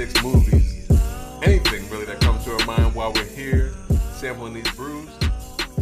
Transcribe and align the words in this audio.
politics, 0.00 0.22
movies, 0.22 0.88
anything 1.42 1.88
really 1.90 2.06
that 2.06 2.20
comes 2.20 2.42
to 2.44 2.52
our 2.52 2.66
mind 2.66 2.94
while 2.94 3.12
we're 3.12 3.24
here 3.24 3.72
sampling 4.14 4.54
these 4.54 4.70
brews. 4.72 5.08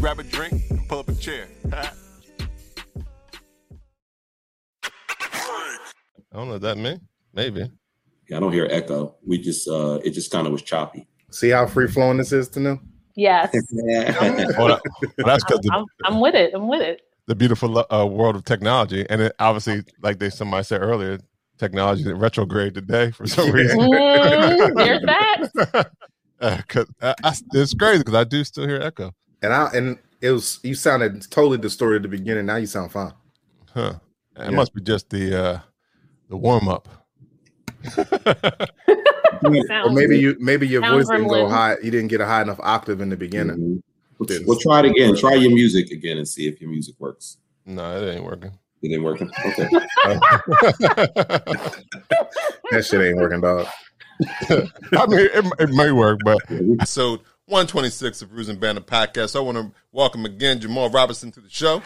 Grab 0.01 0.19
a 0.19 0.23
drink 0.25 0.63
and 0.71 0.87
pull 0.89 1.01
up 1.01 1.09
a 1.09 1.15
chair. 1.15 1.47
I 1.73 1.91
don't 6.33 6.47
know 6.47 6.53
what 6.55 6.63
that 6.63 6.79
mean. 6.79 7.01
Maybe. 7.33 7.71
Yeah, 8.29 8.37
I 8.37 8.41
don't 8.41 8.53
hear 8.53 8.67
echo. 8.71 9.15
We 9.27 9.39
just 9.39 9.69
uh 9.69 10.01
it 10.05 10.11
just 10.11 10.31
kind 10.31 10.47
of 10.47 10.53
was 10.53 10.63
choppy. 10.63 11.07
See 11.31 11.51
how 11.51 11.67
free 11.67 11.89
flowing 11.89 12.19
this 12.19 12.33
is 12.33 12.49
to 12.51 12.61
know? 12.61 12.79
Yes, 13.17 13.51
Well, 13.73 14.69
that- 14.69 14.81
that's 15.19 15.45
because 15.45 15.61
I'm, 15.73 15.85
the, 15.99 16.07
I'm 16.07 16.21
with 16.21 16.35
it. 16.37 16.53
I'm 16.55 16.69
with 16.69 16.83
it. 16.83 17.03
the 17.27 17.35
beautiful 17.35 17.85
uh, 17.93 18.07
world 18.07 18.37
of 18.37 18.45
technology, 18.45 19.05
and 19.11 19.21
it 19.21 19.35
obviously, 19.41 19.83
like 20.03 20.21
they 20.21 20.31
somebody 20.31 20.63
said 20.63 20.83
earlier, 20.83 21.19
technology 21.59 22.03
is 22.03 22.13
retrograde 22.13 22.75
today 22.75 23.11
for 23.11 23.27
some 23.27 23.51
reason. 23.53 23.79
Mm, 23.79 24.75
there's 24.77 25.03
that. 25.03 25.91
Uh, 26.41 26.63
'cause 26.69 26.87
I, 27.03 27.17
I, 27.25 27.33
it's 27.55 27.75
crazy 27.75 27.99
because 27.99 28.15
I 28.15 28.23
do 28.23 28.45
still 28.45 28.65
hear 28.69 28.81
echo. 28.81 29.13
And 29.43 29.53
I 29.53 29.71
and 29.75 29.99
it 30.21 30.31
was 30.31 30.61
you 30.63 30.77
sounded 30.77 31.29
totally 31.33 31.59
distorted 31.59 31.97
at 31.97 32.03
the 32.03 32.17
beginning. 32.17 32.47
Now 32.47 32.55
you 32.57 32.67
sound 32.67 32.93
fine. 32.93 33.13
Huh? 33.75 33.95
It 34.37 34.45
Yeah. 34.45 34.51
must 34.51 34.73
be 34.73 34.81
just 34.81 35.11
the 35.11 35.37
uh, 35.37 35.61
the 36.29 36.37
warm 36.37 36.69
up. 36.69 36.89
Or 39.43 39.91
maybe 39.91 40.17
you 40.19 40.37
maybe 40.39 40.69
your 40.69 40.81
voice 40.83 41.09
didn't 41.09 41.27
go 41.27 41.49
high. 41.49 41.77
You 41.83 41.91
didn't 41.91 42.07
get 42.09 42.21
a 42.21 42.27
high 42.27 42.43
enough 42.43 42.61
octave 42.61 43.01
in 43.01 43.09
the 43.09 43.17
beginning. 43.17 43.57
Mhm. 43.57 43.83
We'll, 44.21 44.39
we'll 44.47 44.59
try 44.61 44.79
it 44.81 44.87
again. 44.87 45.17
Try 45.17 45.35
your 45.35 45.51
music 45.53 45.91
again 45.91 46.19
and 46.19 46.27
see 46.29 46.47
if 46.47 46.61
your 46.61 46.71
music 46.71 46.95
works. 47.01 47.39
no, 47.67 48.01
it 48.01 48.15
ain't 48.15 48.25
working. 48.25 48.53
It 48.83 48.93
ain't 48.93 49.03
working. 49.03 49.31
Okay. 49.47 49.69
That 52.71 52.85
shit 52.85 53.01
ain't 53.01 53.17
working, 53.17 53.41
dog. 53.41 53.67
I 54.51 55.07
mean, 55.07 55.21
it, 55.33 55.53
it 55.59 55.71
may 55.71 55.91
work, 55.91 56.21
but 56.23 56.39
episode 56.51 57.21
126 57.47 58.21
of 58.21 58.31
Brews 58.31 58.51
and 58.51 58.61
Banner 58.61 58.83
podcast. 58.83 59.35
I 59.35 59.41
want 59.41 59.57
to 59.57 59.73
welcome 59.91 60.27
again 60.27 60.61
Jamal 60.61 60.91
Robinson 60.91 61.33
to 61.33 61.41
the 61.41 61.49
show. 61.49 61.77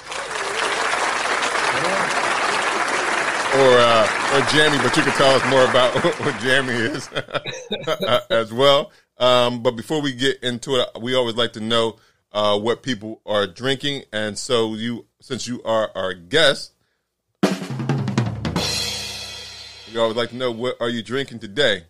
Or 3.54 3.78
uh, 3.78 4.32
or 4.34 4.40
Jamie, 4.50 4.78
but 4.82 4.96
you 4.96 5.04
can 5.04 5.12
tell 5.12 5.34
us 5.36 5.44
more 5.48 5.64
about 5.66 5.94
what 6.20 6.40
Jamie 6.40 6.72
is 6.72 7.08
as 8.28 8.52
well. 8.52 8.90
Um, 9.18 9.62
but 9.62 9.76
before 9.76 10.02
we 10.02 10.12
get 10.12 10.42
into 10.42 10.76
it, 10.76 10.88
we 11.00 11.14
always 11.14 11.36
like 11.36 11.52
to 11.52 11.60
know 11.60 11.96
uh, 12.32 12.58
what 12.58 12.82
people 12.82 13.20
are 13.24 13.46
drinking, 13.46 14.02
and 14.12 14.36
so 14.36 14.74
you, 14.74 15.06
since 15.20 15.46
you 15.46 15.62
are 15.62 15.92
our 15.94 16.12
guest, 16.14 16.72
we 19.92 20.00
always 20.00 20.16
like 20.16 20.30
to 20.30 20.36
know 20.36 20.50
what 20.50 20.76
are 20.80 20.88
you 20.88 21.02
drinking 21.02 21.40
today. 21.40 21.84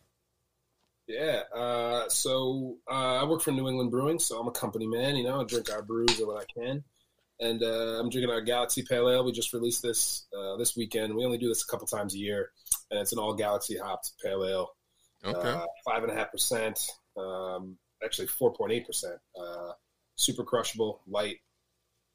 Yeah. 1.06 1.42
Uh, 1.54 2.08
so 2.08 2.76
uh, 2.90 3.20
I 3.20 3.24
work 3.24 3.42
for 3.42 3.50
New 3.50 3.68
England 3.68 3.90
Brewing, 3.90 4.18
so 4.18 4.38
I'm 4.40 4.48
a 4.48 4.52
company 4.52 4.86
man. 4.86 5.16
You 5.16 5.24
know, 5.24 5.40
I 5.40 5.44
drink 5.44 5.70
our 5.72 5.82
brews 5.82 6.20
or 6.20 6.26
what 6.26 6.42
I 6.42 6.60
can, 6.60 6.84
and 7.40 7.62
uh, 7.62 8.00
I'm 8.00 8.10
drinking 8.10 8.30
our 8.30 8.40
Galaxy 8.40 8.82
Pale 8.82 9.08
Ale. 9.08 9.24
We 9.24 9.32
just 9.32 9.52
released 9.52 9.82
this 9.82 10.26
uh, 10.36 10.56
this 10.56 10.76
weekend. 10.76 11.14
We 11.14 11.24
only 11.24 11.38
do 11.38 11.48
this 11.48 11.62
a 11.62 11.66
couple 11.66 11.86
times 11.86 12.14
a 12.14 12.18
year, 12.18 12.50
and 12.90 13.00
it's 13.00 13.12
an 13.12 13.18
all 13.18 13.34
Galaxy 13.34 13.76
hopped 13.76 14.12
Pale 14.22 14.44
Ale. 14.44 14.70
Okay. 15.24 15.48
Uh, 15.48 15.66
Five 15.84 16.02
and 16.02 16.12
a 16.12 16.14
half 16.14 16.32
percent. 16.32 16.80
Um, 17.16 17.76
actually, 18.02 18.28
four 18.28 18.52
point 18.52 18.72
eight 18.72 18.86
percent. 18.86 19.18
Uh, 19.38 19.72
Super 20.16 20.44
crushable, 20.44 21.00
light. 21.08 21.38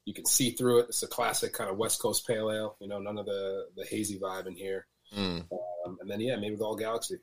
You 0.06 0.14
can 0.14 0.24
see 0.24 0.52
through 0.52 0.78
it. 0.78 0.86
It's 0.88 1.02
a 1.02 1.08
classic 1.08 1.52
kind 1.52 1.68
of 1.68 1.76
West 1.76 2.00
Coast 2.00 2.26
Pale 2.26 2.50
Ale. 2.50 2.76
You 2.80 2.88
know, 2.88 3.00
none 3.00 3.18
of 3.18 3.26
the 3.26 3.66
the 3.76 3.84
hazy 3.84 4.18
vibe 4.18 4.46
in 4.46 4.54
here. 4.54 4.86
Mm. 5.16 5.44
Um, 5.86 5.98
and 6.00 6.10
then 6.10 6.20
yeah, 6.20 6.36
maybe 6.36 6.52
with 6.52 6.62
all 6.62 6.76
Galaxy. 6.76 7.16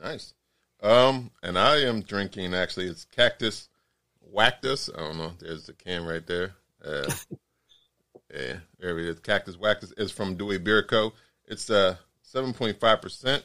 Nice. 0.00 0.34
Um, 0.82 1.30
and 1.42 1.58
I 1.58 1.78
am 1.82 2.00
drinking 2.00 2.54
actually 2.54 2.86
it's 2.86 3.04
Cactus 3.04 3.68
Wactus. 4.32 4.88
I 4.94 5.00
don't 5.00 5.18
know. 5.18 5.32
There's 5.38 5.66
the 5.66 5.74
can 5.74 6.04
right 6.04 6.26
there. 6.26 6.54
Uh, 6.84 7.10
yeah, 8.34 8.56
there 8.78 8.98
it 8.98 9.06
is. 9.06 9.20
Cactus 9.20 9.56
Wactus 9.56 9.92
is 9.98 10.10
from 10.10 10.36
Dewey 10.36 10.58
Beer 10.58 10.82
Co. 10.82 11.12
It's 11.46 11.68
uh 11.68 11.96
seven 12.22 12.52
point 12.52 12.80
five 12.80 13.02
percent. 13.02 13.44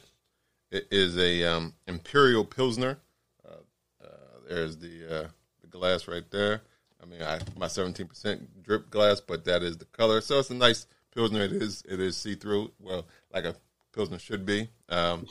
It 0.70 0.88
is 0.90 1.16
a 1.16 1.44
um, 1.44 1.74
Imperial 1.86 2.44
Pilsner. 2.44 2.98
Uh, 3.44 4.04
uh, 4.04 4.38
there's 4.48 4.76
the 4.78 5.24
uh, 5.24 5.28
the 5.60 5.68
glass 5.68 6.08
right 6.08 6.28
there. 6.30 6.62
I 7.02 7.06
mean, 7.06 7.22
I 7.22 7.40
my 7.56 7.68
seventeen 7.68 8.06
percent 8.06 8.62
drip 8.62 8.90
glass, 8.90 9.20
but 9.20 9.44
that 9.44 9.62
is 9.62 9.76
the 9.76 9.84
color. 9.86 10.20
So 10.20 10.38
it's 10.38 10.50
a 10.50 10.54
nice 10.54 10.86
Pilsner. 11.14 11.42
It 11.42 11.52
is 11.52 11.82
it 11.88 12.00
is 12.00 12.16
see 12.16 12.34
through. 12.34 12.72
Well, 12.80 13.06
like 13.32 13.44
a 13.44 13.54
Pilsner 13.96 14.18
should 14.18 14.44
be. 14.44 14.68
Um, 14.90 15.26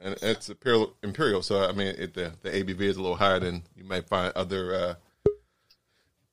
and 0.00 0.16
it's 0.22 0.48
imperial. 0.48 0.96
Imperial. 1.02 1.42
So 1.42 1.68
I 1.68 1.72
mean, 1.72 1.94
it, 1.98 2.14
the 2.14 2.32
the 2.42 2.50
ABV 2.50 2.80
is 2.80 2.96
a 2.96 3.02
little 3.02 3.16
higher 3.16 3.38
than 3.38 3.62
you 3.76 3.84
might 3.84 4.08
find 4.08 4.32
other 4.34 4.74
uh, 4.74 4.94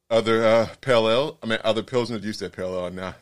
other 0.09 0.45
uh, 0.45 0.67
pale 0.81 1.09
ale. 1.09 1.37
I 1.43 1.45
mean, 1.45 1.59
other 1.63 1.83
pilsners. 1.83 2.23
You 2.23 2.33
said 2.33 2.53
pale 2.53 2.73
ale 2.73 2.89
now. 2.89 3.13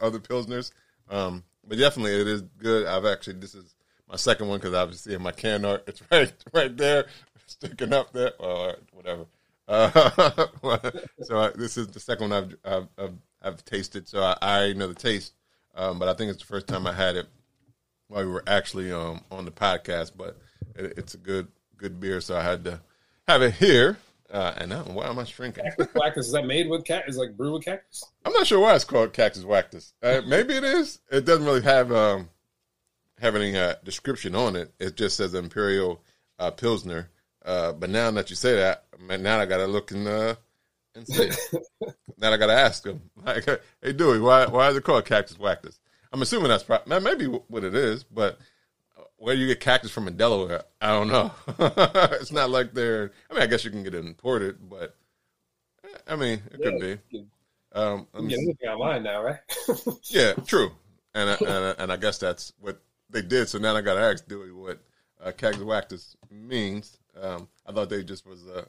other 0.00 0.20
pilsners. 0.20 0.70
Um, 1.10 1.44
but 1.66 1.78
definitely, 1.78 2.20
it 2.20 2.28
is 2.28 2.42
good. 2.58 2.86
I've 2.86 3.04
actually 3.04 3.34
this 3.34 3.54
is 3.54 3.74
my 4.08 4.16
second 4.16 4.48
one 4.48 4.58
because 4.58 4.74
obviously 4.74 5.14
in 5.14 5.22
my 5.22 5.32
can 5.32 5.64
art, 5.64 5.84
it's 5.86 6.02
right 6.10 6.32
right 6.54 6.76
there, 6.76 7.06
sticking 7.46 7.92
up 7.92 8.12
there 8.12 8.32
or 8.38 8.76
whatever. 8.92 9.26
Uh, 9.68 9.90
so 11.22 11.38
I, 11.38 11.50
this 11.56 11.76
is 11.76 11.88
the 11.88 12.00
second 12.00 12.30
one 12.30 12.44
I've 12.44 12.56
I've, 12.64 12.88
I've, 12.98 13.14
I've 13.42 13.64
tasted. 13.64 14.08
So 14.08 14.22
I, 14.22 14.36
I 14.40 14.72
know 14.74 14.88
the 14.88 14.94
taste, 14.94 15.34
um, 15.76 15.98
but 15.98 16.08
I 16.08 16.14
think 16.14 16.30
it's 16.30 16.40
the 16.40 16.46
first 16.46 16.66
time 16.66 16.86
I 16.86 16.92
had 16.92 17.16
it 17.16 17.26
while 18.08 18.24
we 18.24 18.30
were 18.30 18.44
actually 18.46 18.92
um, 18.92 19.20
on 19.30 19.44
the 19.44 19.50
podcast. 19.50 20.12
But 20.16 20.38
it, 20.74 20.94
it's 20.96 21.14
a 21.14 21.18
good 21.18 21.48
good 21.76 22.00
beer, 22.00 22.20
so 22.20 22.36
I 22.36 22.42
had 22.42 22.64
to 22.64 22.80
have 23.28 23.42
it 23.42 23.54
here. 23.54 23.98
Uh, 24.30 24.52
and 24.56 24.70
now, 24.70 24.82
why 24.82 25.06
am 25.06 25.18
I 25.18 25.24
shrinking? 25.24 25.64
Cactus 25.64 25.86
Wactus, 25.94 26.26
is 26.26 26.32
that 26.32 26.46
made 26.46 26.68
with 26.68 26.84
cat? 26.84 27.04
Is 27.06 27.16
like 27.16 27.36
brew 27.36 27.52
with 27.52 27.64
cactus? 27.64 28.04
I'm 28.24 28.32
not 28.32 28.46
sure 28.46 28.58
why 28.58 28.74
it's 28.74 28.84
called 28.84 29.12
Cactus 29.12 29.44
Wactus. 29.44 29.92
Uh, 30.02 30.20
maybe 30.26 30.54
it 30.54 30.64
is. 30.64 31.00
It 31.10 31.24
doesn't 31.24 31.44
really 31.44 31.62
have 31.62 31.92
um, 31.92 32.30
have 33.20 33.36
any 33.36 33.56
uh, 33.56 33.74
description 33.84 34.34
on 34.34 34.56
it. 34.56 34.72
It 34.80 34.96
just 34.96 35.16
says 35.16 35.34
Imperial 35.34 36.02
uh, 36.38 36.50
Pilsner. 36.50 37.10
Uh, 37.44 37.72
but 37.72 37.90
now 37.90 38.10
that 38.10 38.28
you 38.28 38.36
say 38.36 38.56
that, 38.56 38.84
man, 38.98 39.22
now 39.22 39.38
I 39.38 39.46
gotta 39.46 39.68
look 39.68 39.92
and 39.92 40.08
uh, 40.08 40.34
and 40.96 41.06
see. 41.06 41.30
now 42.18 42.32
I 42.32 42.36
gotta 42.36 42.52
ask 42.54 42.82
them. 42.82 43.02
Like, 43.24 43.44
hey, 43.82 43.92
Dewey, 43.92 44.20
why 44.20 44.46
why 44.46 44.68
is 44.70 44.76
it 44.76 44.84
called 44.84 45.04
Cactus 45.04 45.36
Wactus? 45.38 45.78
I'm 46.12 46.22
assuming 46.22 46.48
that's 46.48 46.64
pro- 46.64 46.78
man, 46.86 47.02
maybe 47.02 47.26
what 47.26 47.64
it 47.64 47.74
is, 47.74 48.04
but 48.04 48.38
where 49.18 49.34
do 49.34 49.40
you 49.40 49.46
get 49.46 49.60
cactus 49.60 49.90
from 49.90 50.08
in 50.08 50.16
Delaware? 50.16 50.62
I 50.80 50.88
don't 50.88 51.08
know. 51.08 51.32
it's 52.20 52.32
not 52.32 52.50
like 52.50 52.74
they're. 52.74 53.12
I 53.30 53.34
mean, 53.34 53.42
I 53.42 53.46
guess 53.46 53.64
you 53.64 53.70
can 53.70 53.82
get 53.82 53.94
it 53.94 54.04
imported, 54.04 54.68
but 54.68 54.94
eh, 55.84 55.88
I 56.08 56.16
mean, 56.16 56.42
it 56.52 56.60
could 56.62 56.74
Yeah. 56.80 56.96
be. 57.12 57.26
Um, 57.72 58.06
let 58.12 58.30
You 58.30 58.46
me 58.46 58.54
get 58.60 58.68
online 58.70 59.02
now, 59.02 59.22
right? 59.22 59.38
Yeah, 60.10 60.32
true. 60.46 60.70
And 61.14 61.30
I, 61.30 61.34
and 61.34 61.48
I, 61.48 61.70
and 61.78 61.92
I 61.92 61.96
guess 61.96 62.18
that's 62.18 62.52
what 62.60 62.80
they 63.10 63.22
did. 63.22 63.48
So 63.48 63.58
now 63.58 63.74
I 63.74 63.80
got 63.80 63.94
to 63.94 64.00
ask 64.00 64.26
Dewey 64.28 64.52
what 64.52 64.78
uh, 65.22 65.32
cactus 65.32 65.62
wactus 65.62 66.16
means. 66.30 66.98
Um, 67.20 67.48
I 67.66 67.72
thought 67.72 67.88
they 67.90 68.02
just 68.04 68.26
was 68.26 68.46
uh, 68.46 68.66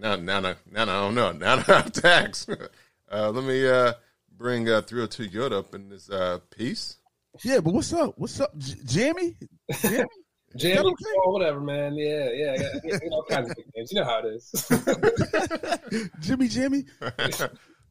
now 0.00 0.16
now 0.16 0.38
I- 0.38 0.56
now 0.70 0.82
I 0.82 0.84
don't 0.86 1.14
know. 1.14 1.32
Now 1.40 1.54
I 1.54 1.60
have 1.60 1.92
to 1.92 2.70
uh, 3.12 3.30
let 3.30 3.44
me 3.44 3.68
uh, 3.68 3.92
bring 4.36 4.68
uh, 4.68 4.80
302 4.82 5.28
Yoda 5.36 5.58
up 5.58 5.74
in 5.74 5.88
this 5.88 6.08
uh, 6.10 6.38
piece. 6.56 6.96
Yeah, 7.44 7.60
but 7.60 7.74
what's 7.74 7.92
up? 7.92 8.14
What's 8.16 8.40
up, 8.40 8.56
J- 8.58 8.74
Jamie? 8.84 9.36
Jamie? 9.80 10.04
Jamie, 10.56 10.78
okay? 10.80 11.04
oh, 11.24 11.30
whatever, 11.32 11.60
man. 11.60 11.94
Yeah, 11.94 12.28
yeah, 12.32 12.54
yeah. 12.58 12.68
yeah, 12.84 12.98
yeah, 13.02 13.08
all 13.12 13.24
kinds 13.28 13.50
of 13.50 13.56
nicknames. 13.56 13.92
You 13.92 14.00
know 14.00 14.04
how 14.04 14.18
it 14.24 14.34
is. 14.34 16.10
Jimmy, 16.20 16.48
Jimmy. 16.48 16.84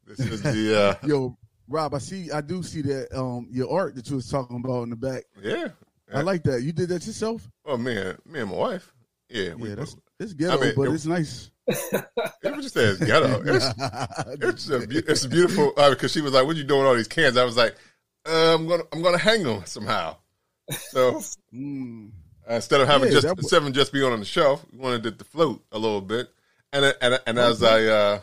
this 0.06 0.20
is 0.20 0.42
the 0.42 0.96
uh, 1.02 1.06
Yo, 1.06 1.36
Rob, 1.68 1.94
I 1.94 1.98
see. 1.98 2.30
I 2.30 2.40
do 2.42 2.62
see 2.62 2.82
that 2.82 3.16
um 3.18 3.46
your 3.50 3.70
art 3.72 3.94
that 3.94 4.08
you 4.10 4.16
was 4.16 4.28
talking 4.28 4.56
about 4.62 4.82
in 4.82 4.90
the 4.90 4.96
back. 4.96 5.24
yeah. 5.42 5.68
I 6.12 6.22
like 6.22 6.42
that. 6.42 6.62
You 6.62 6.72
did 6.72 6.88
that 6.88 7.06
yourself. 7.06 7.48
Well, 7.64 7.78
me 7.78 7.96
and 7.96 8.18
me 8.26 8.40
and 8.40 8.50
my 8.50 8.56
wife. 8.56 8.92
Yeah, 9.28 9.54
we 9.54 9.68
Yeah, 9.68 9.76
that's 9.76 9.96
it's 10.18 10.32
ghetto, 10.34 10.60
mean, 10.60 10.72
but 10.76 10.88
it- 10.88 10.94
it's 10.94 11.06
nice. 11.06 11.50
It 12.42 12.56
was 12.56 12.62
just 12.64 12.74
say 12.74 12.84
it's 12.84 12.98
ghetto. 13.04 13.42
It's 13.44 13.66
it's 14.42 14.68
a 14.70 14.78
beau- 14.80 14.86
it's 15.12 15.26
beautiful 15.26 15.72
because 15.76 16.12
she 16.12 16.20
was 16.20 16.32
like, 16.32 16.44
"What 16.46 16.56
are 16.56 16.58
you 16.58 16.64
doing 16.64 16.80
with 16.80 16.88
all 16.88 16.94
these 16.96 17.08
cans?" 17.08 17.36
I 17.36 17.44
was 17.44 17.56
like, 17.56 17.76
uh, 18.26 18.54
"I'm 18.54 18.66
gonna 18.66 18.82
I'm 18.92 19.02
gonna 19.02 19.18
hang 19.18 19.42
them 19.44 19.62
somehow." 19.66 20.16
So 20.90 21.20
Mm. 21.54 22.10
instead 22.48 22.80
of 22.80 22.86
having 22.88 23.08
Yeah, 23.08 23.14
just 23.14 23.26
that 23.26 23.36
wa- 23.36 23.42
seven 23.48 23.72
just 23.72 23.92
be 23.92 24.02
on 24.02 24.18
the 24.18 24.24
shelf, 24.24 24.64
we 24.72 24.78
wanted 24.78 25.06
it 25.06 25.18
to 25.18 25.24
float 25.24 25.64
a 25.72 25.78
little 25.78 26.00
bit. 26.00 26.28
And 26.72 26.84
and 27.00 27.20
and 27.26 27.38
as 27.38 27.62
I 27.62 27.84
uh, 27.86 28.20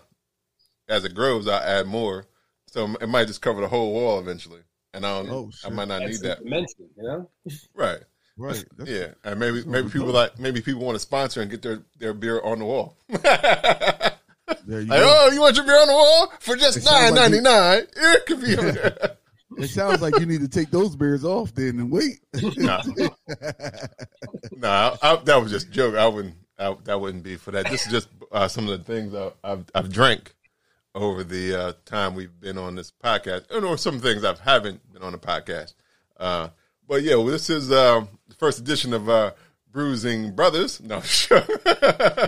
as 0.90 1.04
it 1.06 1.14
grows, 1.14 1.48
I 1.48 1.64
add 1.64 1.88
more, 1.88 2.26
so 2.68 2.96
it 3.02 3.08
might 3.10 3.28
just 3.28 3.42
cover 3.42 3.62
the 3.62 3.68
whole 3.68 3.92
wall 3.94 4.20
eventually. 4.20 4.62
And 4.94 5.06
I 5.06 5.22
don't, 5.22 5.30
Oh, 5.30 5.52
I 5.66 5.70
might 5.70 5.90
not 5.90 6.00
That's 6.00 6.22
need 6.22 6.30
that. 6.30 6.44
dimension, 6.44 6.90
you 6.96 7.04
know. 7.04 7.30
Right. 7.76 8.00
Right. 8.38 8.64
That's, 8.78 8.90
Yeah. 8.90 9.08
And 9.24 9.40
maybe 9.40 9.64
maybe 9.66 9.90
people 9.90 10.08
like 10.10 10.38
maybe 10.40 10.62
people 10.62 10.82
want 10.82 10.96
to 10.96 11.00
sponsor 11.00 11.42
and 11.42 11.50
get 11.50 11.62
their, 11.62 11.84
their 11.98 12.14
beer 12.14 12.40
on 12.42 12.60
the 12.60 12.66
wall. 12.66 12.98
There 14.66 14.80
you 14.82 14.88
Like, 14.88 15.00
go. 15.02 15.26
oh, 15.28 15.32
you 15.32 15.42
want 15.42 15.56
your 15.58 15.66
beer 15.66 15.80
on 15.80 15.88
the 15.88 15.94
wall 15.94 16.32
for 16.40 16.56
just 16.56 16.78
It 16.78 16.84
sounds 16.84 17.14
nine 17.16 17.32
like 17.34 17.42
ninety? 17.44 17.88
It 17.98 18.26
could 18.26 18.42
be. 18.42 18.56
It 19.64 19.70
sounds 19.70 20.02
like 20.02 20.20
you 20.20 20.26
need 20.28 20.42
to 20.42 20.48
take 20.48 20.70
those 20.72 20.96
beers 20.96 21.24
off 21.26 21.54
then 21.56 21.80
and 21.80 21.90
wait. 21.92 22.20
nah, 22.58 22.84
nah 24.52 24.96
I, 25.02 25.14
I, 25.14 25.16
that 25.24 25.42
was 25.42 25.52
just 25.52 25.68
a 25.68 25.72
joke. 25.72 25.96
I 25.96 26.08
wouldn't. 26.08 26.36
I, 26.60 26.76
that 26.84 27.00
wouldn't 27.02 27.24
be 27.24 27.38
for 27.38 27.52
that. 27.52 27.70
This 27.70 27.86
is 27.86 27.92
just 27.92 28.10
uh, 28.32 28.48
some 28.48 28.68
of 28.68 28.78
the 28.78 28.84
things 28.84 29.14
I, 29.16 29.32
I've 29.44 29.66
I've 29.74 29.92
drank 29.92 30.36
over 30.96 31.24
the 31.24 31.56
uh, 31.56 31.74
time 31.86 32.14
we've 32.16 32.38
been 32.40 32.58
on 32.58 32.76
this 32.76 32.92
podcast, 33.04 33.50
and 33.52 33.66
or 33.66 33.78
some 33.78 34.00
things 34.00 34.24
I 34.24 34.36
haven't 34.44 34.82
been 34.94 35.02
on 35.04 35.12
the 35.14 35.18
podcast. 35.18 35.74
Uh, 36.20 36.50
but 36.88 37.04
yeah, 37.04 37.16
well, 37.16 37.26
this 37.26 37.50
is 37.50 37.72
uh, 37.72 38.06
the 38.28 38.36
first 38.36 38.60
edition 38.60 38.94
of 38.94 39.10
uh, 39.10 39.32
Bruising 39.72 40.34
Brothers. 40.36 40.82
No, 40.82 41.02
sure. 41.02 41.44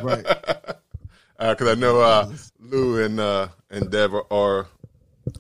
right. 0.04 0.26
because 1.40 1.68
I 1.68 1.76
know 1.76 2.02
uh, 2.02 2.32
Lou 2.60 3.04
and 3.04 3.20
uh, 3.20 3.48
and 3.70 3.94
are, 3.94 4.26
are 4.32 4.68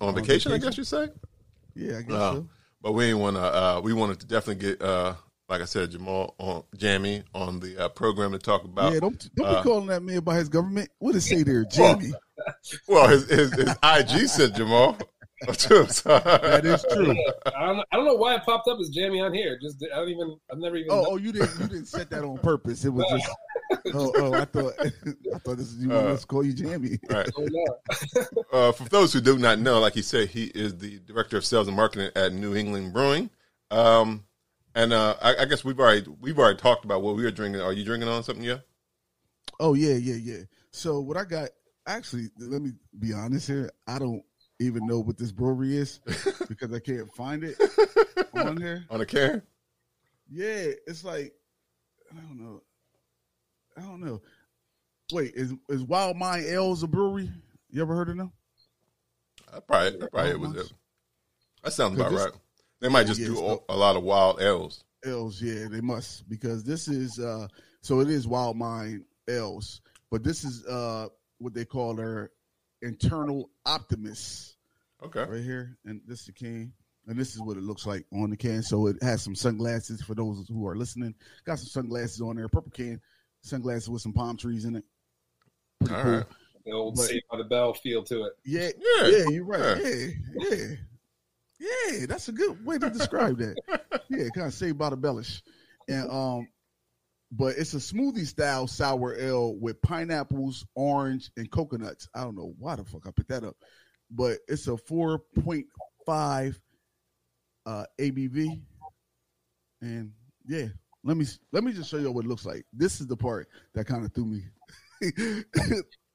on 0.02 0.16
vacation, 0.16 0.52
I 0.52 0.58
guess 0.58 0.78
you 0.78 0.84
say. 0.84 1.10
Yeah, 1.76 1.98
I 1.98 2.02
guess 2.02 2.12
Uh, 2.12 2.34
so. 2.34 2.48
but 2.82 2.94
we 2.94 3.14
want 3.14 3.36
to. 3.36 3.42
Uh, 3.42 3.82
we 3.84 3.94
wanted 3.94 4.20
to 4.22 4.26
definitely 4.28 4.70
get, 4.70 4.82
uh, 4.82 5.14
like 5.50 5.62
I 5.62 5.66
said, 5.66 5.92
Jamal 5.92 6.36
on 6.38 6.64
Jamie 6.78 7.24
on 7.34 7.60
the 7.60 7.86
uh, 7.86 7.90
program 7.90 8.32
to 8.32 8.40
talk 8.40 8.64
about. 8.64 8.94
Yeah, 8.94 9.00
don't 9.02 9.36
don't 9.36 9.48
uh, 9.48 9.58
be 9.58 9.64
calling 9.64 9.88
that 9.88 10.02
man 10.04 10.22
by 10.22 10.36
his 10.36 10.50
government. 10.50 10.90
What 11.00 11.14
does 11.14 11.26
it 11.26 11.30
say 11.36 11.44
there, 11.50 11.66
Jamie? 11.66 12.14
Well, 12.88 13.08
his, 13.10 13.30
his, 13.30 13.54
his 13.54 13.76
IG 13.84 14.28
said 14.30 14.56
Jamal 14.56 14.98
too. 15.54 15.88
So. 15.88 16.20
That 16.20 16.66
is 16.66 16.86
true. 16.92 17.16
I 17.56 17.66
don't, 17.68 17.80
I 17.92 17.96
don't 17.96 18.06
know 18.06 18.16
why 18.16 18.36
it 18.36 18.44
popped 18.44 18.68
up 18.68 18.78
as 18.80 18.90
Jamie 18.90 19.22
on 19.22 19.34
here. 19.34 19.58
Just 19.62 19.84
I 19.94 19.98
don't 19.98 20.10
even. 20.10 20.38
I've 20.52 20.58
never 20.58 20.76
even. 20.76 20.92
Oh, 20.92 21.08
oh, 21.12 21.18
you 21.18 21.32
didn't 21.32 21.52
you 21.60 21.68
didn't 21.68 21.86
set 21.86 22.10
that 22.10 22.24
on 22.24 22.38
purpose. 22.40 22.86
It 22.86 22.90
was 22.90 23.06
just 23.10 23.30
oh 23.94 24.12
oh 24.16 24.34
I 24.34 24.46
thought 24.46 24.74
I 24.80 25.38
thought 25.40 25.58
this 25.58 25.68
is 25.68 25.84
you 25.84 25.94
Uh, 25.94 26.04
let's 26.04 26.26
call 26.26 26.44
you 26.44 26.54
Jamie. 26.54 27.00
Right. 27.10 27.30
oh, 27.38 27.48
no. 27.50 27.66
Uh, 28.52 28.72
for 28.72 28.84
those 28.86 29.14
who 29.14 29.22
do 29.22 29.38
not 29.38 29.60
know, 29.60 29.80
like 29.80 29.94
he 29.94 30.02
said, 30.02 30.28
he 30.28 30.46
is 30.46 30.76
the 30.78 31.00
director 31.00 31.38
of 31.38 31.46
sales 31.46 31.68
and 31.68 31.78
marketing 31.78 32.10
at 32.16 32.34
New 32.34 32.56
England 32.56 32.94
Brewing. 32.94 33.30
Um, 33.70 34.26
and 34.74 34.92
uh, 34.92 35.16
I, 35.22 35.36
I 35.38 35.46
guess 35.46 35.64
we've 35.64 35.80
already 35.80 36.08
we've 36.20 36.38
already 36.38 36.58
talked 36.58 36.86
about 36.86 37.02
what 37.02 37.16
we 37.16 37.24
were 37.24 37.32
drinking. 37.32 37.62
Are 37.62 37.74
you 37.74 37.86
drinking 37.86 38.10
on 38.10 38.24
something 38.24 38.44
yet? 38.44 38.62
Oh 39.60 39.74
yeah, 39.74 39.96
yeah, 39.96 40.16
yeah. 40.16 40.44
So 40.72 41.00
what 41.00 41.18
I 41.18 41.26
got 41.26 41.50
actually 41.86 42.30
let 42.40 42.62
me 42.62 42.72
be 42.98 43.14
honest 43.14 43.48
here. 43.48 43.72
I 43.88 44.00
don't 44.00 44.24
even 44.60 44.86
know 44.86 45.00
what 45.00 45.18
this 45.18 45.32
brewery 45.32 45.78
is 45.78 46.00
because 46.48 46.74
I 46.74 46.80
can't 46.80 47.12
find 47.14 47.44
it 47.44 47.56
on 48.34 48.58
here. 48.58 48.86
On 48.90 49.00
a 49.02 49.06
can? 49.06 49.42
Yeah, 50.30 50.72
it's 50.88 51.04
like 51.04 51.34
I 52.12 52.16
don't 52.20 52.38
know. 52.40 52.62
I 53.78 53.82
don't 53.82 54.02
know. 54.02 54.22
Wait, 55.12 55.34
is 55.36 55.54
is 55.70 55.84
Wild 55.84 56.18
Mind 56.18 56.46
Ales 56.46 56.84
a 56.84 56.88
brewery? 56.88 57.30
You 57.72 57.82
ever 57.82 57.96
heard 57.96 58.10
of 58.10 58.18
them? 58.18 58.32
I 59.54 59.60
probably, 59.60 60.00
that 60.00 60.12
probably 60.12 60.34
Oh, 60.34 60.38
was 60.38 60.56
it. 60.56 60.74
That 61.64 61.74
sounds 61.74 61.96
about 62.00 62.12
this- 62.12 62.22
right. 62.26 62.34
They 62.82 62.88
might 62.90 63.08
just 63.08 63.20
Yeah, 63.20 63.28
do 63.28 63.46
a, 63.46 63.58
a 63.70 63.76
lot 63.76 63.98
of 63.98 64.04
wild 64.04 64.42
ales. 64.42 64.84
Ales, 65.06 65.42
yeah, 65.42 65.68
they 65.70 65.82
must 65.82 66.30
because 66.30 66.64
this 66.64 66.88
is 66.88 67.20
uh 67.20 67.48
so 67.82 68.00
it 68.02 68.10
is 68.10 68.28
Wild 68.28 68.56
Mind 68.58 69.04
Ales, 69.30 69.82
but 70.12 70.24
this 70.24 70.44
is 70.44 70.66
uh 70.66 71.08
what 71.40 71.54
they 71.54 71.66
call 71.66 71.94
their 71.94 72.32
internal 72.82 73.50
optimist. 73.66 74.56
Okay. 75.04 75.24
right 75.24 75.44
here, 75.44 75.78
and 75.86 76.02
this 76.06 76.20
is 76.22 76.26
the 76.26 76.32
can, 76.34 76.74
and 77.08 77.18
this 77.18 77.34
is 77.34 77.40
what 77.42 77.56
it 77.56 77.64
looks 77.64 77.86
like 77.86 78.06
on 78.12 78.30
the 78.32 78.36
can. 78.38 78.62
So 78.64 78.88
it 78.88 79.02
has 79.02 79.22
some 79.22 79.34
sunglasses 79.36 80.02
for 80.02 80.14
those 80.14 80.46
who 80.50 80.68
are 80.68 80.76
listening. 80.76 81.16
Got 81.46 81.60
some 81.60 81.68
sunglasses 81.68 82.20
on 82.20 82.36
there, 82.36 82.50
purple 82.50 82.72
can, 82.72 83.00
sunglasses 83.42 83.90
with 83.90 84.02
some 84.02 84.12
palm 84.14 84.36
trees 84.36 84.66
in 84.66 84.76
it. 84.76 84.84
Pretty 85.80 85.96
All 85.96 86.04
cool. 86.04 86.12
right. 86.18 86.26
The 86.66 86.72
old 86.74 86.96
But- 86.96 87.04
Saved 87.06 87.24
by 87.32 87.38
the 87.38 87.46
Bell 87.46 87.74
feel 87.74 88.04
to 88.04 88.24
it. 88.26 88.34
Yeah, 88.44 88.70
Yeah. 88.78 89.08
yeah, 89.08 89.30
you're 89.30 89.46
right. 89.46 89.78
Yeah. 89.82 90.08
Yeah, 90.36 90.56
yeah, 91.60 91.98
yeah. 92.00 92.06
That's 92.06 92.28
a 92.28 92.34
good 92.34 92.66
way 92.66 92.78
to 92.78 92.90
describe 92.90 93.38
that. 93.38 93.56
Yeah, 94.10 94.28
kind 94.34 94.48
of 94.48 94.54
saved 94.56 94.78
by 94.80 94.90
the 94.90 94.98
bellish, 94.98 95.42
and 95.88 96.10
um, 96.10 96.48
but 97.32 97.58
it's 97.58 97.74
a 97.74 97.78
smoothie 97.78 98.26
style 98.26 98.68
sour 98.68 99.16
ale 99.16 99.56
with 99.56 99.82
pineapples, 99.82 100.66
orange, 100.76 101.32
and 101.38 101.50
coconuts. 101.52 102.08
I 102.14 102.24
don't 102.24 102.36
know 102.36 102.54
why 102.58 102.76
the 102.76 102.84
fuck 102.84 103.08
I 103.08 103.12
picked 103.12 103.30
that 103.30 103.44
up, 103.44 103.56
but 104.10 104.40
it's 104.48 104.68
a 104.68 104.78
four 104.78 105.20
point 105.44 105.68
five 106.06 106.60
uh 107.66 107.86
ABV, 108.00 108.62
and 109.82 110.12
yeah. 110.46 110.68
Let 111.02 111.16
me 111.16 111.26
let 111.54 111.64
me 111.64 111.72
just 111.72 111.90
show 111.90 111.98
you 111.98 112.12
what 112.12 112.26
it 112.26 112.28
looks 112.28 112.46
like. 112.46 112.66
This 112.74 113.00
is 113.00 113.08
the 113.08 113.16
part 113.16 113.48
that 113.74 113.86
kind 113.86 114.04
of 114.04 114.14
threw 114.14 114.26
me 114.26 114.42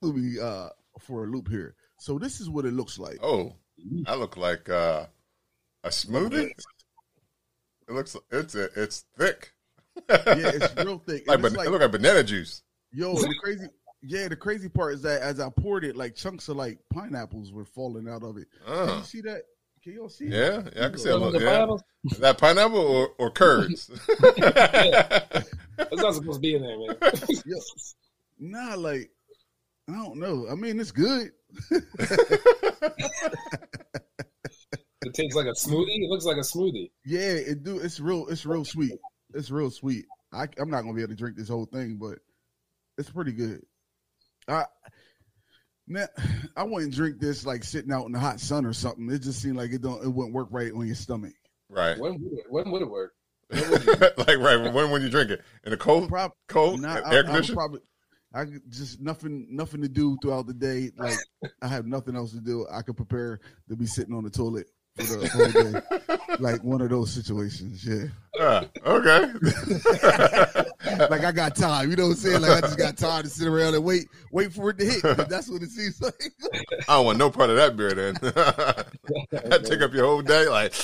threw 0.02 0.12
me 0.12 0.38
uh 0.38 0.68
for 1.00 1.24
a 1.24 1.26
loop 1.26 1.48
here. 1.48 1.74
So 1.98 2.18
this 2.18 2.38
is 2.38 2.50
what 2.50 2.66
it 2.66 2.74
looks 2.74 2.98
like. 2.98 3.18
Oh, 3.22 3.54
I 4.06 4.14
look 4.14 4.36
like 4.36 4.68
uh, 4.68 5.06
a 5.82 5.88
smoothie. 5.88 6.50
It 7.88 7.92
looks 7.92 8.14
it's 8.30 8.54
a, 8.54 8.68
it's 8.76 9.06
thick. 9.16 9.53
Yeah, 10.08 10.50
it's 10.54 10.74
real 10.76 10.98
thick. 10.98 11.24
like, 11.28 11.38
it's 11.38 11.48
ban- 11.48 11.54
like- 11.54 11.66
it 11.68 11.70
look 11.70 11.80
like 11.82 11.92
banana 11.92 12.22
juice. 12.24 12.62
Yo, 12.92 13.14
the 13.14 13.34
crazy 13.42 13.66
yeah, 14.06 14.28
the 14.28 14.36
crazy 14.36 14.68
part 14.68 14.94
is 14.94 15.02
that 15.02 15.22
as 15.22 15.40
I 15.40 15.48
poured 15.50 15.84
it, 15.84 15.96
like 15.96 16.14
chunks 16.14 16.48
of 16.48 16.56
like 16.56 16.78
pineapples 16.92 17.52
were 17.52 17.64
falling 17.64 18.08
out 18.08 18.22
of 18.22 18.36
it. 18.36 18.48
Can 18.66 18.74
Uh, 18.88 18.96
you 18.98 19.04
see 19.04 19.20
that? 19.22 19.42
Can 19.82 19.92
y'all 19.94 20.08
see? 20.08 20.26
it? 20.26 20.32
yeah, 20.32 20.62
yeah, 20.76 20.86
I 20.86 20.88
can 20.90 20.98
see 20.98 21.08
a 21.08 21.12
Those 21.12 21.22
are 21.34 21.38
little. 21.38 21.76
the 21.76 21.84
Yeah. 22.06 22.12
Is 22.12 22.18
that 22.18 22.38
pineapple 22.38 22.78
or, 22.78 23.08
or 23.18 23.30
curds? 23.30 23.86
That's 24.38 25.92
not 25.92 26.14
supposed 26.14 26.34
to 26.34 26.38
be 26.40 26.54
in 26.54 26.62
there, 26.62 26.78
man. 26.78 26.96
Yo, 27.46 27.58
nah, 28.38 28.74
like 28.76 29.10
I 29.88 29.92
don't 29.92 30.16
know. 30.18 30.46
I 30.50 30.54
mean, 30.54 30.78
it's 30.80 30.92
good. 30.92 31.30
It 35.04 35.12
tastes 35.12 35.36
like 35.36 35.46
a 35.46 35.50
smoothie. 35.50 36.02
It 36.04 36.08
looks 36.08 36.24
like 36.24 36.36
a 36.38 36.40
smoothie. 36.40 36.90
Yeah, 37.04 37.20
it 37.20 37.62
do. 37.62 37.78
It's 37.78 38.00
real. 38.00 38.26
It's 38.28 38.46
real 38.46 38.64
sweet. 38.64 38.92
It's 39.34 39.50
real 39.50 39.70
sweet. 39.70 40.06
I, 40.32 40.46
I'm 40.58 40.70
not 40.70 40.82
gonna 40.82 40.94
be 40.94 41.02
able 41.02 41.12
to 41.12 41.16
drink 41.18 41.36
this 41.36 41.48
whole 41.48 41.66
thing, 41.66 41.96
but 41.96 42.18
it's 42.98 43.10
pretty 43.10 43.32
good. 43.32 43.62
I 44.48 44.64
now 45.86 46.06
I 46.56 46.64
wouldn't 46.64 46.94
drink 46.94 47.18
this 47.20 47.44
like 47.46 47.64
sitting 47.64 47.92
out 47.92 48.06
in 48.06 48.12
the 48.12 48.18
hot 48.18 48.40
sun 48.40 48.64
or 48.66 48.72
something. 48.72 49.10
It 49.10 49.20
just 49.22 49.40
seemed 49.42 49.56
like 49.56 49.72
it 49.72 49.82
don't. 49.82 50.02
It 50.04 50.08
wouldn't 50.08 50.34
work 50.34 50.48
right 50.50 50.72
on 50.72 50.86
your 50.86 50.94
stomach. 50.94 51.34
right. 51.68 51.98
When 51.98 52.14
would 52.22 52.32
it, 52.38 52.44
when 52.48 52.70
would 52.70 52.82
it 52.82 52.90
work? 52.90 53.12
like 53.50 54.38
right 54.38 54.72
when 54.72 54.90
when 54.90 55.02
you 55.02 55.10
drink 55.10 55.30
it 55.30 55.42
in 55.64 55.70
the 55.70 55.76
cold 55.76 56.08
Prob- 56.08 56.32
cold 56.48 56.80
Nah, 56.80 56.94
I, 56.94 56.96
air 56.96 57.02
I 57.04 57.16
would 57.16 57.26
condition. 57.26 57.54
probably. 57.54 57.80
I 58.32 58.46
just 58.68 59.00
nothing, 59.00 59.46
nothing 59.50 59.80
to 59.82 59.88
do 59.88 60.18
throughout 60.20 60.48
the 60.48 60.54
day. 60.54 60.90
Like 60.96 61.16
I 61.62 61.68
have 61.68 61.86
nothing 61.86 62.16
else 62.16 62.32
to 62.32 62.40
do. 62.40 62.66
I 62.68 62.82
could 62.82 62.96
prepare 62.96 63.38
to 63.68 63.76
be 63.76 63.86
sitting 63.86 64.12
on 64.14 64.24
the 64.24 64.30
toilet 64.30 64.66
for 64.96 65.16
the 65.18 65.28
whole 65.28 65.50
day, 65.50 66.36
like 66.38 66.62
one 66.62 66.80
of 66.80 66.90
those 66.90 67.12
situations. 67.12 67.84
Yeah, 67.84 68.06
Ah, 68.40 68.64
okay. 68.86 69.26
like 71.10 71.24
I 71.24 71.32
got 71.32 71.56
time. 71.56 71.90
You 71.90 71.96
know 71.96 72.04
what 72.04 72.10
I'm 72.10 72.16
saying? 72.16 72.42
Like 72.42 72.50
I 72.50 72.60
just 72.60 72.78
got 72.78 72.96
time 72.96 73.22
to 73.24 73.28
sit 73.28 73.46
around 73.48 73.74
and 73.74 73.84
wait, 73.84 74.08
wait 74.30 74.52
for 74.52 74.70
it 74.70 74.78
to 74.78 74.84
hit. 74.84 75.02
That's 75.28 75.48
what 75.48 75.62
it 75.62 75.70
seems 75.70 76.00
like. 76.00 76.14
I 76.88 76.96
don't 76.96 77.06
want 77.06 77.18
no 77.18 77.30
part 77.30 77.50
of 77.50 77.56
that 77.56 77.76
beer. 77.76 77.92
Then 77.94 78.14
that 78.22 79.64
take 79.64 79.80
up 79.82 79.92
your 79.92 80.06
whole 80.06 80.22
day. 80.22 80.48
Like 80.48 80.74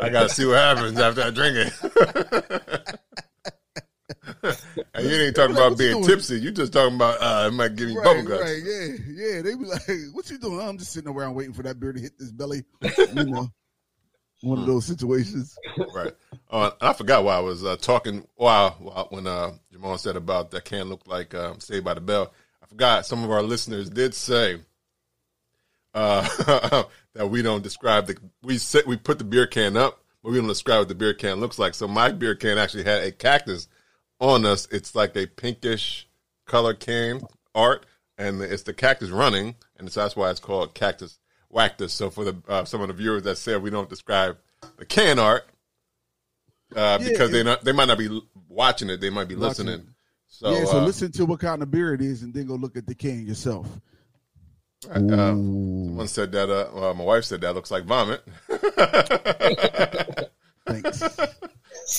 I 0.00 0.08
gotta 0.08 0.28
see 0.28 0.44
what 0.46 0.56
happens 0.58 0.98
after 0.98 1.22
I 1.22 1.30
drink 1.30 1.56
it. 1.58 3.00
and 4.94 5.06
you 5.08 5.16
ain't 5.16 5.36
talking 5.36 5.54
Like, 5.54 5.66
about 5.66 5.78
being 5.78 6.02
tipsy. 6.04 6.40
You 6.40 6.50
just 6.50 6.72
talking 6.72 6.96
about 6.96 7.18
uh, 7.20 7.48
it 7.48 7.52
might 7.52 7.74
give 7.76 7.88
you 7.90 7.98
right, 7.98 8.04
bubble 8.04 8.22
guts. 8.22 8.42
right, 8.42 8.62
yeah, 8.64 8.86
yeah. 9.08 9.42
They 9.42 9.54
be 9.54 9.64
like, 9.64 9.82
"What 10.12 10.30
you 10.30 10.38
doing?" 10.38 10.60
I'm 10.60 10.78
just 10.78 10.92
sitting 10.92 11.10
around 11.10 11.34
waiting 11.34 11.52
for 11.54 11.62
that 11.62 11.78
beer 11.80 11.92
to 11.92 12.00
hit 12.00 12.18
this 12.18 12.30
belly. 12.30 12.64
You 13.14 13.24
know, 13.24 13.48
one 14.42 14.58
of 14.60 14.66
those 14.66 14.86
situations. 14.86 15.56
right. 15.94 16.12
Uh, 16.50 16.70
I 16.80 16.92
forgot 16.92 17.24
why 17.24 17.36
I 17.36 17.40
was 17.40 17.64
uh, 17.64 17.76
talking. 17.76 18.26
Wow, 18.36 19.06
when 19.10 19.26
uh, 19.26 19.52
Jamal 19.72 19.98
said 19.98 20.16
about 20.16 20.50
that 20.52 20.64
can 20.64 20.88
look 20.88 21.06
like 21.06 21.34
um, 21.34 21.60
Saved 21.60 21.84
by 21.84 21.94
the 21.94 22.00
Bell. 22.00 22.32
I 22.62 22.66
forgot 22.66 23.06
some 23.06 23.24
of 23.24 23.30
our 23.30 23.42
listeners 23.42 23.88
did 23.90 24.14
say 24.14 24.60
uh, 25.94 26.84
that 27.14 27.28
we 27.28 27.42
don't 27.42 27.62
describe 27.62 28.06
the 28.06 28.16
we 28.42 28.58
said 28.58 28.84
we 28.86 28.96
put 28.96 29.18
the 29.18 29.24
beer 29.24 29.46
can 29.46 29.76
up, 29.76 30.02
but 30.22 30.30
we 30.32 30.38
don't 30.38 30.48
describe 30.48 30.80
what 30.80 30.88
the 30.88 30.94
beer 30.94 31.14
can 31.14 31.40
looks 31.40 31.58
like. 31.58 31.74
So 31.74 31.88
my 31.88 32.10
beer 32.12 32.34
can 32.34 32.58
actually 32.58 32.84
had 32.84 33.02
a 33.04 33.12
cactus 33.12 33.68
on 34.20 34.44
us. 34.44 34.66
It's 34.70 34.94
like 34.94 35.16
a 35.16 35.26
pinkish 35.26 36.08
color 36.46 36.74
can 36.74 37.22
art, 37.54 37.86
and 38.16 38.40
it's 38.42 38.62
the 38.64 38.74
cactus 38.74 39.10
running, 39.10 39.54
and 39.78 39.90
so 39.90 40.02
that's 40.02 40.16
why 40.16 40.30
it's 40.30 40.40
called 40.40 40.74
Cactus 40.74 41.18
Wactus. 41.50 41.90
So 41.90 42.10
for 42.10 42.24
the 42.24 42.36
uh, 42.48 42.64
some 42.64 42.80
of 42.80 42.88
the 42.88 42.94
viewers 42.94 43.22
that 43.24 43.36
said 43.36 43.62
we 43.62 43.70
don't 43.70 43.88
describe 43.88 44.38
the 44.76 44.84
can 44.84 45.18
art, 45.18 45.48
uh, 46.74 46.98
Yeah, 47.00 47.08
because 47.08 47.30
they 47.30 47.42
not 47.42 47.64
they 47.64 47.72
might 47.72 47.88
not 47.88 47.98
be 47.98 48.20
watching 48.48 48.90
it, 48.90 49.00
they 49.00 49.10
might 49.10 49.28
be 49.28 49.36
Watching 49.36 49.66
listening. 49.66 49.94
So, 50.30 50.52
yeah, 50.52 50.64
so 50.66 50.78
uh, 50.78 50.84
listen 50.84 51.10
to 51.12 51.24
what 51.24 51.40
kind 51.40 51.62
of 51.62 51.70
beer 51.70 51.94
it 51.94 52.02
is, 52.02 52.22
and 52.22 52.34
then 52.34 52.46
go 52.46 52.54
look 52.54 52.76
at 52.76 52.86
the 52.86 52.94
can 52.94 53.26
yourself. 53.26 53.66
uh, 54.88 54.94
someone 54.94 56.06
said 56.06 56.32
that. 56.32 56.50
Uh, 56.50 56.68
well, 56.72 56.94
my 56.94 57.04
wife 57.04 57.24
said 57.24 57.40
that 57.40 57.54
looks 57.54 57.70
like 57.70 57.84
vomit. 57.84 58.22
Thanks. 60.66 61.02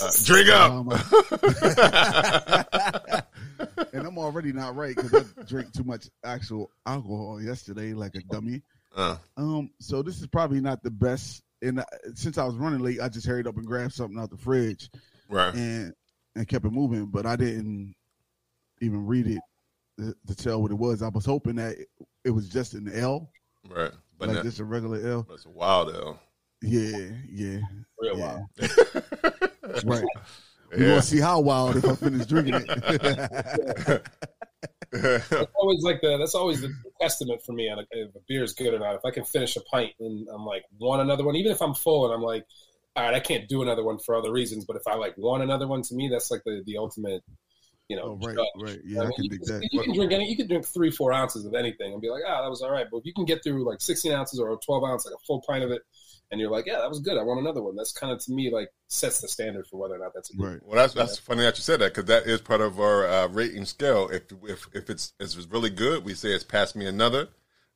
Uh, 0.02 0.12
drink 0.26 0.50
up. 0.50 0.72
Um, 0.72 0.90
and 3.94 4.06
I'm 4.08 4.18
already 4.18 4.52
not 4.54 4.76
right 4.76 4.96
because 4.96 5.14
I 5.14 5.24
drank 5.44 5.74
too 5.74 5.84
much 5.84 6.10
actual 6.24 6.70
alcohol 6.86 7.42
yesterday, 7.42 7.94
like 7.94 8.16
a 8.16 8.22
dummy. 8.32 8.62
Uh, 8.96 9.18
Um, 9.38 9.72
so 9.80 10.02
this 10.02 10.20
is 10.20 10.28
probably 10.28 10.62
not 10.62 10.84
the 10.84 10.92
best. 10.92 11.42
And 11.62 11.80
uh, 11.80 11.86
since 12.16 12.38
I 12.38 12.46
was 12.46 12.56
running 12.56 12.80
late, 12.80 13.02
I 13.02 13.10
just 13.10 13.28
hurried 13.28 13.48
up 13.48 13.58
and 13.58 13.66
grabbed 13.66 13.94
something 13.94 14.20
out 14.20 14.30
the 14.30 14.38
fridge 14.38 14.90
right. 15.30 15.54
and 15.54 15.94
and 16.36 16.48
kept 16.48 16.66
it 16.66 16.72
moving. 16.72 17.08
But 17.08 17.26
I 17.26 17.36
didn't 17.36 17.96
even 18.82 19.06
read 19.06 19.28
it 19.28 19.42
to, 20.00 20.16
to 20.28 20.36
tell 20.36 20.62
what 20.62 20.72
it 20.72 20.78
was. 20.78 21.02
I 21.02 21.10
was 21.10 21.26
hoping 21.26 21.56
that 21.56 21.78
it, 21.78 21.88
it 22.26 22.32
was 22.32 22.48
just 22.48 22.74
an 22.76 22.90
L, 22.94 23.30
Right. 23.70 23.92
But 24.18 24.30
like 24.30 24.38
that- 24.38 24.44
just 24.46 24.60
a 24.60 24.66
regular 24.66 25.06
L. 25.06 25.26
that's 25.30 25.46
a 25.46 25.50
wild 25.50 25.94
L. 25.94 26.20
Yeah, 26.62 27.10
yeah, 27.30 27.60
Real 28.00 28.18
yeah. 28.18 28.40
wild. 28.60 28.72
right. 29.86 30.04
We're 30.72 30.80
Yeah. 30.82 30.88
gonna 30.90 31.02
see 31.02 31.20
how 31.20 31.40
wild 31.42 31.78
if 31.78 31.86
I 31.86 31.96
finish 31.96 32.26
drinking 32.28 32.56
it. 32.56 32.68
that's 34.92 35.52
always 35.56 35.82
like 35.84 36.02
the 36.02 36.18
that's 36.18 36.36
always 36.36 36.62
the 36.62 36.72
testament 37.02 37.42
for 37.46 37.54
me 37.54 37.70
on 37.70 37.80
a, 37.80 37.86
if 37.92 38.14
a 38.16 38.20
beer 38.28 38.44
is 38.44 38.54
good 38.54 38.74
or 38.74 38.80
not. 38.80 38.96
If 38.96 39.02
I 39.06 39.12
can 39.12 39.24
finish 39.26 39.56
a 39.56 39.62
pint 39.62 39.94
and 40.00 40.28
I'm 40.34 40.46
like 40.46 40.64
want 40.80 41.02
another 41.02 41.24
one, 41.24 41.36
even 41.36 41.52
if 41.52 41.62
I'm 41.62 41.74
full 41.74 42.06
and 42.06 42.14
I'm 42.14 42.22
like, 42.22 42.46
all 42.96 43.04
right, 43.04 43.16
I 43.16 43.20
can't 43.20 43.48
do 43.50 43.62
another 43.64 43.84
one 43.84 43.98
for 43.98 44.16
other 44.16 44.32
reasons, 44.32 44.66
but 44.66 44.76
if 44.76 44.84
I 44.88 44.96
like 44.96 45.18
want 45.18 45.42
another 45.44 45.68
one, 45.68 45.82
to 45.84 45.96
me 45.96 46.08
that's 46.08 46.30
like 46.32 46.44
the 46.46 46.62
the 46.66 46.78
ultimate, 46.78 47.24
you 47.90 47.98
know. 47.98 48.18
oh, 48.22 48.26
right, 48.26 48.36
judge. 48.36 48.48
right. 48.62 48.80
Yeah, 48.86 49.02
I, 49.02 49.04
mean, 49.04 49.12
can 49.16 49.24
you, 49.24 49.30
dig 49.32 49.42
can, 49.42 49.60
that. 49.60 49.70
you 49.72 49.82
can 49.82 49.94
drink 49.94 50.12
any, 50.14 50.30
you 50.30 50.38
can 50.38 50.48
drink 50.48 50.66
three, 50.66 50.92
four 50.92 51.12
ounces 51.12 51.46
of 51.46 51.56
anything 51.56 51.92
and 51.92 52.02
be 52.02 52.10
like, 52.10 52.22
ah, 52.26 52.42
that 52.42 52.50
was 52.50 52.62
all 52.62 52.72
right. 52.72 52.86
But 52.90 52.98
if 52.98 53.06
you 53.06 53.14
can 53.14 53.26
get 53.26 53.44
through 53.44 53.68
like 53.68 53.82
16 53.82 54.12
ounces 54.12 54.40
or 54.40 54.54
a 54.54 54.58
12 54.58 54.84
ounce, 54.84 55.06
like 55.06 55.16
a 55.16 55.26
full 55.26 55.42
pint 55.42 55.64
of 55.64 55.72
it, 55.72 55.82
and 56.32 56.40
you're 56.40 56.52
like, 56.52 56.68
yeah, 56.68 56.78
that 56.78 56.90
was 56.90 57.00
good. 57.00 57.18
I 57.18 57.24
want 57.24 57.40
another 57.40 57.64
one. 57.64 57.76
That's 57.76 57.92
kind 57.92 58.14
of 58.14 58.24
to 58.26 58.32
me 58.32 58.52
like 58.52 58.70
sets 58.88 59.20
the 59.22 59.28
standard 59.28 59.66
for 59.66 59.78
whether 59.78 59.96
or 59.96 60.00
not 60.00 60.14
that's 60.14 60.30
a 60.30 60.38
good. 60.38 60.46
Right. 60.46 60.60
Well, 60.64 60.76
that's 60.76 60.94
that's 60.94 61.18
funny 61.18 61.42
that 61.42 61.58
you 61.58 61.64
said 61.64 61.80
that 61.80 61.96
because 61.96 62.06
that 62.06 62.28
is 62.28 62.42
part 62.42 62.62
of 62.62 62.80
our 62.80 63.08
uh, 63.08 63.28
rating 63.30 63.66
scale. 63.66 64.10
If 64.10 64.24
if 64.44 64.68
if 64.74 64.90
it's 64.90 65.14
if 65.20 65.36
it's 65.36 65.48
really 65.48 65.72
good, 65.72 66.06
we 66.06 66.14
say 66.14 66.30
it's 66.30 66.44
pass 66.44 66.76
me 66.76 66.86
another. 66.86 67.30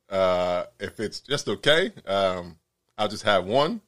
Uh, 0.08 0.64
if 0.78 1.00
it's 1.00 1.18
just 1.20 1.48
okay, 1.48 1.92
um, 2.06 2.58
I'll 2.96 3.08
just 3.08 3.24
have 3.24 3.44
one. 3.44 3.80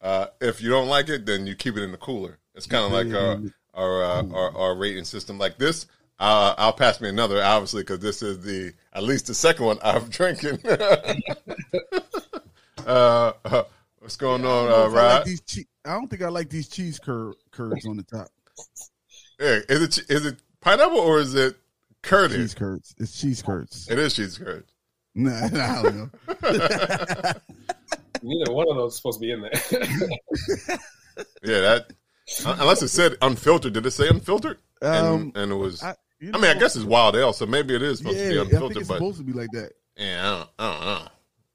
Uh, 0.00 0.26
if 0.40 0.62
you 0.62 0.70
don't 0.70 0.86
like 0.86 1.08
it, 1.08 1.26
then 1.26 1.48
you 1.48 1.56
keep 1.56 1.76
it 1.76 1.82
in 1.82 1.90
the 1.90 1.98
cooler. 1.98 2.38
It's 2.54 2.66
kind 2.66 2.84
of 2.84 2.92
like 2.92 3.12
our 3.12 3.40
our, 3.78 4.02
uh, 4.04 4.22
our 4.32 4.56
our 4.56 4.74
rating 4.76 5.04
system. 5.04 5.38
Like 5.38 5.56
this, 5.58 5.86
uh, 6.18 6.54
I'll 6.58 6.72
pass 6.72 7.00
me 7.00 7.08
another, 7.08 7.42
obviously, 7.42 7.82
because 7.82 8.00
this 8.00 8.22
is 8.22 8.40
the 8.44 8.72
at 8.92 9.02
least 9.04 9.26
the 9.28 9.34
second 9.34 9.64
one 9.66 9.78
I'm 9.82 10.08
drinking. 10.10 10.58
uh, 12.86 13.32
uh, 13.44 13.62
what's 14.00 14.16
going 14.16 14.44
I 14.44 14.48
on, 14.48 14.66
uh, 14.66 14.70
if 14.70 14.74
I, 14.74 14.82
like 14.82 14.94
Rod? 14.94 15.24
these 15.26 15.40
che- 15.42 15.66
I 15.84 15.92
don't 15.92 16.08
think 16.08 16.22
I 16.22 16.28
like 16.28 16.50
these 16.50 16.68
cheese 16.68 16.98
cur- 16.98 17.34
curds 17.50 17.86
on 17.86 17.96
the 17.96 18.02
top. 18.02 18.28
Hey, 19.38 19.62
is 19.68 19.82
it 19.98 20.10
is 20.10 20.26
it 20.26 20.36
pineapple 20.60 20.98
or 20.98 21.18
is 21.20 21.34
it 21.34 21.56
curd? 22.02 22.32
Cheese 22.32 22.54
curds. 22.54 22.94
It's 22.98 23.18
cheese 23.20 23.40
curds. 23.42 23.88
It 23.90 23.98
is 23.98 24.14
cheese 24.14 24.38
curd. 24.38 24.64
Nah, 25.14 25.46
I 25.46 25.48
don't 25.82 25.96
know. 25.96 26.10
Neither 28.22 28.52
one 28.52 28.68
of 28.68 28.76
those 28.76 28.92
is 28.92 28.96
supposed 28.98 29.18
to 29.18 29.26
be 29.26 29.32
in 29.32 29.40
there. 29.40 29.50
Yeah, 31.42 31.60
that 31.60 31.92
unless 32.46 32.82
it 32.82 32.88
said 32.88 33.16
unfiltered. 33.22 33.72
Did 33.72 33.86
it 33.86 33.90
say 33.90 34.08
unfiltered? 34.08 34.58
Um, 34.82 34.92
and, 34.94 35.36
and 35.36 35.52
it 35.52 35.56
was. 35.56 35.82
I, 35.82 35.94
I, 36.22 36.38
mean, 36.38 36.44
I 36.44 36.54
guess 36.58 36.76
it's 36.76 36.84
wild 36.84 37.16
ale, 37.16 37.32
so 37.32 37.46
maybe 37.46 37.74
it 37.74 37.82
is 37.82 37.98
supposed 37.98 38.16
yeah, 38.18 38.24
to 38.24 38.30
be 38.30 38.38
I 38.38 38.42
think 38.42 38.52
unfiltered. 38.52 38.76
it's 38.78 38.88
But 38.88 38.94
supposed 38.96 39.18
to 39.18 39.24
be 39.24 39.32
like 39.32 39.50
that. 39.52 39.72
yeah, 39.96 40.24
I 40.24 40.30
don't, 40.36 40.50
I 40.58 40.72
don't 40.72 40.84
know. 40.84 41.08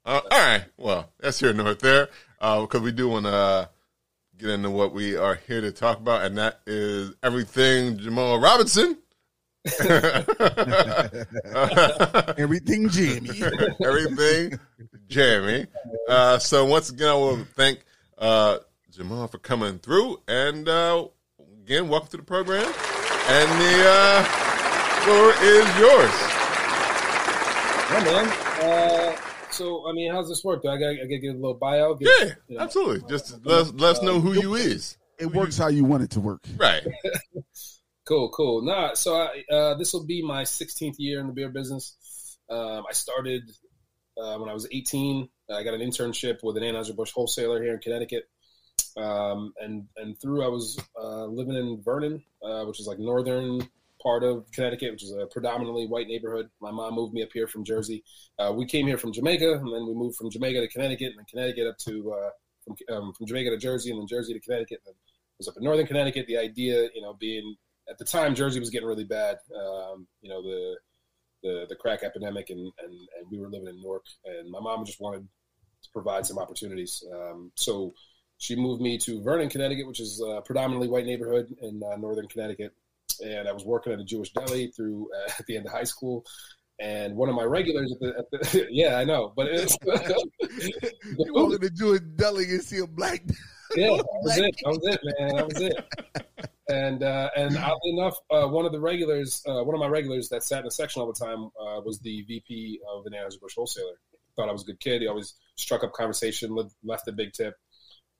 Uh, 0.06 0.20
all 0.30 0.38
right, 0.38 0.64
well, 0.76 1.10
that's 1.18 1.40
here 1.40 1.52
north 1.52 1.80
there 1.80 2.08
because 2.38 2.80
we 2.82 2.92
do 2.92 3.08
want 3.08 3.24
to 3.26 3.32
uh, 3.32 3.66
get 4.36 4.50
into 4.50 4.70
what 4.70 4.92
we 4.92 5.16
are 5.16 5.36
here 5.46 5.60
to 5.62 5.72
talk 5.72 5.98
about, 5.98 6.24
and 6.24 6.36
that 6.38 6.60
is 6.66 7.12
everything 7.22 7.96
Jamal 7.98 8.38
Robinson. 8.38 8.98
Everything 12.36 12.88
Jamie. 12.90 13.42
everything 13.82 14.58
Jamie. 15.08 15.66
Uh, 16.06 16.38
so 16.38 16.66
once 16.66 16.90
again, 16.90 17.08
I 17.08 17.14
want 17.14 17.46
to 17.46 17.54
thank 17.54 17.84
uh, 18.18 18.58
Jamal 18.94 19.26
for 19.26 19.38
coming 19.38 19.80
through, 19.80 20.20
and 20.28 20.68
uh, 20.68 21.08
again, 21.64 21.88
welcome 21.88 22.08
to 22.10 22.16
the 22.18 22.22
program. 22.22 22.64
And 22.64 23.50
the 23.60 23.84
uh, 23.88 24.22
floor 25.02 25.32
is 25.42 25.66
yours. 25.80 26.14
yeah, 27.90 28.04
man. 28.04 28.28
Uh, 28.62 29.16
so, 29.50 29.88
I 29.88 29.92
mean, 29.92 30.12
how's 30.12 30.28
this 30.28 30.44
work? 30.44 30.62
Do 30.62 30.68
I 30.68 30.78
got 30.78 30.90
to 30.90 31.08
get 31.08 31.28
a 31.28 31.32
little 31.32 31.54
bio? 31.54 31.94
Get, 31.94 32.08
Yeah, 32.08 32.34
you 32.46 32.56
know, 32.56 32.62
absolutely. 32.62 33.08
Just 33.08 33.44
let 33.44 33.62
us, 33.62 33.72
let 33.72 33.96
us 33.96 34.02
know 34.02 34.20
who 34.20 34.34
you 34.34 34.54
is. 34.54 34.96
It 35.18 35.26
works 35.26 35.58
how 35.58 35.68
you 35.68 35.84
want 35.84 36.04
it 36.04 36.10
to 36.10 36.20
work. 36.20 36.44
Right. 36.56 36.82
Cool, 38.06 38.28
cool. 38.32 38.60
Nah, 38.60 38.92
so 38.92 39.16
I, 39.16 39.42
uh, 39.50 39.74
this 39.78 39.94
will 39.94 40.04
be 40.04 40.20
my 40.20 40.42
16th 40.42 40.96
year 40.98 41.20
in 41.20 41.26
the 41.26 41.32
beer 41.32 41.48
business. 41.48 42.36
Um, 42.50 42.84
I 42.86 42.92
started 42.92 43.50
uh, 44.18 44.36
when 44.36 44.50
I 44.50 44.52
was 44.52 44.68
18. 44.70 45.26
I 45.50 45.62
got 45.62 45.72
an 45.72 45.80
internship 45.80 46.42
with 46.42 46.58
an 46.58 46.64
Anheuser-Busch 46.64 47.12
wholesaler 47.12 47.62
here 47.62 47.72
in 47.72 47.80
Connecticut. 47.80 48.28
Um, 48.96 49.52
and, 49.60 49.86
and 49.96 50.20
through, 50.20 50.44
I 50.44 50.48
was 50.48 50.78
uh, 51.00 51.26
living 51.26 51.56
in 51.56 51.82
Vernon, 51.82 52.22
uh, 52.42 52.64
which 52.64 52.80
is 52.80 52.86
like 52.86 52.98
northern 52.98 53.68
part 54.02 54.22
of 54.22 54.50
Connecticut, 54.52 54.92
which 54.92 55.02
is 55.02 55.12
a 55.12 55.26
predominantly 55.26 55.86
white 55.86 56.06
neighborhood. 56.06 56.50
My 56.60 56.70
mom 56.70 56.94
moved 56.94 57.14
me 57.14 57.22
up 57.22 57.30
here 57.32 57.46
from 57.46 57.64
Jersey. 57.64 58.04
Uh, 58.38 58.52
we 58.54 58.66
came 58.66 58.86
here 58.86 58.98
from 58.98 59.12
Jamaica, 59.12 59.54
and 59.54 59.74
then 59.74 59.86
we 59.86 59.94
moved 59.94 60.16
from 60.16 60.30
Jamaica 60.30 60.60
to 60.60 60.68
Connecticut, 60.68 61.08
and 61.08 61.18
then 61.18 61.26
Connecticut 61.28 61.66
up 61.66 61.78
to 61.78 62.12
uh, 62.12 62.30
from, 62.64 62.76
um, 62.96 63.12
from 63.14 63.26
Jamaica 63.26 63.50
to 63.50 63.58
Jersey, 63.58 63.90
and 63.90 64.00
then 64.00 64.06
Jersey 64.06 64.34
to 64.34 64.40
Connecticut. 64.40 64.80
And 64.86 64.94
was 65.38 65.48
up 65.48 65.56
in 65.56 65.64
northern 65.64 65.86
Connecticut. 65.86 66.26
The 66.26 66.38
idea, 66.38 66.88
you 66.94 67.02
know, 67.02 67.14
being 67.14 67.56
at 67.88 67.98
the 67.98 68.04
time 68.04 68.34
Jersey 68.34 68.60
was 68.60 68.70
getting 68.70 68.88
really 68.88 69.04
bad. 69.04 69.38
Um, 69.54 70.06
you 70.20 70.28
know, 70.28 70.42
the 70.42 70.76
the 71.42 71.66
the 71.68 71.76
crack 71.76 72.02
epidemic, 72.02 72.50
and, 72.50 72.60
and 72.60 72.92
and 72.92 73.30
we 73.30 73.38
were 73.38 73.48
living 73.48 73.68
in 73.68 73.80
Newark, 73.80 74.04
and 74.24 74.50
my 74.50 74.60
mom 74.60 74.84
just 74.84 75.00
wanted 75.00 75.26
to 75.82 75.88
provide 75.92 76.26
some 76.26 76.38
opportunities. 76.38 77.04
Um, 77.12 77.52
so 77.56 77.92
she 78.44 78.56
moved 78.56 78.82
me 78.82 78.98
to 78.98 79.22
Vernon, 79.22 79.48
Connecticut, 79.48 79.86
which 79.86 80.00
is 80.00 80.20
a 80.20 80.42
predominantly 80.42 80.86
white 80.86 81.06
neighborhood 81.06 81.56
in 81.62 81.82
uh, 81.82 81.96
northern 81.96 82.28
Connecticut. 82.28 82.74
And 83.24 83.48
I 83.48 83.52
was 83.52 83.64
working 83.64 83.90
at 83.94 84.00
a 84.00 84.04
Jewish 84.04 84.34
deli 84.34 84.66
through 84.66 85.08
uh, 85.16 85.30
at 85.38 85.46
the 85.46 85.56
end 85.56 85.64
of 85.64 85.72
high 85.72 85.84
school. 85.84 86.26
And 86.78 87.16
one 87.16 87.30
of 87.30 87.34
my 87.36 87.44
regulars 87.44 87.90
at 87.92 88.00
the, 88.00 88.18
at 88.18 88.30
the 88.30 88.66
yeah, 88.70 88.96
I 88.96 89.04
know, 89.04 89.32
but 89.34 89.46
it's 89.46 89.78
You 91.18 91.32
walk 91.32 91.54
into 91.54 91.70
Jewish 91.70 92.00
deli 92.16 92.44
and 92.44 92.62
see 92.62 92.80
a 92.80 92.86
black. 92.86 93.22
yeah, 93.76 93.96
that 93.96 94.06
was 94.22 94.36
it. 94.36 94.54
That 94.62 94.68
was 94.68 94.94
it, 94.94 95.00
man. 95.18 95.36
That 95.36 95.46
was 95.46 95.60
it. 95.62 96.48
And 96.68 97.02
uh, 97.02 97.30
and 97.36 97.56
oddly 97.56 97.90
enough, 97.92 98.16
uh, 98.30 98.46
one 98.48 98.66
of 98.66 98.72
the 98.72 98.80
regulars, 98.80 99.42
uh, 99.48 99.62
one 99.62 99.74
of 99.74 99.80
my 99.80 99.86
regulars 99.86 100.28
that 100.28 100.42
sat 100.42 100.58
in 100.58 100.64
the 100.66 100.70
section 100.70 101.00
all 101.00 101.10
the 101.10 101.24
time, 101.24 101.44
uh, 101.44 101.80
was 101.80 101.98
the 102.00 102.22
VP 102.28 102.80
of 102.92 103.04
the 103.04 103.10
Anheuser 103.10 103.40
Busch 103.40 103.54
wholesaler. 103.54 103.94
Thought 104.36 104.48
I 104.50 104.52
was 104.52 104.62
a 104.62 104.66
good 104.66 104.80
kid. 104.80 105.00
He 105.00 105.06
always 105.06 105.34
struck 105.56 105.84
up 105.84 105.92
conversation, 105.92 106.54
left, 106.54 106.74
left 106.82 107.08
a 107.08 107.12
big 107.12 107.32
tip, 107.32 107.54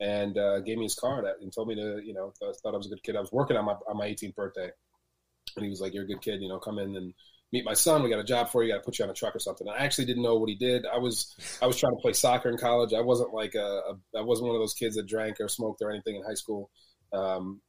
and 0.01 0.37
uh, 0.37 0.61
gave 0.61 0.77
me 0.79 0.85
his 0.85 0.95
card 0.95 1.25
and 1.41 1.53
told 1.53 1.69
me 1.69 1.75
to, 1.77 2.01
you 2.05 2.15
know, 2.15 2.33
th- 2.41 2.57
thought 2.63 2.75
I 2.75 2.77
was 2.77 2.87
a 2.87 2.91
good 2.91 3.03
kid. 3.03 3.17
I 3.17 3.21
was 3.21 3.33
working 3.33 3.57
on 3.57 3.65
my 3.65 3.75
on 3.89 3.97
my 3.97 4.09
18th 4.09 4.35
birthday, 4.35 4.71
and 5.57 5.65
he 5.65 5.71
was 5.71 5.81
like, 5.81 5.95
"You're 5.95 6.05
a 6.05 6.09
good 6.09 6.23
kid. 6.23 6.41
You 6.41 6.49
know, 6.49 6.59
come 6.59 6.79
in 6.79 6.97
and." 6.97 7.15
Meet 7.53 7.67
my 7.67 7.75
son. 7.75 8.03
We 8.03 8.11
got 8.11 8.19
a 8.19 8.25
job 8.25 8.49
for 8.49 8.65
you. 8.65 8.73
Got 8.73 8.79
to 8.79 8.83
put 8.85 8.99
you 8.99 9.05
on 9.05 9.13
a 9.13 9.15
truck 9.15 9.37
or 9.37 9.39
something. 9.39 9.69
I 9.69 9.85
actually 9.85 10.07
didn't 10.07 10.25
know 10.25 10.35
what 10.35 10.49
he 10.49 10.57
did. 10.57 10.87
I 10.93 10.99
was 10.99 11.37
I 11.63 11.67
was 11.67 11.79
trying 11.79 11.93
to 11.93 12.03
play 12.03 12.13
soccer 12.13 12.49
in 12.49 12.57
college. 12.57 12.93
I 12.93 13.01
wasn't 13.01 13.33
like 13.33 13.55
a, 13.55 13.61
a 13.61 14.19
I 14.19 14.23
wasn't 14.23 14.49
one 14.49 14.57
of 14.57 14.61
those 14.61 14.75
kids 14.75 14.97
that 14.97 15.07
drank 15.07 15.37
or 15.39 15.47
smoked 15.47 15.81
or 15.81 15.93
anything 15.93 16.17
in 16.17 16.25
high 16.25 16.35
school. 16.35 16.69
Um, 17.13 17.61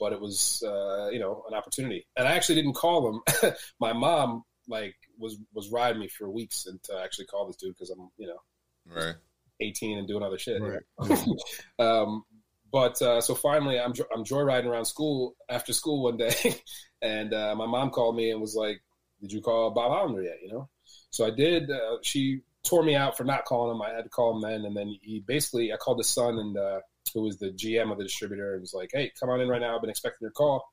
but 0.00 0.12
it 0.12 0.20
was 0.20 0.64
uh, 0.66 1.10
you 1.10 1.20
know 1.20 1.44
an 1.48 1.54
opportunity, 1.54 2.08
and 2.16 2.26
I 2.26 2.32
actually 2.32 2.56
didn't 2.56 2.72
call 2.72 3.08
him. 3.08 3.52
my 3.80 3.92
mom 3.92 4.42
like 4.68 4.96
was 5.16 5.38
was 5.52 5.70
riding 5.70 6.00
me 6.00 6.08
for 6.08 6.28
weeks 6.28 6.66
and 6.66 6.82
to 6.84 6.98
actually 7.00 7.26
call 7.26 7.46
this 7.46 7.56
dude 7.56 7.74
because 7.74 7.90
I'm 7.90 8.08
you 8.16 8.26
know 8.26 8.38
Right. 8.86 9.14
18 9.60 9.98
and 9.98 10.08
doing 10.08 10.22
other 10.22 10.38
shit. 10.38 10.60
Right. 10.60 11.26
um, 11.78 12.24
but 12.72 13.00
uh, 13.02 13.20
so 13.20 13.34
finally, 13.34 13.78
I'm 13.78 13.92
I'm 14.14 14.24
joyriding 14.24 14.66
around 14.66 14.84
school 14.84 15.34
after 15.48 15.72
school 15.72 16.04
one 16.04 16.16
day, 16.16 16.34
and 17.02 17.34
uh, 17.34 17.54
my 17.56 17.66
mom 17.66 17.90
called 17.90 18.16
me 18.16 18.30
and 18.30 18.40
was 18.40 18.54
like, 18.54 18.80
"Did 19.20 19.32
you 19.32 19.40
call 19.40 19.70
Bob 19.70 19.90
Hollander 19.90 20.22
yet?" 20.22 20.38
You 20.42 20.52
know, 20.52 20.68
so 21.10 21.26
I 21.26 21.30
did. 21.30 21.70
Uh, 21.70 21.96
she 22.02 22.42
tore 22.62 22.84
me 22.84 22.94
out 22.94 23.16
for 23.16 23.24
not 23.24 23.44
calling 23.44 23.74
him. 23.74 23.82
I 23.82 23.90
had 23.90 24.04
to 24.04 24.10
call 24.10 24.36
him 24.36 24.42
then, 24.42 24.64
and 24.64 24.76
then 24.76 24.94
he 25.02 25.20
basically 25.26 25.72
I 25.72 25.76
called 25.76 25.98
his 25.98 26.08
son 26.08 26.38
and 26.38 26.56
uh, 26.56 26.80
who 27.12 27.22
was 27.22 27.38
the 27.38 27.50
GM 27.50 27.90
of 27.90 27.98
the 27.98 28.04
distributor 28.04 28.52
and 28.52 28.60
was 28.60 28.74
like, 28.74 28.90
"Hey, 28.92 29.10
come 29.18 29.30
on 29.30 29.40
in 29.40 29.48
right 29.48 29.60
now. 29.60 29.74
I've 29.74 29.80
been 29.80 29.90
expecting 29.90 30.24
your 30.24 30.30
call." 30.30 30.64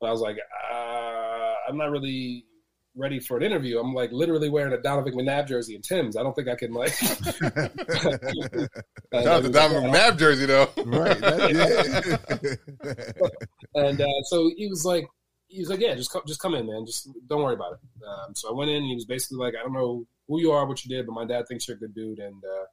And 0.00 0.08
I 0.08 0.12
was 0.12 0.20
like, 0.20 0.36
uh, 0.72 1.54
"I'm 1.68 1.76
not 1.76 1.90
really 1.90 2.44
ready 2.96 3.20
for 3.20 3.36
an 3.36 3.42
interview. 3.44 3.78
I'm 3.78 3.94
like 3.94 4.10
literally 4.12 4.48
wearing 4.50 4.72
a 4.72 4.80
Donovan 4.80 5.14
McNabb 5.14 5.46
jersey 5.48 5.74
and 5.74 5.84
Timbs. 5.84 6.16
I 6.16 6.22
don't 6.22 6.34
think 6.34 6.48
I 6.48 6.56
can 6.56 6.72
like. 6.72 6.92
Shout 6.92 7.22
out 9.12 9.42
to 9.42 9.48
Donovan 9.50 9.90
McNabb 9.90 10.18
jersey 10.18 10.46
though. 10.46 10.68
right. 10.86 11.18
That, 11.20 12.58
yeah. 13.74 13.82
and 13.86 14.00
uh, 14.00 14.22
so 14.24 14.50
he 14.56 14.66
was 14.68 14.84
like, 14.84 15.06
he 15.48 15.60
was 15.60 15.68
like, 15.68 15.80
yeah, 15.80 15.94
just 15.94 16.12
come, 16.12 16.22
just 16.26 16.40
come 16.40 16.54
in, 16.54 16.66
man. 16.66 16.84
Just 16.86 17.08
don't 17.28 17.42
worry 17.42 17.54
about 17.54 17.72
it. 17.74 17.78
Um, 18.06 18.34
so 18.34 18.50
I 18.50 18.52
went 18.52 18.70
in. 18.70 18.76
And 18.78 18.86
he 18.86 18.94
was 18.94 19.04
basically 19.04 19.38
like, 19.38 19.54
I 19.58 19.62
don't 19.62 19.72
know 19.72 20.06
who 20.28 20.40
you 20.40 20.52
are, 20.52 20.64
what 20.66 20.84
you 20.84 20.88
did, 20.94 21.06
but 21.06 21.12
my 21.12 21.24
dad 21.24 21.46
thinks 21.48 21.66
you're 21.66 21.76
a 21.76 21.80
good 21.80 21.94
dude, 21.94 22.20
and 22.20 22.36
uh, 22.44 22.64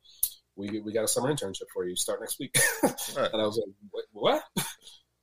we 0.55 0.79
we 0.81 0.93
got 0.93 1.03
a 1.03 1.07
summer 1.07 1.33
internship 1.33 1.65
for 1.73 1.85
you. 1.87 1.95
Start 1.95 2.19
next 2.21 2.39
week. 2.39 2.55
Right. 3.15 3.31
and 3.33 3.41
I 3.41 3.45
was 3.45 3.57
like, 3.57 3.73
what? 4.11 4.43
what? 4.55 4.65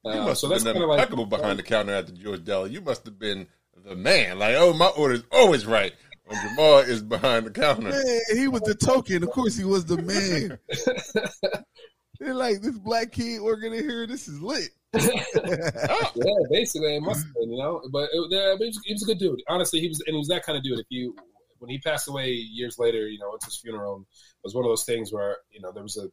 You 0.07 0.11
Uh, 0.11 0.25
must 0.27 0.41
so 0.43 0.49
have 0.49 0.55
that's 0.57 0.65
been 0.65 0.73
kind 0.75 0.83
of 0.85 0.91
like 0.91 0.99
impeccable 0.99 1.25
behind 1.27 1.59
the 1.59 1.63
counter 1.63 1.95
at 1.95 2.07
the 2.07 2.13
George 2.13 2.45
Deli. 2.45 2.73
You 2.73 2.83
must 2.83 3.07
have 3.07 3.19
been 3.19 3.47
the 3.85 3.95
man. 3.95 4.39
Like, 4.39 4.57
oh, 4.57 4.73
my 4.73 4.87
order's 4.87 5.23
always 5.31 5.67
right 5.67 5.93
when 6.25 6.41
Jamal 6.41 6.79
is 6.79 7.03
behind 7.03 7.47
the 7.47 7.51
counter. 7.51 7.91
Man, 7.91 8.21
he 8.35 8.49
was 8.49 8.63
the 8.63 8.75
token. 8.75 9.23
Of 9.23 9.31
course, 9.31 9.57
he 9.57 9.65
was 9.65 9.85
the 9.85 9.99
man. 9.99 10.59
They're 12.21 12.35
like 12.35 12.63
this 12.63 12.79
black 12.79 13.13
kid 13.13 13.43
working 13.43 13.75
in 13.75 13.83
here. 13.83 14.07
This 14.07 14.29
is 14.29 14.41
lit. 14.41 14.71
yeah, 14.95 15.01
basically, 16.51 16.97
it 16.97 17.03
must 17.03 17.25
have 17.27 17.35
been, 17.35 17.51
you 17.51 17.59
know. 17.59 17.83
But, 17.93 18.09
it, 18.13 18.33
uh, 18.33 18.57
he, 18.59 18.67
was, 18.67 18.81
he 18.85 18.93
was 18.95 19.03
a 19.03 19.07
good 19.07 19.19
dude. 19.19 19.43
Honestly, 19.49 19.81
he 19.81 19.89
was, 19.89 20.01
and 20.07 20.15
he 20.15 20.19
was 20.19 20.29
that 20.29 20.47
kind 20.47 20.57
of 20.57 20.63
dude. 20.63 20.79
If 20.79 20.87
you, 20.89 21.17
when 21.59 21.71
he 21.71 21.79
passed 21.79 22.09
away 22.09 22.31
years 22.31 22.79
later, 22.79 23.09
you 23.09 23.19
know, 23.19 23.35
it's 23.35 23.45
his 23.45 23.59
funeral. 23.59 23.97
And 23.97 24.05
it 24.05 24.45
was 24.45 24.55
one 24.55 24.65
of 24.65 24.71
those 24.71 24.85
things 24.85 25.13
where 25.13 25.39
you 25.51 25.61
know 25.61 25.73
there 25.73 25.83
was 25.83 25.97
a 25.97 26.09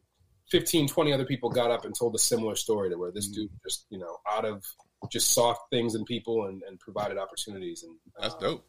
15, 0.50 0.88
20 0.88 1.12
other 1.12 1.24
people 1.24 1.48
got 1.48 1.70
up 1.70 1.84
and 1.84 1.94
told 1.94 2.14
a 2.14 2.18
similar 2.18 2.56
story 2.56 2.90
to 2.90 2.98
where 2.98 3.12
this 3.12 3.30
Mm. 3.30 3.34
dude 3.34 3.50
just, 3.64 3.86
you 3.88 3.98
know, 3.98 4.18
out 4.30 4.44
of 4.44 4.62
just 5.10 5.32
saw 5.32 5.54
things 5.70 5.94
in 5.94 6.04
people 6.04 6.46
and, 6.46 6.62
and 6.62 6.78
provided 6.78 7.18
opportunities. 7.18 7.82
And 7.82 7.96
That's 8.20 8.34
um, 8.34 8.40
dope. 8.40 8.64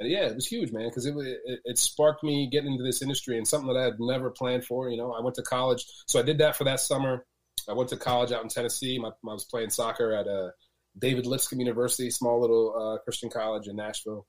and 0.00 0.08
yeah, 0.08 0.26
it 0.26 0.34
was 0.34 0.46
huge, 0.46 0.72
man, 0.72 0.88
because 0.88 1.06
it, 1.06 1.14
it 1.16 1.60
it 1.64 1.78
sparked 1.78 2.22
me 2.22 2.48
getting 2.50 2.72
into 2.72 2.84
this 2.84 3.02
industry 3.02 3.36
and 3.36 3.46
something 3.46 3.72
that 3.72 3.78
I 3.78 3.84
had 3.84 4.00
never 4.00 4.30
planned 4.30 4.64
for. 4.64 4.88
You 4.88 4.96
know, 4.96 5.12
I 5.12 5.20
went 5.20 5.36
to 5.36 5.42
college, 5.42 5.86
so 6.06 6.18
I 6.18 6.22
did 6.22 6.38
that 6.38 6.56
for 6.56 6.64
that 6.64 6.80
summer. 6.80 7.24
I 7.68 7.72
went 7.72 7.88
to 7.90 7.96
college 7.96 8.32
out 8.32 8.42
in 8.42 8.48
Tennessee. 8.48 8.98
My, 8.98 9.08
I 9.08 9.32
was 9.32 9.44
playing 9.44 9.70
soccer 9.70 10.12
at 10.12 10.26
uh, 10.26 10.50
David 10.98 11.26
Lipscomb 11.26 11.60
University, 11.60 12.10
small 12.10 12.40
little 12.40 12.74
uh, 12.76 12.98
Christian 12.98 13.30
college 13.30 13.68
in 13.68 13.76
Nashville, 13.76 14.26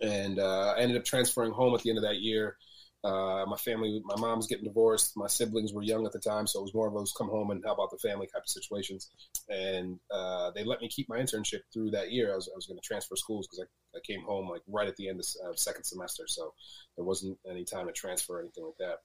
and 0.00 0.38
uh, 0.38 0.74
I 0.76 0.80
ended 0.80 0.96
up 0.96 1.04
transferring 1.04 1.52
home 1.52 1.74
at 1.74 1.82
the 1.82 1.90
end 1.90 1.98
of 1.98 2.04
that 2.04 2.16
year. 2.20 2.56
Uh, 3.04 3.44
my 3.46 3.56
family, 3.56 4.02
my 4.04 4.16
mom's 4.16 4.48
getting 4.48 4.64
divorced. 4.64 5.16
My 5.16 5.28
siblings 5.28 5.72
were 5.72 5.82
young 5.82 6.04
at 6.04 6.12
the 6.12 6.18
time, 6.18 6.46
so 6.46 6.58
it 6.58 6.62
was 6.62 6.74
more 6.74 6.88
of 6.88 6.94
those 6.94 7.14
come 7.16 7.28
home 7.28 7.50
and 7.50 7.64
help 7.64 7.78
out 7.80 7.90
the 7.90 8.08
family 8.08 8.26
type 8.26 8.42
of 8.42 8.48
situations. 8.48 9.10
And 9.48 9.98
uh, 10.10 10.50
they 10.50 10.64
let 10.64 10.80
me 10.80 10.88
keep 10.88 11.08
my 11.08 11.18
internship 11.18 11.60
through 11.72 11.92
that 11.92 12.10
year. 12.10 12.32
I 12.32 12.36
was, 12.36 12.48
I 12.52 12.56
was 12.56 12.66
going 12.66 12.78
to 12.78 12.86
transfer 12.86 13.14
schools 13.14 13.46
because 13.46 13.64
I, 13.64 13.98
I 13.98 14.00
came 14.04 14.22
home 14.22 14.48
like 14.48 14.62
right 14.66 14.88
at 14.88 14.96
the 14.96 15.08
end 15.08 15.20
of 15.20 15.26
uh, 15.46 15.54
second 15.54 15.84
semester, 15.84 16.24
so 16.26 16.54
there 16.96 17.04
wasn't 17.04 17.38
any 17.48 17.64
time 17.64 17.86
to 17.86 17.92
transfer 17.92 18.38
or 18.38 18.40
anything 18.40 18.64
like 18.64 18.78
that. 18.78 18.98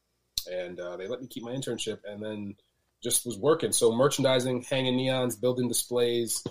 And 0.51 0.79
uh, 0.79 0.97
they 0.97 1.07
let 1.07 1.21
me 1.21 1.27
keep 1.27 1.43
my 1.43 1.51
internship, 1.53 1.99
and 2.05 2.21
then 2.21 2.55
just 3.03 3.25
was 3.25 3.37
working. 3.37 3.71
So 3.71 3.91
merchandising, 3.91 4.63
hanging 4.69 4.97
neons, 4.97 5.39
building 5.39 5.67
displays, 5.67 6.43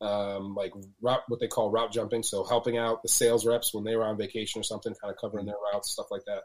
um, 0.00 0.54
like 0.54 0.72
route, 1.00 1.22
what 1.28 1.38
they 1.38 1.46
call 1.48 1.70
route 1.70 1.92
jumping. 1.92 2.22
So 2.22 2.44
helping 2.44 2.76
out 2.76 3.02
the 3.02 3.08
sales 3.08 3.46
reps 3.46 3.72
when 3.72 3.84
they 3.84 3.94
were 3.94 4.04
on 4.04 4.16
vacation 4.16 4.60
or 4.60 4.64
something, 4.64 4.94
kind 5.00 5.12
of 5.12 5.20
covering 5.20 5.46
their 5.46 5.56
routes, 5.72 5.90
stuff 5.90 6.06
like 6.10 6.24
that. 6.26 6.44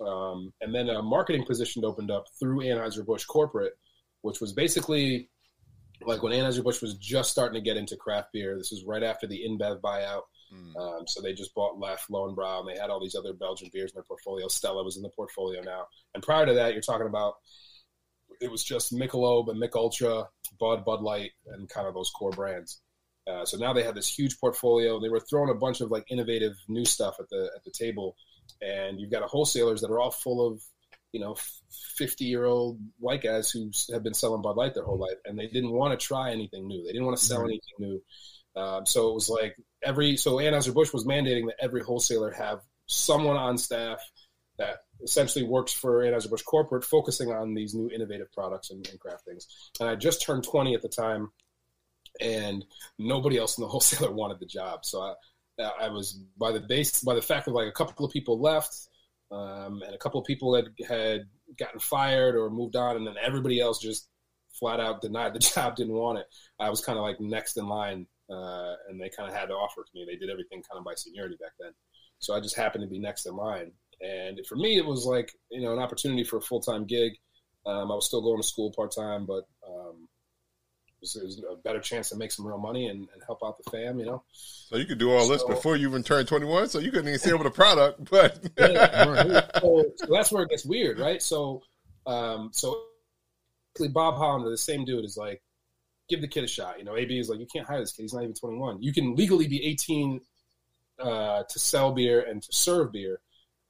Um, 0.00 0.52
and 0.60 0.74
then 0.74 0.88
a 0.88 1.02
marketing 1.02 1.44
position 1.44 1.84
opened 1.84 2.10
up 2.10 2.26
through 2.38 2.60
Anheuser-Busch 2.60 3.24
Corporate, 3.26 3.74
which 4.22 4.40
was 4.40 4.52
basically 4.52 5.28
like 6.06 6.22
when 6.22 6.32
Anheuser-Busch 6.32 6.82
was 6.82 6.94
just 6.94 7.30
starting 7.30 7.54
to 7.54 7.64
get 7.64 7.76
into 7.76 7.96
craft 7.96 8.28
beer. 8.32 8.56
This 8.56 8.70
was 8.70 8.84
right 8.84 9.02
after 9.02 9.26
the 9.26 9.42
InBev 9.46 9.80
buyout. 9.80 10.22
Mm. 10.52 10.76
Um, 10.76 11.06
so 11.06 11.20
they 11.20 11.32
just 11.32 11.54
bought 11.54 11.80
Leffe, 11.80 12.10
Lowenbrau, 12.10 12.60
and 12.60 12.68
they 12.68 12.80
had 12.80 12.90
all 12.90 13.00
these 13.00 13.14
other 13.14 13.32
Belgian 13.32 13.70
beers 13.72 13.90
in 13.92 13.96
their 13.96 14.04
portfolio. 14.04 14.48
Stella 14.48 14.84
was 14.84 14.96
in 14.96 15.02
the 15.02 15.08
portfolio 15.10 15.62
now. 15.62 15.86
And 16.14 16.22
prior 16.22 16.46
to 16.46 16.54
that, 16.54 16.72
you're 16.72 16.82
talking 16.82 17.06
about 17.06 17.34
it 18.40 18.50
was 18.50 18.64
just 18.64 18.92
Michelob 18.92 19.48
and 19.48 19.58
Mich 19.58 19.72
Ultra, 19.74 20.28
Bud, 20.58 20.84
Bud 20.84 21.00
Light, 21.02 21.32
and 21.46 21.68
kind 21.68 21.86
of 21.86 21.94
those 21.94 22.10
core 22.10 22.30
brands. 22.30 22.80
Uh, 23.26 23.44
so 23.44 23.56
now 23.56 23.72
they 23.72 23.82
had 23.82 23.94
this 23.94 24.08
huge 24.08 24.38
portfolio. 24.38 25.00
They 25.00 25.08
were 25.08 25.20
throwing 25.20 25.50
a 25.50 25.54
bunch 25.54 25.80
of 25.80 25.90
like 25.90 26.04
innovative 26.10 26.52
new 26.68 26.84
stuff 26.84 27.16
at 27.18 27.28
the 27.30 27.50
at 27.56 27.64
the 27.64 27.70
table, 27.70 28.16
and 28.62 29.00
you've 29.00 29.10
got 29.10 29.22
a 29.22 29.26
wholesalers 29.26 29.80
that 29.80 29.90
are 29.90 29.98
all 30.00 30.10
full 30.10 30.46
of 30.46 30.62
you 31.12 31.20
know 31.20 31.36
fifty 31.96 32.24
year 32.24 32.44
old 32.44 32.78
white 32.98 33.22
guys 33.22 33.50
who 33.50 33.70
have 33.92 34.02
been 34.02 34.14
selling 34.14 34.42
Bud 34.42 34.56
Light 34.56 34.74
their 34.74 34.84
whole 34.84 34.98
life, 34.98 35.18
and 35.24 35.38
they 35.38 35.46
didn't 35.46 35.72
want 35.72 35.98
to 35.98 36.06
try 36.06 36.30
anything 36.32 36.66
new. 36.66 36.82
They 36.84 36.92
didn't 36.92 37.06
want 37.06 37.18
to 37.18 37.24
sell 37.24 37.40
Mhm. 37.40 37.44
anything 37.44 37.74
new. 37.78 38.02
Um, 38.56 38.86
so 38.86 39.08
it 39.10 39.14
was 39.14 39.28
like 39.28 39.56
every 39.82 40.16
so 40.16 40.36
Anheuser 40.36 40.72
Busch 40.74 40.92
was 40.92 41.04
mandating 41.04 41.46
that 41.46 41.56
every 41.60 41.82
wholesaler 41.82 42.30
have 42.32 42.60
someone 42.86 43.36
on 43.36 43.58
staff 43.58 43.98
that 44.58 44.78
essentially 45.02 45.44
works 45.44 45.72
for 45.72 46.02
Anheuser 46.04 46.30
Busch 46.30 46.42
corporate, 46.42 46.84
focusing 46.84 47.32
on 47.32 47.54
these 47.54 47.74
new 47.74 47.90
innovative 47.90 48.30
products 48.32 48.70
and, 48.70 48.86
and 48.88 49.00
craft 49.00 49.24
things. 49.24 49.48
And 49.80 49.88
I 49.88 49.96
just 49.96 50.22
turned 50.22 50.44
twenty 50.44 50.74
at 50.74 50.82
the 50.82 50.88
time, 50.88 51.30
and 52.20 52.64
nobody 52.98 53.38
else 53.38 53.58
in 53.58 53.62
the 53.62 53.68
wholesaler 53.74 54.12
wanted 54.12 54.38
the 54.40 54.46
job. 54.46 54.84
So 54.84 55.00
I, 55.00 55.14
I 55.58 55.88
was 55.88 56.20
by 56.36 56.52
the 56.52 56.60
base 56.60 57.00
by 57.00 57.14
the 57.14 57.22
fact 57.22 57.46
that 57.46 57.52
like 57.52 57.68
a 57.68 57.72
couple 57.72 58.04
of 58.04 58.12
people 58.12 58.40
left, 58.40 58.88
um, 59.30 59.82
and 59.84 59.94
a 59.94 59.98
couple 59.98 60.20
of 60.20 60.26
people 60.26 60.54
had 60.54 60.66
had 60.86 61.22
gotten 61.58 61.80
fired 61.80 62.34
or 62.34 62.50
moved 62.50 62.76
on, 62.76 62.96
and 62.96 63.06
then 63.06 63.14
everybody 63.22 63.60
else 63.60 63.78
just 63.78 64.08
flat 64.58 64.80
out 64.80 65.00
denied 65.00 65.34
the 65.34 65.38
job, 65.54 65.76
didn't 65.76 65.94
want 65.94 66.18
it. 66.18 66.26
I 66.58 66.70
was 66.70 66.80
kind 66.80 66.98
of 66.98 67.04
like 67.04 67.20
next 67.20 67.56
in 67.56 67.66
line, 67.66 68.06
uh, 68.30 68.74
and 68.88 69.00
they 69.00 69.10
kind 69.10 69.28
of 69.28 69.36
had 69.36 69.46
to 69.46 69.54
offer 69.54 69.82
to 69.82 69.90
me. 69.94 70.04
They 70.06 70.16
did 70.16 70.30
everything 70.30 70.62
kind 70.70 70.78
of 70.78 70.84
by 70.84 70.94
seniority 70.96 71.36
back 71.40 71.52
then, 71.60 71.72
so 72.18 72.34
I 72.34 72.40
just 72.40 72.56
happened 72.56 72.82
to 72.82 72.88
be 72.88 72.98
next 72.98 73.26
in 73.26 73.36
line. 73.36 73.72
And 74.00 74.40
for 74.48 74.56
me, 74.56 74.76
it 74.76 74.86
was 74.86 75.06
like 75.06 75.30
you 75.50 75.62
know 75.62 75.72
an 75.72 75.78
opportunity 75.78 76.24
for 76.24 76.38
a 76.38 76.42
full 76.42 76.60
time 76.60 76.86
gig. 76.86 77.12
Um, 77.66 77.90
I 77.90 77.94
was 77.94 78.06
still 78.06 78.20
going 78.20 78.42
to 78.42 78.46
school 78.46 78.72
part 78.76 78.94
time, 78.94 79.24
but 79.24 79.44
um, 79.66 80.08
was, 81.04 81.16
it 81.16 81.24
was 81.24 81.42
a 81.52 81.56
better 81.56 81.80
chance 81.80 82.08
to 82.10 82.16
make 82.16 82.32
some 82.32 82.46
real 82.46 82.58
money 82.58 82.88
and, 82.88 83.08
and 83.12 83.22
help 83.26 83.40
out 83.44 83.56
the 83.62 83.70
fam. 83.70 83.98
You 83.98 84.06
know, 84.06 84.22
So 84.32 84.76
you 84.76 84.86
could 84.86 84.98
do 84.98 85.12
all 85.12 85.28
this 85.28 85.42
before 85.44 85.76
you 85.76 85.88
even 85.88 86.02
turned 86.02 86.28
21, 86.28 86.68
so 86.68 86.78
you 86.78 86.90
couldn't 86.90 87.08
even 87.08 87.18
sell 87.18 87.38
the 87.38 87.50
product. 87.50 88.00
But 88.10 88.38
Yeah. 88.58 89.60
so, 89.60 89.84
so 89.96 90.06
that's 90.10 90.32
where 90.32 90.42
it 90.44 90.50
gets 90.50 90.64
weird, 90.64 90.98
right? 90.98 91.22
So, 91.22 91.62
um, 92.06 92.50
so 92.52 92.84
Bob 93.92 94.16
Hollander, 94.16 94.50
the 94.50 94.56
same 94.58 94.84
dude, 94.84 95.04
is 95.04 95.16
like, 95.16 95.42
give 96.08 96.20
the 96.20 96.28
kid 96.28 96.44
a 96.44 96.48
shot. 96.48 96.78
You 96.78 96.84
know, 96.84 96.96
AB 96.96 97.18
is 97.18 97.28
like, 97.28 97.40
you 97.40 97.46
can't 97.52 97.66
hire 97.66 97.80
this 97.80 97.92
kid; 97.92 98.02
he's 98.02 98.14
not 98.14 98.22
even 98.22 98.34
21. 98.34 98.82
You 98.82 98.92
can 98.92 99.14
legally 99.16 99.48
be 99.48 99.64
18 99.64 100.20
uh, 100.98 101.42
to 101.48 101.58
sell 101.58 101.92
beer 101.92 102.20
and 102.20 102.42
to 102.42 102.52
serve 102.52 102.92
beer, 102.92 103.20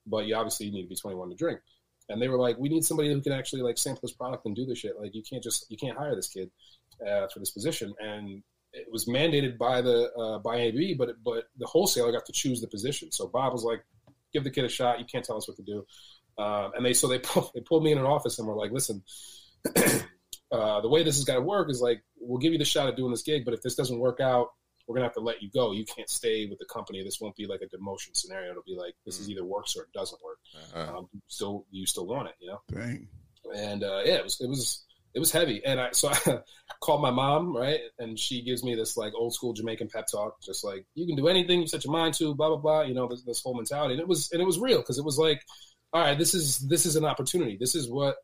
but 0.07 0.27
you 0.27 0.35
obviously 0.35 0.71
need 0.71 0.83
to 0.83 0.89
be 0.89 0.97
21 0.97 1.31
to 1.31 1.35
drink. 1.37 1.61
And 2.09 2.21
they 2.21 2.29
were 2.29 2.39
like, 2.39 2.59
we 2.59 2.69
need 2.69 2.85
somebody 2.85 3.11
who 3.11 3.21
can 3.23 3.33
actually 3.33 3.63
like 3.63 3.79
sample 3.79 4.01
this 4.03 4.13
product 4.13 4.45
and 4.45 4.55
do 4.55 4.67
this 4.67 4.79
shit. 4.79 5.01
Like, 5.01 5.15
you 5.15 5.23
can't 5.23 5.43
just 5.43 5.71
you 5.71 5.77
can't 5.79 5.97
hire 5.97 6.15
this 6.15 6.29
kid 6.29 6.51
uh, 7.01 7.27
for 7.33 7.39
this 7.39 7.51
position. 7.51 7.95
And 8.01 8.43
it 8.73 8.87
was 8.91 9.07
mandated 9.07 9.57
by 9.57 9.81
the 9.81 10.11
uh, 10.15 10.39
by 10.41 10.57
AB, 10.57 10.95
but 10.95 11.11
but 11.25 11.45
the 11.59 11.67
wholesaler 11.67 12.11
got 12.13 12.27
to 12.27 12.33
choose 12.33 12.61
the 12.61 12.67
position. 12.67 13.13
So 13.13 13.29
Bob 13.29 13.53
was 13.53 13.63
like, 13.65 13.85
give 14.33 14.43
the 14.45 14.51
kid 14.51 14.65
a 14.65 14.69
shot. 14.69 14.99
You 14.99 15.05
can't 15.05 15.25
tell 15.25 15.37
us 15.37 15.47
what 15.47 15.57
to 15.59 15.63
do. 15.63 15.87
Um, 16.37 16.73
and 16.77 16.85
they 16.85 16.93
so 16.93 17.07
they 17.07 17.19
pulled, 17.21 17.51
they 17.55 17.61
pulled 17.61 17.85
me 17.85 17.93
in 17.93 17.99
an 17.99 18.05
office 18.07 18.39
and 18.39 18.49
were 18.49 18.57
like, 18.57 18.73
listen, 18.73 19.03
uh, 20.53 20.81
the 20.81 20.89
way 20.89 21.03
this 21.03 21.17
has 21.17 21.25
got 21.25 21.35
to 21.35 21.41
work 21.41 21.71
is 21.71 21.81
like 21.81 22.03
we'll 22.21 22.39
give 22.39 22.53
you 22.53 22.59
the 22.59 22.65
shot 22.65 22.89
at 22.89 22.97
doing 22.97 23.11
this 23.11 23.23
gig, 23.23 23.45
but 23.45 23.55
if 23.55 23.63
this 23.63 23.75
doesn't 23.75 23.99
work 23.99 24.21
out, 24.21 24.49
we're 24.87 24.95
gonna 24.97 25.07
have 25.07 25.15
to 25.15 25.21
let 25.21 25.43
you 25.43 25.51
go. 25.51 25.73
You 25.73 25.85
can't 25.85 26.11
stay 26.11 26.47
with 26.47 26.59
the 26.59 26.67
company. 26.67 27.03
This 27.03 27.19
won't 27.21 27.37
be 27.37 27.47
like 27.47 27.61
a 27.63 27.77
demotion 27.77 28.11
scenario. 28.15 28.51
It'll 28.51 28.63
be 28.67 28.77
like 28.77 28.95
this 29.07 29.19
is 29.19 29.31
either 29.31 29.45
works 29.45 29.77
or 29.77 29.85
it 29.85 29.93
doesn't 29.95 30.21
work. 30.23 30.39
uh, 30.75 30.99
Um, 30.99 31.09
still, 31.29 31.65
you 31.71 31.87
still 31.87 32.07
want 32.07 32.29
it, 32.29 32.35
you 32.41 32.49
know 32.49 32.61
Dang. 32.73 33.09
and 33.55 33.83
uh, 33.83 34.03
yeah, 34.05 34.15
it 34.17 34.25
was 34.25 34.41
it 34.41 34.49
was 34.49 34.85
it 35.15 35.21
was 35.21 35.31
heavy. 35.31 35.65
And 35.65 35.81
I 35.81 35.91
so 35.93 36.11
I 36.27 36.41
called 36.81 37.03
my 37.03 37.11
mom, 37.11 37.57
right, 37.57 37.81
and 37.99 38.19
she 38.19 38.43
gives 38.43 38.65
me 38.65 38.75
this 38.75 38.97
like 38.97 39.15
old 39.15 39.35
school 39.35 39.53
Jamaican 39.53 39.89
pep 39.89 40.07
talk, 40.11 40.41
just 40.43 40.65
like 40.65 40.85
you 40.95 41.07
can 41.07 41.17
do 41.17 41.29
anything 41.29 41.61
you 41.61 41.67
set 41.67 41.85
your 41.85 41.93
mind 41.93 42.15
to, 42.15 42.35
blah 42.35 42.49
blah 42.49 42.59
blah. 42.59 42.83
You 42.83 42.95
know 42.95 43.09
this, 43.09 43.23
this 43.23 43.43
whole 43.43 43.55
mentality, 43.55 43.95
and 43.95 44.01
it 44.01 44.09
was 44.09 44.31
and 44.33 44.43
it 44.43 44.47
was 44.47 44.59
real 44.59 44.79
because 44.79 44.99
it 44.99 45.05
was 45.05 45.19
like, 45.19 45.41
all 45.93 46.03
right, 46.03 46.19
this 46.19 46.35
is 46.35 46.59
this 46.59 46.85
is 46.87 46.97
an 46.97 47.05
opportunity. 47.05 47.57
This 47.59 47.75
is 47.75 47.89
what 47.89 48.17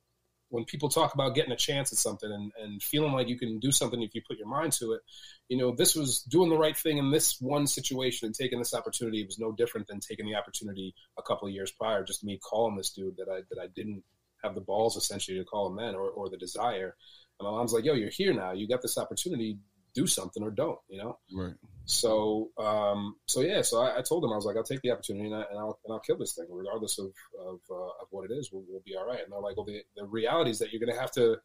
when 0.50 0.64
people 0.64 0.88
talk 0.88 1.14
about 1.14 1.34
getting 1.34 1.52
a 1.52 1.56
chance 1.56 1.92
at 1.92 1.98
something 1.98 2.30
and, 2.30 2.52
and 2.60 2.82
feeling 2.82 3.12
like 3.12 3.28
you 3.28 3.38
can 3.38 3.60
do 3.60 3.70
something 3.70 4.02
if 4.02 4.14
you 4.14 4.20
put 4.26 4.36
your 4.36 4.48
mind 4.48 4.72
to 4.72 4.92
it, 4.92 5.00
you 5.48 5.56
know, 5.56 5.72
this 5.74 5.94
was 5.94 6.22
doing 6.22 6.50
the 6.50 6.58
right 6.58 6.76
thing 6.76 6.98
in 6.98 7.12
this 7.12 7.40
one 7.40 7.68
situation 7.68 8.26
and 8.26 8.34
taking 8.34 8.58
this 8.58 8.74
opportunity 8.74 9.24
was 9.24 9.38
no 9.38 9.52
different 9.52 9.86
than 9.86 10.00
taking 10.00 10.26
the 10.26 10.34
opportunity 10.34 10.92
a 11.16 11.22
couple 11.22 11.46
of 11.46 11.54
years 11.54 11.70
prior, 11.70 12.02
just 12.02 12.24
me 12.24 12.36
calling 12.38 12.76
this 12.76 12.90
dude 12.90 13.16
that 13.16 13.28
I 13.28 13.42
that 13.50 13.62
I 13.62 13.68
didn't 13.74 14.02
have 14.42 14.54
the 14.54 14.60
balls 14.60 14.96
essentially 14.96 15.38
to 15.38 15.44
call 15.44 15.68
him 15.68 15.76
then 15.76 15.94
or, 15.94 16.08
or 16.10 16.28
the 16.28 16.36
desire. 16.36 16.96
And 17.38 17.46
my 17.46 17.52
mom's 17.52 17.72
like, 17.72 17.84
yo, 17.84 17.94
you're 17.94 18.10
here 18.10 18.32
now. 18.32 18.52
You 18.52 18.68
got 18.68 18.82
this 18.82 18.98
opportunity. 18.98 19.58
Do 19.92 20.06
something 20.06 20.42
or 20.42 20.52
don't, 20.52 20.78
you 20.88 20.98
know? 20.98 21.18
Right. 21.34 21.54
So, 21.84 22.50
um, 22.58 23.16
so 23.26 23.40
yeah, 23.40 23.62
so 23.62 23.82
I, 23.82 23.98
I 23.98 24.02
told 24.02 24.22
him, 24.22 24.30
I 24.32 24.36
was 24.36 24.44
like, 24.44 24.56
I'll 24.56 24.62
take 24.62 24.82
the 24.82 24.92
opportunity 24.92 25.26
and, 25.26 25.34
I, 25.34 25.42
and 25.50 25.58
I'll, 25.58 25.80
and 25.84 25.92
I'll 25.92 25.98
kill 25.98 26.16
this 26.16 26.34
thing 26.34 26.46
regardless 26.48 27.00
of, 27.00 27.06
of, 27.44 27.58
uh, 27.68 27.74
of 27.74 28.06
what 28.10 28.30
it 28.30 28.32
is. 28.32 28.50
We'll, 28.52 28.62
we'll 28.68 28.82
be 28.86 28.94
all 28.94 29.04
right. 29.04 29.18
And 29.18 29.32
they're 29.32 29.40
like, 29.40 29.56
well, 29.56 29.66
the, 29.66 29.82
the 29.96 30.06
reality 30.06 30.52
is 30.52 30.60
that 30.60 30.70
you're 30.70 30.78
going 30.78 30.94
to 30.94 31.00
have 31.00 31.10
to 31.12 31.38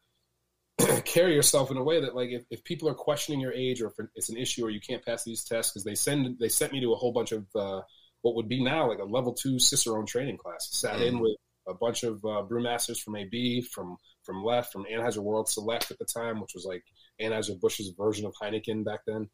carry 1.04 1.34
yourself 1.34 1.70
in 1.70 1.76
a 1.76 1.82
way 1.82 2.00
that 2.00 2.14
like 2.14 2.30
if, 2.30 2.44
if 2.50 2.62
people 2.64 2.88
are 2.88 2.94
questioning 2.94 3.40
your 3.40 3.52
age 3.52 3.80
or 3.80 3.88
if 3.88 3.94
it's 4.14 4.28
an 4.28 4.36
issue 4.36 4.64
or 4.64 4.70
you 4.70 4.80
can't 4.80 5.04
pass 5.04 5.24
these 5.24 5.42
tests 5.42 5.72
because 5.72 5.84
they 5.84 5.94
send 5.94 6.38
they 6.38 6.48
sent 6.48 6.72
me 6.72 6.80
to 6.80 6.92
a 6.92 6.96
whole 6.96 7.12
bunch 7.12 7.32
of 7.32 7.46
uh, 7.54 7.80
what 8.20 8.34
would 8.34 8.48
be 8.48 8.62
now 8.62 8.88
like 8.88 8.98
a 8.98 9.04
level 9.04 9.32
two 9.32 9.58
cicerone 9.58 10.06
training 10.06 10.36
class 10.36 10.68
sat 10.72 11.00
in 11.00 11.18
with 11.18 11.36
a 11.66 11.74
bunch 11.74 12.02
of 12.02 12.16
uh, 12.24 12.42
brewmasters 12.48 13.00
from 13.00 13.16
ab 13.16 13.64
from 13.64 13.96
from 14.22 14.42
Leffe 14.42 14.66
from 14.66 14.84
anheuser 14.84 15.18
world 15.18 15.48
select 15.48 15.90
at 15.90 15.98
the 15.98 16.04
time 16.04 16.40
which 16.40 16.54
was 16.54 16.64
like 16.64 16.84
anheuser 17.20 17.58
busch's 17.58 17.92
version 17.96 18.26
of 18.26 18.34
heineken 18.40 18.84
back 18.84 19.00
then 19.06 19.28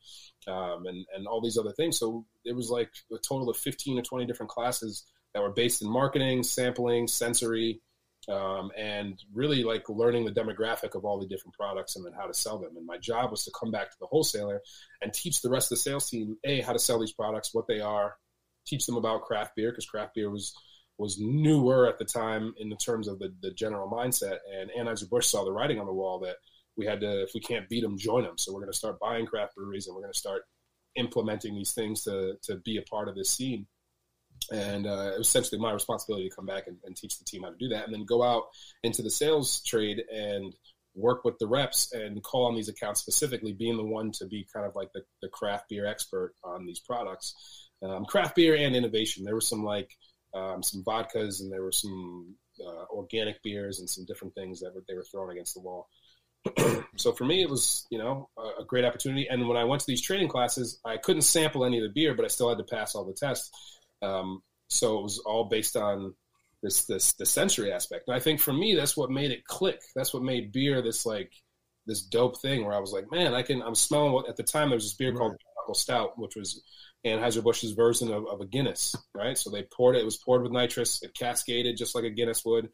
um, 0.47 0.87
and 0.87 1.05
and 1.15 1.27
all 1.27 1.41
these 1.41 1.59
other 1.59 1.73
things 1.73 1.99
so 1.99 2.25
it 2.45 2.55
was 2.55 2.71
like 2.71 2.91
a 3.13 3.19
total 3.19 3.49
of 3.49 3.57
15 3.57 3.99
or 3.99 4.03
20 4.03 4.27
different 4.27 4.51
classes 4.51 5.07
that 5.35 5.43
were 5.43 5.53
based 5.53 5.83
in 5.83 5.91
marketing 5.91 6.43
sampling 6.43 7.07
sensory 7.07 7.81
um, 8.29 8.71
and 8.77 9.23
really 9.33 9.65
like 9.65 9.89
learning 9.89 10.25
the 10.25 10.31
demographic 10.31 10.95
of 10.95 11.05
all 11.05 11.19
the 11.19 11.27
different 11.27 11.55
products 11.55 11.97
and 11.97 12.05
then 12.05 12.13
how 12.13 12.27
to 12.27 12.35
sell 12.35 12.59
them. 12.59 12.77
And 12.77 12.87
my 12.87 12.99
job 12.99 13.31
was 13.31 13.45
to 13.45 13.51
come 13.59 13.71
back 13.71 13.91
to 13.91 13.97
the 14.01 14.07
wholesaler 14.07 14.63
and 15.01 15.13
teach 15.13 15.43
the 15.43 15.51
rest 15.51 15.73
of 15.73 15.79
the 15.79 15.83
sales 15.83 16.09
team 16.09 16.37
a 16.45 16.61
how 16.61 16.73
to 16.73 16.79
sell 16.79 17.01
these 17.01 17.13
products, 17.13 17.53
what 17.53 17.67
they 17.67 17.81
are, 17.81 18.15
teach 18.65 18.87
them 18.87 18.97
about 18.97 19.23
craft 19.23 19.57
beer 19.57 19.71
because 19.71 19.87
craft 19.87 20.15
beer 20.15 20.31
was 20.31 20.55
was 21.03 21.19
newer 21.21 21.87
at 21.87 21.99
the 21.99 22.05
time 22.05 22.55
in 22.59 22.69
the 22.69 22.77
terms 22.77 23.09
of 23.09 23.19
the, 23.19 23.35
the 23.43 23.51
general 23.51 23.91
mindset. 23.91 24.39
And 24.57 24.71
Anheuser 24.71 25.11
Busch 25.11 25.27
saw 25.27 25.45
the 25.45 25.53
writing 25.53 25.79
on 25.79 25.87
the 25.87 25.93
wall 25.93 26.19
that 26.21 26.37
we 26.77 26.87
had 26.87 27.01
to, 27.01 27.23
if 27.23 27.31
we 27.35 27.41
can't 27.41 27.69
beat 27.69 27.83
them, 27.83 27.99
join 27.99 28.23
them. 28.23 28.39
So 28.39 28.53
we're 28.53 28.61
going 28.61 28.73
to 28.73 28.79
start 28.79 29.01
buying 29.01 29.27
craft 29.27 29.57
breweries 29.57 29.87
and 29.87 29.95
we're 29.95 30.03
going 30.03 30.13
to 30.13 30.19
start 30.19 30.43
implementing 30.97 31.55
these 31.55 31.73
things 31.73 32.05
to 32.05 32.35
to 32.43 32.57
be 32.57 32.77
a 32.77 32.83
part 32.83 33.09
of 33.09 33.15
this 33.15 33.31
scene 33.31 33.67
and 34.51 34.87
uh, 34.87 35.13
it 35.15 35.19
was 35.19 35.29
essentially 35.29 35.61
my 35.61 35.73
responsibility 35.73 36.29
to 36.29 36.35
come 36.35 36.47
back 36.47 36.67
and, 36.67 36.77
and, 36.85 36.97
teach 36.97 37.19
the 37.19 37.25
team 37.25 37.43
how 37.43 37.51
to 37.51 37.57
do 37.57 37.69
that 37.69 37.85
and 37.85 37.95
then 37.95 38.05
go 38.05 38.23
out 38.23 38.45
into 38.83 39.03
the 39.03 39.11
sales 39.11 39.63
trade 39.63 40.03
and 40.13 40.55
work 40.95 41.25
with 41.25 41.39
the 41.39 41.47
reps 41.47 41.93
and 41.93 42.23
call 42.23 42.47
on 42.47 42.55
these 42.55 42.69
accounts 42.69 43.01
specifically 43.01 43.53
being 43.53 43.77
the 43.77 43.85
one 43.85 44.11
to 44.13 44.27
be 44.27 44.47
kind 44.53 44.67
of 44.67 44.75
like 44.75 44.93
the, 44.93 45.03
the 45.23 45.29
craft 45.29 45.69
beer 45.69 45.87
expert 45.87 46.35
on 46.45 46.67
these 46.67 46.81
products 46.81 47.35
um, 47.83 48.05
craft 48.05 48.37
beer 48.37 48.55
and 48.55 48.77
innovation 48.77 49.25
there 49.25 49.35
was 49.35 49.49
some 49.49 49.65
like 49.65 49.91
um, 50.35 50.63
some 50.63 50.83
vodkas 50.85 51.41
and 51.41 51.53
there 51.53 51.63
were 51.63 51.73
some 51.73 52.35
uh, 52.65 52.85
organic 52.91 53.43
beers 53.43 53.81
and 53.81 53.89
some 53.89 54.05
different 54.07 54.35
things 54.35 54.61
that 54.61 54.75
were, 54.75 54.85
they 54.89 54.95
were 54.95 55.05
throwing 55.05 55.33
against 55.33 55.55
the 55.55 55.61
wall 55.61 55.89
so 56.97 57.13
for 57.13 57.25
me 57.25 57.43
it 57.43 57.49
was 57.49 57.87
you 57.91 57.99
know 57.99 58.29
a, 58.39 58.63
a 58.63 58.65
great 58.67 58.85
opportunity 58.85 59.29
and 59.31 59.47
when 59.47 59.57
i 59.57 59.65
went 59.65 59.81
to 59.81 59.87
these 59.87 60.03
training 60.03 60.29
classes 60.29 60.81
i 60.85 60.97
couldn't 60.97 61.23
sample 61.23 61.65
any 61.65 61.79
of 61.79 61.85
the 61.85 61.93
beer 61.93 62.15
but 62.15 62.25
i 62.25 62.29
still 62.29 62.49
had 62.49 62.59
to 62.59 62.65
pass 62.65 62.95
all 62.95 63.05
the 63.05 63.13
tests 63.13 63.51
um, 64.03 64.43
so 64.69 64.99
it 64.99 65.03
was 65.03 65.19
all 65.21 65.45
based 65.45 65.77
on 65.77 66.15
this 66.63 66.85
this 66.85 67.13
the 67.15 67.27
sensory 67.27 67.73
aspect. 67.73 68.09
And 68.09 68.17
I 68.17 68.21
think 68.21 68.41
for 68.41 68.53
me, 68.53 68.75
that's 68.75 68.97
what 68.97 69.11
made 69.11 69.31
it 69.31 69.45
click. 69.45 69.81
That's 69.95 70.15
what 70.15 70.23
made 70.23 70.53
beer 70.53 70.81
this 70.81 71.05
like 71.05 71.33
this 71.87 72.03
dope 72.03 72.41
thing 72.41 72.65
where 72.65 72.75
I 72.75 72.79
was 72.79 72.93
like, 72.93 73.11
man, 73.11 73.35
I 73.35 73.43
can. 73.43 73.63
I'm 73.63 73.75
smelling 73.75 74.13
what 74.13 74.29
at 74.29 74.37
the 74.37 74.43
time 74.43 74.69
there 74.69 74.77
was 74.77 74.85
this 74.85 74.95
beer 74.95 75.13
right. 75.13 75.19
called 75.67 75.77
Stout, 75.77 76.19
which 76.19 76.37
was 76.37 76.63
Anheuser 77.05 77.43
Busch's 77.43 77.73
version 77.73 78.13
of, 78.13 78.27
of, 78.27 78.41
a 78.41 78.47
Guinness, 78.47 78.95
right? 79.15 79.37
So 79.37 79.51
they 79.51 79.65
poured 79.65 79.97
it. 79.97 80.03
It 80.03 80.05
was 80.05 80.17
poured 80.17 80.43
with 80.43 80.53
nitrous. 80.53 81.03
It 81.03 81.15
cascaded 81.15 81.77
just 81.77 81.95
like 81.95 82.05
a 82.05 82.11
Guinness 82.11 82.45
would. 82.45 82.71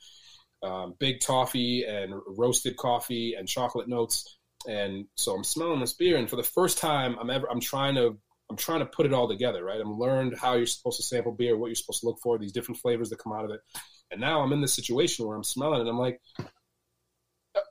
Um, 0.62 0.95
big 0.99 1.21
toffee 1.21 1.85
and 1.85 2.12
roasted 2.27 2.77
coffee 2.77 3.35
and 3.35 3.49
chocolate 3.49 3.88
notes. 3.88 4.38
And 4.69 5.07
so 5.14 5.35
I'm 5.35 5.45
smelling 5.45 5.81
this 5.81 5.95
beer, 5.95 6.17
and 6.17 6.29
for 6.29 6.37
the 6.37 6.43
first 6.43 6.79
time, 6.79 7.17
I'm 7.21 7.31
ever 7.31 7.49
I'm 7.49 7.61
trying 7.61 7.95
to 7.95 8.19
I'm 8.51 8.57
trying 8.57 8.81
to 8.81 8.87
put 8.87 9.07
it 9.07 9.12
all 9.12 9.29
together, 9.29 9.64
right? 9.64 9.81
I'm 9.81 9.99
learned 9.99 10.37
how 10.38 10.55
you're 10.55 10.67
supposed 10.67 10.97
to 10.97 11.03
sample 11.03 11.33
beer, 11.33 11.57
what 11.57 11.67
you're 11.67 11.75
supposed 11.75 12.01
to 12.01 12.07
look 12.07 12.19
for, 12.23 12.38
these 12.38 12.53
different 12.53 12.81
flavors 12.81 13.11
that 13.11 13.19
come 13.19 13.33
out 13.33 13.45
of 13.45 13.51
it. 13.51 13.61
And 14.11 14.21
now 14.21 14.41
I'm 14.41 14.53
in 14.53 14.62
this 14.62 14.73
situation 14.73 15.27
where 15.27 15.37
I'm 15.37 15.45
smelling 15.45 15.79
it 15.79 15.81
and 15.83 15.91
I'm 15.91 15.99
like, 15.99 16.21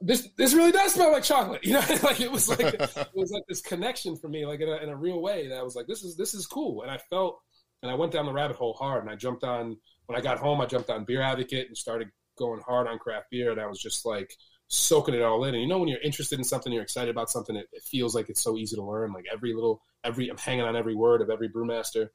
this 0.02 0.30
this 0.38 0.54
really 0.54 0.72
does 0.72 0.94
smell 0.94 1.12
like 1.12 1.24
chocolate, 1.24 1.62
you 1.66 1.74
know. 1.74 1.80
like 2.04 2.20
it 2.20 2.32
was 2.32 2.50
like 2.60 2.60
it 2.62 3.10
was 3.14 3.32
like 3.32 3.44
this 3.48 3.62
connection 3.62 4.16
for 4.16 4.28
me, 4.30 4.46
like 4.46 4.62
in 4.62 4.70
a, 4.70 4.78
in 4.78 4.90
a 4.90 4.96
real 4.96 5.22
way. 5.22 5.48
That 5.48 5.58
I 5.58 5.64
was 5.64 5.76
like, 5.76 5.88
this 5.88 6.04
is 6.04 6.16
this 6.16 6.34
is 6.34 6.46
cool, 6.46 6.82
and 6.82 6.92
I 6.92 6.98
felt, 7.10 7.40
and 7.82 7.92
I 7.92 7.96
went 7.96 8.12
down 8.12 8.26
the 8.26 8.34
rabbit 8.34 8.56
hole 8.56 8.74
hard, 8.74 9.04
and 9.04 9.12
I 9.12 9.16
jumped 9.16 9.44
on 9.44 9.78
when 10.06 10.18
I 10.18 10.22
got 10.22 10.40
home. 10.40 10.62
I 10.62 10.66
jumped 10.66 10.90
on 10.90 11.06
Beer 11.06 11.22
Advocate 11.22 11.68
and 11.68 11.78
started 11.78 12.10
going 12.38 12.62
hard 12.62 12.88
on 12.88 13.00
craft 13.00 13.28
beer, 13.32 13.52
and 13.52 13.60
I 13.60 13.68
was 13.68 13.80
just 13.80 14.06
like 14.06 14.32
soaking 14.68 15.16
it 15.16 15.22
all 15.22 15.44
in. 15.46 15.54
And 15.54 15.62
you 15.62 15.68
know, 15.68 15.80
when 15.80 15.88
you're 15.88 16.02
interested 16.02 16.40
in 16.40 16.46
something, 16.46 16.72
you're 16.72 16.84
excited 16.84 17.10
about 17.10 17.30
something, 17.30 17.56
it, 17.56 17.68
it 17.72 17.84
feels 17.84 18.14
like 18.16 18.30
it's 18.30 18.42
so 18.42 18.58
easy 18.58 18.76
to 18.76 18.84
learn. 18.84 19.14
Like 19.14 19.26
every 19.32 19.54
little, 19.54 19.82
every, 20.04 20.30
I'm 20.30 20.38
hanging 20.38 20.66
on 20.66 20.76
every 20.76 20.96
word 20.96 21.22
of 21.22 21.30
every 21.30 21.50
brewmaster. 21.50 22.10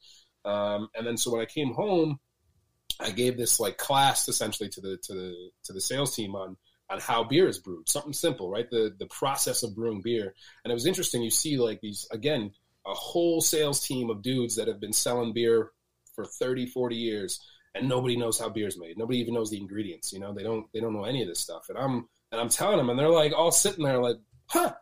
Um, 0.44 0.88
and 0.94 1.06
then 1.06 1.16
so 1.16 1.32
when 1.32 1.40
I 1.40 1.46
came 1.46 1.72
home, 1.72 2.18
I 3.00 3.10
gave 3.10 3.36
this 3.36 3.58
like 3.58 3.78
class 3.78 4.28
essentially 4.28 4.68
to 4.70 4.80
the 4.80 4.98
to 5.04 5.14
the 5.14 5.50
to 5.64 5.72
the 5.72 5.80
sales 5.80 6.14
team 6.14 6.34
on 6.34 6.56
on 6.92 7.00
how 7.00 7.24
beer 7.24 7.48
is 7.48 7.58
brewed. 7.58 7.88
Something 7.88 8.12
simple, 8.12 8.50
right? 8.50 8.68
The 8.70 8.94
the 8.98 9.06
process 9.06 9.62
of 9.62 9.74
brewing 9.74 10.02
beer. 10.02 10.34
And 10.64 10.70
it 10.70 10.74
was 10.74 10.86
interesting. 10.86 11.22
You 11.22 11.30
see 11.30 11.56
like 11.56 11.80
these 11.80 12.06
again 12.12 12.52
a 12.86 12.94
whole 12.94 13.40
sales 13.40 13.86
team 13.86 14.10
of 14.10 14.22
dudes 14.22 14.56
that 14.56 14.68
have 14.68 14.80
been 14.80 14.92
selling 14.92 15.32
beer 15.32 15.70
for 16.14 16.24
30, 16.24 16.66
40 16.66 16.96
years 16.96 17.40
and 17.74 17.88
nobody 17.88 18.16
knows 18.16 18.38
how 18.38 18.48
beer 18.48 18.66
is 18.66 18.78
made. 18.78 18.98
Nobody 18.98 19.18
even 19.18 19.34
knows 19.34 19.50
the 19.50 19.58
ingredients. 19.58 20.12
You 20.12 20.20
know, 20.20 20.32
they 20.32 20.42
don't 20.42 20.66
they 20.72 20.80
don't 20.80 20.92
know 20.92 21.04
any 21.04 21.22
of 21.22 21.28
this 21.28 21.40
stuff. 21.40 21.66
And 21.68 21.78
I'm 21.78 22.08
and 22.30 22.40
I'm 22.40 22.48
telling 22.48 22.78
them, 22.78 22.90
and 22.90 22.98
they're 22.98 23.08
like 23.08 23.32
all 23.32 23.50
sitting 23.50 23.84
there 23.84 23.98
like, 23.98 24.16
huh, 24.46 24.72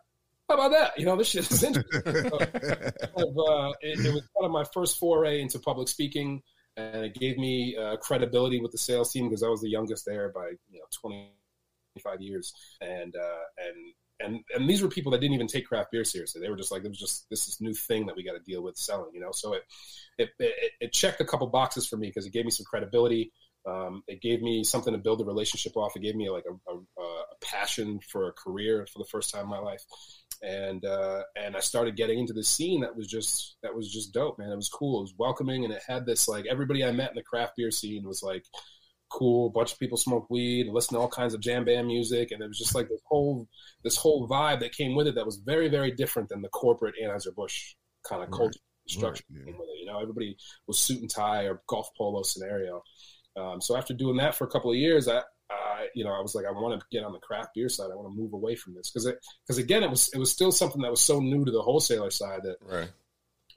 how 0.48 0.54
about 0.54 0.70
that? 0.72 0.98
You 0.98 1.06
know, 1.06 1.16
this 1.16 1.28
shit 1.28 1.50
is 1.50 1.62
interesting. 1.62 2.02
so, 2.02 2.36
uh, 2.38 3.72
it, 3.80 4.04
it, 4.04 4.12
was 4.12 4.28
kind 4.36 4.44
of 4.44 4.50
my 4.50 4.64
first 4.72 4.98
foray 4.98 5.40
into 5.40 5.58
public 5.58 5.88
speaking, 5.88 6.42
and 6.76 7.04
it 7.04 7.14
gave 7.14 7.38
me 7.38 7.76
uh, 7.76 7.96
credibility 7.96 8.60
with 8.60 8.72
the 8.72 8.78
sales 8.78 9.12
team 9.12 9.28
because 9.28 9.42
I 9.42 9.48
was 9.48 9.60
the 9.60 9.70
youngest 9.70 10.04
there 10.06 10.30
by 10.30 10.50
you 10.70 10.78
know 10.78 10.86
25 12.00 12.22
years, 12.22 12.52
and 12.80 13.14
uh, 13.16 13.44
and 13.58 13.94
and 14.20 14.44
and 14.54 14.68
these 14.68 14.82
were 14.82 14.88
people 14.88 15.12
that 15.12 15.20
didn't 15.20 15.34
even 15.34 15.46
take 15.46 15.66
craft 15.66 15.90
beer 15.92 16.04
seriously. 16.04 16.40
They 16.40 16.50
were 16.50 16.56
just 16.56 16.72
like, 16.72 16.84
it 16.84 16.88
was 16.88 16.98
just 16.98 17.28
this 17.30 17.48
is 17.48 17.60
new 17.60 17.74
thing 17.74 18.06
that 18.06 18.16
we 18.16 18.24
got 18.24 18.32
to 18.32 18.40
deal 18.40 18.62
with 18.62 18.76
selling, 18.76 19.10
you 19.14 19.20
know. 19.20 19.32
So 19.32 19.54
it 19.54 19.62
it, 20.18 20.30
it, 20.38 20.72
it 20.80 20.92
checked 20.92 21.20
a 21.20 21.24
couple 21.24 21.46
boxes 21.48 21.86
for 21.86 21.96
me 21.96 22.08
because 22.08 22.26
it 22.26 22.32
gave 22.32 22.44
me 22.44 22.50
some 22.50 22.66
credibility. 22.68 23.32
Um, 23.66 24.02
it 24.06 24.22
gave 24.22 24.40
me 24.40 24.64
something 24.64 24.92
to 24.92 24.98
build 24.98 25.20
a 25.20 25.24
relationship 25.24 25.76
off. 25.76 25.94
It 25.94 26.00
gave 26.00 26.16
me 26.16 26.30
like 26.30 26.44
a, 26.48 26.72
a, 26.72 26.76
a, 27.02 27.24
passion 27.42 28.00
for 28.10 28.28
a 28.28 28.32
career 28.32 28.86
for 28.90 28.98
the 28.98 29.08
first 29.10 29.32
time 29.32 29.44
in 29.44 29.50
my 29.50 29.58
life, 29.58 29.82
and 30.42 30.84
uh, 30.84 31.22
and 31.36 31.54
I 31.54 31.60
started 31.60 31.96
getting 31.96 32.18
into 32.18 32.32
the 32.32 32.42
scene 32.42 32.80
that 32.80 32.96
was 32.96 33.06
just 33.06 33.56
that 33.62 33.74
was 33.74 33.92
just 33.92 34.14
dope, 34.14 34.38
man. 34.38 34.50
It 34.50 34.56
was 34.56 34.70
cool. 34.70 35.00
It 35.00 35.02
was 35.02 35.14
welcoming, 35.18 35.64
and 35.64 35.74
it 35.74 35.82
had 35.86 36.06
this 36.06 36.26
like 36.26 36.46
everybody 36.46 36.84
I 36.84 36.92
met 36.92 37.10
in 37.10 37.16
the 37.16 37.22
craft 37.22 37.56
beer 37.56 37.70
scene 37.70 38.06
was 38.06 38.22
like 38.22 38.46
cool. 39.10 39.48
A 39.48 39.50
bunch 39.50 39.72
of 39.72 39.78
people 39.78 39.96
smoked 39.96 40.30
weed, 40.30 40.66
and 40.66 40.74
listened 40.74 40.96
to 40.96 41.00
all 41.00 41.08
kinds 41.08 41.34
of 41.34 41.40
jam 41.40 41.64
band 41.64 41.86
music, 41.86 42.30
and 42.30 42.42
it 42.42 42.48
was 42.48 42.58
just 42.58 42.74
like 42.74 42.88
this 42.88 43.02
whole 43.06 43.48
this 43.84 43.96
whole 43.96 44.28
vibe 44.28 44.60
that 44.60 44.72
came 44.72 44.94
with 44.94 45.06
it 45.06 45.14
that 45.16 45.26
was 45.26 45.36
very 45.36 45.68
very 45.68 45.90
different 45.90 46.28
than 46.28 46.42
the 46.42 46.48
corporate 46.48 46.94
Anheuser 47.02 47.34
Busch 47.34 47.74
kind 48.08 48.22
of 48.22 48.28
right. 48.30 48.38
culture 48.38 48.60
structure. 48.88 49.24
Right, 49.30 49.46
yeah. 49.46 49.62
You 49.78 49.86
know, 49.86 50.00
everybody 50.00 50.36
was 50.66 50.78
suit 50.78 51.00
and 51.00 51.10
tie 51.10 51.44
or 51.44 51.62
golf 51.66 51.88
polo 51.96 52.22
scenario. 52.22 52.82
Um, 53.36 53.60
so 53.60 53.76
after 53.76 53.94
doing 53.94 54.16
that 54.16 54.34
for 54.34 54.44
a 54.44 54.50
couple 54.50 54.70
of 54.70 54.76
years, 54.76 55.08
I, 55.08 55.18
uh, 55.18 55.84
you 55.94 56.04
know, 56.04 56.12
I 56.12 56.20
was 56.20 56.34
like, 56.34 56.46
I 56.46 56.50
want 56.50 56.78
to 56.78 56.86
get 56.90 57.04
on 57.04 57.12
the 57.12 57.18
craft 57.18 57.50
beer 57.54 57.68
side. 57.68 57.90
I 57.92 57.96
want 57.96 58.12
to 58.12 58.20
move 58.20 58.32
away 58.32 58.54
from 58.54 58.74
this 58.74 58.90
because 58.90 59.10
because 59.46 59.58
again, 59.58 59.82
it 59.82 59.90
was 59.90 60.10
it 60.12 60.18
was 60.18 60.30
still 60.30 60.52
something 60.52 60.82
that 60.82 60.90
was 60.90 61.00
so 61.00 61.20
new 61.20 61.44
to 61.44 61.50
the 61.50 61.62
wholesaler 61.62 62.10
side 62.10 62.40
that 62.44 62.56
right. 62.62 62.90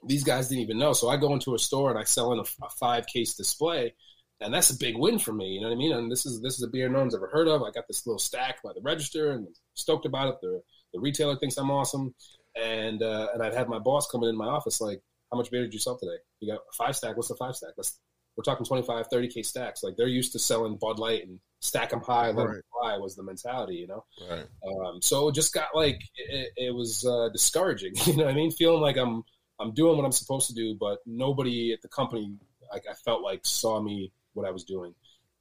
these 0.06 0.24
guys 0.24 0.48
didn't 0.48 0.62
even 0.62 0.78
know. 0.78 0.92
So 0.92 1.08
I 1.08 1.16
go 1.16 1.32
into 1.32 1.54
a 1.54 1.58
store 1.58 1.90
and 1.90 1.98
I 1.98 2.04
sell 2.04 2.32
in 2.32 2.38
a, 2.38 2.64
a, 2.64 2.70
five 2.80 3.06
case 3.06 3.34
display, 3.34 3.94
and 4.44 4.52
that's 4.52 4.70
a 4.70 4.78
big 4.78 4.96
win 4.96 5.18
for 5.18 5.32
me. 5.32 5.48
You 5.48 5.60
know 5.60 5.68
what 5.68 5.74
I 5.74 5.78
mean? 5.78 5.92
And 5.92 6.10
this 6.10 6.26
is 6.26 6.40
this 6.40 6.54
is 6.54 6.62
a 6.62 6.68
beer 6.68 6.88
no 6.88 7.00
one's 7.00 7.14
ever 7.14 7.28
heard 7.28 7.48
of. 7.48 7.62
I 7.62 7.70
got 7.70 7.88
this 7.88 8.06
little 8.06 8.18
stack 8.18 8.62
by 8.62 8.72
the 8.74 8.82
register 8.82 9.32
and 9.32 9.46
I'm 9.46 9.54
stoked 9.74 10.06
about 10.06 10.28
it. 10.28 10.36
The 10.42 10.62
the 10.92 11.00
retailer 11.00 11.36
thinks 11.36 11.56
I'm 11.56 11.70
awesome, 11.70 12.14
and 12.54 13.02
uh, 13.02 13.28
and 13.34 13.42
I'd 13.42 13.54
have 13.54 13.68
my 13.68 13.78
boss 13.78 14.06
coming 14.10 14.28
in 14.28 14.36
my 14.36 14.46
office 14.46 14.80
like, 14.80 15.02
how 15.32 15.38
much 15.38 15.50
beer 15.50 15.62
did 15.62 15.72
you 15.72 15.80
sell 15.80 15.98
today? 15.98 16.16
You 16.40 16.52
got 16.52 16.60
a 16.60 16.76
five 16.76 16.94
stack. 16.94 17.16
What's 17.16 17.28
the 17.28 17.36
five 17.36 17.56
stack? 17.56 17.72
Let's 17.76 17.98
we're 18.36 18.42
talking 18.42 18.66
25, 18.66 19.08
30K 19.08 19.44
stacks. 19.44 19.82
Like 19.82 19.96
they're 19.96 20.08
used 20.08 20.32
to 20.32 20.38
selling 20.38 20.76
Bud 20.76 20.98
Light 20.98 21.26
and 21.26 21.38
stack 21.60 21.90
them 21.90 22.00
high, 22.00 22.30
let 22.30 22.46
right. 22.46 22.52
them 22.54 22.62
fly 22.72 22.96
was 22.98 23.14
the 23.14 23.22
mentality, 23.22 23.76
you 23.76 23.86
know? 23.86 24.04
Right. 24.28 24.46
Um, 24.66 25.00
so 25.00 25.28
it 25.28 25.34
just 25.34 25.54
got 25.54 25.68
like, 25.74 26.00
it, 26.16 26.50
it 26.56 26.74
was 26.74 27.06
uh, 27.08 27.28
discouraging, 27.32 27.92
you 28.06 28.16
know 28.16 28.24
what 28.24 28.32
I 28.32 28.34
mean? 28.34 28.50
Feeling 28.50 28.80
like 28.80 28.96
I'm, 28.96 29.22
I'm 29.60 29.72
doing 29.72 29.96
what 29.96 30.04
I'm 30.04 30.12
supposed 30.12 30.48
to 30.48 30.54
do, 30.54 30.76
but 30.78 30.98
nobody 31.06 31.72
at 31.72 31.80
the 31.80 31.88
company, 31.88 32.34
like 32.72 32.84
I 32.90 32.94
felt 32.94 33.22
like 33.22 33.40
saw 33.44 33.80
me, 33.80 34.12
what 34.34 34.46
I 34.46 34.50
was 34.50 34.64
doing. 34.64 34.94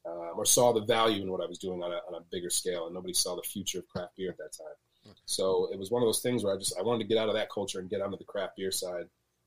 Um, 0.06 0.34
or 0.36 0.46
saw 0.46 0.74
the 0.74 0.82
value 0.82 1.22
in 1.22 1.32
what 1.32 1.42
I 1.42 1.46
was 1.46 1.58
doing 1.58 1.82
on 1.82 1.92
a, 1.92 1.96
on 1.96 2.16
a 2.16 2.26
bigger 2.30 2.50
scale, 2.50 2.88
and 2.88 2.94
nobody 2.94 3.14
saw 3.14 3.38
the 3.38 3.42
future 3.42 3.80
of 3.80 3.88
craft 3.88 4.18
beer 4.18 4.32
at 4.32 4.38
that 4.38 4.52
time. 4.52 4.76
So 5.26 5.70
it 5.72 5.80
was 5.80 5.92
one 5.92 6.02
of 6.02 6.08
those 6.08 6.22
things 6.22 6.44
where 6.44 6.54
I 6.54 6.58
just 6.58 6.78
I 6.78 6.82
wanted 6.82 7.04
to 7.04 7.10
get 7.10 7.18
out 7.18 7.30
of 7.30 7.36
that 7.36 7.50
culture 7.50 7.80
and 7.80 7.90
get 7.90 8.02
onto 8.02 8.18
the 8.18 8.24
craft 8.24 8.58
beer 8.58 8.72
side, 8.72 9.06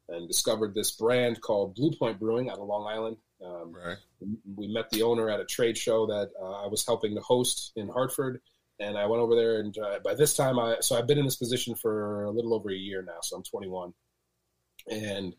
and 0.08 0.28
discovered 0.28 0.74
this 0.74 0.90
brand 0.92 1.40
called 1.40 1.74
Blue 1.74 1.92
Point 1.92 2.18
Brewing 2.18 2.50
out 2.50 2.58
of 2.58 2.66
Long 2.66 2.86
Island. 2.86 3.16
Um, 3.44 3.72
right. 3.72 3.96
We 4.54 4.68
met 4.68 4.90
the 4.90 5.02
owner 5.02 5.28
at 5.28 5.40
a 5.40 5.44
trade 5.44 5.76
show 5.76 6.06
that 6.06 6.30
uh, 6.40 6.64
I 6.64 6.66
was 6.68 6.86
helping 6.86 7.14
to 7.14 7.20
host 7.20 7.72
in 7.76 7.88
Hartford, 7.88 8.40
and 8.80 8.96
I 8.96 9.06
went 9.06 9.22
over 9.22 9.34
there. 9.34 9.60
And 9.60 9.76
uh, 9.78 9.98
by 10.04 10.14
this 10.14 10.36
time, 10.36 10.58
I 10.58 10.76
so 10.80 10.96
I've 10.96 11.06
been 11.06 11.18
in 11.18 11.24
this 11.24 11.36
position 11.36 11.74
for 11.74 12.24
a 12.24 12.30
little 12.30 12.54
over 12.54 12.70
a 12.70 12.76
year 12.76 13.02
now. 13.02 13.18
So 13.22 13.36
I'm 13.36 13.42
21, 13.42 13.92
and 14.90 15.34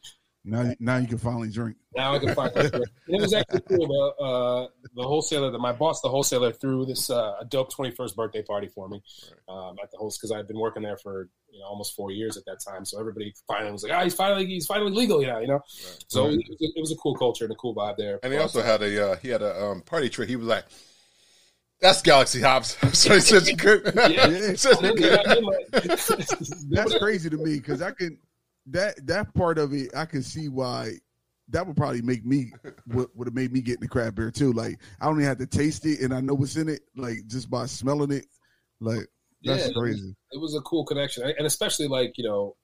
Now, 0.47 0.73
now 0.79 0.95
you 0.95 1.07
can 1.07 1.17
finally 1.17 1.49
drink. 1.49 1.75
Now 1.93 2.15
I 2.15 2.19
can 2.19 2.33
finally 2.33 2.69
drink. 2.69 2.85
It 3.07 3.21
was 3.21 3.33
actually 3.33 3.61
cool. 3.67 3.87
The, 3.87 4.23
uh, 4.23 4.67
the 4.95 5.03
wholesaler, 5.03 5.51
that 5.51 5.59
my 5.59 5.73
boss, 5.73 5.99
the 6.01 6.07
wholesaler, 6.07 6.53
threw 6.53 6.85
this 6.85 7.09
uh, 7.09 7.35
a 7.41 7.45
dope 7.45 7.73
21st 7.73 8.15
birthday 8.15 8.41
party 8.43 8.67
for 8.67 8.87
me 8.87 9.01
um, 9.49 9.75
at 9.83 9.91
the 9.91 9.97
host 9.97 10.19
because 10.19 10.31
I 10.31 10.37
had 10.37 10.47
been 10.47 10.59
working 10.59 10.83
there 10.83 10.97
for 10.97 11.29
you 11.51 11.59
know 11.59 11.65
almost 11.65 11.95
four 11.95 12.11
years 12.11 12.37
at 12.37 12.45
that 12.45 12.59
time. 12.65 12.85
So 12.85 12.97
everybody 12.99 13.33
finally 13.45 13.73
was 13.73 13.83
like, 13.83 13.91
"Ah, 13.91 14.03
he's 14.03 14.15
finally 14.15 14.45
he's 14.45 14.65
finally 14.65 14.91
legal, 14.91 15.21
yeah, 15.21 15.39
you 15.39 15.47
know." 15.47 15.61
So 16.07 16.27
it, 16.27 16.37
was, 16.37 16.57
it 16.59 16.79
was 16.79 16.91
a 16.91 16.95
cool 16.95 17.15
culture 17.15 17.43
and 17.43 17.51
a 17.51 17.57
cool 17.57 17.75
vibe 17.75 17.97
there. 17.97 18.19
And 18.23 18.31
he 18.31 18.39
also 18.39 18.61
had 18.61 18.81
a 18.81 19.11
uh, 19.11 19.15
he 19.17 19.27
had 19.29 19.41
a 19.41 19.65
um, 19.65 19.81
party 19.81 20.09
trick. 20.09 20.29
He 20.29 20.37
was 20.37 20.47
like, 20.47 20.65
"That's 21.81 22.01
Galaxy 22.01 22.41
Hops." 22.41 22.77
so 22.97 23.13
he 23.13 23.19
said 23.19 23.47
you 23.47 23.57
could. 23.57 23.91
Yeah. 23.95 24.29
He 24.29 24.55
said 24.55 24.81
you 24.81 24.93
Yeah, 24.97 25.17
could. 25.17 25.27
I 25.27 25.39
mean, 25.41 26.69
That's 26.69 26.97
crazy 26.99 27.29
to 27.29 27.37
me 27.37 27.55
because 27.57 27.81
I 27.81 27.91
can 27.91 28.17
that 28.67 29.05
that 29.07 29.33
part 29.33 29.57
of 29.57 29.73
it 29.73 29.95
I 29.95 30.05
can 30.05 30.21
see 30.23 30.49
why 30.49 30.93
that 31.49 31.65
would 31.65 31.77
probably 31.77 32.01
make 32.01 32.25
me 32.25 32.51
would, 32.87 33.07
would 33.15 33.27
have 33.27 33.33
made 33.35 33.53
me 33.53 33.61
get 33.61 33.75
in 33.75 33.81
the 33.81 33.87
craft 33.87 34.15
beer 34.15 34.31
too. 34.31 34.51
Like 34.53 34.79
I 34.99 35.05
don't 35.05 35.15
even 35.15 35.27
have 35.27 35.37
to 35.39 35.47
taste 35.47 35.85
it 35.85 36.01
and 36.01 36.13
I 36.13 36.19
know 36.21 36.33
what's 36.33 36.57
in 36.57 36.69
it, 36.69 36.81
like 36.95 37.25
just 37.27 37.49
by 37.49 37.65
smelling 37.65 38.11
it. 38.11 38.25
Like 38.79 39.07
that's 39.43 39.67
Yeah. 39.67 39.73
crazy. 39.73 40.15
it 40.31 40.41
was 40.41 40.55
a 40.55 40.61
cool 40.61 40.85
connection, 40.85 41.23
and 41.23 41.47
especially 41.47 41.87
like 41.87 42.17
you 42.17 42.23
know, 42.25 42.55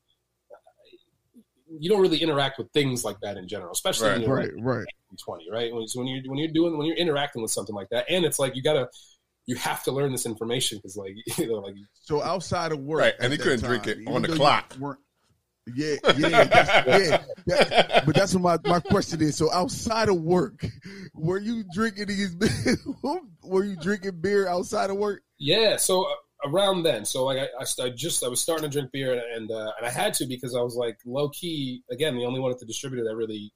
you 1.79 1.89
don't 1.89 2.01
really 2.01 2.21
interact 2.21 2.57
with 2.57 2.69
things 2.71 3.03
like 3.03 3.19
that 3.21 3.37
in 3.37 3.47
general, 3.47 3.71
especially 3.71 4.07
Right. 4.09 4.13
when 4.13 4.21
you're 4.23 4.35
Right, 4.35 4.51
right. 4.57 4.85
twenty, 5.23 5.49
right? 5.49 5.73
When, 5.73 5.87
so 5.87 5.99
when 5.99 6.07
you're 6.07 6.21
when 6.29 6.37
you're 6.37 6.51
doing 6.51 6.77
when 6.77 6.85
you're 6.87 6.97
interacting 6.97 7.41
with 7.41 7.51
something 7.51 7.75
like 7.75 7.89
that, 7.89 8.05
and 8.09 8.25
it's 8.25 8.39
like 8.39 8.55
you 8.55 8.61
gotta 8.61 8.89
you 9.45 9.55
have 9.55 9.83
to 9.83 9.91
learn 9.91 10.11
this 10.11 10.25
information 10.25 10.77
because 10.77 10.95
like 10.97 11.13
you 11.37 11.47
know 11.47 11.55
like 11.59 11.75
So 11.93 12.21
outside 12.21 12.71
of 12.71 12.79
work, 12.79 12.99
Right, 13.01 13.13
and 13.19 13.31
he 13.31 13.37
couldn't 13.37 13.63
drink 13.63 13.87
it 13.87 13.99
on 14.07 14.21
the 14.21 14.27
though 14.27 14.33
you 14.33 14.39
clock. 14.39 14.75
Yeah, 15.75 15.95
yeah, 16.17 16.43
that's, 16.43 16.87
yeah. 16.87 17.23
That- 17.47 18.03
but 18.05 18.15
that's 18.15 18.33
what 18.35 18.63
my, 18.63 18.69
my 18.69 18.79
question 18.81 19.21
is. 19.21 19.37
So 19.37 19.51
outside 19.51 20.09
of 20.09 20.19
work, 20.21 20.65
were 21.13 21.39
you 21.39 21.63
drinking 21.73 22.07
these? 22.07 22.35
were 23.43 23.63
you 23.63 23.75
drinking 23.77 24.19
beer 24.21 24.47
outside 24.47 24.89
of 24.89 24.97
work? 24.97 25.21
Yeah, 25.39 25.77
so 25.77 26.03
uh, 26.03 26.49
around 26.49 26.83
then, 26.83 27.05
so 27.05 27.23
like 27.25 27.37
I, 27.37 27.47
I, 27.59 27.85
I 27.85 27.89
just 27.91 28.23
I 28.23 28.27
was 28.27 28.41
starting 28.41 28.69
to 28.69 28.71
drink 28.77 28.91
beer, 28.91 29.13
and 29.13 29.21
and, 29.21 29.51
uh, 29.51 29.71
and 29.77 29.85
I 29.85 29.89
had 29.89 30.13
to 30.15 30.25
because 30.25 30.53
I 30.55 30.61
was 30.61 30.75
like 30.75 30.97
low 31.05 31.29
key 31.29 31.83
again 31.89 32.15
the 32.17 32.25
only 32.25 32.39
one 32.41 32.51
at 32.51 32.59
the 32.59 32.65
distributor 32.65 33.03
that 33.05 33.15
really 33.15 33.53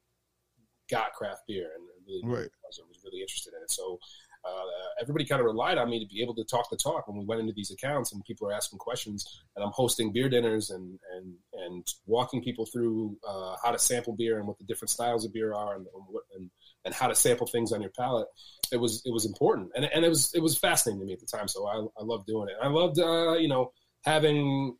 got 0.89 1.11
craft 1.13 1.41
beer 1.47 1.69
and 1.75 1.83
really 2.07 2.21
Right. 2.23 2.49
was, 2.63 2.79
was 2.87 2.99
really 3.03 3.19
interested 3.21 3.53
in 3.53 3.61
it. 3.61 3.69
So 3.71 3.99
uh, 4.47 5.01
everybody 5.01 5.25
kind 5.25 5.39
of 5.39 5.45
relied 5.45 5.77
on 5.77 5.89
me 5.89 5.99
to 5.99 6.07
be 6.07 6.21
able 6.21 6.35
to 6.35 6.43
talk 6.43 6.69
the 6.69 6.77
talk 6.77 7.07
when 7.07 7.17
we 7.17 7.25
went 7.25 7.41
into 7.41 7.53
these 7.53 7.71
accounts 7.71 8.11
and 8.11 8.23
people 8.25 8.47
are 8.47 8.53
asking 8.53 8.79
questions, 8.79 9.25
and 9.55 9.63
I'm 9.63 9.71
hosting 9.71 10.11
beer 10.11 10.29
dinners 10.29 10.69
and 10.69 10.99
and 11.15 11.35
and 11.53 11.87
walking 12.05 12.43
people 12.43 12.65
through 12.65 13.17
uh, 13.27 13.55
how 13.63 13.71
to 13.71 13.79
sample 13.79 14.15
beer 14.15 14.37
and 14.37 14.47
what 14.47 14.57
the 14.57 14.65
different 14.65 14.89
styles 14.89 15.25
of 15.25 15.33
beer 15.33 15.53
are 15.53 15.75
and 15.75 15.85
and, 15.93 16.03
what, 16.07 16.23
and 16.35 16.49
and 16.85 16.93
how 16.93 17.07
to 17.07 17.15
sample 17.15 17.47
things 17.47 17.71
on 17.71 17.81
your 17.81 17.91
palate 17.91 18.27
it 18.71 18.77
was 18.77 19.01
it 19.05 19.11
was 19.11 19.25
important 19.25 19.71
and 19.75 19.85
and 19.85 20.03
it 20.03 20.09
was 20.09 20.33
it 20.33 20.41
was 20.41 20.57
fascinating 20.57 20.99
to 20.99 21.05
me 21.05 21.13
at 21.13 21.19
the 21.19 21.25
time. 21.25 21.47
So 21.47 21.67
I 21.67 21.75
I 21.99 22.03
loved 22.03 22.27
doing 22.27 22.49
it. 22.49 22.55
I 22.61 22.67
loved 22.67 22.99
uh, 22.99 23.33
you 23.33 23.47
know 23.47 23.71
having 24.03 24.75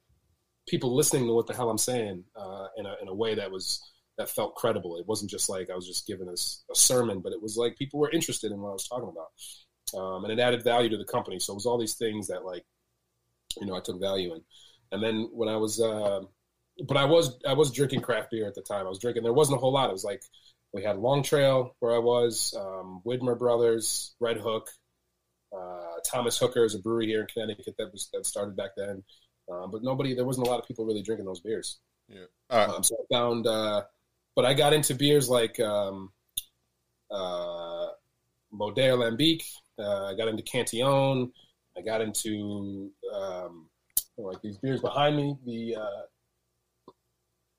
people 0.67 0.95
listening 0.95 1.27
to 1.27 1.33
what 1.33 1.47
the 1.47 1.53
hell 1.53 1.69
I'm 1.69 1.77
saying 1.77 2.23
uh, 2.35 2.67
in 2.77 2.85
a 2.85 2.95
in 3.01 3.07
a 3.07 3.13
way 3.13 3.35
that 3.35 3.51
was 3.51 3.81
that 4.17 4.29
felt 4.29 4.55
credible. 4.55 4.97
It 4.97 5.07
wasn't 5.07 5.31
just 5.31 5.49
like 5.49 5.69
I 5.69 5.75
was 5.75 5.87
just 5.87 6.07
giving 6.07 6.29
us 6.29 6.63
a 6.71 6.75
sermon, 6.75 7.19
but 7.19 7.33
it 7.33 7.41
was 7.41 7.57
like 7.57 7.77
people 7.77 7.99
were 7.99 8.11
interested 8.11 8.51
in 8.51 8.59
what 8.59 8.69
I 8.69 8.73
was 8.73 8.87
talking 8.87 9.11
about, 9.11 9.99
um, 9.99 10.23
and 10.23 10.33
it 10.33 10.41
added 10.41 10.63
value 10.63 10.89
to 10.89 10.97
the 10.97 11.05
company. 11.05 11.39
So 11.39 11.53
it 11.53 11.55
was 11.55 11.65
all 11.65 11.77
these 11.77 11.95
things 11.95 12.27
that 12.27 12.45
like 12.45 12.65
you 13.59 13.67
know 13.67 13.75
I 13.75 13.81
took 13.81 13.99
value 13.99 14.33
in. 14.33 14.41
And 14.91 15.03
then 15.03 15.29
when 15.33 15.49
I 15.49 15.57
was, 15.57 15.81
uh, 15.81 16.21
but 16.87 16.97
I 16.97 17.05
was 17.05 17.37
I 17.47 17.53
was 17.53 17.71
drinking 17.71 18.01
craft 18.01 18.31
beer 18.31 18.47
at 18.47 18.55
the 18.55 18.61
time. 18.61 18.85
I 18.85 18.89
was 18.89 18.99
drinking. 18.99 19.23
There 19.23 19.33
wasn't 19.33 19.57
a 19.57 19.59
whole 19.59 19.73
lot. 19.73 19.89
It 19.89 19.93
was 19.93 20.03
like 20.03 20.21
we 20.73 20.83
had 20.83 20.97
Long 20.97 21.23
Trail 21.23 21.75
where 21.79 21.95
I 21.95 21.99
was, 21.99 22.53
um, 22.57 23.01
Widmer 23.05 23.37
Brothers, 23.37 24.15
Red 24.19 24.37
Hook, 24.37 24.69
uh, 25.55 25.99
Thomas 26.05 26.37
Hooker 26.37 26.65
is 26.65 26.75
a 26.75 26.79
brewery 26.79 27.07
here 27.07 27.21
in 27.21 27.27
Connecticut 27.27 27.75
that 27.77 27.91
was 27.91 28.09
that 28.13 28.25
started 28.25 28.55
back 28.55 28.71
then. 28.75 29.03
Um, 29.51 29.71
but 29.71 29.81
nobody, 29.81 30.13
there 30.13 30.25
wasn't 30.25 30.45
a 30.45 30.49
lot 30.49 30.59
of 30.59 30.67
people 30.67 30.85
really 30.85 31.01
drinking 31.01 31.25
those 31.25 31.39
beers. 31.39 31.79
Yeah. 32.09 32.25
Um, 32.49 32.83
so 32.83 32.95
I 32.95 33.15
found, 33.15 33.47
uh, 33.47 33.83
but 34.37 34.45
I 34.45 34.53
got 34.53 34.71
into 34.71 34.93
beers 34.93 35.27
like 35.29 35.59
um, 35.59 36.11
uh, 37.09 37.87
Modere 38.53 38.95
Lambic. 38.95 39.41
Uh, 39.79 40.05
I 40.05 40.13
got 40.13 40.27
into 40.27 40.43
Cantillon. 40.43 41.31
I 41.75 41.81
got 41.81 42.01
into 42.01 42.91
um, 43.11 43.67
like 44.15 44.39
these 44.43 44.59
beers 44.59 44.79
behind 44.79 45.17
me. 45.17 45.35
The 45.43 45.77
uh, 45.77 46.91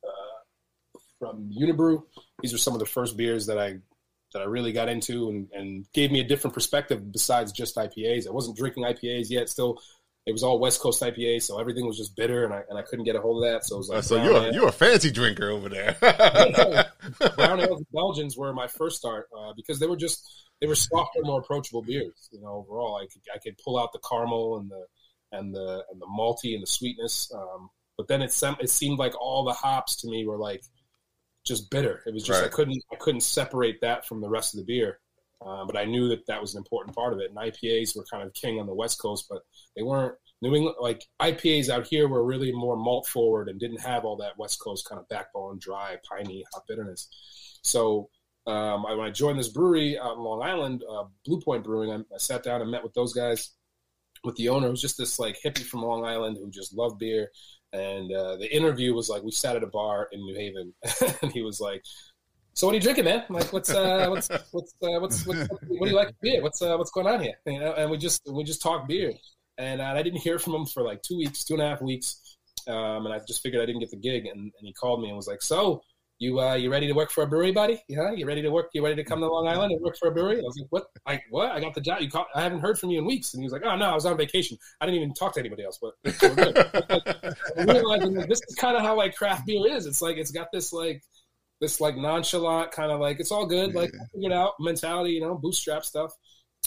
uh, 0.07 0.99
from 1.19 1.51
Unibroue. 1.51 2.05
These 2.43 2.53
were 2.53 2.59
some 2.59 2.75
of 2.75 2.79
the 2.79 2.87
first 2.87 3.17
beers 3.17 3.47
that 3.47 3.59
I 3.59 3.79
that 4.33 4.43
I 4.43 4.45
really 4.45 4.71
got 4.71 4.89
into 4.89 5.31
and, 5.31 5.49
and 5.53 5.87
gave 5.93 6.13
me 6.13 6.21
a 6.21 6.25
different 6.25 6.55
perspective 6.55 7.11
besides 7.11 7.51
just 7.51 7.75
IPAs. 7.75 8.29
I 8.29 8.31
wasn't 8.31 8.57
drinking 8.57 8.85
IPAs 8.85 9.31
yet. 9.31 9.49
Still, 9.49 9.83
it 10.29 10.33
was 10.33 10.43
all 10.43 10.59
West 10.59 10.81
Coast 10.83 11.01
IPA, 11.01 11.41
so 11.41 11.59
everything 11.59 11.87
was 11.87 11.97
just 11.97 12.15
bitter, 12.15 12.45
and 12.45 12.53
I 12.53 12.63
and 12.69 12.79
I 12.79 12.83
couldn't 12.83 13.07
get 13.07 13.17
a 13.17 13.21
hold 13.21 13.43
of 13.43 13.51
that. 13.51 13.65
So 13.65 13.77
it 13.77 13.79
was 13.79 13.89
like 13.89 14.05
so 14.05 14.23
you're 14.23 14.35
ale. 14.35 14.53
you're 14.53 14.69
a 14.69 14.73
fancy 14.73 15.11
drinker 15.11 15.49
over 15.49 15.71
there. 15.71 15.97
brown 17.37 17.61
ales 17.61 17.79
and 17.79 17.87
Belgians 17.95 18.37
were 18.37 18.53
my 18.53 18.67
first 18.67 18.99
start 18.99 19.29
uh, 19.37 19.55
because 19.57 19.81
they 19.81 19.87
were 19.87 19.97
just 19.97 20.29
they 20.61 20.67
were 20.67 20.75
softer, 20.75 21.21
more 21.23 21.41
approachable 21.41 21.81
beers. 21.81 22.29
You 22.31 22.43
know, 22.43 22.67
overall, 22.69 22.97
I 22.97 23.07
could 23.07 23.23
I 23.35 23.39
could 23.39 23.57
pull 23.65 23.79
out 23.79 23.95
the 23.95 24.01
caramel 24.07 24.59
and 24.59 24.71
the 24.71 24.85
and 25.33 25.55
the 25.55 25.83
and 25.91 25.99
the 25.99 26.07
malty 26.07 26.53
and 26.53 26.63
the 26.63 26.67
sweetness. 26.67 27.33
Um, 27.35 27.71
but 27.97 28.07
then 28.07 28.21
it 28.21 28.31
sem- 28.31 28.59
it 28.61 28.69
seemed 28.69 28.99
like 28.99 29.19
all 29.19 29.45
the 29.45 29.55
hops 29.55 29.97
to 30.03 30.11
me 30.11 30.27
were 30.27 30.37
like 30.37 30.63
just 31.47 31.71
bitter. 31.71 32.03
It 32.07 32.13
was 32.13 32.23
just 32.23 32.45
I 32.45 32.49
couldn't 32.49 32.83
I 32.93 32.97
couldn't 32.97 33.23
separate 33.23 33.81
that 33.81 34.07
from 34.07 34.21
the 34.21 34.29
rest 34.29 34.53
of 34.53 34.59
the 34.59 34.67
beer. 34.67 34.99
Uh, 35.45 35.65
but 35.65 35.77
I 35.77 35.85
knew 35.85 36.09
that 36.09 36.27
that 36.27 36.41
was 36.41 36.55
an 36.55 36.59
important 36.59 36.97
part 36.97 37.13
of 37.13 37.21
it. 37.21 37.31
And 37.31 37.39
IPAs 37.39 37.97
were 37.97 38.05
kind 38.11 38.25
of 38.25 38.35
king 38.35 38.59
on 38.59 38.67
the 38.67 38.75
West 38.75 39.01
Coast, 39.01 39.27
but 39.31 39.43
they 39.77 39.83
weren't. 39.83 40.15
New 40.41 40.55
England, 40.55 40.77
like 40.81 41.05
IPAs 41.21 41.69
out 41.69 41.87
here, 41.87 42.07
were 42.07 42.25
really 42.25 42.53
more 42.53 42.77
malt 42.77 43.09
forward 43.09 43.49
and 43.49 43.59
didn't 43.59 43.81
have 43.81 44.05
all 44.05 44.17
that 44.17 44.39
West 44.39 44.61
Coast 44.61 44.89
kind 44.89 45.01
of 45.01 45.09
backbone, 45.09 45.59
dry, 45.61 45.97
piney, 46.09 46.45
hot 46.53 46.63
bitterness. 46.69 47.09
So 47.63 48.09
um, 48.47 48.87
I, 48.87 48.95
when 48.95 49.07
I 49.07 49.11
joined 49.11 49.39
this 49.39 49.49
brewery 49.49 49.99
out 49.99 50.17
in 50.17 50.23
Long 50.23 50.43
Island, 50.43 50.83
uh, 50.89 51.05
Blue 51.25 51.41
Point 51.41 51.65
Brewing, 51.65 51.91
I, 51.91 52.15
I 52.15 52.19
sat 52.19 52.43
down 52.43 52.63
and 52.63 52.71
met 52.71 52.83
with 52.83 52.95
those 52.95 53.13
guys, 53.13 53.51
with 54.25 54.37
the 54.37 54.49
owner, 54.49 54.69
who's 54.69 54.81
just 54.81 54.97
this 54.97 55.19
like 55.19 55.37
hippie 55.45 55.65
from 55.65 55.83
Long 55.83 56.05
Island 56.05 56.39
who 56.39 56.51
just 56.51 56.75
loved 56.75 56.99
beer. 56.99 57.31
And 57.73 58.11
uh, 58.11 58.37
the 58.37 58.55
interview 58.55 58.95
was 58.95 59.09
like 59.09 59.23
we 59.23 59.33
sat 59.33 59.57
at 59.57 59.63
a 59.63 59.69
bar 59.69 60.09
in 60.13 60.21
New 60.21 60.35
Haven, 60.35 60.73
and 61.23 61.31
he 61.31 61.43
was 61.43 61.61
like, 61.61 61.83
"So 62.59 62.67
what 62.67 62.73
are 62.73 62.75
you 62.75 62.83
drinking, 62.83 63.05
man? 63.05 63.25
I'm 63.29 63.37
like, 63.37 63.53
what's 63.53 63.71
uh, 63.71 64.09
what's 64.09 64.29
what's 64.51 64.75
uh, 64.83 64.99
what's, 64.99 65.25
what's 65.25 65.49
what 65.49 65.61
do 65.61 65.91
you 65.91 65.95
like 65.95 66.13
beer? 66.21 66.43
What's 66.43 66.61
uh, 66.61 66.77
what's 66.77 66.91
going 66.91 67.07
on 67.07 67.21
here?" 67.21 67.35
You 67.47 67.61
know, 67.61 67.73
and 67.75 67.89
we 67.89 67.99
just 67.99 68.21
we 68.29 68.43
just 68.43 68.61
talked 68.61 68.89
beer, 68.89 69.13
and 69.59 69.81
uh, 69.81 69.85
I 69.85 70.03
didn't 70.03 70.19
hear 70.19 70.41
from 70.41 70.55
him 70.55 70.67
for 70.67 70.83
like 70.83 71.01
two 71.03 71.17
weeks, 71.17 71.45
two 71.45 71.55
and 71.55 71.63
a 71.63 71.69
half 71.69 71.81
weeks, 71.81 72.37
um, 72.67 73.07
and 73.07 73.15
I 73.15 73.21
just 73.29 73.45
figured 73.45 73.63
I 73.63 73.67
didn't 73.67 73.79
get 73.79 73.93
the 73.93 73.97
gig, 73.97 74.27
and, 74.27 74.41
and 74.41 74.53
he 74.63 74.73
called 74.73 75.01
me 75.01 75.07
and 75.07 75.17
was 75.17 75.29
like, 75.29 75.41
"So." 75.41 75.83
You 76.21 76.41
uh, 76.41 76.55
you 76.55 76.69
ready 76.69 76.89
to 76.89 76.95
work 76.95 77.13
for 77.13 77.23
a 77.23 77.29
brewery, 77.29 77.53
buddy? 77.53 77.81
Yeah, 77.87 78.11
you 78.11 78.27
ready 78.27 78.43
to 78.43 78.51
work? 78.51 78.71
You 78.75 78.83
ready 78.83 78.97
to 78.97 79.05
come 79.05 79.21
to 79.21 79.29
Long 79.29 79.47
Island 79.47 79.71
and 79.71 79.81
work 79.81 79.97
for 79.97 80.09
a 80.09 80.11
brewery? 80.11 80.39
I 80.39 80.43
was 80.43 80.59
like, 80.59 80.67
what? 80.71 80.87
I 81.07 81.23
what? 81.31 81.53
I 81.53 81.61
got 81.61 81.75
the 81.75 81.81
job. 81.81 82.01
You 82.01 82.11
call, 82.11 82.27
I 82.35 82.43
haven't 82.43 82.59
heard 82.59 82.77
from 82.77 82.91
you 82.91 82.99
in 82.99 83.05
weeks. 83.05 83.35
And 83.35 83.41
he 83.41 83.45
was 83.45 83.53
like, 83.53 83.63
oh 83.65 83.77
no, 83.77 83.85
I 83.85 83.95
was 83.95 84.05
on 84.05 84.17
vacation. 84.17 84.59
I 84.81 84.87
didn't 84.87 85.01
even 85.01 85.15
talk 85.15 85.35
to 85.35 85.39
anybody 85.39 85.63
else. 85.63 85.79
But 85.81 85.93
we're 86.05 86.35
good. 86.35 86.57
Realizing 87.57 88.15
that 88.15 88.27
this 88.29 88.41
is 88.49 88.57
kind 88.57 88.77
of 88.77 88.83
how 88.83 88.97
like 88.97 89.15
craft 89.15 89.47
beer 89.47 89.65
is. 89.69 89.87
It's 89.87 90.03
like 90.03 90.17
it's 90.17 90.33
got 90.33 90.49
this 90.53 90.73
like 90.73 91.05
this 91.61 91.81
like 91.81 91.97
nonchalant 91.97 92.71
kind 92.71 92.93
of 92.93 93.01
like 93.01 93.21
it's 93.21 93.33
all 93.33 93.47
good, 93.47 93.75
like 93.75 93.91
figure 94.13 94.31
it 94.31 94.33
out 94.33 94.53
mentality, 94.61 95.13
you 95.13 95.21
know, 95.21 95.35
bootstrap 95.35 95.85
stuff. 95.85 96.13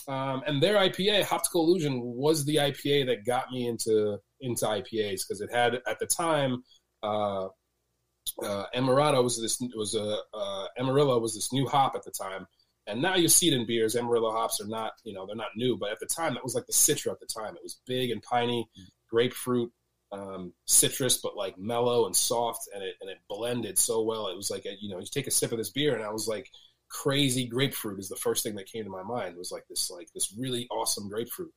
Um, 0.07 0.41
and 0.47 0.61
their 0.61 0.75
IPA, 0.75 1.31
Optical 1.31 1.65
Illusion, 1.65 2.01
was 2.01 2.45
the 2.45 2.55
IPA 2.57 3.07
that 3.07 3.25
got 3.25 3.51
me 3.51 3.67
into 3.67 4.17
into 4.39 4.65
IPAs 4.65 5.21
because 5.27 5.41
it 5.41 5.51
had 5.51 5.75
at 5.87 5.99
the 5.99 6.07
time. 6.07 6.63
Uh, 7.03 7.47
uh, 8.43 8.65
Emirata 8.75 9.21
was 9.23 9.41
this 9.41 9.61
was 9.75 9.95
a 9.95 10.19
uh, 10.33 10.67
Amarillo 10.77 11.19
was 11.19 11.33
this 11.33 11.51
new 11.51 11.67
hop 11.67 11.95
at 11.95 12.03
the 12.03 12.11
time, 12.11 12.47
and 12.87 13.01
now 13.01 13.15
you 13.15 13.27
see 13.27 13.47
it 13.47 13.53
in 13.53 13.65
beers. 13.65 13.95
Amarillo 13.95 14.31
hops 14.31 14.61
are 14.61 14.67
not 14.67 14.93
you 15.03 15.13
know 15.13 15.25
they're 15.25 15.35
not 15.35 15.49
new, 15.55 15.77
but 15.77 15.91
at 15.91 15.99
the 15.99 16.05
time 16.05 16.33
that 16.33 16.43
was 16.43 16.55
like 16.55 16.65
the 16.67 16.73
Citra 16.73 17.11
at 17.11 17.19
the 17.19 17.25
time. 17.25 17.55
It 17.55 17.63
was 17.63 17.81
big 17.85 18.11
and 18.11 18.21
piney, 18.21 18.69
grapefruit, 19.09 19.71
um, 20.11 20.53
citrus, 20.65 21.17
but 21.17 21.37
like 21.37 21.57
mellow 21.57 22.05
and 22.05 22.15
soft, 22.15 22.69
and 22.73 22.83
it 22.83 22.95
and 23.01 23.09
it 23.09 23.19
blended 23.29 23.77
so 23.77 24.01
well. 24.01 24.27
It 24.27 24.35
was 24.35 24.49
like 24.49 24.65
a, 24.65 24.75
you 24.79 24.89
know 24.89 24.99
you 24.99 25.05
take 25.05 25.27
a 25.27 25.31
sip 25.31 25.51
of 25.51 25.57
this 25.57 25.71
beer, 25.71 25.95
and 25.95 26.03
I 26.03 26.11
was 26.11 26.27
like 26.27 26.49
crazy 26.89 27.47
grapefruit 27.47 27.99
is 27.99 28.09
the 28.09 28.17
first 28.17 28.43
thing 28.43 28.55
that 28.55 28.65
came 28.67 28.83
to 28.83 28.89
my 28.89 29.03
mind. 29.03 29.37
Was 29.37 29.51
like 29.51 29.65
this 29.69 29.89
like 29.89 30.09
this 30.13 30.33
really 30.37 30.67
awesome 30.69 31.09
grapefruit, 31.09 31.53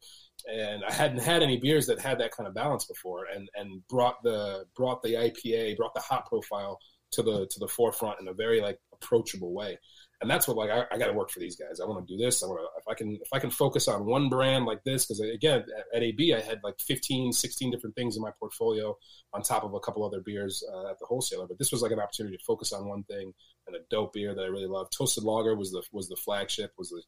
and 0.50 0.84
I 0.84 0.92
hadn't 0.92 1.22
had 1.22 1.42
any 1.42 1.56
beers 1.56 1.86
that 1.86 2.00
had 2.00 2.20
that 2.20 2.30
kind 2.30 2.46
of 2.46 2.54
balance 2.54 2.84
before, 2.84 3.26
and 3.34 3.48
and 3.54 3.86
brought 3.88 4.22
the 4.22 4.66
brought 4.76 5.02
the 5.02 5.14
IPA, 5.14 5.76
brought 5.76 5.94
the 5.94 6.00
hop 6.00 6.28
profile 6.28 6.78
to 7.12 7.22
the 7.22 7.46
to 7.46 7.58
the 7.58 7.68
forefront 7.68 8.20
in 8.20 8.28
a 8.28 8.34
very 8.34 8.60
like 8.60 8.78
approachable 8.92 9.52
way. 9.52 9.78
And 10.24 10.30
that's 10.30 10.48
what 10.48 10.56
like 10.56 10.70
I, 10.70 10.86
I 10.90 10.96
got 10.96 11.08
to 11.08 11.12
work 11.12 11.28
for 11.28 11.38
these 11.38 11.54
guys. 11.54 11.80
I 11.80 11.84
want 11.84 12.06
to 12.06 12.16
do 12.16 12.22
this. 12.22 12.42
I 12.42 12.46
want 12.46 12.60
to 12.60 12.80
if 12.80 12.88
I 12.88 12.94
can 12.94 13.18
if 13.20 13.28
I 13.30 13.38
can 13.38 13.50
focus 13.50 13.88
on 13.88 14.06
one 14.06 14.30
brand 14.30 14.64
like 14.64 14.82
this 14.84 15.04
because 15.04 15.20
again 15.20 15.64
at, 15.76 15.84
at, 15.94 16.02
AB 16.02 16.32
I 16.32 16.40
had 16.40 16.60
like 16.64 16.80
15, 16.80 17.30
16 17.30 17.70
different 17.70 17.94
things 17.94 18.16
in 18.16 18.22
my 18.22 18.30
portfolio 18.40 18.96
on 19.34 19.42
top 19.42 19.64
of 19.64 19.74
a 19.74 19.80
couple 19.80 20.02
other 20.02 20.22
beers 20.22 20.64
uh, 20.72 20.90
at 20.90 20.98
the 20.98 21.04
wholesaler. 21.04 21.46
But 21.46 21.58
this 21.58 21.70
was 21.70 21.82
like 21.82 21.92
an 21.92 22.00
opportunity 22.00 22.38
to 22.38 22.44
focus 22.46 22.72
on 22.72 22.88
one 22.88 23.04
thing 23.04 23.34
and 23.66 23.76
a 23.76 23.80
dope 23.90 24.14
beer 24.14 24.34
that 24.34 24.40
I 24.42 24.48
really 24.48 24.66
love. 24.66 24.88
Toasted 24.88 25.24
Lager 25.24 25.54
was 25.54 25.70
the 25.70 25.82
was 25.92 26.08
the 26.08 26.16
flagship. 26.16 26.72
Was 26.78 26.88
the, 26.88 27.02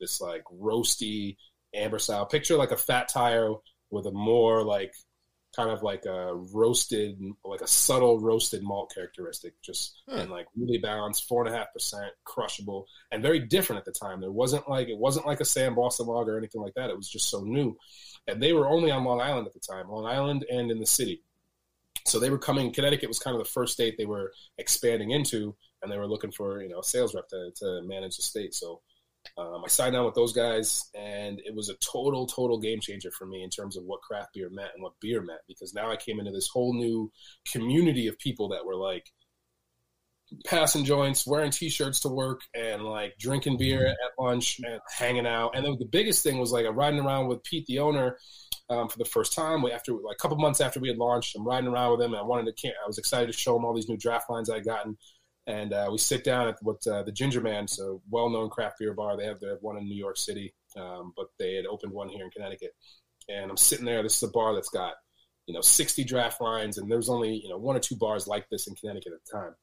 this 0.00 0.20
like 0.20 0.42
roasty 0.52 1.36
amber 1.72 2.00
style 2.00 2.26
picture 2.26 2.56
like 2.56 2.72
a 2.72 2.76
fat 2.76 3.08
tire 3.08 3.52
with 3.90 4.06
a 4.06 4.12
more 4.12 4.64
like 4.64 4.92
kind 5.56 5.70
of 5.70 5.82
like 5.82 6.04
a 6.04 6.34
roasted, 6.52 7.18
like 7.44 7.62
a 7.62 7.66
subtle 7.66 8.20
roasted 8.20 8.62
malt 8.62 8.92
characteristic, 8.94 9.54
just 9.62 10.02
hmm. 10.08 10.18
and 10.18 10.30
like 10.30 10.46
really 10.54 10.78
balanced, 10.78 11.26
four 11.26 11.44
and 11.44 11.54
a 11.54 11.56
half 11.56 11.72
percent, 11.72 12.12
crushable, 12.24 12.86
and 13.10 13.22
very 13.22 13.40
different 13.40 13.78
at 13.78 13.86
the 13.86 13.98
time. 13.98 14.20
There 14.20 14.30
wasn't 14.30 14.68
like 14.68 14.88
it 14.88 14.98
wasn't 14.98 15.26
like 15.26 15.40
a 15.40 15.44
Sam 15.44 15.74
Boston 15.74 16.06
Lager 16.06 16.34
or 16.34 16.38
anything 16.38 16.60
like 16.60 16.74
that. 16.74 16.90
It 16.90 16.96
was 16.96 17.08
just 17.08 17.30
so 17.30 17.40
new, 17.40 17.76
and 18.28 18.42
they 18.42 18.52
were 18.52 18.68
only 18.68 18.90
on 18.90 19.04
Long 19.04 19.20
Island 19.20 19.46
at 19.46 19.54
the 19.54 19.60
time, 19.60 19.88
Long 19.88 20.06
Island 20.06 20.44
and 20.50 20.70
in 20.70 20.78
the 20.78 20.86
city. 20.86 21.22
So 22.04 22.20
they 22.20 22.30
were 22.30 22.38
coming. 22.38 22.72
Connecticut 22.72 23.08
was 23.08 23.18
kind 23.18 23.34
of 23.34 23.42
the 23.42 23.50
first 23.50 23.72
state 23.72 23.96
they 23.96 24.06
were 24.06 24.32
expanding 24.58 25.10
into, 25.10 25.56
and 25.82 25.90
they 25.90 25.98
were 25.98 26.06
looking 26.06 26.30
for 26.30 26.62
you 26.62 26.68
know 26.68 26.80
a 26.80 26.84
sales 26.84 27.14
rep 27.14 27.28
to, 27.30 27.50
to 27.56 27.82
manage 27.82 28.16
the 28.16 28.22
state. 28.22 28.54
So 28.54 28.82
um, 29.38 29.62
I 29.64 29.68
signed 29.68 29.96
on 29.96 30.04
with 30.04 30.14
those 30.14 30.32
guys, 30.32 30.88
and 30.94 31.40
it 31.44 31.54
was 31.54 31.68
a 31.68 31.76
total, 31.76 32.26
total 32.26 32.58
game 32.58 32.80
changer 32.80 33.10
for 33.10 33.26
me 33.26 33.42
in 33.42 33.50
terms 33.50 33.76
of 33.76 33.84
what 33.84 34.02
craft 34.02 34.30
beer 34.34 34.48
meant 34.50 34.70
and 34.74 34.82
what 34.82 34.94
beer 35.00 35.22
meant. 35.22 35.40
Because 35.48 35.74
now 35.74 35.90
I 35.90 35.96
came 35.96 36.18
into 36.18 36.32
this 36.32 36.48
whole 36.48 36.74
new 36.74 37.10
community 37.52 38.06
of 38.06 38.18
people 38.18 38.48
that 38.50 38.64
were 38.64 38.76
like 38.76 39.06
passing 40.44 40.84
joints, 40.84 41.26
wearing 41.26 41.50
t-shirts 41.50 42.00
to 42.00 42.08
work, 42.08 42.40
and 42.54 42.82
like 42.82 43.14
drinking 43.18 43.58
beer 43.58 43.86
at 43.86 43.96
lunch 44.22 44.58
and 44.64 44.80
hanging 44.96 45.26
out. 45.26 45.52
And 45.54 45.64
then 45.64 45.76
the 45.78 45.86
biggest 45.86 46.22
thing 46.22 46.38
was 46.38 46.52
like 46.52 46.66
I'm 46.66 46.76
riding 46.76 47.00
around 47.00 47.28
with 47.28 47.44
Pete, 47.44 47.66
the 47.66 47.78
owner, 47.78 48.16
um, 48.68 48.88
for 48.88 48.98
the 48.98 49.04
first 49.04 49.32
time. 49.32 49.62
We, 49.62 49.72
after 49.72 49.92
like 49.92 50.16
a 50.18 50.22
couple 50.22 50.38
months 50.38 50.60
after 50.60 50.80
we 50.80 50.88
had 50.88 50.98
launched, 50.98 51.36
I'm 51.36 51.46
riding 51.46 51.68
around 51.68 51.92
with 51.92 52.02
him, 52.02 52.12
and 52.12 52.20
I 52.20 52.24
wanted 52.24 52.56
to. 52.56 52.68
I 52.68 52.86
was 52.86 52.98
excited 52.98 53.26
to 53.26 53.32
show 53.32 53.56
him 53.56 53.64
all 53.64 53.74
these 53.74 53.88
new 53.88 53.96
draft 53.96 54.28
lines 54.30 54.50
I'd 54.50 54.64
gotten 54.64 54.96
and 55.46 55.72
uh, 55.72 55.88
we 55.90 55.98
sit 55.98 56.24
down 56.24 56.48
at 56.48 56.56
what 56.62 56.84
uh, 56.86 57.02
the 57.02 57.12
Ginger 57.12 57.40
Man, 57.40 57.68
so 57.68 58.02
well-known 58.10 58.50
craft 58.50 58.78
beer 58.78 58.94
bar. 58.94 59.16
They 59.16 59.26
have, 59.26 59.38
they 59.40 59.48
have 59.48 59.62
one 59.62 59.76
in 59.76 59.88
New 59.88 59.96
York 59.96 60.16
City, 60.16 60.54
um, 60.76 61.12
but 61.16 61.26
they 61.38 61.54
had 61.54 61.66
opened 61.66 61.92
one 61.92 62.08
here 62.08 62.24
in 62.24 62.30
Connecticut. 62.30 62.74
And 63.28 63.50
I'm 63.50 63.56
sitting 63.56 63.84
there. 63.84 64.02
This 64.02 64.16
is 64.16 64.22
a 64.24 64.32
bar 64.32 64.54
that's 64.54 64.68
got 64.68 64.94
you 65.46 65.54
know 65.54 65.60
60 65.60 66.04
draft 66.04 66.40
lines, 66.40 66.78
and 66.78 66.90
there's 66.90 67.08
only 67.08 67.40
you 67.42 67.48
know 67.48 67.58
one 67.58 67.76
or 67.76 67.80
two 67.80 67.96
bars 67.96 68.26
like 68.26 68.48
this 68.50 68.66
in 68.66 68.74
Connecticut 68.74 69.12
at 69.12 69.18
the 69.24 69.38
time. 69.38 69.54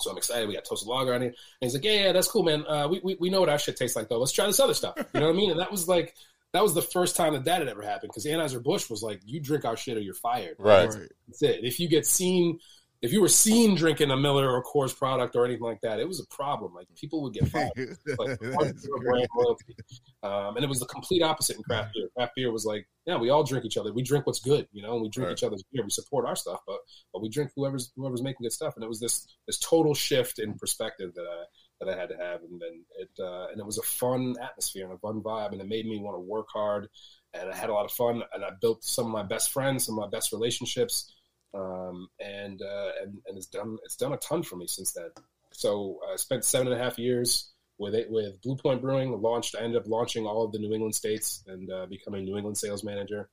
So 0.00 0.10
I'm 0.10 0.18
excited. 0.18 0.46
We 0.46 0.54
got 0.54 0.64
toasted 0.64 0.88
lager 0.88 1.14
on 1.14 1.22
it, 1.22 1.26
and 1.26 1.34
he's 1.60 1.74
like, 1.74 1.84
"Yeah, 1.84 2.04
yeah, 2.04 2.12
that's 2.12 2.28
cool, 2.28 2.42
man. 2.42 2.66
Uh, 2.66 2.88
we, 2.90 3.00
we 3.02 3.16
we 3.20 3.30
know 3.30 3.40
what 3.40 3.48
our 3.48 3.58
shit 3.58 3.76
tastes 3.76 3.96
like, 3.96 4.08
though. 4.08 4.18
Let's 4.18 4.32
try 4.32 4.46
this 4.46 4.60
other 4.60 4.74
stuff." 4.74 4.94
You 5.14 5.20
know 5.20 5.26
what 5.26 5.34
I 5.34 5.36
mean? 5.36 5.50
And 5.52 5.60
that 5.60 5.70
was 5.70 5.88
like 5.88 6.14
that 6.52 6.62
was 6.62 6.74
the 6.74 6.82
first 6.82 7.16
time 7.16 7.32
that 7.34 7.44
that 7.44 7.60
had 7.60 7.68
ever 7.68 7.82
happened 7.82 8.10
because 8.12 8.24
Anheuser 8.24 8.62
Busch 8.62 8.90
was 8.90 9.02
like, 9.02 9.20
"You 9.24 9.40
drink 9.40 9.64
our 9.64 9.76
shit 9.76 9.96
or 9.96 10.00
you're 10.00 10.14
fired." 10.14 10.56
Right. 10.58 10.90
That's 11.28 11.42
it. 11.42 11.64
If 11.64 11.80
you 11.80 11.88
get 11.88 12.06
seen 12.06 12.58
if 13.02 13.12
you 13.12 13.20
were 13.20 13.28
seen 13.28 13.74
drinking 13.74 14.10
a 14.10 14.16
Miller 14.16 14.50
or 14.50 14.62
Coors 14.62 14.96
product 14.96 15.36
or 15.36 15.44
anything 15.44 15.64
like 15.64 15.80
that, 15.82 16.00
it 16.00 16.08
was 16.08 16.20
a 16.20 16.26
problem. 16.26 16.74
Like 16.74 16.86
people 16.96 17.22
would 17.22 17.34
get 17.34 17.48
fired. 17.48 17.70
like 18.18 18.40
brand 18.40 19.28
loyalty. 19.36 19.76
Um, 20.22 20.56
and 20.56 20.64
it 20.64 20.68
was 20.68 20.80
the 20.80 20.86
complete 20.86 21.22
opposite 21.22 21.56
in 21.56 21.62
craft 21.62 21.94
beer. 21.94 22.08
Craft 22.16 22.32
beer 22.36 22.50
was 22.50 22.64
like, 22.64 22.88
yeah, 23.06 23.16
we 23.16 23.30
all 23.30 23.44
drink 23.44 23.64
each 23.64 23.76
other. 23.76 23.92
We 23.92 24.02
drink 24.02 24.26
what's 24.26 24.40
good, 24.40 24.66
you 24.72 24.82
know, 24.82 24.94
and 24.94 25.02
we 25.02 25.10
drink 25.10 25.28
right. 25.28 25.38
each 25.38 25.44
other's 25.44 25.62
beer. 25.72 25.84
We 25.84 25.90
support 25.90 26.26
our 26.26 26.36
stuff, 26.36 26.60
but 26.66 26.78
but 27.12 27.22
we 27.22 27.28
drink 27.28 27.50
whoever's 27.54 27.92
whoever's 27.96 28.22
making 28.22 28.42
good 28.42 28.52
stuff. 28.52 28.74
And 28.76 28.84
it 28.84 28.88
was 28.88 29.00
this 29.00 29.26
this 29.46 29.58
total 29.58 29.94
shift 29.94 30.38
in 30.38 30.54
perspective 30.54 31.14
that 31.14 31.22
I 31.22 31.44
that 31.80 31.88
I 31.90 32.00
had 32.00 32.08
to 32.08 32.16
have, 32.16 32.40
and 32.42 32.60
then 32.60 32.84
it 32.98 33.10
uh, 33.20 33.48
and 33.50 33.60
it 33.60 33.66
was 33.66 33.78
a 33.78 33.82
fun 33.82 34.34
atmosphere 34.42 34.84
and 34.84 34.94
a 34.94 34.98
fun 34.98 35.20
vibe, 35.20 35.52
and 35.52 35.60
it 35.60 35.68
made 35.68 35.86
me 35.86 35.98
want 35.98 36.16
to 36.16 36.20
work 36.20 36.46
hard. 36.52 36.88
And 37.34 37.50
I 37.50 37.54
had 37.56 37.68
a 37.68 37.74
lot 37.74 37.84
of 37.84 37.92
fun, 37.92 38.22
and 38.32 38.44
I 38.44 38.50
built 38.60 38.82
some 38.82 39.06
of 39.06 39.12
my 39.12 39.22
best 39.22 39.52
friends, 39.52 39.84
some 39.84 39.98
of 39.98 40.04
my 40.04 40.08
best 40.08 40.32
relationships 40.32 41.12
um, 41.54 42.08
and, 42.20 42.60
uh, 42.62 42.90
and 43.02 43.18
and 43.26 43.36
it's 43.36 43.46
done 43.46 43.76
it's 43.84 43.96
done 43.96 44.12
a 44.12 44.18
ton 44.18 44.42
for 44.42 44.56
me 44.56 44.66
since 44.66 44.92
then. 44.92 45.10
So 45.52 46.00
I 46.12 46.16
spent 46.16 46.44
seven 46.44 46.68
and 46.68 46.80
a 46.80 46.82
half 46.82 46.98
years 46.98 47.52
with 47.78 47.94
it 47.94 48.10
with 48.10 48.40
Blue 48.42 48.56
Point 48.56 48.80
Brewing. 48.80 49.20
Launched, 49.20 49.54
I 49.58 49.62
ended 49.62 49.80
up 49.80 49.88
launching 49.88 50.26
all 50.26 50.44
of 50.44 50.52
the 50.52 50.58
New 50.58 50.72
England 50.72 50.94
states 50.94 51.42
and 51.46 51.70
uh, 51.70 51.86
becoming 51.86 52.24
New 52.24 52.36
England 52.36 52.56
sales 52.56 52.84
manager. 52.84 53.28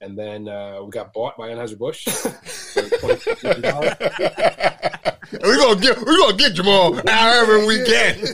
And 0.00 0.18
then 0.18 0.48
uh, 0.48 0.82
we 0.82 0.90
got 0.90 1.12
bought 1.12 1.36
by 1.36 1.48
Anheuser 1.48 1.78
Busch. 1.78 2.06
we're 5.32 5.56
gonna 5.56 5.80
get 5.80 5.98
we're 5.98 6.18
gonna 6.18 6.36
get 6.36 6.54
Jamal 6.54 7.00
however 7.06 7.66
we 7.66 7.82
can. 7.84 8.18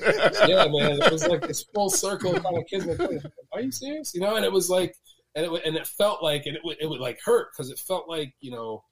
yeah, 0.48 0.66
man, 0.68 1.00
it 1.00 1.12
was 1.12 1.26
like 1.26 1.46
this 1.46 1.64
full 1.74 1.90
circle 1.90 2.32
kind 2.32 2.58
of 2.58 2.66
kids. 2.66 2.86
Like, 2.86 3.22
Are 3.52 3.60
you 3.60 3.70
serious? 3.70 4.12
You 4.14 4.22
know, 4.22 4.36
and 4.36 4.44
it 4.44 4.52
was 4.52 4.68
like, 4.68 4.96
and 5.36 5.46
it 5.46 5.62
and 5.64 5.76
it 5.76 5.86
felt 5.86 6.22
like, 6.22 6.46
and 6.46 6.56
it 6.56 6.62
would 6.64 6.78
it 6.80 6.86
would 6.86 7.00
like 7.00 7.18
hurt 7.24 7.48
because 7.52 7.70
it 7.70 7.78
felt 7.78 8.08
like 8.08 8.34
you 8.40 8.50
know 8.50 8.82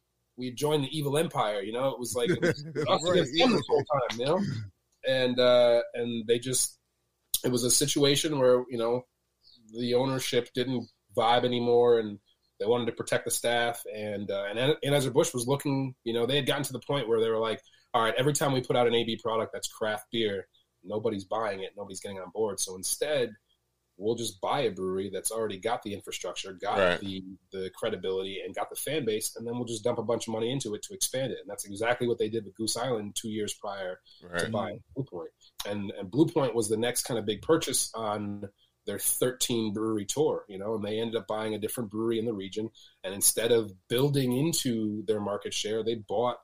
we 0.41 0.51
joined 0.51 0.85
the 0.85 0.99
evil 0.99 1.19
empire. 1.19 1.61
You 1.61 1.73
know, 1.73 1.91
it 1.91 2.01
was 2.01 2.15
like 2.15 2.31
it 2.31 2.41
was 2.41 2.49
us 2.49 3.09
right, 3.09 3.25
the 3.25 3.63
whole 3.69 3.85
time. 3.85 4.19
You 4.19 4.25
know, 4.25 4.41
and 5.07 5.39
uh, 5.39 5.83
and 5.95 6.27
they 6.27 6.39
just 6.39 6.79
it 7.45 7.53
was 7.53 7.63
a 7.63 7.71
situation 7.71 8.39
where 8.39 8.65
you 8.69 8.79
know 8.79 9.03
the 9.79 9.95
ownership 9.95 10.49
didn't 10.55 10.89
vibe 11.17 11.45
anymore, 11.45 12.01
and 12.01 12.19
they 12.59 12.67
wanted 12.67 12.87
to 12.87 12.93
protect 12.93 13.27
the 13.27 13.31
staff. 13.31 13.83
And 13.95 14.31
uh, 14.31 14.45
and 14.51 14.77
Anheuser 14.85 15.13
Busch 15.13 15.35
was 15.35 15.47
looking. 15.47 15.95
You 16.05 16.15
know, 16.15 16.27
they 16.27 16.37
had 16.37 16.47
gotten 16.47 16.65
to 16.65 16.73
the 16.73 16.81
point 16.81 17.09
where 17.09 17.21
they 17.21 17.29
were 17.29 17.39
like, 17.39 17.61
all 17.93 18.03
right, 18.03 18.15
every 18.17 18.33
time 18.33 18.53
we 18.53 18.63
put 18.63 18.77
out 18.77 18.87
an 18.89 18.95
AB 18.95 19.21
product 19.23 19.53
that's 19.53 19.69
craft 19.69 20.07
beer, 20.11 20.49
nobody's 20.83 21.25
buying 21.25 21.61
it, 21.61 21.73
nobody's 21.77 22.01
getting 22.01 22.19
on 22.19 22.31
board. 22.35 22.59
So 22.59 22.75
instead 22.75 23.35
we'll 24.01 24.15
just 24.15 24.41
buy 24.41 24.63
a 24.63 24.71
brewery 24.71 25.11
that's 25.13 25.31
already 25.31 25.59
got 25.59 25.83
the 25.83 25.93
infrastructure, 25.93 26.53
got 26.53 26.79
right. 26.79 27.01
the 27.01 27.23
the 27.53 27.71
credibility, 27.75 28.41
and 28.45 28.55
got 28.55 28.71
the 28.71 28.77
fan 28.77 29.05
base, 29.05 29.37
and 29.37 29.47
then 29.47 29.55
we'll 29.55 29.67
just 29.67 29.85
dump 29.85 29.99
a 29.99 30.03
bunch 30.03 30.27
of 30.27 30.33
money 30.33 30.51
into 30.51 30.75
it 30.75 30.83
to 30.83 30.95
expand 30.95 31.33
it. 31.33 31.39
And 31.41 31.49
that's 31.49 31.65
exactly 31.65 32.09
what 32.09 32.19
they 32.19 32.29
did 32.29 32.45
with 32.45 32.57
Goose 32.57 32.77
Island 32.77 33.15
two 33.15 33.29
years 33.29 33.55
prior 33.55 34.01
right. 34.23 34.41
to 34.41 34.51
buying 34.51 34.81
Blue 34.95 35.05
Point. 35.05 35.31
And 35.69 35.93
and 35.99 36.11
Blue 36.11 36.27
Point 36.27 36.55
was 36.55 36.69
the 36.69 36.77
next 36.77 37.03
kind 37.03 37.19
of 37.19 37.27
big 37.27 37.43
purchase 37.43 37.93
on 37.95 38.49
their 38.87 38.99
13 38.99 39.73
brewery 39.73 40.07
tour, 40.07 40.45
you 40.49 40.59
know, 40.59 40.75
and 40.75 40.85
they 40.85 40.99
ended 40.99 41.17
up 41.17 41.27
buying 41.27 41.55
a 41.55 41.59
different 41.59 41.91
brewery 41.91 42.19
in 42.19 42.25
the 42.25 42.33
region. 42.33 42.71
And 43.05 43.15
instead 43.15 43.53
of 43.53 43.73
building 43.89 44.37
into 44.37 45.05
their 45.07 45.21
market 45.21 45.53
share, 45.53 45.85
they 45.85 45.97
bought 45.97 46.39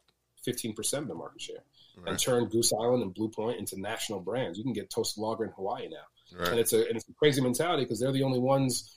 15% 0.46 0.98
of 0.98 1.08
the 1.08 1.14
market 1.14 1.40
share 1.40 1.64
right. 1.96 2.10
and 2.10 2.18
turned 2.18 2.50
Goose 2.50 2.72
Island 2.72 3.02
and 3.02 3.14
Blue 3.14 3.30
Point 3.30 3.58
into 3.58 3.80
national 3.80 4.20
brands. 4.20 4.58
You 4.58 4.64
can 4.64 4.74
get 4.74 4.90
Toasted 4.90 5.22
Lager 5.22 5.44
in 5.44 5.50
Hawaii 5.52 5.88
now. 5.88 5.96
Right. 6.34 6.48
And 6.48 6.58
it's 6.58 6.72
a 6.72 6.86
and 6.86 6.96
it's 6.96 7.08
a 7.08 7.12
crazy 7.14 7.40
mentality 7.40 7.84
because 7.84 8.00
they're 8.00 8.12
the 8.12 8.22
only 8.22 8.38
ones 8.38 8.92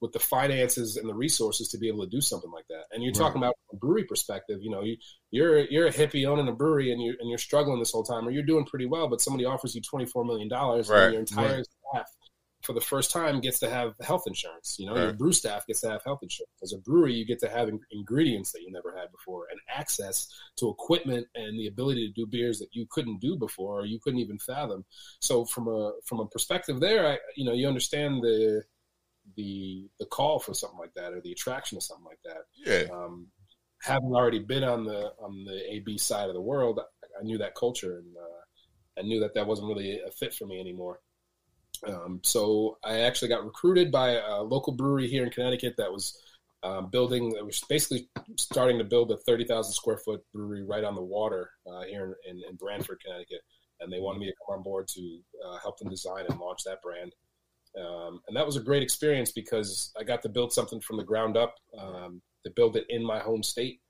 with 0.00 0.12
the 0.12 0.18
finances 0.18 0.96
and 0.96 1.08
the 1.08 1.14
resources 1.14 1.68
to 1.68 1.78
be 1.78 1.88
able 1.88 2.02
to 2.02 2.10
do 2.10 2.20
something 2.20 2.50
like 2.50 2.66
that. 2.68 2.84
And 2.90 3.02
you're 3.02 3.12
right. 3.12 3.18
talking 3.18 3.42
about 3.42 3.54
a 3.70 3.76
brewery 3.76 4.04
perspective, 4.04 4.60
you 4.62 4.70
know, 4.70 4.82
you 4.82 4.96
you're 5.30 5.60
you're 5.66 5.86
a 5.86 5.92
hippie 5.92 6.26
owning 6.26 6.48
a 6.48 6.52
brewery 6.52 6.92
and 6.92 7.02
you 7.02 7.16
and 7.20 7.28
you're 7.28 7.38
struggling 7.38 7.78
this 7.78 7.92
whole 7.92 8.04
time, 8.04 8.26
or 8.26 8.30
you're 8.30 8.42
doing 8.42 8.64
pretty 8.64 8.86
well, 8.86 9.08
but 9.08 9.20
somebody 9.20 9.44
offers 9.44 9.74
you 9.74 9.82
twenty 9.82 10.06
four 10.06 10.24
million 10.24 10.48
dollars 10.48 10.88
right. 10.88 11.04
and 11.04 11.12
your 11.12 11.20
entire 11.20 11.62
staff 11.64 12.06
for 12.70 12.74
the 12.74 12.80
first 12.80 13.10
time 13.10 13.40
gets 13.40 13.58
to 13.58 13.68
have 13.68 13.94
health 14.00 14.22
insurance. 14.28 14.76
You 14.78 14.86
know, 14.86 14.94
right. 14.94 15.02
your 15.02 15.12
brew 15.12 15.32
staff 15.32 15.66
gets 15.66 15.80
to 15.80 15.90
have 15.90 16.04
health 16.04 16.20
insurance. 16.22 16.52
As 16.62 16.72
a 16.72 16.78
brewery, 16.78 17.14
you 17.14 17.26
get 17.26 17.40
to 17.40 17.48
have 17.48 17.68
in- 17.68 17.80
ingredients 17.90 18.52
that 18.52 18.62
you 18.62 18.70
never 18.70 18.96
had 18.96 19.10
before, 19.10 19.48
and 19.50 19.58
access 19.68 20.28
to 20.58 20.68
equipment 20.68 21.26
and 21.34 21.58
the 21.58 21.66
ability 21.66 22.06
to 22.06 22.12
do 22.12 22.30
beers 22.30 22.60
that 22.60 22.68
you 22.70 22.86
couldn't 22.88 23.20
do 23.20 23.36
before 23.36 23.80
or 23.80 23.86
you 23.86 23.98
couldn't 23.98 24.20
even 24.20 24.38
fathom. 24.38 24.84
So 25.18 25.44
from 25.44 25.66
a 25.66 25.94
from 26.06 26.20
a 26.20 26.26
perspective 26.26 26.78
there, 26.78 27.08
I, 27.08 27.18
you 27.36 27.44
know, 27.44 27.52
you 27.52 27.66
understand 27.66 28.22
the 28.22 28.62
the 29.36 29.88
the 29.98 30.06
call 30.06 30.38
for 30.38 30.54
something 30.54 30.78
like 30.78 30.94
that 30.94 31.12
or 31.12 31.20
the 31.20 31.32
attraction 31.32 31.76
of 31.76 31.82
something 31.82 32.06
like 32.06 32.20
that. 32.24 32.42
Yeah. 32.64 32.94
Um, 32.94 33.26
having 33.82 34.12
already 34.14 34.38
been 34.38 34.62
on 34.62 34.84
the 34.84 35.12
on 35.18 35.44
the 35.44 35.74
AB 35.74 35.98
side 35.98 36.28
of 36.28 36.34
the 36.34 36.40
world, 36.40 36.78
I, 36.78 37.20
I 37.20 37.24
knew 37.24 37.38
that 37.38 37.56
culture 37.56 37.98
and 37.98 38.16
uh, 38.16 39.00
I 39.00 39.02
knew 39.02 39.18
that 39.20 39.34
that 39.34 39.48
wasn't 39.48 39.66
really 39.66 39.98
a 40.06 40.10
fit 40.12 40.34
for 40.34 40.46
me 40.46 40.60
anymore. 40.60 41.00
Um, 41.86 42.20
so 42.22 42.78
I 42.84 43.00
actually 43.00 43.28
got 43.28 43.44
recruited 43.44 43.90
by 43.90 44.10
a 44.10 44.42
local 44.42 44.72
brewery 44.72 45.08
here 45.08 45.24
in 45.24 45.30
Connecticut 45.30 45.74
that 45.78 45.92
was 45.92 46.18
um, 46.62 46.90
building, 46.90 47.30
that 47.30 47.44
was 47.44 47.62
basically 47.68 48.08
starting 48.36 48.78
to 48.78 48.84
build 48.84 49.10
a 49.10 49.16
30,000 49.16 49.72
square 49.72 49.96
foot 49.96 50.22
brewery 50.32 50.62
right 50.62 50.84
on 50.84 50.94
the 50.94 51.02
water 51.02 51.50
uh, 51.66 51.82
here 51.82 52.16
in, 52.26 52.36
in, 52.36 52.42
in, 52.50 52.56
Branford, 52.56 53.00
Connecticut. 53.04 53.40
And 53.80 53.90
they 53.90 53.98
wanted 53.98 54.18
me 54.18 54.26
to 54.26 54.34
come 54.46 54.58
on 54.58 54.62
board 54.62 54.88
to 54.88 55.20
uh, 55.46 55.58
help 55.58 55.78
them 55.78 55.88
design 55.88 56.26
and 56.28 56.38
launch 56.38 56.64
that 56.64 56.82
brand. 56.82 57.14
Um, 57.78 58.20
and 58.28 58.36
that 58.36 58.46
was 58.46 58.56
a 58.56 58.60
great 58.60 58.82
experience 58.82 59.32
because 59.32 59.92
I 59.98 60.04
got 60.04 60.22
to 60.22 60.28
build 60.28 60.52
something 60.52 60.80
from 60.80 60.96
the 60.96 61.04
ground 61.04 61.36
up, 61.36 61.54
um, 61.78 62.20
to 62.44 62.50
build 62.50 62.76
it 62.76 62.86
in 62.88 63.04
my 63.04 63.18
home 63.18 63.42
state, 63.42 63.80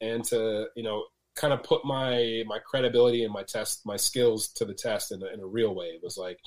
and 0.00 0.24
to 0.24 0.66
you 0.76 0.82
know 0.82 1.04
kind 1.34 1.52
of 1.52 1.62
put 1.62 1.84
my 1.84 2.42
my 2.46 2.58
credibility 2.58 3.24
and 3.24 3.32
my 3.32 3.44
test 3.44 3.86
my 3.86 3.96
skills 3.96 4.48
to 4.48 4.64
the 4.64 4.74
test 4.74 5.12
in 5.12 5.22
a, 5.22 5.26
in 5.26 5.40
a 5.40 5.46
real 5.46 5.74
way. 5.74 5.86
It 5.86 6.02
was 6.02 6.16
like, 6.16 6.38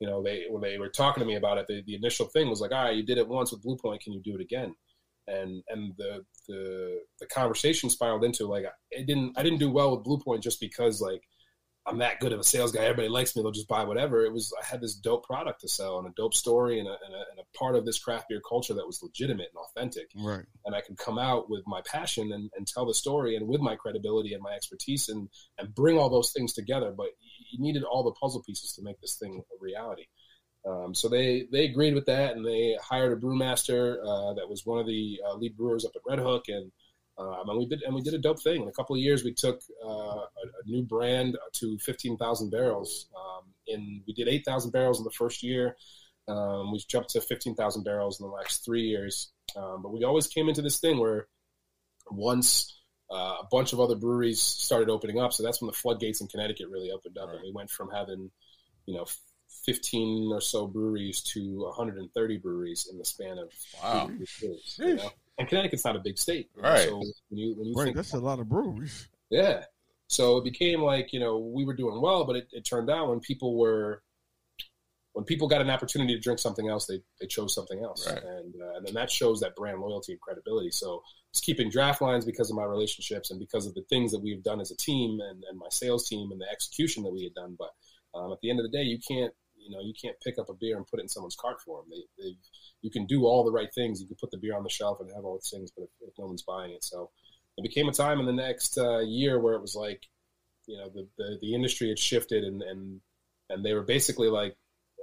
you 0.00 0.06
know, 0.08 0.22
they 0.22 0.46
when 0.48 0.62
they 0.62 0.78
were 0.78 0.88
talking 0.88 1.20
to 1.20 1.26
me 1.26 1.36
about 1.36 1.58
it, 1.58 1.66
the, 1.68 1.82
the 1.86 1.94
initial 1.94 2.26
thing 2.26 2.48
was 2.48 2.60
like, 2.60 2.72
"All 2.72 2.84
right, 2.84 2.96
you 2.96 3.04
did 3.04 3.18
it 3.18 3.28
once 3.28 3.52
with 3.52 3.62
Blue 3.62 3.76
Point, 3.76 4.02
can 4.02 4.14
you 4.14 4.20
do 4.22 4.34
it 4.34 4.40
again?" 4.40 4.74
And 5.28 5.62
and 5.68 5.92
the 5.98 6.24
the 6.48 7.00
the 7.20 7.26
conversation 7.26 7.90
spiraled 7.90 8.24
into 8.24 8.46
like 8.46 8.64
it 8.90 9.06
didn't 9.06 9.38
I 9.38 9.42
didn't 9.42 9.58
do 9.58 9.70
well 9.70 9.94
with 9.94 10.04
Blue 10.04 10.18
Point 10.18 10.42
just 10.42 10.58
because 10.58 11.00
like 11.00 11.22
I'm 11.86 11.98
that 11.98 12.20
good 12.20 12.32
of 12.32 12.40
a 12.40 12.44
sales 12.44 12.72
guy. 12.72 12.82
Everybody 12.82 13.08
likes 13.08 13.34
me. 13.34 13.42
They'll 13.42 13.52
just 13.52 13.68
buy 13.68 13.84
whatever. 13.84 14.24
It 14.24 14.32
was 14.32 14.54
I 14.60 14.64
had 14.64 14.80
this 14.80 14.94
dope 14.94 15.24
product 15.26 15.60
to 15.62 15.68
sell 15.68 15.98
and 15.98 16.06
a 16.06 16.12
dope 16.16 16.34
story 16.34 16.78
and 16.78 16.88
a, 16.88 16.92
and 16.92 17.14
a, 17.14 17.24
and 17.30 17.40
a 17.40 17.58
part 17.58 17.74
of 17.74 17.84
this 17.84 17.98
craft 17.98 18.26
beer 18.28 18.40
culture 18.46 18.74
that 18.74 18.86
was 18.86 19.02
legitimate 19.02 19.50
and 19.54 19.64
authentic. 19.64 20.08
Right. 20.16 20.44
And 20.64 20.74
I 20.74 20.82
could 20.82 20.96
come 20.96 21.18
out 21.18 21.50
with 21.50 21.62
my 21.66 21.80
passion 21.86 22.32
and, 22.32 22.50
and 22.56 22.66
tell 22.66 22.86
the 22.86 22.94
story 22.94 23.36
and 23.36 23.48
with 23.48 23.60
my 23.60 23.76
credibility 23.76 24.32
and 24.32 24.42
my 24.42 24.52
expertise 24.52 25.08
and 25.08 25.28
and 25.58 25.74
bring 25.74 25.98
all 25.98 26.08
those 26.08 26.32
things 26.32 26.52
together. 26.52 26.92
But 26.96 27.08
you 27.52 27.60
needed 27.60 27.84
all 27.84 28.02
the 28.02 28.12
puzzle 28.12 28.42
pieces 28.42 28.72
to 28.74 28.82
make 28.82 29.00
this 29.00 29.16
thing 29.16 29.40
a 29.40 29.56
reality. 29.60 30.06
Um, 30.66 30.94
so 30.94 31.08
they 31.08 31.46
they 31.50 31.64
agreed 31.64 31.94
with 31.94 32.06
that 32.06 32.36
and 32.36 32.44
they 32.44 32.76
hired 32.82 33.12
a 33.12 33.20
brewmaster 33.20 33.96
uh, 34.00 34.34
that 34.34 34.48
was 34.48 34.66
one 34.66 34.78
of 34.78 34.86
the 34.86 35.20
uh, 35.26 35.34
lead 35.34 35.56
brewers 35.56 35.84
up 35.84 35.92
at 35.96 36.02
Redhook 36.04 36.42
and 36.48 36.70
um, 37.16 37.48
and 37.48 37.58
we 37.58 37.66
did 37.66 37.82
and 37.82 37.94
we 37.94 38.02
did 38.02 38.14
a 38.14 38.18
dope 38.18 38.42
thing. 38.42 38.62
In 38.62 38.68
a 38.68 38.72
couple 38.72 38.96
of 38.96 39.02
years, 39.02 39.24
we 39.24 39.34
took 39.34 39.60
uh, 39.84 39.88
a, 39.88 40.24
a, 40.24 40.66
new 40.66 40.82
brand 40.82 41.36
to 41.54 41.78
15,000 41.78 42.50
barrels. 42.50 43.08
Um, 43.14 43.44
in 43.66 44.02
we 44.06 44.14
did 44.14 44.28
8,000 44.28 44.70
barrels 44.70 44.98
in 44.98 45.04
the 45.04 45.10
first 45.10 45.42
year. 45.42 45.76
Um, 46.28 46.72
we 46.72 46.82
jumped 46.88 47.10
to 47.10 47.20
15,000 47.20 47.82
barrels 47.82 48.20
in 48.20 48.26
the 48.26 48.32
last 48.32 48.64
three 48.64 48.84
years. 48.84 49.32
Um, 49.56 49.82
but 49.82 49.92
we 49.92 50.04
always 50.04 50.28
came 50.28 50.48
into 50.48 50.62
this 50.62 50.78
thing 50.78 50.98
where 50.98 51.26
once 52.10 52.79
uh, 53.10 53.38
a 53.40 53.46
bunch 53.50 53.72
of 53.72 53.80
other 53.80 53.96
breweries 53.96 54.40
started 54.40 54.88
opening 54.88 55.18
up, 55.18 55.32
so 55.32 55.42
that's 55.42 55.60
when 55.60 55.66
the 55.66 55.76
floodgates 55.76 56.20
in 56.20 56.28
Connecticut 56.28 56.68
really 56.68 56.90
opened 56.90 57.18
up, 57.18 57.28
right. 57.28 57.36
and 57.36 57.44
we 57.44 57.52
went 57.52 57.70
from 57.70 57.90
having, 57.90 58.30
you 58.86 58.94
know, 58.94 59.06
15 59.64 60.30
or 60.32 60.40
so 60.40 60.66
breweries 60.66 61.20
to 61.20 61.64
130 61.64 62.38
breweries 62.38 62.88
in 62.90 62.98
the 62.98 63.04
span 63.04 63.38
of 63.38 63.50
wow. 63.82 64.08
years. 64.40 64.78
You 64.78 64.94
know? 64.94 65.10
And 65.38 65.48
Connecticut's 65.48 65.84
not 65.84 65.96
a 65.96 66.00
big 66.00 66.18
state, 66.18 66.50
right? 66.54 66.86
So 66.86 66.98
when 66.98 67.38
you, 67.38 67.54
when 67.56 67.68
you 67.68 67.74
right, 67.74 67.84
think, 67.84 67.96
that's 67.96 68.12
a 68.14 68.18
lot 68.18 68.38
of 68.38 68.48
breweries. 68.48 69.08
Yeah. 69.30 69.64
So 70.10 70.38
it 70.38 70.44
became 70.44 70.82
like 70.82 71.12
you 71.12 71.20
know 71.20 71.38
we 71.38 71.64
were 71.64 71.74
doing 71.74 72.00
well, 72.00 72.24
but 72.24 72.36
it, 72.36 72.48
it 72.52 72.64
turned 72.64 72.90
out 72.90 73.08
when 73.08 73.20
people 73.20 73.56
were 73.56 74.02
when 75.12 75.24
people 75.24 75.48
got 75.48 75.60
an 75.60 75.70
opportunity 75.70 76.14
to 76.14 76.20
drink 76.20 76.38
something 76.38 76.68
else, 76.68 76.86
they, 76.86 77.00
they 77.20 77.26
chose 77.26 77.54
something 77.54 77.82
else, 77.82 78.08
right. 78.08 78.22
and 78.22 78.54
uh, 78.60 78.76
and 78.76 78.86
then 78.86 78.94
that 78.94 79.10
shows 79.10 79.40
that 79.40 79.54
brand 79.54 79.80
loyalty 79.80 80.12
and 80.12 80.20
credibility. 80.20 80.72
So 80.72 81.02
keeping 81.38 81.70
draft 81.70 82.02
lines 82.02 82.24
because 82.24 82.50
of 82.50 82.56
my 82.56 82.64
relationships 82.64 83.30
and 83.30 83.38
because 83.38 83.66
of 83.66 83.74
the 83.74 83.84
things 83.88 84.10
that 84.10 84.22
we've 84.22 84.42
done 84.42 84.60
as 84.60 84.72
a 84.72 84.76
team 84.76 85.20
and, 85.20 85.44
and 85.48 85.58
my 85.58 85.68
sales 85.70 86.08
team 86.08 86.32
and 86.32 86.40
the 86.40 86.50
execution 86.50 87.04
that 87.04 87.12
we 87.12 87.22
had 87.22 87.34
done. 87.34 87.56
But 87.56 87.70
um, 88.18 88.32
at 88.32 88.38
the 88.42 88.50
end 88.50 88.58
of 88.58 88.64
the 88.64 88.76
day, 88.76 88.82
you 88.82 88.98
can't 88.98 89.32
you 89.56 89.70
know 89.70 89.80
you 89.82 89.92
can't 90.00 90.16
pick 90.24 90.38
up 90.38 90.48
a 90.48 90.54
beer 90.54 90.76
and 90.76 90.86
put 90.86 90.98
it 90.98 91.02
in 91.02 91.08
someone's 91.08 91.36
cart 91.36 91.60
for 91.64 91.82
them. 91.82 91.90
They, 91.90 92.24
they 92.24 92.36
you 92.82 92.90
can 92.90 93.06
do 93.06 93.26
all 93.26 93.44
the 93.44 93.52
right 93.52 93.72
things. 93.74 94.00
You 94.00 94.08
can 94.08 94.16
put 94.18 94.30
the 94.30 94.38
beer 94.38 94.56
on 94.56 94.64
the 94.64 94.70
shelf 94.70 94.98
and 95.00 95.10
have 95.14 95.24
all 95.24 95.36
the 95.36 95.56
things, 95.56 95.70
but 95.70 95.84
if, 95.84 95.90
if 96.08 96.14
no 96.18 96.26
one's 96.26 96.42
buying 96.42 96.72
it, 96.72 96.82
so 96.82 97.10
it 97.56 97.62
became 97.62 97.88
a 97.88 97.92
time 97.92 98.20
in 98.20 98.26
the 98.26 98.32
next 98.32 98.78
uh, 98.78 99.00
year 99.00 99.38
where 99.38 99.54
it 99.54 99.60
was 99.60 99.74
like, 99.74 100.02
you 100.66 100.76
know, 100.76 100.88
the, 100.88 101.06
the, 101.18 101.38
the 101.40 101.54
industry 101.54 101.88
had 101.88 101.98
shifted 101.98 102.44
and, 102.44 102.62
and, 102.62 103.00
and 103.48 103.64
they 103.64 103.74
were 103.74 103.82
basically 103.82 104.28
like, 104.28 104.56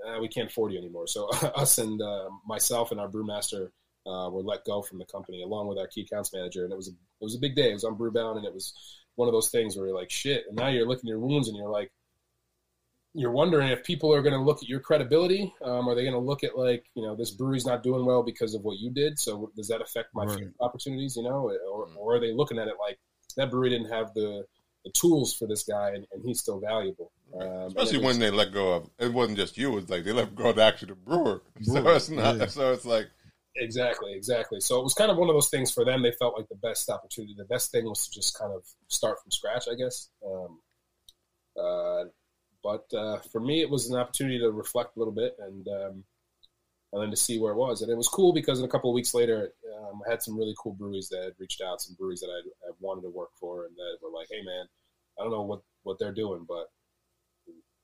ah, 0.06 0.20
we 0.20 0.28
can't 0.28 0.50
afford 0.50 0.72
you 0.72 0.80
anymore. 0.80 1.08
So 1.08 1.28
us 1.56 1.78
and 1.78 2.02
uh, 2.02 2.30
myself 2.46 2.92
and 2.92 3.00
our 3.00 3.10
brewmaster 3.10 3.70
uh, 4.08 4.30
were 4.30 4.41
let 4.41 4.64
go 4.66 4.82
from 4.82 4.97
the 4.99 5.05
company 5.05 5.43
along 5.43 5.68
with 5.68 5.78
our 5.78 5.88
key 5.88 6.01
accounts 6.01 6.32
manager. 6.34 6.64
And 6.64 6.72
it 6.72 6.78
was, 6.78 6.88
a, 6.88 6.91
it 6.91 7.24
was 7.24 7.36
a 7.36 7.39
big 7.39 7.55
day. 7.55 7.70
It 7.72 7.74
was 7.74 7.84
on 7.84 7.97
Brewbound 7.97 8.38
and 8.38 8.45
it 8.45 8.53
was 8.53 8.74
one 9.16 9.28
of 9.28 9.34
those 9.34 9.49
things 9.49 9.76
where 9.76 9.88
you're 9.88 9.95
like, 9.95 10.10
shit. 10.12 10.45
And 10.47 10.55
now 10.55 10.70
you're 10.70 10.88
licking 10.88 11.08
your 11.10 11.20
wounds 11.20 11.47
and 11.49 11.58
you're 11.58 11.70
like, 11.70 11.91
you're 13.14 13.32
wondering 13.32 13.70
if 13.70 13.84
people 13.84 14.14
are 14.14 14.22
going 14.22 14.34
to 14.36 14.39
look 14.41 14.58
at 14.62 14.70
your 14.70 14.80
credibility. 14.80 15.51
Um, 15.64 15.89
are 15.89 15.95
they 15.95 16.03
going 16.03 16.14
to 16.14 16.20
look 16.20 16.43
at 16.43 16.55
like 16.58 16.86
you 16.93 17.01
know 17.01 17.16
this 17.16 17.32
brewery's 17.32 17.66
not 17.66 17.82
doing 17.82 18.05
well 18.05 18.22
because 18.22 18.53
of 18.53 18.62
what 18.64 18.78
you 18.78 18.91
did? 18.91 19.18
So 19.18 19.51
does 19.55 19.68
that 19.70 19.82
affect 19.82 20.10
my 20.14 20.26
Right. 20.26 20.43
opportunities? 20.60 21.16
You 21.16 21.24
know, 21.24 21.49
or, 21.49 21.88
or 21.97 22.16
are 22.16 22.20
they 22.20 22.32
looking 22.32 22.60
at 22.60 22.68
it 22.68 22.76
like 22.80 22.99
that 23.36 23.49
brewery 23.49 23.70
didn't 23.72 23.89
have 23.91 24.14
the 24.14 24.45
the 24.86 24.91
tools 24.91 25.34
for 25.34 25.47
this 25.47 25.64
guy 25.64 25.89
and, 25.95 26.05
and 26.14 26.24
he's 26.24 26.39
still 26.39 26.60
valuable? 26.60 27.12
Um, 27.41 27.47
Especially 27.68 27.97
when 27.97 28.08
was- 28.08 28.20
they 28.20 28.30
let 28.30 28.53
go 28.53 28.74
of 28.74 28.89
it 28.99 29.12
wasn't 29.12 29.38
just 29.39 29.58
you, 29.58 29.78
it's 29.80 29.89
like 29.89 30.03
they 30.03 30.12
let 30.14 30.36
go 30.36 30.49
of 30.51 30.60
actually 30.60 30.89
the 30.89 30.95
brewer. 30.95 31.41
So 31.64 31.88
it's 31.95 32.10
not 32.10 32.38
yeah. 32.38 32.45
so 32.45 32.72
it's 32.72 32.86
like 32.86 33.08
Exactly, 33.60 34.14
exactly. 34.14 34.60
So 34.60 34.80
it 34.80 34.84
was 34.84 34.93
kind 34.93 35.10
of 35.10 35.18
one 35.18 35.30
of 35.30 35.36
those 35.36 35.49
things 35.49 35.72
for 35.72 35.84
them. 35.84 36.01
They 36.01 36.12
felt 36.12 36.38
like 36.38 36.47
the 36.49 36.55
best 36.55 36.89
opportunity, 36.89 37.36
the 37.38 37.45
best 37.45 37.72
thing 37.72 37.86
was 37.86 38.08
to 38.08 38.12
just 38.12 38.38
kind 38.38 38.53
of 38.53 38.64
start 38.88 39.18
from 39.22 39.32
scratch, 39.32 39.68
I 39.72 39.76
guess. 39.76 40.10
Um, 40.26 40.60
uh, 41.60 42.03
but 42.64 42.86
uh, 42.95 43.20
for 43.32 43.39
me, 43.39 43.62
it 43.62 43.70
was 43.70 43.89
an 43.89 43.97
opportunity 43.97 44.39
to 44.39 44.51
reflect 44.51 44.95
a 44.95 44.99
little 44.99 45.14
bit 45.14 45.36
and 45.39 45.68
um, 45.68 46.03
and 46.93 47.01
then 47.01 47.10
to 47.10 47.18
see 47.18 47.39
where 47.39 47.53
it 47.53 47.58
was. 47.58 47.82
And 47.82 47.91
it 47.91 47.97
was 47.97 48.08
cool 48.08 48.32
because 48.32 48.60
in 48.60 48.66
a 48.66 48.70
couple 48.70 48.89
of 48.89 48.95
weeks 48.95 49.14
later, 49.14 49.51
um, 49.78 50.01
I 50.08 50.12
had 50.12 50.22
some 50.22 50.38
really 50.38 50.55
cool 50.58 50.74
breweries 50.74 51.10
that 51.10 51.24
had 51.24 51.34
reached 51.39 51.62
out, 51.62 51.82
some 51.82 51.95
breweries 51.97 52.22
that 52.22 52.30
I, 52.30 52.70
I 52.70 52.72
wanted 52.80 53.01
to 53.01 53.10
work 53.10 53.30
for, 53.39 53.66
and 53.66 53.76
that 53.76 53.97
were 54.01 54.16
like, 54.16 54.28
"Hey, 54.30 54.41
man, 54.43 54.66
I 55.20 55.24
don't 55.24 55.32
know 55.32 55.41
what 55.41 55.62
what 55.84 55.97
they're 55.99 56.14
doing, 56.14 56.45
but 56.47 56.68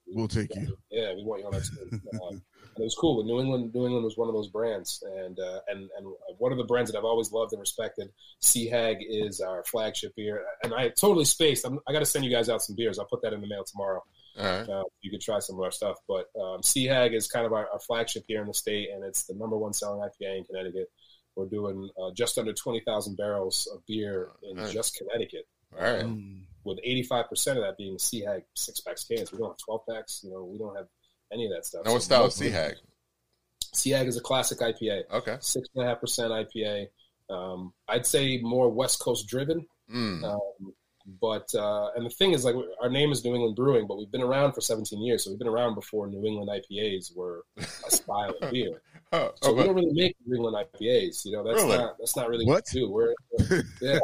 We'll 0.08 0.28
take 0.28 0.54
you. 0.56 0.78
yeah, 0.92 1.14
we 1.16 1.24
want 1.24 1.42
you 1.42 1.48
on 1.48 1.56
our 1.56 1.62
team. 1.62 2.02
Um, 2.76 2.82
it 2.82 2.84
was 2.84 2.96
cool. 2.96 3.24
New 3.24 3.40
England, 3.40 3.74
New 3.74 3.86
England 3.86 4.04
was 4.06 4.18
one 4.18 4.28
of 4.28 4.34
those 4.34 4.48
brands, 4.48 5.04
and 5.06 5.40
uh, 5.40 5.60
and 5.68 5.90
and 5.98 6.08
one 6.38 6.52
of 6.52 6.58
the 6.58 6.64
brands 6.64 6.92
that 6.92 6.98
I've 6.98 7.06
always 7.06 7.32
loved 7.32 7.54
and 7.54 7.60
respected. 7.60 8.10
Sea 8.40 8.68
Hag 8.68 8.98
is 9.02 9.40
our 9.42 9.64
flagship 9.64 10.16
beer, 10.16 10.44
and 10.64 10.74
I 10.74 10.90
totally 10.90 11.26
spaced. 11.26 11.66
I'm, 11.66 11.80
I 11.88 11.94
got 11.94 12.00
to 12.00 12.06
send 12.06 12.26
you 12.26 12.32
guys 12.32 12.50
out 12.50 12.62
some 12.62 12.76
beers. 12.76 13.00
I'll 13.00 13.06
put 13.06 13.22
that 13.24 13.34
in 13.34 13.42
the 13.42 13.48
mail 13.48 13.64
tomorrow. 13.64 14.04
right. 14.38 14.68
Uh, 14.68 14.84
you 15.02 15.12
could 15.12 15.22
try 15.22 15.40
some 15.40 15.58
of 15.58 15.62
our 15.62 15.72
stuff. 15.72 15.98
But 16.08 16.28
um, 16.40 16.64
Sea 16.64 16.86
Hag 16.86 17.14
is 17.14 17.28
kind 17.28 17.46
of 17.46 17.54
our, 17.54 17.68
our 17.72 17.80
flagship 17.80 18.26
here 18.28 18.42
in 18.42 18.48
the 18.48 18.54
state, 18.54 18.90
and 18.94 19.04
it's 19.04 19.24
the 19.24 19.36
number 19.36 19.58
one 19.58 19.74
selling 19.74 20.02
IPA 20.02 20.40
in 20.40 20.44
Connecticut. 20.46 20.92
We're 21.36 21.48
doing 21.48 21.90
uh, 22.02 22.12
just 22.14 22.38
under 22.38 22.54
twenty 22.54 22.82
thousand 22.82 23.18
barrels 23.18 23.68
of 23.74 23.86
beer 23.88 24.30
in 24.44 24.58
just 24.72 24.98
Connecticut 24.98 25.48
All 25.76 25.84
right. 25.84 26.06
Mm. 26.06 26.42
with 26.64 26.78
85% 26.86 27.32
of 27.58 27.64
that 27.64 27.76
being 27.78 27.98
Sea 27.98 28.22
Hag 28.22 28.44
six 28.54 28.80
packs 28.82 29.04
cans. 29.04 29.32
We 29.32 29.40
don't 29.40 29.50
have 29.50 29.58
12 29.58 29.82
packs. 29.90 30.22
You 30.24 30.32
know, 30.32 30.44
we 30.44 30.60
don't 30.60 30.76
have 30.76 30.86
any 31.34 31.46
of 31.46 31.52
that 31.52 31.66
stuff. 31.66 31.84
Now 31.86 31.92
what 31.94 32.02
So 32.02 32.06
style 32.06 32.22
is 32.22 32.26
most- 32.28 32.38
Sea 32.38 32.50
Hag? 32.50 32.76
Sea 33.74 33.90
Hag 33.92 34.08
is 34.08 34.18
a 34.18 34.22
classic 34.22 34.60
IPA, 34.60 35.04
Okay. 35.12 35.38
six 35.42 35.68
and 35.76 35.84
a 35.84 35.88
half 35.88 36.00
percent 36.00 36.32
IPA. 36.32 36.88
Um, 37.30 37.74
I'd 37.88 38.06
say 38.06 38.38
more 38.42 38.70
West 38.70 39.00
Coast 39.00 39.28
driven. 39.28 39.66
Mm. 39.92 40.24
Um, 40.24 40.40
but 41.20 41.54
uh, 41.56 41.90
and 41.96 42.06
the 42.06 42.10
thing 42.10 42.32
is, 42.32 42.46
like, 42.46 42.56
our 42.82 42.90
name 42.90 43.12
is 43.12 43.26
New 43.26 43.34
England 43.34 43.56
Brewing, 43.58 43.88
but 43.88 43.98
we've 43.98 44.12
been 44.12 44.22
around 44.22 44.54
for 44.54 44.62
17 44.62 45.02
years, 45.02 45.24
so 45.26 45.32
we've 45.32 45.40
been 45.40 45.50
around 45.50 45.76
before 45.76 46.08
New 46.08 46.24
England 46.26 46.50
IPAs 46.50 47.14
were 47.16 47.44
a 47.58 47.92
style 47.92 48.34
of 48.42 48.52
beer. 48.52 48.82
Oh, 49.16 49.32
So 49.44 49.52
oh, 49.52 49.54
we 49.54 49.58
but 49.60 49.66
don't 49.68 49.76
really 49.76 49.94
make 49.94 50.16
New 50.26 50.38
England 50.38 50.58
IPAs. 50.74 51.24
You 51.24 51.34
know, 51.34 51.44
that's 51.44 51.62
Really? 51.62 51.78
not 51.78 52.00
that's 52.00 52.16
not 52.16 52.30
really 52.30 52.46
What? 52.48 52.64
what 52.64 52.74
we 52.74 52.80
do. 52.80 52.90
We're 52.90 53.14
yeah. 53.80 54.00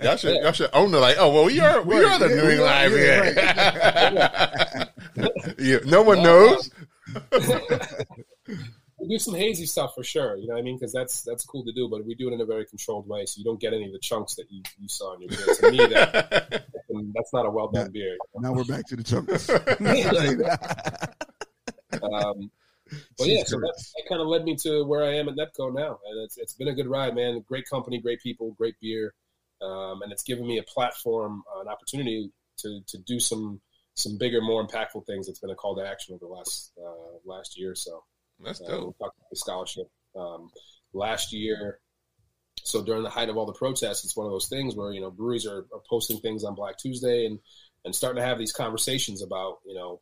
y'all 0.00 0.16
should 0.16 0.36
y'all 0.36 0.52
should 0.52 0.70
own 0.72 0.94
it 0.94 0.98
like, 0.98 1.16
oh 1.18 1.28
well 1.32 1.44
we 1.46 1.58
are 1.58 1.82
we 1.82 1.96
Right, 1.98 2.20
are 2.20 2.28
the 2.28 2.28
New 2.36 2.50
England 2.50 2.72
are, 2.72 2.88
IPA. 2.88 4.90
yeah, 5.64 5.78
no 5.86 6.02
one 6.02 6.22
No, 6.22 6.46
knows. 6.46 6.70
we 8.98 9.08
do 9.08 9.18
some 9.18 9.34
hazy 9.34 9.66
stuff 9.66 9.94
for 9.94 10.04
sure. 10.04 10.36
You 10.36 10.48
know 10.48 10.54
what 10.54 10.60
I 10.60 10.62
mean? 10.62 10.76
Because 10.76 10.92
that's 10.92 11.22
that's 11.22 11.44
cool 11.44 11.64
to 11.64 11.72
do, 11.72 11.88
but 11.88 12.04
we 12.04 12.14
do 12.14 12.28
it 12.28 12.34
in 12.34 12.40
a 12.40 12.44
very 12.44 12.66
controlled 12.66 13.08
way, 13.08 13.24
so 13.26 13.38
you 13.38 13.44
don't 13.44 13.60
get 13.60 13.72
any 13.72 13.86
of 13.86 13.92
the 13.92 13.98
chunks 13.98 14.34
that 14.36 14.50
you, 14.50 14.62
you 14.78 14.88
saw 14.88 15.14
in 15.14 15.22
your 15.22 15.30
beer. 15.30 15.54
To 15.54 15.70
me, 15.70 15.78
that 15.78 16.66
that's 17.14 17.32
not 17.32 17.46
a 17.46 17.50
well 17.50 17.68
done 17.68 17.90
beer. 17.90 18.16
Now 18.36 18.52
we're 18.52 18.64
back 18.64 18.86
to 18.86 18.96
the 18.96 19.02
chunks. 19.02 19.50
Um, 22.02 22.50
but 23.16 23.28
yeah, 23.28 23.44
so 23.44 23.56
that, 23.60 23.84
that 23.96 24.08
kind 24.08 24.20
of 24.20 24.26
led 24.26 24.44
me 24.44 24.56
to 24.56 24.84
where 24.84 25.04
I 25.04 25.14
am 25.14 25.28
at 25.28 25.36
NEBCO 25.36 25.74
now, 25.74 25.98
and 26.06 26.24
it's 26.24 26.36
it's 26.36 26.54
been 26.54 26.68
a 26.68 26.74
good 26.74 26.88
ride, 26.88 27.14
man. 27.14 27.42
Great 27.46 27.68
company, 27.68 28.00
great 28.00 28.20
people, 28.20 28.50
great 28.58 28.74
beer, 28.80 29.14
um, 29.62 30.02
and 30.02 30.12
it's 30.12 30.24
given 30.24 30.46
me 30.46 30.58
a 30.58 30.62
platform, 30.64 31.44
uh, 31.54 31.60
an 31.60 31.68
opportunity 31.68 32.32
to 32.58 32.80
to 32.88 32.98
do 32.98 33.20
some 33.20 33.60
some 33.94 34.18
bigger, 34.18 34.40
more 34.40 34.66
impactful 34.66 35.06
things. 35.06 35.28
It's 35.28 35.38
been 35.38 35.50
a 35.50 35.54
call 35.54 35.76
to 35.76 35.86
action 35.86 36.14
over 36.14 36.24
the 36.26 36.32
last 36.32 36.72
uh, 36.78 37.18
last 37.24 37.58
year 37.58 37.72
or 37.72 37.76
so. 37.76 38.04
That's 38.40 38.60
Uh, 38.60 38.66
dope. 38.68 38.80
we'll 38.82 38.92
talk 38.94 39.14
about 39.16 39.30
the 39.30 39.36
scholarship. 39.36 39.86
Um, 40.16 40.50
last 40.92 41.32
year, 41.32 41.80
so 42.62 42.82
during 42.82 43.02
the 43.02 43.10
height 43.10 43.28
of 43.28 43.36
all 43.36 43.46
the 43.46 43.52
protests, 43.52 44.04
it's 44.04 44.16
one 44.16 44.26
of 44.26 44.32
those 44.32 44.48
things 44.48 44.74
where 44.74 44.92
you 44.92 45.00
know 45.00 45.10
breweries 45.10 45.46
are, 45.46 45.66
are 45.72 45.82
posting 45.88 46.18
things 46.20 46.44
on 46.44 46.54
Black 46.54 46.78
Tuesday 46.78 47.26
and 47.26 47.38
and 47.84 47.94
starting 47.94 48.20
to 48.22 48.26
have 48.26 48.38
these 48.38 48.52
conversations 48.52 49.22
about 49.22 49.58
you 49.66 49.74
know 49.74 50.00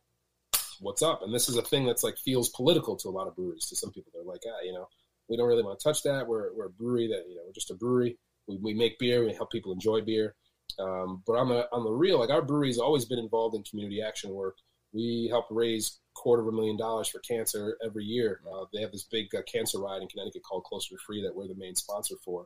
what's 0.79 1.01
up. 1.01 1.21
And 1.21 1.33
this 1.33 1.49
is 1.49 1.57
a 1.57 1.61
thing 1.61 1.85
that's 1.85 2.03
like 2.03 2.17
feels 2.17 2.49
political 2.49 2.95
to 2.97 3.09
a 3.09 3.11
lot 3.11 3.27
of 3.27 3.35
breweries. 3.35 3.67
To 3.69 3.75
some 3.75 3.91
people, 3.91 4.11
they're 4.13 4.23
like, 4.23 4.41
ah, 4.47 4.61
you 4.63 4.73
know, 4.73 4.87
we 5.29 5.37
don't 5.37 5.47
really 5.47 5.63
want 5.63 5.79
to 5.79 5.83
touch 5.83 6.03
that. 6.03 6.27
We're 6.27 6.53
we're 6.53 6.67
a 6.67 6.71
brewery 6.71 7.07
that 7.07 7.25
you 7.29 7.35
know 7.35 7.43
we're 7.45 7.53
just 7.53 7.71
a 7.71 7.75
brewery. 7.75 8.17
We, 8.47 8.57
we 8.57 8.73
make 8.73 8.99
beer. 8.99 9.23
We 9.23 9.33
help 9.33 9.51
people 9.51 9.71
enjoy 9.71 10.01
beer. 10.01 10.35
Um, 10.79 11.23
but 11.25 11.33
on 11.33 11.49
the 11.49 11.67
on 11.71 11.83
the 11.83 11.91
real, 11.91 12.19
like 12.19 12.29
our 12.29 12.41
brewery's 12.41 12.77
always 12.77 13.05
been 13.05 13.19
involved 13.19 13.55
in 13.55 13.63
community 13.63 14.01
action 14.01 14.31
work. 14.31 14.57
We 14.93 15.27
help 15.29 15.45
raise 15.49 15.99
quarter 16.15 16.43
of 16.43 16.47
a 16.47 16.51
million 16.51 16.77
dollars 16.77 17.07
for 17.07 17.19
cancer 17.19 17.77
every 17.83 18.05
year. 18.05 18.41
Uh, 18.51 18.65
they 18.71 18.81
have 18.81 18.91
this 18.91 19.03
big 19.03 19.33
uh, 19.35 19.41
cancer 19.51 19.79
ride 19.79 20.01
in 20.01 20.07
Connecticut 20.07 20.43
called 20.43 20.63
Closer 20.65 20.95
to 20.95 21.01
Free 21.05 21.23
that 21.23 21.35
we're 21.35 21.47
the 21.47 21.55
main 21.55 21.75
sponsor 21.75 22.15
for. 22.23 22.45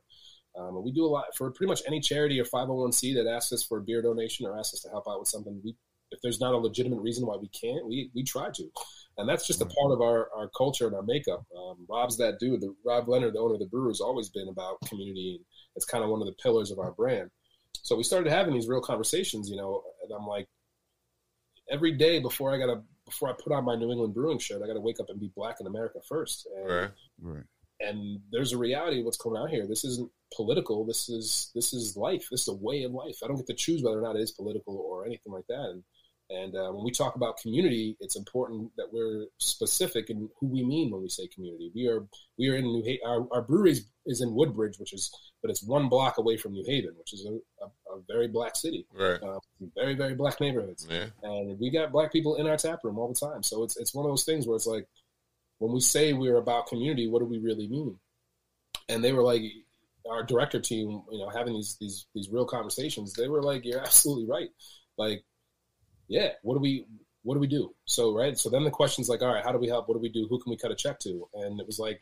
Um, 0.58 0.76
and 0.76 0.84
we 0.84 0.92
do 0.92 1.06
a 1.06 1.08
lot 1.08 1.26
for 1.36 1.52
pretty 1.52 1.70
much 1.70 1.82
any 1.86 2.00
charity 2.00 2.40
or 2.40 2.46
501c 2.46 3.14
that 3.16 3.30
asks 3.30 3.54
us 3.54 3.64
for 3.64 3.78
a 3.78 3.82
beer 3.82 4.02
donation 4.02 4.46
or 4.46 4.58
asks 4.58 4.76
us 4.76 4.82
to 4.82 4.90
help 4.90 5.06
out 5.08 5.20
with 5.20 5.28
something. 5.28 5.62
We, 5.64 5.76
if 6.12 6.20
there's 6.24 6.40
not 6.40 6.54
a 6.54 6.58
legitimate 6.58 7.02
reason 7.02 7.28
why 7.28 7.36
we 7.36 7.50
can't, 7.50 7.86
we, 7.86 8.10
we 8.16 8.24
try 8.24 8.50
to. 8.54 8.72
And 9.18 9.28
that's 9.28 9.46
just 9.46 9.62
a 9.62 9.66
part 9.66 9.92
of 9.92 10.02
our, 10.02 10.30
our 10.36 10.50
culture 10.58 10.88
and 10.88 10.96
our 10.96 11.04
makeup. 11.04 11.44
Um, 11.56 11.86
Rob's 11.90 12.18
that 12.18 12.40
dude. 12.40 12.62
The, 12.62 12.74
Rob 12.86 13.10
Leonard, 13.10 13.34
the 13.34 13.40
owner 13.40 13.56
of 13.56 13.60
the 13.60 13.66
brewer, 13.66 13.90
has 13.90 14.00
always 14.00 14.30
been 14.30 14.48
about 14.48 14.80
community. 14.88 15.42
It's 15.76 15.86
kind 15.86 16.04
of 16.04 16.10
one 16.10 16.22
of 16.22 16.28
the 16.28 16.36
pillars 16.42 16.72
of 16.72 16.80
our 16.80 16.92
brand. 16.92 17.30
So 17.88 17.96
we 17.96 18.04
started 18.04 18.30
having 18.30 18.54
these 18.54 18.68
real 18.68 18.82
conversations, 18.82 19.50
you 19.50 19.56
know, 19.56 19.82
and 20.04 20.12
I'm 20.12 20.28
like, 20.28 20.46
every 21.72 21.94
day 21.94 22.20
before 22.20 22.54
I 22.54 22.58
gotta 22.58 22.82
before 23.06 23.30
I 23.30 23.34
put 23.42 23.54
on 23.54 23.64
my 23.64 23.78
New 23.78 23.90
England 23.90 24.14
Brewing 24.14 24.40
shirt, 24.40 24.62
I 24.62 24.68
gotta 24.68 24.82
wake 24.82 25.00
up 25.00 25.10
and 25.10 25.18
be 25.18 25.32
black 25.34 25.62
in 25.62 25.68
America 25.68 26.00
first. 26.06 26.50
And, 26.54 26.68
Right. 26.70 26.90
Right. 27.22 27.44
and 27.80 28.20
there's 28.30 28.52
a 28.52 28.58
reality 28.58 29.00
of 29.00 29.06
what's 29.06 29.16
going 29.16 29.42
on 29.42 29.48
here. 29.48 29.66
This 29.66 29.86
isn't 29.86 30.12
political. 30.36 30.86
This 30.86 31.08
is 31.08 31.50
this 31.56 31.72
is 31.72 31.96
life. 31.96 32.28
This 32.30 32.42
is 32.42 32.50
a 32.50 32.56
way 32.56 32.84
of 32.84 32.92
life. 32.92 33.20
I 33.24 33.28
don't 33.28 33.38
get 33.38 33.48
to 33.48 33.54
choose 33.54 33.82
whether 33.82 34.00
or 34.00 34.02
not 34.02 34.18
it 34.18 34.22
is 34.22 34.32
political 34.32 34.76
or 34.76 35.06
anything 35.06 35.32
like 35.32 35.48
that. 35.48 35.70
And 35.72 35.84
and 36.30 36.56
uh, 36.56 36.72
when 36.72 36.84
we 36.84 36.92
talk 36.92 37.16
about 37.16 37.38
community, 37.38 37.96
it's 38.00 38.16
important 38.18 38.72
that 38.78 38.88
we're 38.92 39.28
specific 39.38 40.10
in 40.10 40.30
who 40.40 40.48
we 40.48 40.64
mean 40.64 40.92
when 40.92 41.02
we 41.02 41.10
say 41.10 41.28
community. 41.28 41.72
We 41.74 41.88
are 41.88 42.06
we 42.38 42.50
are 42.50 42.56
in 42.56 42.66
New 42.66 42.84
Haven. 42.84 43.02
Our, 43.06 43.28
our 43.32 43.42
brewery 43.42 43.72
is, 43.72 43.86
is 44.06 44.22
in 44.22 44.34
Woodbridge, 44.34 44.78
which 44.80 44.94
is 44.94 45.12
but 45.42 45.52
it's 45.52 45.64
one 45.64 45.88
block 45.88 46.18
away 46.18 46.36
from 46.36 46.54
New 46.54 46.64
Haven, 46.66 46.94
which 46.98 47.14
is 47.14 47.26
a, 47.26 47.64
a, 47.64 47.96
a 47.98 48.02
very 48.08 48.28
black 48.28 48.56
city, 48.56 48.86
Right. 48.94 49.22
uh, 49.24 49.40
very 49.76 49.96
very 49.96 50.16
black 50.16 50.42
neighborhoods 50.42 50.86
Yeah. 50.90 51.06
and 51.24 51.58
we 51.60 51.70
got 51.70 51.92
black 51.92 52.12
people 52.12 52.36
in 52.36 52.48
our 52.48 52.58
tap 52.58 52.80
room 52.84 52.98
all 53.00 53.08
the 53.08 53.20
time. 53.28 53.44
So 53.44 53.64
it's 53.64 53.78
it's 53.78 53.94
one 53.94 54.06
of 54.06 54.12
those 54.12 54.26
things 54.26 54.48
where 54.48 54.56
it's 54.56 54.68
like 54.68 54.88
when 55.60 55.72
we 55.72 55.80
say 55.80 56.14
we're 56.14 56.38
about 56.38 56.68
community, 56.68 57.08
what 57.08 57.20
do 57.20 57.26
we 57.26 57.40
really 57.40 57.68
mean? 57.68 57.98
And 58.90 59.04
they 59.04 59.12
were 59.14 59.24
like, 59.24 59.42
our 60.10 60.24
director 60.24 60.60
team, 60.60 61.02
you 61.12 61.20
know, 61.20 61.30
having 61.30 61.54
these 61.54 61.78
these 61.82 62.06
these 62.14 62.30
real 62.30 62.46
conversations, 62.46 63.14
they 63.14 63.28
were 63.28 63.42
like, 63.44 63.66
"You're 63.66 63.82
absolutely 63.82 64.26
right." 64.26 64.50
Like, 64.98 65.24
yeah, 66.08 66.30
what 66.42 66.56
do 66.56 66.60
we 66.60 66.86
what 67.24 67.34
do 67.34 67.40
we 67.40 67.48
do? 67.48 67.74
So 67.86 68.16
right, 68.16 68.38
so 68.38 68.50
then 68.50 68.64
the 68.64 68.72
question's 68.72 69.10
like, 69.10 69.22
"All 69.22 69.34
right, 69.34 69.44
how 69.44 69.52
do 69.52 69.58
we 69.58 69.68
help? 69.68 69.88
What 69.88 69.96
do 69.96 70.00
we 70.02 70.10
do? 70.10 70.28
Who 70.30 70.40
can 70.40 70.50
we 70.50 70.58
cut 70.58 70.72
a 70.72 70.76
check 70.76 71.00
to?" 71.00 71.28
And 71.34 71.60
it 71.60 71.68
was 71.68 71.80
like, 71.80 72.02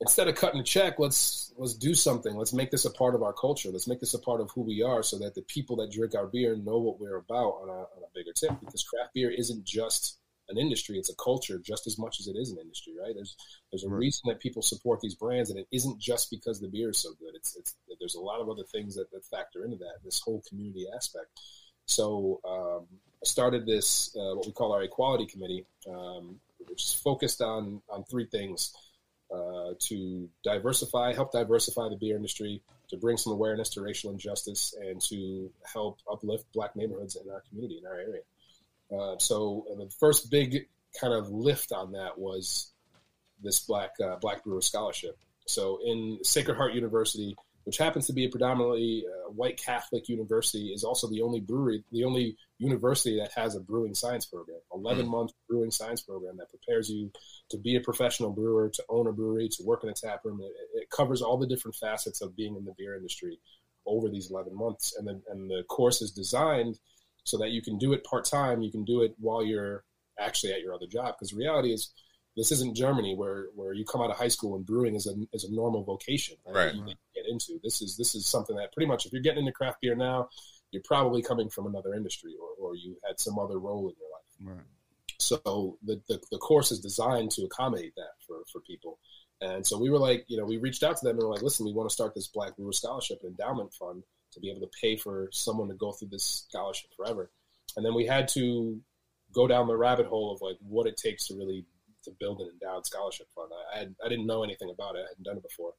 instead 0.00 0.28
of 0.28 0.34
cutting 0.34 0.60
a 0.60 0.64
check, 0.64 0.98
let's 0.98 1.52
let's 1.56 1.74
do 1.74 1.94
something. 1.94 2.36
Let's 2.36 2.52
make 2.52 2.70
this 2.70 2.84
a 2.84 2.90
part 2.90 3.14
of 3.14 3.22
our 3.22 3.32
culture. 3.32 3.70
Let's 3.70 3.88
make 3.88 4.00
this 4.00 4.14
a 4.14 4.18
part 4.18 4.40
of 4.40 4.50
who 4.54 4.62
we 4.62 4.82
are, 4.82 5.02
so 5.02 5.18
that 5.18 5.34
the 5.34 5.42
people 5.42 5.76
that 5.76 5.90
drink 5.90 6.14
our 6.14 6.26
beer 6.26 6.56
know 6.56 6.78
what 6.78 7.00
we're 7.00 7.16
about 7.16 7.54
on 7.62 7.68
a, 7.68 7.72
on 7.72 8.02
a 8.04 8.10
bigger 8.14 8.32
tip. 8.32 8.58
Because 8.60 8.82
craft 8.82 9.14
beer 9.14 9.30
isn't 9.30 9.64
just 9.64 10.18
an 10.50 10.58
industry; 10.58 10.98
it's 10.98 11.10
a 11.10 11.16
culture 11.16 11.58
just 11.58 11.86
as 11.86 11.98
much 11.98 12.20
as 12.20 12.26
it 12.28 12.36
is 12.36 12.50
an 12.50 12.58
industry. 12.60 12.92
Right? 13.00 13.14
There's 13.14 13.34
there's 13.72 13.84
a 13.84 13.88
Right. 13.88 14.00
reason 14.00 14.22
that 14.26 14.40
people 14.40 14.60
support 14.62 15.00
these 15.00 15.14
brands, 15.14 15.48
and 15.50 15.58
it 15.58 15.68
isn't 15.72 15.98
just 16.00 16.30
because 16.30 16.60
the 16.60 16.68
beer 16.68 16.90
is 16.90 16.98
so 16.98 17.10
good. 17.18 17.34
It's 17.34 17.56
it's 17.56 17.74
there's 17.98 18.14
a 18.14 18.20
lot 18.20 18.40
of 18.40 18.48
other 18.50 18.64
things 18.64 18.94
that, 18.96 19.10
that 19.12 19.24
factor 19.24 19.64
into 19.64 19.78
that. 19.78 20.04
This 20.04 20.20
whole 20.20 20.42
community 20.48 20.86
aspect. 20.94 21.28
So 21.88 22.40
um, 22.44 22.86
I 23.22 23.24
started 23.24 23.66
this 23.66 24.14
uh, 24.14 24.36
what 24.36 24.46
we 24.46 24.52
call 24.52 24.72
our 24.72 24.82
equality 24.82 25.26
committee, 25.26 25.64
um, 25.90 26.38
which 26.68 26.84
is 26.84 26.92
focused 26.92 27.40
on 27.40 27.82
on 27.88 28.04
three 28.04 28.26
things 28.26 28.76
uh, 29.34 29.72
to 29.78 30.28
diversify, 30.44 31.14
help 31.14 31.32
diversify 31.32 31.88
the 31.88 31.96
beer 31.96 32.16
industry, 32.16 32.62
to 32.88 32.96
bring 32.96 33.16
some 33.16 33.32
awareness 33.32 33.70
to 33.70 33.80
racial 33.80 34.10
injustice, 34.10 34.74
and 34.80 35.00
to 35.00 35.50
help 35.64 35.98
uplift 36.10 36.44
Black 36.52 36.76
neighborhoods 36.76 37.16
in 37.16 37.30
our 37.30 37.42
community, 37.48 37.78
in 37.78 37.86
our 37.86 37.98
area. 37.98 38.22
Uh, 38.90 39.18
so 39.18 39.66
the 39.78 39.90
first 39.98 40.30
big 40.30 40.66
kind 40.98 41.12
of 41.12 41.30
lift 41.30 41.72
on 41.72 41.92
that 41.92 42.18
was 42.18 42.70
this 43.42 43.60
Black 43.60 43.94
uh, 44.04 44.16
Black 44.16 44.44
Brewer 44.44 44.60
Scholarship. 44.60 45.18
So 45.46 45.80
in 45.84 46.18
Sacred 46.22 46.56
Heart 46.58 46.74
University, 46.74 47.34
which 47.68 47.76
happens 47.76 48.06
to 48.06 48.14
be 48.14 48.24
a 48.24 48.30
predominantly 48.30 49.04
uh, 49.06 49.30
white 49.30 49.62
Catholic 49.62 50.08
university, 50.08 50.68
is 50.68 50.84
also 50.84 51.06
the 51.06 51.20
only 51.20 51.38
brewery, 51.38 51.84
the 51.92 52.02
only 52.02 52.34
university 52.56 53.18
that 53.18 53.30
has 53.32 53.56
a 53.56 53.60
brewing 53.60 53.94
science 53.94 54.24
program, 54.24 54.56
11 54.72 55.06
month 55.06 55.32
brewing 55.50 55.70
science 55.70 56.00
program 56.00 56.38
that 56.38 56.48
prepares 56.48 56.88
you 56.88 57.12
to 57.50 57.58
be 57.58 57.76
a 57.76 57.80
professional 57.82 58.30
brewer, 58.30 58.70
to 58.70 58.82
own 58.88 59.06
a 59.06 59.12
brewery, 59.12 59.50
to 59.50 59.62
work 59.64 59.84
in 59.84 59.90
a 59.90 59.92
tap 59.92 60.22
room. 60.24 60.40
It, 60.40 60.80
it 60.80 60.88
covers 60.88 61.20
all 61.20 61.36
the 61.36 61.46
different 61.46 61.74
facets 61.74 62.22
of 62.22 62.34
being 62.34 62.56
in 62.56 62.64
the 62.64 62.72
beer 62.78 62.96
industry 62.96 63.38
over 63.84 64.08
these 64.08 64.30
11 64.30 64.56
months. 64.56 64.96
And 64.96 65.06
then, 65.06 65.20
and 65.28 65.50
the 65.50 65.62
course 65.68 66.00
is 66.00 66.10
designed 66.10 66.78
so 67.24 67.36
that 67.36 67.50
you 67.50 67.60
can 67.60 67.76
do 67.76 67.92
it 67.92 68.02
part 68.02 68.24
time. 68.24 68.62
You 68.62 68.70
can 68.70 68.86
do 68.86 69.02
it 69.02 69.14
while 69.18 69.44
you're 69.44 69.84
actually 70.18 70.54
at 70.54 70.62
your 70.62 70.72
other 70.72 70.86
job. 70.86 71.16
Because 71.18 71.32
the 71.32 71.36
reality 71.36 71.74
is, 71.74 71.90
this 72.38 72.52
isn't 72.52 72.76
Germany 72.76 73.14
where, 73.14 73.46
where 73.54 73.72
you 73.74 73.84
come 73.84 74.00
out 74.00 74.10
of 74.10 74.16
high 74.16 74.28
school 74.28 74.56
and 74.56 74.64
brewing 74.64 74.94
is 74.94 75.06
a, 75.06 75.14
is 75.32 75.44
a 75.44 75.52
normal 75.52 75.82
vocation 75.82 76.36
Right. 76.46 76.66
that 76.66 76.74
you 76.76 76.84
get 77.14 77.26
into. 77.28 77.60
This 77.62 77.82
is 77.82 77.96
this 77.96 78.14
is 78.14 78.26
something 78.26 78.56
that 78.56 78.72
pretty 78.72 78.86
much 78.86 79.04
if 79.04 79.12
you're 79.12 79.22
getting 79.22 79.40
into 79.40 79.52
craft 79.52 79.80
beer 79.82 79.94
now, 79.96 80.28
you're 80.70 80.82
probably 80.84 81.20
coming 81.22 81.50
from 81.50 81.66
another 81.66 81.94
industry 81.94 82.34
or, 82.40 82.68
or 82.70 82.76
you 82.76 82.96
had 83.06 83.18
some 83.18 83.38
other 83.38 83.58
role 83.58 83.88
in 83.90 83.94
your 83.98 84.10
life. 84.10 84.56
Right. 84.56 84.66
So 85.18 85.78
the, 85.84 86.00
the, 86.08 86.20
the 86.30 86.38
course 86.38 86.70
is 86.70 86.78
designed 86.80 87.32
to 87.32 87.42
accommodate 87.42 87.94
that 87.96 88.12
for, 88.26 88.36
for 88.52 88.60
people. 88.60 88.98
And 89.40 89.66
so 89.66 89.78
we 89.78 89.90
were 89.90 89.98
like, 89.98 90.24
you 90.28 90.36
know, 90.36 90.44
we 90.44 90.56
reached 90.58 90.82
out 90.82 90.96
to 90.96 91.04
them 91.04 91.16
and 91.18 91.26
were 91.26 91.32
like, 91.34 91.42
listen, 91.42 91.66
we 91.66 91.72
want 91.72 91.88
to 91.88 91.92
start 91.92 92.14
this 92.14 92.28
Black 92.28 92.56
Brewer 92.56 92.72
Scholarship 92.72 93.18
and 93.22 93.30
Endowment 93.30 93.72
Fund 93.74 94.02
to 94.32 94.40
be 94.40 94.50
able 94.50 94.60
to 94.60 94.70
pay 94.80 94.96
for 94.96 95.28
someone 95.32 95.68
to 95.68 95.74
go 95.74 95.92
through 95.92 96.08
this 96.08 96.46
scholarship 96.48 96.90
forever. 96.96 97.30
And 97.76 97.84
then 97.84 97.94
we 97.94 98.06
had 98.06 98.28
to 98.28 98.80
go 99.32 99.46
down 99.46 99.66
the 99.66 99.76
rabbit 99.76 100.06
hole 100.06 100.32
of 100.32 100.40
like 100.40 100.56
what 100.60 100.86
it 100.86 100.96
takes 100.96 101.26
to 101.28 101.34
really 101.36 101.64
to 102.04 102.10
build 102.18 102.40
an 102.40 102.50
endowed 102.52 102.86
scholarship 102.86 103.26
fund. 103.34 103.50
I, 103.74 103.78
had, 103.78 103.94
I 104.04 104.08
didn't 104.08 104.26
know 104.26 104.42
anything 104.42 104.70
about 104.70 104.96
it. 104.96 105.00
I 105.04 105.08
hadn't 105.10 105.24
done 105.24 105.36
it 105.36 105.42
before. 105.42 105.72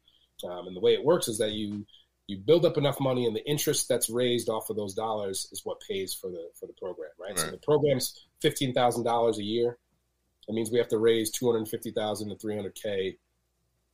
Um, 0.43 0.67
and 0.67 0.76
the 0.76 0.82
way 0.82 0.93
it 0.93 1.03
works 1.03 1.28
is 1.28 1.38
that 1.39 1.51
you 1.51 1.86
you 2.28 2.38
build 2.38 2.63
up 2.63 2.78
enough 2.78 2.99
money, 2.99 3.26
and 3.26 3.36
the 3.36 3.43
interest 3.49 3.89
that's 3.89 4.07
raised 4.07 4.49
off 4.49 4.70
of 4.70 4.76
those 4.76 4.93
dollars 4.93 5.49
is 5.51 5.65
what 5.65 5.82
pays 5.82 6.13
for 6.13 6.30
the 6.30 6.49
for 6.59 6.67
the 6.67 6.74
program, 6.74 7.09
right? 7.20 7.38
So 7.38 7.49
the 7.49 7.57
program's 7.57 8.28
fifteen 8.39 8.74
thousand 8.74 9.03
dollars 9.03 9.39
a 9.39 9.43
year. 9.43 9.78
That 10.47 10.53
means 10.53 10.70
we 10.72 10.78
have 10.78 10.88
to 10.89 10.99
raise 10.99 11.32
two 11.32 11.51
hundred 11.51 11.67
fifty 11.67 11.91
thousand 11.91 12.30
to 12.30 12.36
three 12.36 12.55
hundred 12.55 12.76
k 12.76 13.17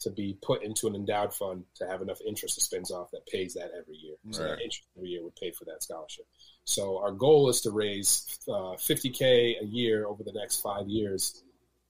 to 0.01 0.09
be 0.09 0.37
put 0.41 0.63
into 0.63 0.87
an 0.87 0.95
endowed 0.95 1.33
fund 1.33 1.63
to 1.75 1.87
have 1.87 2.01
enough 2.01 2.19
interest 2.27 2.55
to 2.55 2.61
spins 2.61 2.91
off 2.91 3.09
that 3.11 3.25
pays 3.25 3.53
that 3.53 3.71
every 3.79 3.95
year. 3.95 4.15
So 4.31 4.43
that 4.43 4.61
interest 4.61 4.83
every 4.97 5.09
year 5.09 5.23
would 5.23 5.35
pay 5.37 5.51
for 5.51 5.63
that 5.65 5.81
scholarship. 5.81 6.25
So 6.65 6.99
our 6.99 7.11
goal 7.11 7.47
is 7.47 7.61
to 7.61 7.71
raise 7.71 8.37
uh, 8.49 8.75
50k 8.75 9.61
a 9.61 9.65
year 9.65 10.05
over 10.05 10.23
the 10.23 10.33
next 10.33 10.59
five 10.59 10.89
years 10.89 11.41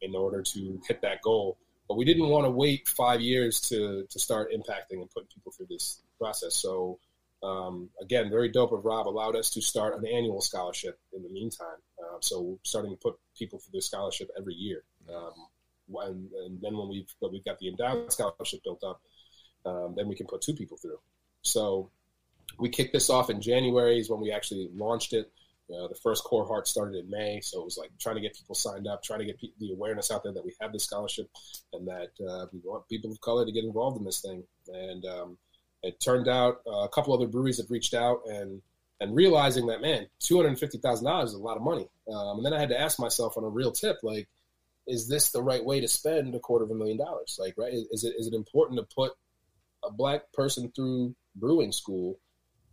in 0.02 0.16
order 0.16 0.42
to 0.42 0.82
hit 0.88 1.02
that 1.02 1.22
goal. 1.22 1.58
But 1.88 1.98
we 1.98 2.06
didn't 2.06 2.28
want 2.30 2.46
to 2.46 2.52
wait 2.52 2.88
five 2.88 3.22
years 3.22 3.62
to 3.70 4.06
to 4.10 4.20
start 4.20 4.52
impacting 4.52 5.02
and 5.02 5.10
putting 5.10 5.30
people 5.34 5.52
through 5.52 5.68
this 5.70 6.02
process. 6.20 6.56
So 6.56 7.00
um, 7.44 7.90
again, 8.02 8.30
very 8.30 8.50
dope 8.50 8.72
of 8.72 8.86
Rob 8.86 9.08
allowed 9.08 9.36
us 9.36 9.52
to 9.52 9.62
start 9.62 9.96
an 9.98 10.06
annual 10.08 10.42
scholarship 10.42 11.00
in 11.14 11.22
the 11.22 11.30
meantime. 11.30 11.78
Uh, 12.00 12.18
so 12.22 12.60
starting 12.64 12.92
to 12.92 12.98
put 12.98 13.16
people 13.38 13.60
through 13.60 13.74
this 13.74 13.86
scholarship 13.86 14.32
every 14.38 14.56
year. 14.56 14.84
Um, 15.14 15.34
and, 16.02 16.32
and 16.32 16.62
then 16.62 16.76
when 16.76 16.90
we've 16.90 17.14
when 17.20 17.32
we've 17.32 17.46
got 17.46 17.60
the 17.60 17.68
endowed 17.68 18.12
scholarship 18.12 18.64
built 18.64 18.84
up, 18.84 19.02
um, 19.66 19.94
then 19.96 20.08
we 20.08 20.16
can 20.16 20.26
put 20.26 20.42
two 20.42 20.54
people 20.54 20.78
through. 20.78 21.00
So 21.44 21.92
we 22.58 22.70
kicked 22.70 22.94
this 22.94 23.10
off 23.10 23.30
in 23.30 23.42
January 23.42 24.00
is 24.00 24.10
when 24.10 24.22
we 24.22 24.32
actually 24.32 24.70
launched 24.74 25.14
it. 25.14 25.32
Uh, 25.74 25.88
the 25.88 25.96
first 26.04 26.24
core 26.24 26.46
heart 26.46 26.68
started 26.68 26.96
in 26.96 27.10
May, 27.10 27.42
so 27.42 27.60
it 27.60 27.66
was 27.66 27.78
like 27.78 27.90
trying 28.00 28.16
to 28.16 28.22
get 28.22 28.36
people 28.36 28.54
signed 28.54 28.88
up, 28.88 29.02
trying 29.02 29.20
to 29.20 29.26
get 29.26 29.40
pe- 29.40 29.58
the 29.60 29.72
awareness 29.72 30.12
out 30.12 30.22
there 30.24 30.34
that 30.34 30.46
we 30.46 30.54
have 30.62 30.72
this 30.72 30.84
scholarship 30.84 31.28
and 31.74 31.88
that 31.88 32.12
uh, 32.24 32.46
we 32.54 32.60
want 32.64 32.88
people 32.88 33.12
of 33.12 33.20
color 33.22 33.46
to 33.46 33.52
get 33.52 33.64
involved 33.64 33.98
in 33.98 34.06
this 34.06 34.22
thing. 34.22 34.44
And 34.68 35.04
um, 35.06 35.38
it 35.82 36.00
turned 36.00 36.28
out 36.28 36.62
uh, 36.68 36.84
a 36.84 36.90
couple 36.90 37.16
other 37.16 37.26
breweries 37.28 37.58
have 37.58 37.72
reached 37.72 37.96
out 37.96 38.22
and 38.28 38.62
and 39.02 39.16
realizing 39.16 39.66
that 39.68 39.82
man, 39.82 40.08
two 40.20 40.38
hundred 40.38 40.58
fifty 40.60 40.78
thousand 40.78 41.06
dollars 41.06 41.32
is 41.32 41.36
a 41.36 41.44
lot 41.44 41.58
of 41.58 41.64
money. 41.64 41.90
Um, 42.14 42.38
and 42.38 42.46
then 42.46 42.54
I 42.54 42.60
had 42.60 42.70
to 42.70 42.80
ask 42.80 43.00
myself 43.00 43.36
on 43.36 43.44
a 43.44 43.50
real 43.50 43.72
tip, 43.72 43.98
like, 44.04 44.28
is 44.88 45.10
this 45.10 45.32
the 45.32 45.42
right 45.42 45.66
way 45.66 45.82
to 45.82 45.88
spend 45.88 46.36
a 46.36 46.40
quarter 46.40 46.66
of 46.66 46.72
a 46.72 46.76
million 46.76 46.98
dollars? 46.98 47.38
Like, 47.40 47.56
right? 47.58 47.74
Is 47.74 48.04
it 48.04 48.14
is 48.20 48.28
it 48.28 48.36
important 48.36 48.80
to 48.80 48.96
put 48.96 49.14
a 49.84 49.92
black 49.92 50.32
person 50.32 50.72
through 50.76 51.16
brewing 51.36 51.72
school 51.72 52.20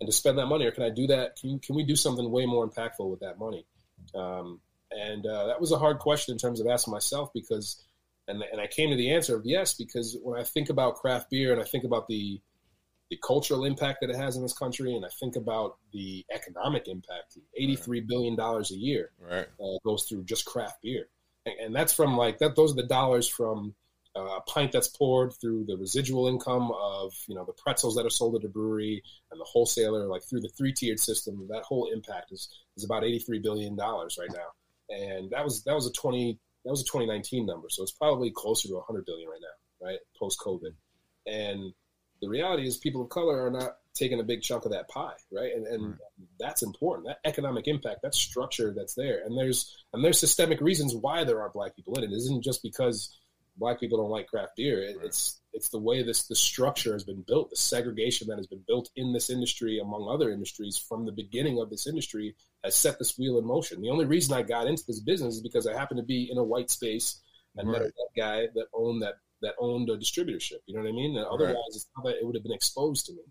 and 0.03 0.09
to 0.09 0.13
spend 0.13 0.37
that 0.39 0.47
money, 0.47 0.67
or 0.67 0.73
can 0.73 0.83
I 0.83 0.91
do 0.91 1.07
that? 1.07 1.37
Can 1.37 1.61
can 1.61 1.77
we 1.77 1.85
do 1.85 1.95
something 1.95 2.29
way 2.29 2.45
more 2.45 2.69
impactful 2.69 3.09
with 3.09 3.21
that 3.21 3.39
money? 3.39 3.65
Um, 4.17 4.61
and 4.91 5.25
uh, 5.25 5.47
that 5.47 5.61
was 5.61 5.71
a 5.71 5.79
hard 5.79 6.01
question 6.01 6.33
in 6.33 6.39
terms 6.39 6.59
of 6.61 6.67
asking 6.67 6.91
myself 6.91 7.33
because, 7.33 7.81
and 8.27 8.43
and 8.51 8.61
I 8.61 8.67
came 8.67 8.91
to 8.91 8.97
the 8.97 9.13
answer 9.13 9.37
of 9.37 9.47
yes 9.47 9.75
because 9.75 10.17
when 10.21 10.41
I 10.41 10.43
think 10.43 10.71
about 10.71 10.97
craft 10.97 11.31
beer 11.31 11.53
and 11.53 11.61
I 11.63 11.65
think 11.65 11.85
about 11.85 12.09
the 12.09 12.41
the 13.11 13.19
cultural 13.25 13.65
impact 13.65 13.99
that 14.01 14.11
it 14.11 14.17
has 14.17 14.35
in 14.35 14.43
this 14.43 14.59
country, 14.59 14.97
and 14.97 15.05
I 15.05 15.09
think 15.21 15.37
about 15.37 15.77
the 15.93 16.25
economic 16.35 16.89
impact, 16.89 17.39
eighty-three 17.57 18.01
billion 18.01 18.35
dollars 18.35 18.73
a 18.73 18.77
year 18.77 19.13
Right. 19.21 19.47
uh, 19.63 19.79
goes 19.85 20.07
through 20.09 20.25
just 20.25 20.45
craft 20.47 20.83
beer, 20.83 21.07
and, 21.47 21.55
and 21.61 21.77
that's 21.77 21.93
from 21.93 22.17
like 22.17 22.39
that. 22.39 22.57
Those 22.57 22.73
are 22.73 22.83
the 22.83 22.89
dollars 22.89 23.29
from 23.29 23.77
uh, 24.15 24.37
a 24.37 24.41
pint 24.43 24.73
that's 24.73 24.89
poured 24.89 25.33
through 25.41 25.65
the 25.65 25.77
residual 25.77 26.29
income 26.29 26.71
of 26.73 27.15
you 27.27 27.35
know 27.35 27.45
the 27.45 27.53
pretzels 27.53 27.95
that 27.97 28.07
are 28.07 28.11
sold 28.11 28.37
at 28.37 28.45
a 28.45 28.49
brewery 28.49 29.03
and 29.31 29.41
the 29.41 29.45
wholesaler, 29.45 30.07
like 30.07 30.23
through 30.23 30.41
the 30.41 30.51
three-tiered 30.51 31.01
system. 31.01 31.47
That 31.51 31.63
whole 31.63 31.91
impact 31.93 32.33
is 32.33 32.49
is 32.77 32.85
about 32.85 33.05
eighty-three 33.05 33.39
billion 33.39 33.77
dollars 33.77 34.19
right 34.19 34.31
now, 34.33 34.95
and 34.95 35.31
that 35.31 35.45
was 35.45 35.65
that 35.65 35.75
was 35.75 35.87
a 35.87 35.93
twenty 35.93 36.39
that 36.65 36.71
was 36.71 36.83
a 36.83 36.85
2019 36.85 37.45
number, 37.45 37.69
so 37.69 37.83
it's 37.83 37.93
probably 37.93 38.31
closer 38.31 38.69
to 38.69 38.75
100 38.75 39.05
billion 39.05 39.29
right 39.29 39.41
now, 39.41 39.87
right? 39.87 39.99
Post 40.17 40.39
COVID, 40.39 40.73
and 41.27 41.73
the 42.21 42.29
reality 42.29 42.67
is 42.67 42.77
people 42.77 43.03
of 43.03 43.09
color 43.09 43.45
are 43.45 43.51
not 43.51 43.79
taking 43.95 44.21
a 44.21 44.23
big 44.23 44.43
chunk 44.43 44.65
of 44.65 44.73
that 44.73 44.89
pie, 44.89 45.15
right? 45.31 45.53
And 45.53 45.67
and 45.67 45.99
that's 46.39 46.63
important. 46.63 47.09
That 47.09 47.19
economic 47.25 47.67
impact, 47.67 48.03
that 48.03 48.15
structure 48.15 48.73
that's 48.75 48.95
there, 48.95 49.23
and 49.25 49.37
there's 49.37 49.77
and 49.93 50.05
there's 50.05 50.21
systemic 50.21 50.61
reasons 50.61 50.95
why 50.95 51.25
there 51.25 51.43
are 51.43 51.51
black 51.51 51.75
people 51.75 51.97
in 51.99 52.05
it. 52.05 52.13
It 52.13 52.17
isn't 52.17 52.43
just 52.43 52.63
because 52.63 53.11
black 53.57 53.81
people 53.81 53.99
don't 53.99 54.11
like 54.11 54.27
craft 54.27 54.57
beer. 54.57 54.83
It, 54.83 54.97
It's 55.03 55.41
it's 55.53 55.69
the 55.69 55.79
way 55.79 56.03
this 56.03 56.27
the 56.29 56.35
structure 56.35 56.93
has 56.93 57.05
been 57.05 57.23
built, 57.27 57.51
the 57.51 57.57
segregation 57.57 58.29
that 58.29 58.39
has 58.39 58.47
been 58.47 58.65
built 58.67 58.91
in 58.97 59.13
this 59.13 59.29
industry, 59.29 59.79
among 59.79 60.09
other 60.09 60.31
industries, 60.31 60.79
from 60.79 61.05
the 61.05 61.13
beginning 61.13 61.61
of 61.61 61.69
this 61.69 61.87
industry, 61.87 62.35
has 62.65 62.75
set 62.75 62.99
this 62.99 63.19
wheel 63.19 63.39
in 63.39 63.47
motion. 63.47 63.83
The 63.83 63.91
only 63.91 64.07
reason 64.07 64.35
I 64.35 64.43
got 64.43 64.67
into 64.67 64.85
this 64.87 65.01
business 65.01 65.35
is 65.35 65.43
because 65.43 65.67
I 65.67 65.75
happened 65.75 65.99
to 65.99 66.07
be 66.07 66.31
in 66.31 66.39
a 66.39 66.45
white 66.45 66.71
space 66.71 67.21
and 67.57 67.69
met 67.69 67.83
a 67.83 67.85
white 67.85 68.17
guy 68.17 68.47
that 68.55 68.67
owned 68.75 69.03
that 69.03 69.15
that 69.43 69.55
owned 69.59 69.91
a 69.91 69.97
distributorship. 69.99 70.61
You 70.67 70.75
know 70.75 70.83
what 70.83 70.89
I 70.89 70.93
mean? 70.93 71.17
And 71.17 71.27
otherwise, 71.27 71.75
it's 71.75 71.89
not 71.97 72.07
that 72.07 72.17
it 72.17 72.25
would 72.25 72.37
have 72.37 72.45
been 72.45 72.53
exposed 72.53 73.07
to 73.07 73.13
me. 73.13 73.23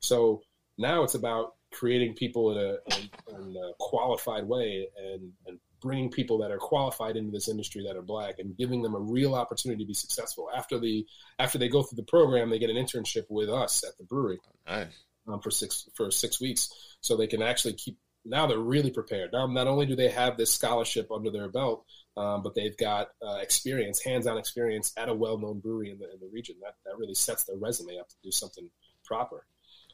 So 0.00 0.42
now 0.76 1.04
it's 1.04 1.14
about 1.14 1.54
creating 1.72 2.14
people 2.14 2.50
in 2.52 2.58
a, 2.58 2.70
in, 2.94 3.10
in 3.34 3.56
a 3.56 3.72
qualified 3.78 4.44
way 4.46 4.88
and, 4.98 5.32
and 5.46 5.58
bringing 5.82 6.10
people 6.10 6.38
that 6.38 6.50
are 6.50 6.58
qualified 6.58 7.16
into 7.16 7.30
this 7.30 7.48
industry 7.48 7.84
that 7.86 7.96
are 7.96 8.02
black 8.02 8.36
and 8.38 8.56
giving 8.56 8.82
them 8.82 8.94
a 8.94 9.00
real 9.00 9.34
opportunity 9.34 9.82
to 9.84 9.86
be 9.86 9.94
successful. 9.94 10.48
After 10.56 10.78
the 10.78 11.04
after 11.38 11.58
they 11.58 11.68
go 11.68 11.82
through 11.82 11.96
the 11.96 12.10
program, 12.10 12.48
they 12.48 12.58
get 12.58 12.70
an 12.70 12.76
internship 12.76 13.24
with 13.28 13.50
us 13.50 13.84
at 13.86 13.98
the 13.98 14.04
brewery 14.04 14.38
Nice. 14.66 14.86
um, 15.28 15.40
for 15.40 15.50
six 15.50 15.88
for 15.94 16.10
six 16.10 16.40
weeks, 16.40 16.70
so 17.00 17.16
they 17.16 17.26
can 17.26 17.42
actually 17.42 17.74
keep. 17.74 17.98
Now 18.24 18.46
they're 18.46 18.58
really 18.58 18.92
prepared. 18.92 19.30
Now, 19.32 19.46
not 19.48 19.66
only 19.66 19.84
do 19.84 19.96
they 19.96 20.08
have 20.08 20.36
this 20.36 20.52
scholarship 20.52 21.10
under 21.10 21.30
their 21.30 21.48
belt, 21.48 21.84
um, 22.16 22.42
but 22.44 22.54
they've 22.54 22.76
got 22.76 23.08
uh, 23.20 23.38
experience, 23.42 24.00
hands-on 24.00 24.38
experience 24.38 24.92
at 24.96 25.08
a 25.08 25.14
well-known 25.14 25.58
brewery 25.58 25.90
in 25.90 25.98
the, 25.98 26.04
in 26.04 26.20
the 26.20 26.30
region. 26.32 26.54
That 26.62 26.76
that 26.86 26.98
really 26.98 27.14
sets 27.14 27.44
their 27.44 27.56
resume 27.56 27.98
up 27.98 28.08
to 28.08 28.14
do 28.22 28.30
something 28.30 28.70
proper. 29.04 29.44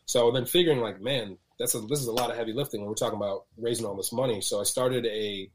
So 0.05 0.31
then 0.31 0.47
figuring 0.47 0.81
like, 0.81 1.01
man, 1.01 1.37
that's 1.59 1.75
a, 1.75 1.81
this 1.81 2.01
is 2.01 2.07
a 2.07 2.13
lot 2.13 2.31
of 2.31 2.37
heavy 2.37 2.55
lifting 2.55 2.81
when 2.81 2.89
we're 2.89 2.95
talking 2.95 3.19
about 3.19 3.45
raising 3.59 3.85
all 3.85 3.97
this 3.97 4.13
money. 4.13 4.41
So 4.41 4.59
I 4.59 4.65
started 4.65 5.05
a, 5.05 5.51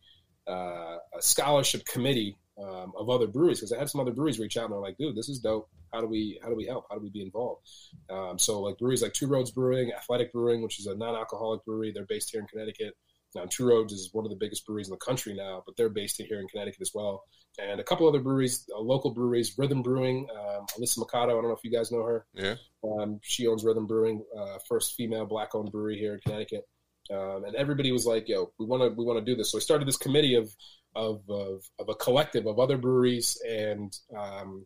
uh, 0.48 0.98
a 1.18 1.22
scholarship 1.22 1.86
committee 1.86 2.38
um, 2.62 2.94
of 2.98 3.10
other 3.10 3.28
breweries 3.28 3.60
because 3.60 3.72
I 3.72 3.80
had 3.80 3.90
some 3.90 4.02
other 4.02 4.12
breweries 4.12 4.40
reach 4.40 4.58
out 4.58 4.66
and 4.66 4.74
they're 4.74 4.80
like, 4.80 4.98
dude, 4.98 5.16
this 5.16 5.30
is 5.30 5.40
dope. 5.40 5.70
How 5.92 6.02
do 6.02 6.08
we 6.08 6.40
how 6.42 6.50
do 6.50 6.56
we 6.56 6.66
help? 6.66 6.86
How 6.90 6.96
do 6.96 7.04
we 7.04 7.10
be 7.10 7.22
involved? 7.22 7.68
Um, 8.10 8.40
so 8.40 8.62
like 8.62 8.78
breweries 8.78 9.02
like 9.02 9.14
Two 9.14 9.28
Roads 9.28 9.52
Brewing, 9.52 9.92
Athletic 9.94 10.34
Brewing, 10.34 10.62
which 10.62 10.80
is 10.80 10.88
a 10.88 10.96
non-alcoholic 10.96 11.64
brewery, 11.66 11.92
they're 11.94 12.06
based 12.06 12.32
here 12.32 12.42
in 12.42 12.48
Connecticut. 12.48 12.96
Now, 13.36 13.46
Two 13.50 13.68
Roads 13.68 13.94
is 13.94 14.10
one 14.12 14.26
of 14.26 14.30
the 14.30 14.38
biggest 14.38 14.66
breweries 14.66 14.88
in 14.88 14.92
the 14.92 14.98
country 14.98 15.34
now, 15.34 15.64
but 15.66 15.76
they're 15.76 15.90
based 15.90 16.22
here 16.22 16.40
in 16.40 16.48
Connecticut 16.48 16.82
as 16.82 16.92
well. 16.94 17.24
And 17.60 17.80
a 17.80 17.84
couple 17.84 18.08
other 18.08 18.20
breweries, 18.20 18.68
uh, 18.76 18.80
local 18.80 19.12
breweries, 19.12 19.58
Rhythm 19.58 19.82
Brewing, 19.82 20.28
um, 20.32 20.66
Alisa 20.78 21.00
Mercado. 21.00 21.32
I 21.32 21.42
don't 21.42 21.50
know 21.50 21.56
if 21.56 21.64
you 21.64 21.72
guys 21.72 21.92
know 21.92 22.04
her. 22.04 22.26
Yeah. 22.34 22.56
Um, 22.84 23.20
she 23.24 23.48
owns 23.48 23.64
Rhythm 23.64 23.88
Brewing, 23.88 24.24
uh, 24.38 24.58
first 24.68 24.96
female 24.96 25.26
black-owned 25.26 25.72
brewery 25.72 25.98
here 25.98 26.16
in 26.16 26.20
Connecticut. 26.20 26.68
Um, 27.12 27.44
and 27.46 27.56
everybody 27.56 27.92
was 27.92 28.06
like, 28.06 28.30
"Yo, 28.30 28.52
we 28.58 28.66
want 28.66 28.84
to 28.84 28.90
we 28.90 29.06
want 29.06 29.20
to 29.20 29.26
do 29.26 29.36
this." 29.36 29.52
So 29.52 29.58
we 29.58 29.62
started 29.62 29.88
this 29.88 29.98
committee 29.98 30.36
of 30.36 30.54
of 30.96 31.22
of, 31.30 31.64
of 31.80 31.90
a 31.90 31.96
collective 31.96 32.46
of 32.46 32.60
other 32.60 32.78
breweries 32.78 33.42
and 33.48 33.96
um, 34.18 34.66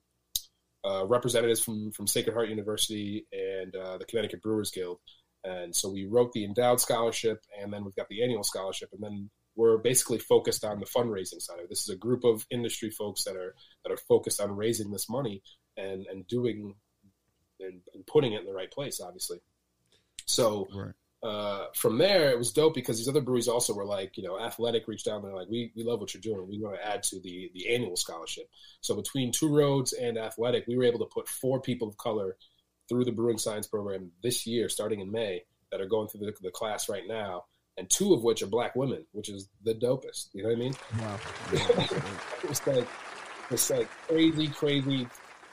uh, 0.86 1.06
representatives 1.06 1.60
from 1.60 1.92
from 1.92 2.08
Sacred 2.08 2.34
Heart 2.34 2.50
University 2.50 3.26
and 3.32 3.76
uh, 3.76 3.98
the 3.98 4.06
Connecticut 4.06 4.42
Brewers 4.42 4.72
Guild. 4.72 5.00
And 5.44 5.76
so 5.76 5.90
we 5.90 6.06
wrote 6.06 6.34
the 6.34 6.44
endowed 6.44 6.82
scholarship, 6.82 7.44
and 7.60 7.72
then 7.72 7.86
we've 7.86 7.96
got 7.96 8.10
the 8.10 8.24
annual 8.24 8.44
scholarship, 8.44 8.90
and 8.92 9.02
then 9.02 9.30
we're 9.56 9.78
basically 9.78 10.20
focused 10.20 10.64
on 10.64 10.80
the 10.80 10.86
fundraising 10.86 11.42
side 11.42 11.60
of 11.60 11.66
it. 11.66 11.70
This 11.70 11.82
is 11.82 11.90
a 11.90 11.98
group 11.98 12.24
of 12.24 12.46
industry 12.52 12.92
folks 12.92 13.24
that 13.24 13.36
are 13.36 13.56
that 13.84 13.92
are 13.92 13.98
focused 13.98 14.40
on 14.40 14.56
raising 14.56 14.92
this 14.92 15.10
money 15.10 15.42
and 15.76 16.06
and 16.08 16.28
doing 16.28 16.76
and, 17.60 17.82
and 17.94 18.06
putting 18.06 18.34
it 18.34 18.42
in 18.42 18.46
the 18.46 18.54
right 18.54 18.72
place, 18.72 19.02
obviously. 19.02 19.40
So 20.26 20.68
Right. 20.74 20.94
Uh, 21.24 21.66
from 21.76 21.98
there, 21.98 22.30
it 22.30 22.38
was 22.38 22.52
dope 22.52 22.76
because 22.76 22.98
these 22.98 23.08
other 23.08 23.22
breweries 23.22 23.48
also 23.48 23.74
were 23.74 23.86
like, 23.86 24.18
you 24.18 24.24
know, 24.24 24.40
Athletic 24.40 24.88
reached 24.88 25.08
out 25.08 25.16
and 25.16 25.26
they're 25.26 25.36
like, 25.36 25.50
we, 25.50 25.72
we 25.76 25.84
love 25.84 26.00
what 26.00 26.14
you're 26.14 26.22
doing. 26.22 26.48
We 26.48 26.60
want 26.62 26.76
to 26.76 26.88
add 26.88 27.02
to 27.04 27.20
the 27.20 27.50
the 27.54 27.74
annual 27.74 27.96
scholarship. 27.96 28.46
So 28.82 28.96
between 28.96 29.32
Two 29.32 29.54
Roads 29.54 29.94
and 29.94 30.18
Athletic, 30.18 30.66
we 30.68 30.78
were 30.78 30.84
able 30.84 31.00
to 31.00 31.06
put 31.06 31.28
four 31.28 31.60
people 31.60 31.88
of 31.88 31.98
color 31.98 32.38
through 32.88 33.06
the 33.06 33.12
brewing 33.12 33.40
science 33.40 33.68
program 33.68 34.12
this 34.22 34.46
year, 34.46 34.70
starting 34.70 35.00
in 35.00 35.12
May, 35.12 35.44
that 35.72 35.82
are 35.82 35.88
going 35.88 36.08
through 36.08 36.22
the, 36.22 36.34
the 36.42 36.52
class 36.52 36.88
right 36.88 37.08
now, 37.08 37.46
and 37.78 37.90
two 37.90 38.14
of 38.14 38.24
which 38.24 38.44
are 38.44 38.48
black 38.48 38.76
women, 38.76 39.06
which 39.12 39.30
is 39.30 39.50
the 39.64 39.74
dopest. 39.74 40.30
You 40.34 40.44
know 40.44 40.50
what 40.50 40.56
I 40.56 40.60
mean? 40.60 40.76
Wow. 41.00 41.20
it's 42.44 42.66
like 42.66 42.88
this 43.50 43.70
like 43.70 43.90
crazy, 44.08 44.48
crazy 44.48 45.08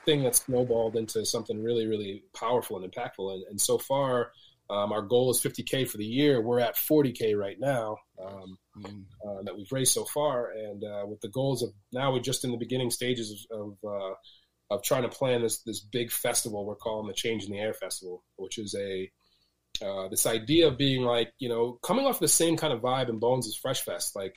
thing 0.04 0.22
that 0.24 0.36
snowballed 0.36 0.96
into 0.96 1.24
something 1.24 1.62
really, 1.62 1.86
really 1.86 2.24
powerful 2.34 2.76
and 2.76 2.90
impactful. 2.90 3.32
And, 3.32 3.44
and 3.50 3.60
so 3.60 3.78
far, 3.78 4.32
um, 4.70 4.92
our 4.92 5.02
goal 5.02 5.30
is 5.30 5.40
50k 5.40 5.88
for 5.88 5.98
the 5.98 6.06
year. 6.06 6.40
We're 6.40 6.60
at 6.60 6.76
40k 6.76 7.36
right 7.38 7.58
now 7.60 7.98
um, 8.22 8.58
Mm. 8.76 9.04
uh, 9.24 9.42
that 9.44 9.56
we've 9.56 9.70
raised 9.70 9.92
so 9.92 10.04
far, 10.04 10.50
and 10.50 10.82
uh, 10.82 11.04
with 11.06 11.20
the 11.20 11.28
goals 11.28 11.62
of 11.62 11.70
now 11.92 12.12
we're 12.12 12.18
just 12.18 12.44
in 12.44 12.50
the 12.50 12.56
beginning 12.56 12.90
stages 12.90 13.46
of 13.52 13.60
of, 13.60 13.76
uh, 13.84 14.14
of 14.74 14.82
trying 14.82 15.02
to 15.02 15.08
plan 15.08 15.42
this 15.42 15.62
this 15.62 15.78
big 15.80 16.10
festival 16.10 16.66
we're 16.66 16.74
calling 16.74 17.06
the 17.06 17.12
Change 17.14 17.44
in 17.44 17.52
the 17.52 17.58
Air 17.60 17.72
Festival, 17.74 18.24
which 18.36 18.58
is 18.58 18.74
a 18.74 19.08
uh, 19.84 20.08
this 20.08 20.26
idea 20.26 20.66
of 20.68 20.76
being 20.76 21.02
like 21.02 21.32
you 21.38 21.48
know 21.48 21.78
coming 21.84 22.04
off 22.06 22.18
the 22.18 22.26
same 22.26 22.56
kind 22.56 22.72
of 22.72 22.80
vibe 22.80 23.08
and 23.08 23.20
bones 23.20 23.46
as 23.46 23.54
Fresh 23.56 23.82
Fest, 23.82 24.16
like 24.16 24.34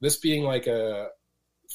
this 0.00 0.18
being 0.18 0.44
like 0.44 0.66
a 0.68 1.08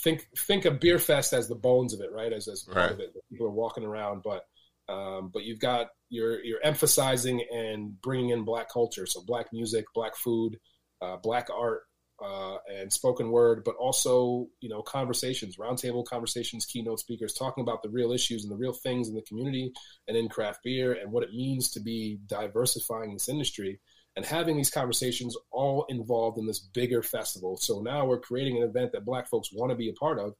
think 0.03 0.25
think 0.37 0.63
of 0.65 0.79
beer 0.79 0.99
fest 0.99 1.33
as 1.33 1.49
the 1.49 1.55
bones 1.55 1.93
of 1.93 1.99
it, 1.99 2.11
right? 2.13 2.31
As 2.31 2.47
as 2.47 2.63
part 2.63 2.77
Right. 2.77 2.91
of 2.91 2.99
it, 3.01 3.13
people 3.29 3.47
are 3.47 3.51
walking 3.51 3.83
around, 3.83 4.23
but 4.23 4.43
um, 4.87 5.31
but 5.33 5.43
you've 5.43 5.59
got 5.59 5.87
you're 6.09 6.43
you're 6.43 6.63
emphasizing 6.63 7.43
and 7.53 7.99
bringing 8.01 8.29
in 8.29 8.43
black 8.43 8.69
culture, 8.71 9.05
so 9.05 9.21
black 9.25 9.47
music, 9.53 9.85
black 9.93 10.15
food, 10.15 10.57
uh, 11.01 11.17
black 11.17 11.47
art, 11.55 11.83
uh, 12.23 12.57
and 12.73 12.91
spoken 12.91 13.31
word, 13.31 13.63
but 13.63 13.75
also 13.75 14.47
you 14.59 14.69
know 14.69 14.81
conversations, 14.81 15.57
roundtable 15.57 16.05
conversations, 16.05 16.65
keynote 16.65 16.99
speakers 16.99 17.33
talking 17.33 17.61
about 17.61 17.83
the 17.83 17.89
real 17.89 18.11
issues 18.11 18.43
and 18.43 18.51
the 18.51 18.57
real 18.57 18.73
things 18.73 19.07
in 19.07 19.15
the 19.15 19.21
community 19.21 19.71
and 20.07 20.17
in 20.17 20.27
craft 20.27 20.59
beer 20.63 20.93
and 20.93 21.11
what 21.11 21.23
it 21.23 21.31
means 21.31 21.69
to 21.71 21.79
be 21.79 22.19
diversifying 22.27 23.13
this 23.13 23.29
industry 23.29 23.79
and 24.15 24.25
having 24.25 24.57
these 24.57 24.71
conversations 24.71 25.37
all 25.51 25.85
involved 25.87 26.37
in 26.37 26.45
this 26.45 26.59
bigger 26.59 27.01
festival. 27.01 27.57
So 27.57 27.81
now 27.81 28.05
we're 28.05 28.19
creating 28.19 28.57
an 28.57 28.63
event 28.63 28.91
that 28.91 29.05
Black 29.05 29.29
folks 29.29 29.53
want 29.53 29.69
to 29.69 29.77
be 29.77 29.89
a 29.89 29.93
part 29.93 30.19
of, 30.19 30.33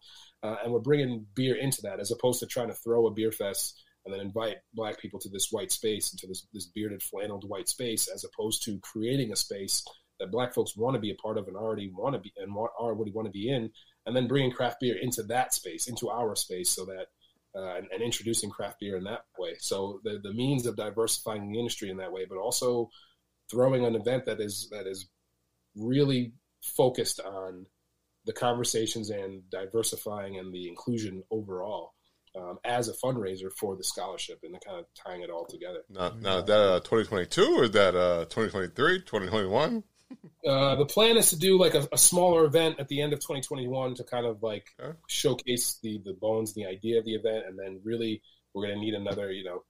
uh, 0.44 0.58
and 0.64 0.74
we're 0.74 0.80
bringing 0.80 1.26
beer 1.36 1.56
into 1.56 1.84
that 1.84 2.00
as 2.00 2.12
opposed 2.12 2.40
to 2.40 2.48
trying 2.48 2.70
to 2.70 2.74
throw 2.74 3.06
a 3.06 3.12
beer 3.12 3.32
fest 3.32 3.80
and 4.10 4.20
then 4.20 4.26
invite 4.26 4.58
Black 4.74 5.00
people 5.00 5.20
to 5.20 5.30
this 5.30 5.50
white 5.52 5.72
space, 5.72 6.12
into 6.12 6.26
this, 6.26 6.48
this 6.52 6.66
bearded, 6.66 7.04
flanneled 7.04 7.48
white 7.48 7.70
space, 7.70 8.08
as 8.08 8.24
opposed 8.24 8.64
to 8.64 8.80
creating 8.80 9.32
a 9.32 9.36
space 9.36 9.84
that 10.20 10.32
Black 10.32 10.54
folks 10.54 10.76
want 10.76 10.96
to 10.96 11.00
be 11.00 11.12
a 11.12 11.16
part 11.16 11.38
of 11.38 11.48
and 11.48 11.56
already 11.56 11.92
want 11.96 12.16
to 12.16 12.20
be 12.20 12.34
and 12.38 12.54
want, 12.54 12.72
already 12.80 13.12
want 13.12 13.28
to 13.28 13.32
be 13.32 13.50
in, 13.50 13.70
and 14.08 14.16
then 14.16 14.28
bringing 14.28 14.52
craft 14.52 14.80
beer 14.80 14.98
into 15.00 15.22
that 15.24 15.54
space, 15.54 15.88
into 15.88 16.10
our 16.10 16.36
space, 16.36 16.70
so 16.70 16.86
that 16.86 17.08
uh, 17.56 17.78
and, 17.78 17.88
and 17.92 18.02
introducing 18.02 18.50
craft 18.50 18.80
beer 18.80 18.98
in 18.98 19.04
that 19.04 19.26
way. 19.38 19.56
So 19.60 20.02
the 20.04 20.20
the 20.22 20.34
means 20.34 20.66
of 20.66 20.76
diversifying 20.76 21.52
the 21.52 21.60
industry 21.60 21.92
in 21.92 21.98
that 21.98 22.12
way, 22.12 22.26
but 22.28 22.40
also 22.40 22.90
throwing 23.52 23.86
an 23.86 23.96
event 23.96 24.26
that 24.26 24.42
is 24.42 24.70
that 24.72 24.88
is 24.88 25.08
really 25.76 26.34
focused 26.64 27.20
on 27.20 27.68
the 28.26 28.34
conversations 28.34 29.12
and 29.12 29.48
diversifying 29.50 30.38
and 30.38 30.52
the 30.52 30.68
inclusion 30.68 31.24
overall 31.32 31.94
um, 32.40 32.58
as 32.64 32.88
a 32.88 32.94
fundraiser 32.94 33.50
for 33.60 33.76
the 33.76 33.84
scholarship 33.84 34.40
and 34.44 34.54
kind 34.66 34.80
of 34.80 34.86
tying 34.96 35.22
it 35.22 35.30
all 35.30 35.46
together. 35.46 35.80
Now, 35.90 36.14
now 36.20 36.38
is 36.40 36.46
that 36.46 36.60
uh, 36.60 36.80
2022 36.80 37.42
or 37.58 37.64
is 37.66 37.72
that 37.72 37.96
uh, 37.96 38.26
2023, 38.26 39.00
2021? 39.02 39.84
Uh, 40.44 40.74
the 40.76 40.86
plan 40.88 41.18
is 41.18 41.30
to 41.30 41.38
do 41.38 41.60
like 41.60 41.76
a, 41.76 41.88
a 41.92 41.98
smaller 41.98 42.44
event 42.46 42.80
at 42.80 42.88
the 42.88 43.00
end 43.00 43.14
of 43.14 43.20
2021 43.20 43.94
to 43.94 44.04
kind 44.04 44.26
of 44.26 44.42
like 44.42 44.66
Okay. 44.82 44.98
showcase 45.08 45.78
the 45.84 46.02
the 46.04 46.14
bones, 46.14 46.54
the 46.56 46.66
idea 46.66 46.98
of 46.98 47.06
the 47.06 47.14
event, 47.14 47.46
and 47.46 47.60
then 47.60 47.80
really 47.84 48.20
we're 48.54 48.64
going 48.66 48.74
to 48.74 48.80
need 48.84 48.96
another 48.96 49.32
you 49.32 49.44
know 49.44 49.64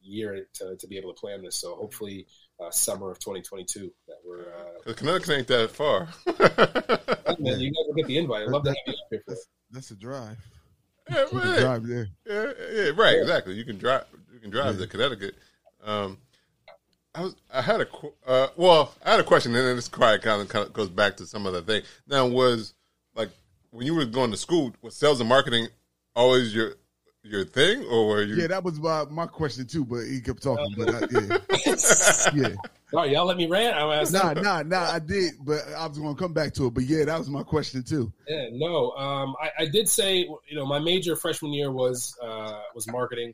year 0.00 0.46
to, 0.54 0.76
to 0.76 0.86
be 0.86 0.96
able 0.96 1.12
to 1.12 1.20
plan 1.20 1.42
this. 1.42 1.56
So 1.56 1.74
hopefully 1.74 2.26
uh, 2.58 2.70
summer 2.70 3.10
of 3.10 3.18
2022 3.18 3.92
that 4.08 4.16
we're. 4.24 4.40
Uh, 4.54 4.80
'Cause 4.84 4.94
Connecticut 4.94 5.28
ain't 5.36 5.48
that 5.48 5.70
far. 5.72 6.08
man, 7.38 7.60
you 7.60 7.70
guys 7.70 7.84
will 7.86 7.94
get 7.94 8.06
the 8.06 8.16
invite. 8.16 8.42
I'd 8.44 8.48
love 8.48 8.64
to 8.64 8.70
have 8.70 8.76
you 8.86 8.92
up 8.94 8.98
here 9.10 9.22
for. 9.26 9.34
That's, 9.34 9.46
that's 9.72 9.90
a 9.90 9.96
drive. 9.96 10.38
Yeah, 11.12 11.20
You 11.20 11.28
can 11.28 11.38
right. 11.38 11.60
drive 11.60 11.86
there. 11.86 12.08
Yeah, 12.26 12.52
yeah, 12.72 12.90
right, 12.96 13.18
exactly. 13.18 13.54
You 13.54 13.64
can 13.64 13.78
drive. 13.78 14.04
You 14.32 14.40
can 14.40 14.50
drive 14.50 14.78
to 14.78 14.86
Connecticut. 14.86 15.34
Um, 15.84 16.18
I 17.14 17.22
was. 17.22 17.36
I 17.52 17.62
had 17.62 17.80
a. 17.80 17.86
Uh, 18.26 18.48
well, 18.56 18.94
I 19.04 19.12
had 19.12 19.20
a 19.20 19.24
question, 19.24 19.54
and 19.54 19.66
then 19.66 19.76
this 19.76 19.88
probably 19.88 20.18
kind 20.20 20.40
of, 20.40 20.48
kind 20.48 20.66
of 20.66 20.72
goes 20.72 20.88
back 20.88 21.16
to 21.18 21.26
some 21.26 21.46
other 21.46 21.60
thing. 21.60 21.82
Now, 22.06 22.26
was 22.26 22.74
like 23.14 23.30
when 23.70 23.86
you 23.86 23.94
were 23.94 24.04
going 24.04 24.30
to 24.30 24.36
school, 24.36 24.72
was 24.82 24.96
sales 24.96 25.20
and 25.20 25.28
marketing 25.28 25.68
always 26.14 26.54
your 26.54 26.74
your 27.24 27.44
thing, 27.44 27.84
or 27.84 28.08
were 28.08 28.22
you? 28.22 28.34
Yeah, 28.34 28.48
that 28.48 28.64
was 28.64 28.78
my, 28.80 29.04
my 29.10 29.26
question 29.26 29.66
too, 29.66 29.84
but 29.84 30.04
he 30.06 30.20
kept 30.20 30.42
talking. 30.42 30.74
But 30.76 30.94
I, 30.94 30.98
yeah, 31.10 31.38
yeah. 32.34 32.54
All 32.94 33.00
right, 33.00 33.10
y'all 33.10 33.24
let 33.24 33.36
me 33.38 33.46
rant. 33.46 33.74
I'm 33.76 33.90
asking. 33.90 34.18
Nah, 34.18 34.32
nah, 34.34 34.62
nah. 34.62 34.90
I 34.90 34.98
did, 34.98 35.34
but 35.40 35.60
I 35.76 35.86
was 35.86 35.98
going 35.98 36.14
to 36.14 36.20
come 36.20 36.34
back 36.34 36.52
to 36.54 36.66
it. 36.66 36.74
But 36.74 36.84
yeah, 36.84 37.04
that 37.06 37.18
was 37.18 37.30
my 37.30 37.42
question 37.42 37.82
too. 37.82 38.12
Yeah, 38.28 38.46
no. 38.52 38.90
Um, 38.92 39.34
I, 39.40 39.62
I 39.62 39.66
did 39.66 39.88
say, 39.88 40.18
you 40.18 40.54
know, 40.56 40.66
my 40.66 40.78
major 40.78 41.16
freshman 41.16 41.52
year 41.54 41.70
was 41.72 42.14
uh, 42.22 42.60
was 42.74 42.86
marketing, 42.90 43.32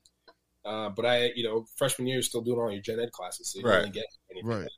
uh, 0.64 0.90
but 0.90 1.04
I, 1.06 1.32
you 1.34 1.42
know, 1.44 1.66
freshman 1.76 2.06
year 2.06 2.18
is 2.18 2.26
still 2.26 2.42
doing 2.42 2.58
all 2.58 2.70
your 2.70 2.82
gen 2.82 3.00
ed 3.00 3.10
classes, 3.12 3.48
so 3.52 3.58
you 3.58 3.62
don't 3.64 3.72
Right. 3.72 3.78
really 3.78 3.90
get 3.90 4.06
anything. 4.30 4.48
Right. 4.48 4.68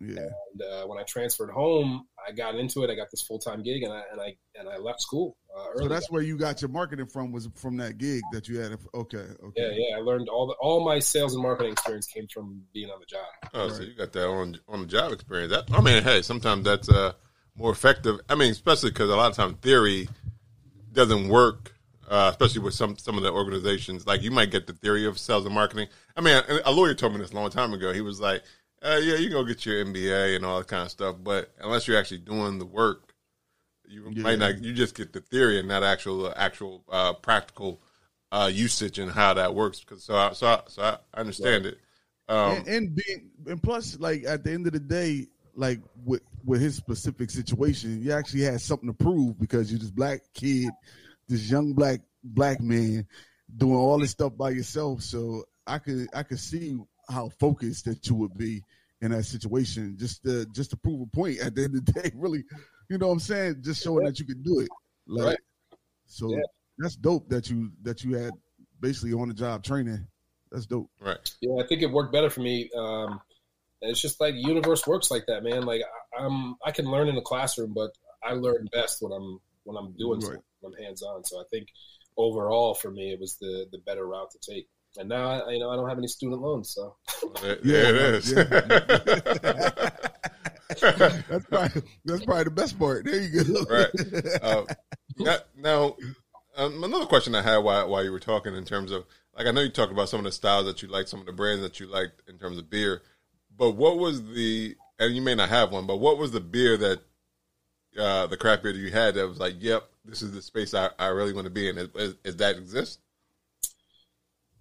Yeah. 0.00 0.20
And 0.20 0.62
uh, 0.62 0.86
when 0.86 0.98
I 0.98 1.02
transferred 1.04 1.50
home, 1.50 2.06
I 2.26 2.32
got 2.32 2.54
into 2.56 2.82
it. 2.82 2.90
I 2.90 2.94
got 2.94 3.10
this 3.10 3.22
full 3.22 3.38
time 3.38 3.62
gig, 3.62 3.82
and 3.82 3.92
I 3.92 4.02
and 4.12 4.20
I 4.20 4.36
and 4.54 4.68
I 4.68 4.76
left 4.76 5.00
school 5.00 5.36
uh, 5.56 5.66
early. 5.70 5.84
So 5.84 5.88
that's 5.88 6.10
where 6.10 6.22
you 6.22 6.36
got 6.36 6.60
your 6.60 6.70
marketing 6.70 7.06
from 7.06 7.32
was 7.32 7.48
from 7.54 7.78
that 7.78 7.96
gig 7.98 8.22
that 8.32 8.48
you 8.48 8.58
had. 8.58 8.72
Okay. 8.94 9.18
Okay. 9.18 9.52
yeah, 9.56 9.70
yeah. 9.70 9.96
I 9.96 10.00
learned 10.00 10.28
all 10.28 10.46
the 10.46 10.54
all 10.60 10.84
my 10.84 10.98
sales 10.98 11.34
and 11.34 11.42
marketing 11.42 11.72
experience 11.72 12.06
came 12.06 12.26
from 12.28 12.62
being 12.74 12.90
on 12.90 13.00
the 13.00 13.06
job. 13.06 13.26
Oh, 13.54 13.68
so 13.70 13.82
you 13.82 13.94
got 13.94 14.12
that 14.12 14.28
on 14.28 14.58
on 14.68 14.82
the 14.82 14.86
job 14.86 15.12
experience. 15.12 15.52
That, 15.52 15.64
I 15.72 15.80
mean, 15.80 16.02
hey, 16.02 16.20
sometimes 16.20 16.64
that's 16.64 16.88
uh, 16.90 17.12
more 17.56 17.72
effective. 17.72 18.20
I 18.28 18.34
mean, 18.34 18.50
especially 18.50 18.90
because 18.90 19.08
a 19.08 19.16
lot 19.16 19.30
of 19.30 19.36
times 19.36 19.56
theory 19.62 20.08
doesn't 20.92 21.28
work, 21.28 21.74
uh, 22.08 22.28
especially 22.32 22.60
with 22.60 22.74
some 22.74 22.98
some 22.98 23.16
of 23.16 23.22
the 23.22 23.32
organizations. 23.32 24.06
Like 24.06 24.22
you 24.22 24.30
might 24.30 24.50
get 24.50 24.66
the 24.66 24.74
theory 24.74 25.06
of 25.06 25.18
sales 25.18 25.46
and 25.46 25.54
marketing. 25.54 25.88
I 26.16 26.20
mean, 26.20 26.42
a, 26.48 26.60
a 26.66 26.72
lawyer 26.72 26.92
told 26.92 27.14
me 27.14 27.20
this 27.20 27.32
a 27.32 27.34
long 27.34 27.48
time 27.48 27.72
ago. 27.72 27.94
He 27.94 28.02
was 28.02 28.20
like, 28.20 28.42
uh, 28.86 28.96
"Yeah, 28.98 29.16
you 29.16 29.28
can 29.28 29.32
go 29.32 29.44
get 29.44 29.66
your 29.66 29.84
MBA 29.84 30.36
and 30.36 30.44
all 30.44 30.58
that 30.58 30.68
kind 30.68 30.82
of 30.84 30.90
stuff, 30.90 31.16
but 31.22 31.52
unless 31.60 31.88
you're 31.88 31.98
actually 31.98 32.18
doing 32.18 32.58
the 32.58 32.66
work, 32.66 33.14
you 33.86 34.10
Yeah. 34.10 34.22
might 34.22 34.38
not. 34.38 34.62
You 34.62 34.72
just 34.72 34.94
get 34.94 35.12
the 35.12 35.20
theory 35.20 35.58
and 35.58 35.68
not 35.68 35.82
actual 35.82 36.32
actual 36.36 36.84
uh, 36.90 37.14
practical 37.14 37.80
uh, 38.32 38.50
usage 38.52 38.98
and 38.98 39.10
how 39.10 39.34
that 39.34 39.54
works. 39.54 39.80
Because 39.80 40.04
so 40.04 40.14
I, 40.16 40.32
so 40.32 40.46
I, 40.46 40.60
so 40.68 40.82
I 40.82 41.20
understand 41.20 41.66
it. 41.66 41.78
Um, 42.28 42.58
and, 42.58 42.68
and 42.68 42.94
being 42.96 43.30
and 43.46 43.62
plus, 43.62 43.98
like 43.98 44.24
at 44.24 44.44
the 44.44 44.52
end 44.52 44.66
of 44.66 44.72
the 44.72 44.80
day, 44.80 45.26
like 45.54 45.80
with 46.04 46.22
with 46.44 46.60
his 46.60 46.76
specific 46.76 47.30
situation, 47.30 48.02
you 48.02 48.12
actually 48.12 48.42
had 48.42 48.60
something 48.60 48.88
to 48.88 48.94
prove 48.94 49.38
because 49.38 49.70
you're 49.70 49.78
this 49.80 49.90
black 49.90 50.20
kid, 50.34 50.70
this 51.28 51.50
young 51.50 51.72
black 51.72 52.00
black 52.24 52.60
man 52.60 53.06
doing 53.56 53.76
all 53.76 53.98
this 53.98 54.10
stuff 54.10 54.36
by 54.36 54.50
yourself. 54.50 55.02
So 55.02 55.44
I 55.66 55.78
could 55.78 56.08
I 56.14 56.22
could 56.24 56.40
see 56.40 56.78
how 57.08 57.28
focused 57.38 57.84
that 57.84 58.06
you 58.08 58.16
would 58.16 58.36
be 58.36 58.62
in 59.02 59.10
that 59.12 59.24
situation, 59.24 59.96
just 59.98 60.22
to 60.24 60.46
just 60.46 60.70
to 60.70 60.76
prove 60.76 61.00
a 61.02 61.06
point. 61.06 61.38
At 61.40 61.54
the 61.54 61.64
end 61.64 61.76
of 61.76 61.84
the 61.86 61.92
day, 61.92 62.12
really, 62.16 62.44
you 62.88 62.98
know 62.98 63.08
what 63.08 63.14
I'm 63.14 63.20
saying? 63.20 63.56
Just 63.62 63.82
showing 63.82 64.04
that 64.04 64.18
you 64.18 64.24
can 64.26 64.42
do 64.42 64.60
it. 64.60 64.68
Like 65.06 65.26
Right. 65.26 65.38
so, 66.06 66.30
Yeah. 66.30 66.38
that's 66.78 66.96
dope 66.96 67.28
that 67.28 67.50
you 67.50 67.70
that 67.82 68.02
you 68.04 68.16
had 68.16 68.32
basically 68.80 69.12
on 69.12 69.28
the 69.28 69.34
job 69.34 69.62
training. 69.62 70.06
That's 70.50 70.66
dope. 70.66 70.90
right. 71.00 71.18
Yeah, 71.40 71.62
I 71.62 71.66
think 71.66 71.82
it 71.82 71.90
worked 71.90 72.12
better 72.12 72.30
for 72.30 72.40
me. 72.40 72.70
Um, 72.76 73.20
it's 73.82 74.00
just 74.00 74.20
like 74.20 74.34
universe 74.34 74.86
works 74.86 75.10
like 75.10 75.24
that, 75.26 75.42
man. 75.42 75.62
Like 75.66 75.82
I, 76.18 76.22
I'm, 76.24 76.56
I 76.64 76.70
can 76.70 76.86
learn 76.90 77.08
in 77.08 77.14
the 77.14 77.20
classroom, 77.20 77.74
but 77.74 77.90
I 78.22 78.32
learn 78.32 78.66
best 78.72 79.02
when 79.02 79.12
I'm 79.12 79.38
when 79.64 79.76
I'm 79.76 79.92
doing 79.98 80.20
Right. 80.20 80.22
something, 80.22 80.42
when 80.60 80.72
I'm 80.74 80.82
hands 80.84 81.02
on. 81.02 81.24
So 81.24 81.38
I 81.40 81.44
think 81.50 81.68
overall 82.16 82.74
for 82.74 82.90
me, 82.90 83.12
it 83.12 83.20
was 83.20 83.36
the 83.36 83.66
the 83.72 83.78
better 83.78 84.06
route 84.06 84.30
to 84.30 84.38
take. 84.38 84.68
And 84.98 85.08
now, 85.08 85.28
I, 85.28 85.52
you 85.52 85.58
know, 85.58 85.70
I 85.70 85.76
don't 85.76 85.88
have 85.88 85.98
any 85.98 86.08
student 86.08 86.40
loans, 86.40 86.70
so 86.70 86.96
There, 87.42 87.58
Yeah, 87.62 87.92
there 87.92 88.14
it 88.14 88.24
that's 91.28 91.46
probably 91.46 91.82
that's 92.04 92.24
probably 92.24 92.44
the 92.44 92.50
best 92.50 92.78
part. 92.78 93.04
There 93.04 93.20
you 93.20 93.44
go. 93.44 93.62
Right. 93.70 94.42
Uh, 94.42 94.64
now, 95.18 95.36
now 95.56 95.96
um, 96.56 96.82
another 96.82 97.06
question 97.06 97.34
I 97.34 97.42
had 97.42 97.58
while 97.58 97.88
while 97.88 98.04
you 98.04 98.10
were 98.10 98.20
talking 98.20 98.54
in 98.54 98.64
terms 98.64 98.90
of 98.90 99.04
like 99.36 99.46
I 99.46 99.52
know 99.52 99.60
you 99.60 99.70
talked 99.70 99.92
about 99.92 100.08
some 100.08 100.18
of 100.20 100.24
the 100.24 100.32
styles 100.32 100.66
that 100.66 100.82
you 100.82 100.88
like, 100.88 101.08
some 101.08 101.20
of 101.20 101.26
the 101.26 101.32
brands 101.32 101.62
that 101.62 101.78
you 101.78 101.86
liked 101.86 102.22
in 102.28 102.38
terms 102.38 102.58
of 102.58 102.68
beer, 102.68 103.02
but 103.56 103.72
what 103.72 103.98
was 103.98 104.24
the 104.24 104.76
and 104.98 105.14
you 105.14 105.22
may 105.22 105.34
not 105.34 105.50
have 105.50 105.72
one, 105.72 105.86
but 105.86 105.96
what 105.98 106.18
was 106.18 106.32
the 106.32 106.40
beer 106.40 106.76
that 106.76 107.00
uh, 107.98 108.26
the 108.26 108.36
craft 108.36 108.62
beer 108.62 108.72
that 108.72 108.78
you 108.78 108.90
had 108.90 109.14
that 109.14 109.28
was 109.28 109.38
like, 109.38 109.54
yep, 109.58 109.84
this 110.04 110.22
is 110.22 110.32
the 110.32 110.42
space 110.42 110.74
I, 110.74 110.90
I 110.98 111.08
really 111.08 111.32
want 111.32 111.46
to 111.46 111.50
be 111.50 111.68
in? 111.68 111.78
Is, 111.78 111.88
is, 111.94 112.14
is 112.24 112.36
that 112.36 112.56
exist? 112.56 113.00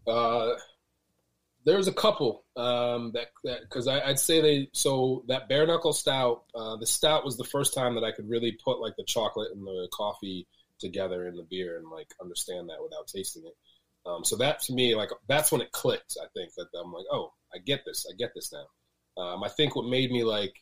Uh, 0.08 0.56
there's 1.66 1.88
a 1.88 1.94
couple 1.94 2.44
um, 2.56 3.12
that 3.14 3.30
because 3.64 3.88
I'd 3.88 4.20
say 4.20 4.40
they 4.40 4.70
so 4.72 5.24
that 5.28 5.50
bare 5.50 5.66
knuckle 5.66 5.94
stout. 5.94 6.44
Uh, 6.54 6.76
the 6.78 6.86
stout 6.86 7.26
was 7.26 7.38
the 7.38 7.44
first 7.44 7.74
time 7.74 7.96
that 7.96 8.04
I 8.04 8.12
could 8.12 8.30
really 8.30 8.58
put 8.64 8.80
like 8.80 8.96
the 8.98 9.04
chocolate 9.04 9.52
and 9.52 9.66
the 9.66 9.88
coffee 9.92 10.48
together 10.80 11.28
in 11.28 11.36
the 11.36 11.44
beer 11.50 11.78
and 11.78 11.90
like 11.90 12.08
understand 12.22 12.70
that 12.70 12.84
without 12.84 13.08
tasting 13.08 13.44
it. 13.46 13.56
Um, 14.08 14.24
so 14.24 14.36
that 14.38 14.60
to 14.62 14.74
me, 14.74 14.94
like 14.94 15.10
that's 15.28 15.52
when 15.52 15.62
it 15.62 15.72
clicked. 15.72 16.18
I 16.22 16.28
think 16.36 16.54
that 16.56 16.68
I'm 16.80 16.94
like, 16.94 17.06
oh, 17.12 17.34
I 17.54 17.58
get 17.58 17.84
this. 17.84 18.06
I 18.10 18.16
get 18.16 18.32
this 18.36 18.54
now. 18.54 19.22
Um, 19.22 19.44
I 19.44 19.50
think 19.50 19.76
what 19.76 19.88
made 19.88 20.12
me 20.12 20.24
like 20.24 20.54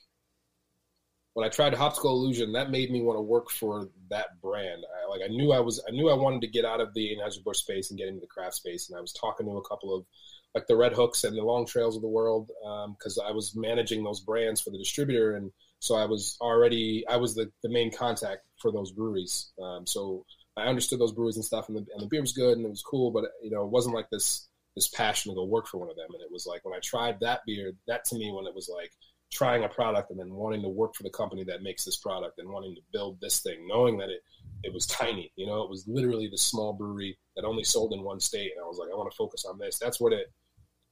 when 1.34 1.46
I 1.46 1.50
tried 1.50 1.74
Hoptical 1.74 2.12
Illusion, 2.12 2.54
that 2.54 2.70
made 2.70 2.92
me 2.92 3.02
want 3.02 3.18
to 3.18 3.22
work 3.22 3.50
for 3.50 3.90
that 4.10 4.40
brand. 4.42 4.84
I, 4.84 5.10
like 5.10 5.22
I 5.24 5.28
knew 5.28 5.52
I 5.52 5.60
was, 5.60 5.84
I 5.88 5.92
knew 5.92 6.10
I 6.10 6.14
wanted 6.16 6.42
to 6.42 6.48
get 6.48 6.66
out 6.66 6.82
of 6.82 6.94
the 6.94 7.16
Anheuser 7.16 7.44
Busch 7.44 7.58
space 7.58 7.90
and 7.90 7.98
get 7.98 8.08
into 8.08 8.22
the 8.22 8.28
craft 8.28 8.56
space. 8.56 8.90
And 8.90 8.98
I 8.98 9.02
was 9.02 9.14
talking 9.14 9.48
to 9.48 9.58
a 9.58 9.68
couple 9.68 9.96
of 9.96 10.06
like 10.54 10.68
the 10.68 10.76
Redhooks 10.76 11.24
and 11.24 11.36
the 11.36 11.44
Long 11.44 11.66
Trails 11.66 11.96
of 11.96 12.04
the 12.04 12.08
world 12.08 12.52
because 12.98 13.20
I 13.24 13.32
was 13.32 13.56
managing 13.56 14.04
those 14.04 14.20
brands 14.20 14.62
for 14.62 14.70
the 14.70 14.78
distributor, 14.78 15.36
and 15.36 15.52
so 15.80 15.96
I 15.96 16.06
was 16.06 16.38
already, 16.40 17.04
I 17.08 17.18
was 17.18 17.34
the, 17.34 17.52
the 17.64 17.70
main 17.70 17.92
contact 17.92 18.42
for 18.62 18.72
those 18.72 18.92
breweries. 18.92 19.52
Um, 19.62 19.88
so 19.88 20.26
I 20.56 20.66
understood 20.66 21.00
those 21.00 21.12
breweries 21.12 21.38
and 21.38 21.46
stuff, 21.46 21.68
and 21.70 21.78
the, 21.78 21.86
and 21.94 22.04
the 22.04 22.08
beer 22.08 22.22
was 22.22 22.34
good 22.34 22.58
and 22.58 22.66
it 22.66 22.70
was 22.70 22.84
cool, 22.84 23.10
but 23.10 23.26
you 23.42 23.50
know, 23.50 23.64
it 23.64 23.72
wasn't 23.72 23.96
like 23.96 24.10
this 24.12 24.48
this 24.76 24.88
passion 24.88 25.32
to 25.32 25.36
go 25.36 25.44
work 25.44 25.68
for 25.68 25.78
one 25.78 25.90
of 25.90 25.96
them. 25.96 26.10
And 26.14 26.22
it 26.22 26.32
was 26.32 26.48
like 26.48 26.66
when 26.66 26.74
I 26.76 26.80
tried 26.80 27.20
that 27.20 27.42
beer, 27.46 27.74
that 27.88 28.06
to 28.06 28.16
me 28.16 28.32
when 28.32 28.48
it 28.48 28.56
was 28.56 28.70
like 28.74 28.92
trying 29.34 29.64
a 29.64 29.70
product 29.70 30.12
and 30.12 30.20
then 30.20 30.34
wanting 30.34 30.62
to 30.62 30.70
work 30.70 30.96
for 30.96 31.04
the 31.04 31.10
company 31.10 31.44
that 31.44 31.64
makes 31.64 31.84
this 31.84 31.98
product 31.98 32.40
and 32.40 32.50
wanting 32.50 32.76
to 32.76 32.82
build 32.92 33.20
this 33.20 33.40
thing, 33.42 33.68
knowing 33.68 33.98
that 33.98 34.10
it 34.10 34.22
it 34.64 34.74
was 34.74 34.88
tiny. 34.88 35.32
You 35.36 35.48
know, 35.48 35.62
it 35.64 35.70
was 35.70 35.86
literally 35.88 36.28
this 36.28 36.42
small 36.42 36.74
brewery 36.74 37.18
that 37.36 37.46
only 37.46 37.64
sold 37.64 37.94
in 37.94 38.04
one 38.04 38.20
state, 38.20 38.52
and 38.56 38.64
I 38.64 38.68
was 38.68 38.78
like, 38.78 38.90
I 38.92 38.96
want 38.96 39.12
to 39.12 39.18
focus 39.18 39.46
on 39.46 39.60
this. 39.60 39.78
That's 39.78 40.00
what 40.00 40.14
it. 40.14 40.32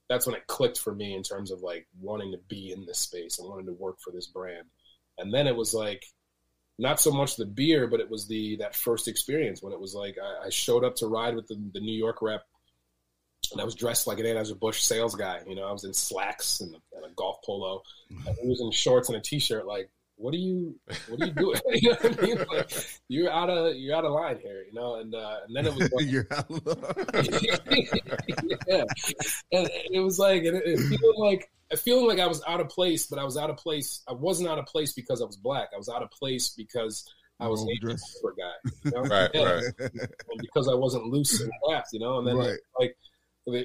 That's 0.08 0.26
when 0.26 0.36
it 0.36 0.46
clicked 0.46 0.78
for 0.78 0.94
me 0.94 1.14
in 1.14 1.22
terms 1.22 1.50
of 1.50 1.60
like 1.62 1.86
wanting 2.00 2.32
to 2.32 2.38
be 2.48 2.72
in 2.72 2.84
this 2.84 2.98
space 2.98 3.38
and 3.38 3.48
wanting 3.48 3.66
to 3.66 3.72
work 3.72 3.96
for 4.04 4.12
this 4.12 4.26
brand. 4.26 4.66
And 5.18 5.32
then 5.32 5.46
it 5.46 5.56
was 5.56 5.72
like 5.72 6.04
not 6.78 7.00
so 7.00 7.10
much 7.10 7.36
the 7.36 7.46
beer, 7.46 7.86
but 7.86 8.00
it 8.00 8.10
was 8.10 8.26
the 8.26 8.56
that 8.56 8.74
first 8.74 9.08
experience 9.08 9.62
when 9.62 9.72
it 9.72 9.80
was 9.80 9.94
like 9.94 10.16
I, 10.22 10.46
I 10.46 10.50
showed 10.50 10.84
up 10.84 10.96
to 10.96 11.06
ride 11.06 11.34
with 11.34 11.46
the, 11.46 11.56
the 11.72 11.80
New 11.80 11.96
York 11.96 12.20
rep, 12.20 12.42
and 13.52 13.60
I 13.60 13.64
was 13.64 13.74
dressed 13.74 14.06
like 14.06 14.18
an 14.18 14.26
Anheuser 14.26 14.58
Busch 14.58 14.80
sales 14.82 15.14
guy. 15.14 15.40
You 15.46 15.54
know, 15.54 15.66
I 15.68 15.72
was 15.72 15.84
in 15.84 15.94
slacks 15.94 16.60
and, 16.60 16.74
and 16.94 17.04
a 17.04 17.08
golf 17.14 17.38
polo, 17.44 17.82
and 18.10 18.36
he 18.40 18.48
was 18.48 18.60
in 18.60 18.70
shorts 18.72 19.08
and 19.08 19.16
a 19.16 19.20
t-shirt. 19.20 19.66
Like, 19.66 19.90
what 20.16 20.34
are 20.34 20.38
you, 20.38 20.74
what 21.08 21.20
are 21.20 21.26
you 21.26 21.32
doing? 21.32 21.60
you 21.72 21.90
know 21.90 21.96
what 22.00 22.18
I 22.18 22.22
mean? 22.26 22.38
Like, 22.52 22.86
you're 23.08 23.30
out 23.30 23.50
of 23.50 23.76
you're 23.76 23.96
out 23.96 24.04
of 24.04 24.12
line 24.12 24.38
here. 24.42 24.64
You 24.66 24.72
know, 24.74 24.96
and 24.96 25.14
uh, 25.14 25.36
and 25.46 25.56
then 25.56 25.66
it 25.66 25.74
was 25.74 25.92
like, 25.92 26.06
You're 26.10 26.26
out 26.30 26.48
yeah, 28.68 28.84
and 29.52 29.68
it 29.90 30.00
was 30.00 30.18
like 30.18 30.44
and 30.44 30.56
it, 30.56 30.62
it 30.66 30.78
feeling 30.78 31.18
like 31.18 31.50
I 31.72 31.76
feeling 31.76 32.06
like 32.06 32.18
I 32.18 32.26
was 32.26 32.42
out 32.46 32.60
of 32.60 32.68
place, 32.68 33.06
but 33.06 33.18
I 33.18 33.24
was 33.24 33.36
out 33.36 33.50
of 33.50 33.56
place. 33.56 34.02
I 34.08 34.12
wasn't 34.12 34.48
out 34.48 34.58
of 34.58 34.66
place 34.66 34.92
because 34.92 35.22
I 35.22 35.24
was 35.24 35.36
black. 35.36 35.68
I 35.74 35.78
was 35.78 35.88
out 35.88 36.02
of 36.02 36.10
place 36.10 36.50
because 36.50 37.04
I 37.40 37.48
was 37.48 37.62
an 37.62 37.68
Overdressed. 37.70 38.18
guy, 38.38 38.70
you 38.84 38.90
know? 38.92 39.02
Right, 39.02 39.30
Yeah. 39.34 39.52
right. 39.54 39.64
and 39.80 40.40
because 40.40 40.68
I 40.68 40.74
wasn't 40.74 41.06
loose 41.06 41.40
and 41.40 41.50
fast, 41.68 41.92
you 41.92 41.98
know. 41.98 42.18
And 42.18 42.26
then 42.28 42.36
Right. 42.36 42.58
like, 42.78 42.96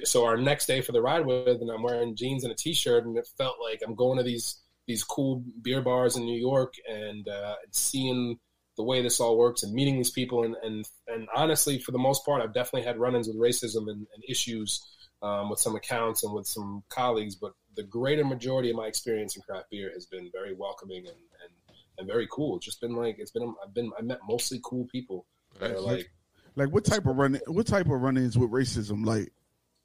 so 0.04 0.24
our 0.24 0.36
next 0.36 0.66
day 0.66 0.80
for 0.80 0.92
the 0.92 1.02
ride 1.02 1.24
with, 1.24 1.60
and 1.60 1.70
I'm 1.70 1.82
wearing 1.82 2.16
jeans 2.16 2.44
and 2.44 2.52
a 2.52 2.56
t-shirt, 2.56 3.04
and 3.04 3.16
it 3.16 3.28
felt 3.36 3.56
like 3.62 3.80
I'm 3.86 3.94
going 3.94 4.18
to 4.18 4.24
these 4.24 4.60
these 4.86 5.04
cool 5.04 5.44
beer 5.60 5.82
bars 5.82 6.16
in 6.16 6.24
New 6.24 6.38
York 6.38 6.72
and 6.88 7.28
uh, 7.28 7.56
seeing 7.72 8.38
the 8.78 8.82
way 8.82 9.02
this 9.02 9.20
all 9.20 9.36
works 9.36 9.62
and 9.62 9.74
meeting 9.74 9.96
these 9.96 10.10
people 10.10 10.44
and 10.44 10.56
and 10.62 10.88
and 11.06 11.28
honestly, 11.34 11.78
for 11.78 11.92
the 11.92 11.98
most 11.98 12.24
part, 12.24 12.42
I've 12.42 12.54
definitely 12.54 12.86
had 12.86 12.98
run-ins 12.98 13.28
with 13.28 13.36
racism 13.36 13.90
and, 13.90 14.06
and 14.14 14.24
issues 14.26 14.82
um, 15.22 15.50
with 15.50 15.58
some 15.58 15.76
accounts 15.76 16.24
and 16.24 16.32
with 16.32 16.46
some 16.46 16.82
colleagues, 16.88 17.34
but 17.34 17.52
the 17.76 17.82
greater 17.82 18.24
majority 18.24 18.70
of 18.70 18.76
my 18.76 18.86
experience 18.86 19.36
in 19.36 19.42
craft 19.42 19.70
beer 19.70 19.90
has 19.92 20.06
been 20.06 20.30
very 20.32 20.54
welcoming 20.54 21.06
and 21.06 21.16
and, 21.42 21.76
and 21.98 22.06
very 22.06 22.28
cool. 22.30 22.56
It's 22.56 22.66
just 22.66 22.80
been 22.80 22.94
like 22.94 23.16
it's 23.18 23.30
been 23.30 23.54
I've 23.64 23.74
been 23.74 23.92
I 23.98 24.02
met 24.02 24.18
mostly 24.28 24.60
cool 24.64 24.86
people 24.90 25.26
that 25.60 25.72
are 25.72 25.80
like 25.80 26.10
like 26.56 26.70
what 26.70 26.84
type 26.84 27.06
of 27.06 27.16
run 27.16 27.38
what 27.46 27.66
type 27.66 27.86
of 27.86 28.00
run-ins 28.00 28.38
with 28.38 28.50
racism? 28.50 29.04
Like 29.04 29.32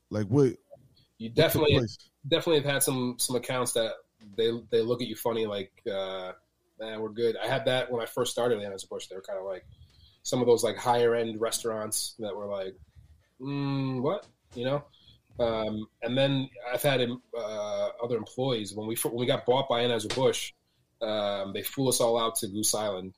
like 0.10 0.28
what 0.28 0.54
you 1.18 1.30
definitely 1.30 1.80
definitely 2.28 2.62
have 2.62 2.72
had 2.72 2.84
some 2.84 3.16
some 3.20 3.36
accounts 3.36 3.74
that 3.74 3.94
they 4.38 4.52
they 4.72 4.82
look 4.82 5.02
at 5.02 5.08
you 5.08 5.16
funny 5.16 5.46
like 5.46 5.72
uh 5.92 6.32
man 6.80 7.02
we're 7.02 7.10
good. 7.10 7.36
I 7.38 7.48
had 7.48 7.66
that 7.66 7.92
when 7.92 8.02
i 8.02 8.06
first 8.06 8.32
started 8.32 8.60
Anheuser 8.60 8.90
Busch 8.90 9.08
they 9.08 9.16
were 9.16 9.22
kind 9.22 9.40
of 9.40 9.46
like 9.46 9.66
some 10.24 10.40
of 10.40 10.48
those 10.48 10.64
like 10.64 10.78
higher 10.78 11.16
end 11.16 11.40
restaurants 11.40 12.16
that 12.20 12.36
were 12.36 12.46
like 12.48 12.76
mm, 13.42 14.02
what? 14.02 14.26
You 14.56 14.66
know? 14.66 14.84
Um, 15.40 15.88
and 16.04 16.16
then 16.16 16.48
i've 16.72 16.84
had 16.84 17.02
uh, 17.36 17.90
other 18.04 18.18
employees 18.18 18.76
when 18.76 18.88
we 18.88 18.96
when 19.04 19.16
we 19.16 19.26
got 19.26 19.48
bought 19.48 19.68
by 19.68 19.84
Anheuser 19.84 20.14
Busch 20.14 20.54
um, 21.04 21.54
they 21.54 21.62
flew 21.62 21.90
us 21.90 22.00
all 22.00 22.20
out 22.20 22.36
to 22.38 22.48
goose 22.48 22.74
island. 22.74 23.14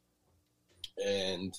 And 1.03 1.57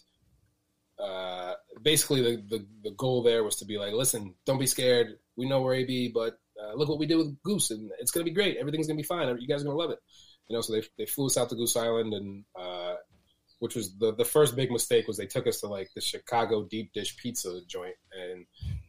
uh, 1.03 1.55
basically 1.82 2.22
the, 2.22 2.42
the, 2.49 2.66
the 2.84 2.90
goal 2.92 3.22
there 3.22 3.44
was 3.44 3.57
to 3.57 3.64
be 3.64 3.78
like, 3.78 3.92
listen, 3.92 4.34
don't 4.44 4.59
be 4.59 4.66
scared. 4.66 5.18
We 5.36 5.49
know 5.49 5.61
we're 5.61 5.74
AB, 5.74 6.12
but 6.14 6.38
uh, 6.62 6.74
look 6.74 6.88
what 6.88 6.99
we 6.99 7.07
did 7.07 7.16
with 7.16 7.40
Goose, 7.42 7.70
and 7.70 7.90
it's 8.01 8.11
to 8.24 8.30
be 8.30 8.34
great. 8.34 8.57
Everything's 8.57 8.88
to 8.97 9.03
be 9.03 9.03
fine. 9.03 9.28
You 9.38 9.47
guys 9.47 9.62
are 9.62 9.66
to 9.66 9.72
love 9.72 9.90
it. 9.90 9.99
You 10.49 10.57
know, 10.57 10.62
so 10.62 10.72
they, 10.72 10.82
they 10.97 11.07
flew 11.07 11.26
us 11.26 11.36
out 11.36 11.51
to 11.51 11.57
Goose 11.57 11.76
Island, 11.76 12.14
and 12.14 12.44
uh, 12.59 12.94
which 13.59 13.74
was 13.74 13.97
the, 13.99 14.14
the 14.14 14.24
first 14.24 14.57
big 14.57 14.70
mistake 14.70 15.07
was 15.07 15.16
they 15.16 15.26
took 15.26 15.47
us 15.47 15.61
to 15.61 15.66
like 15.66 15.90
the 15.94 16.01
Chicago 16.01 16.64
deep 16.64 16.92
dish 16.92 17.16
pizza 17.16 17.61
joint, 17.66 17.97
and 18.12 18.47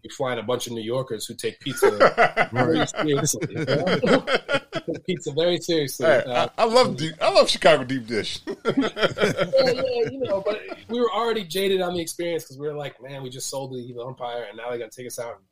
you 0.08 0.16
fly 0.16 0.34
in 0.34 0.40
a 0.40 0.44
bunch 0.44 0.68
of 0.68 0.74
New 0.74 0.82
Yorkers 0.84 1.26
who 1.26 1.36
take 1.36 1.60
pizza 1.60 1.90
very 2.54 2.86
seriously. 2.88 3.48
you 3.50 3.66
know? 3.66 4.26
Pizza 5.06 5.32
very 5.32 5.60
seriously. 5.60 6.06
Uh, 6.06 6.48
I, 6.58 6.64
I 6.64 6.66
love 6.66 6.96
deep. 6.98 7.14
I 7.22 7.32
love 7.32 7.50
Chicago 7.50 7.84
deep 7.84 8.08
dish. 8.08 8.40
yeah, 8.48 8.54
yeah, 8.76 10.10
you 10.12 10.20
know, 10.20 10.42
but 10.46 10.62
we 10.90 11.00
were 11.00 11.12
already 11.12 11.44
jaded 11.44 11.82
on 11.82 11.94
the 11.94 12.02
experience 12.02 12.44
because 12.44 12.58
we 12.58 12.68
were 12.68 12.74
like, 12.76 13.02
man, 13.02 13.22
we 13.24 13.30
just 13.30 13.50
sold 13.50 13.72
the 13.74 13.78
evil 13.78 14.08
empire, 14.08 14.46
and 14.48 14.58
now 14.58 14.70
they're 14.70 14.78
gonna 14.80 14.90
take 14.90 15.08
us 15.08 15.20
out 15.20 15.36
and 15.36 15.44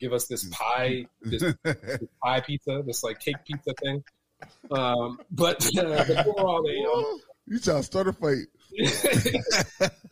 give 0.00 0.12
us 0.12 0.26
this 0.26 0.44
pie, 0.50 1.06
this, 1.22 1.42
this 1.62 1.98
pie 2.22 2.40
pizza, 2.40 2.82
this 2.84 3.02
like 3.04 3.20
cake 3.20 3.36
pizza 3.46 3.72
thing. 3.82 4.02
Um, 4.70 5.20
but 5.30 5.64
uh, 5.78 6.04
but 6.08 6.26
overall, 6.26 6.62
they, 6.64 6.72
you 6.72 6.82
know, 6.82 7.18
You 7.46 7.58
trying 7.60 7.78
to 7.78 7.82
start 7.84 8.08
a 8.08 8.12
fight? 8.12 8.46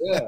yeah. 0.00 0.20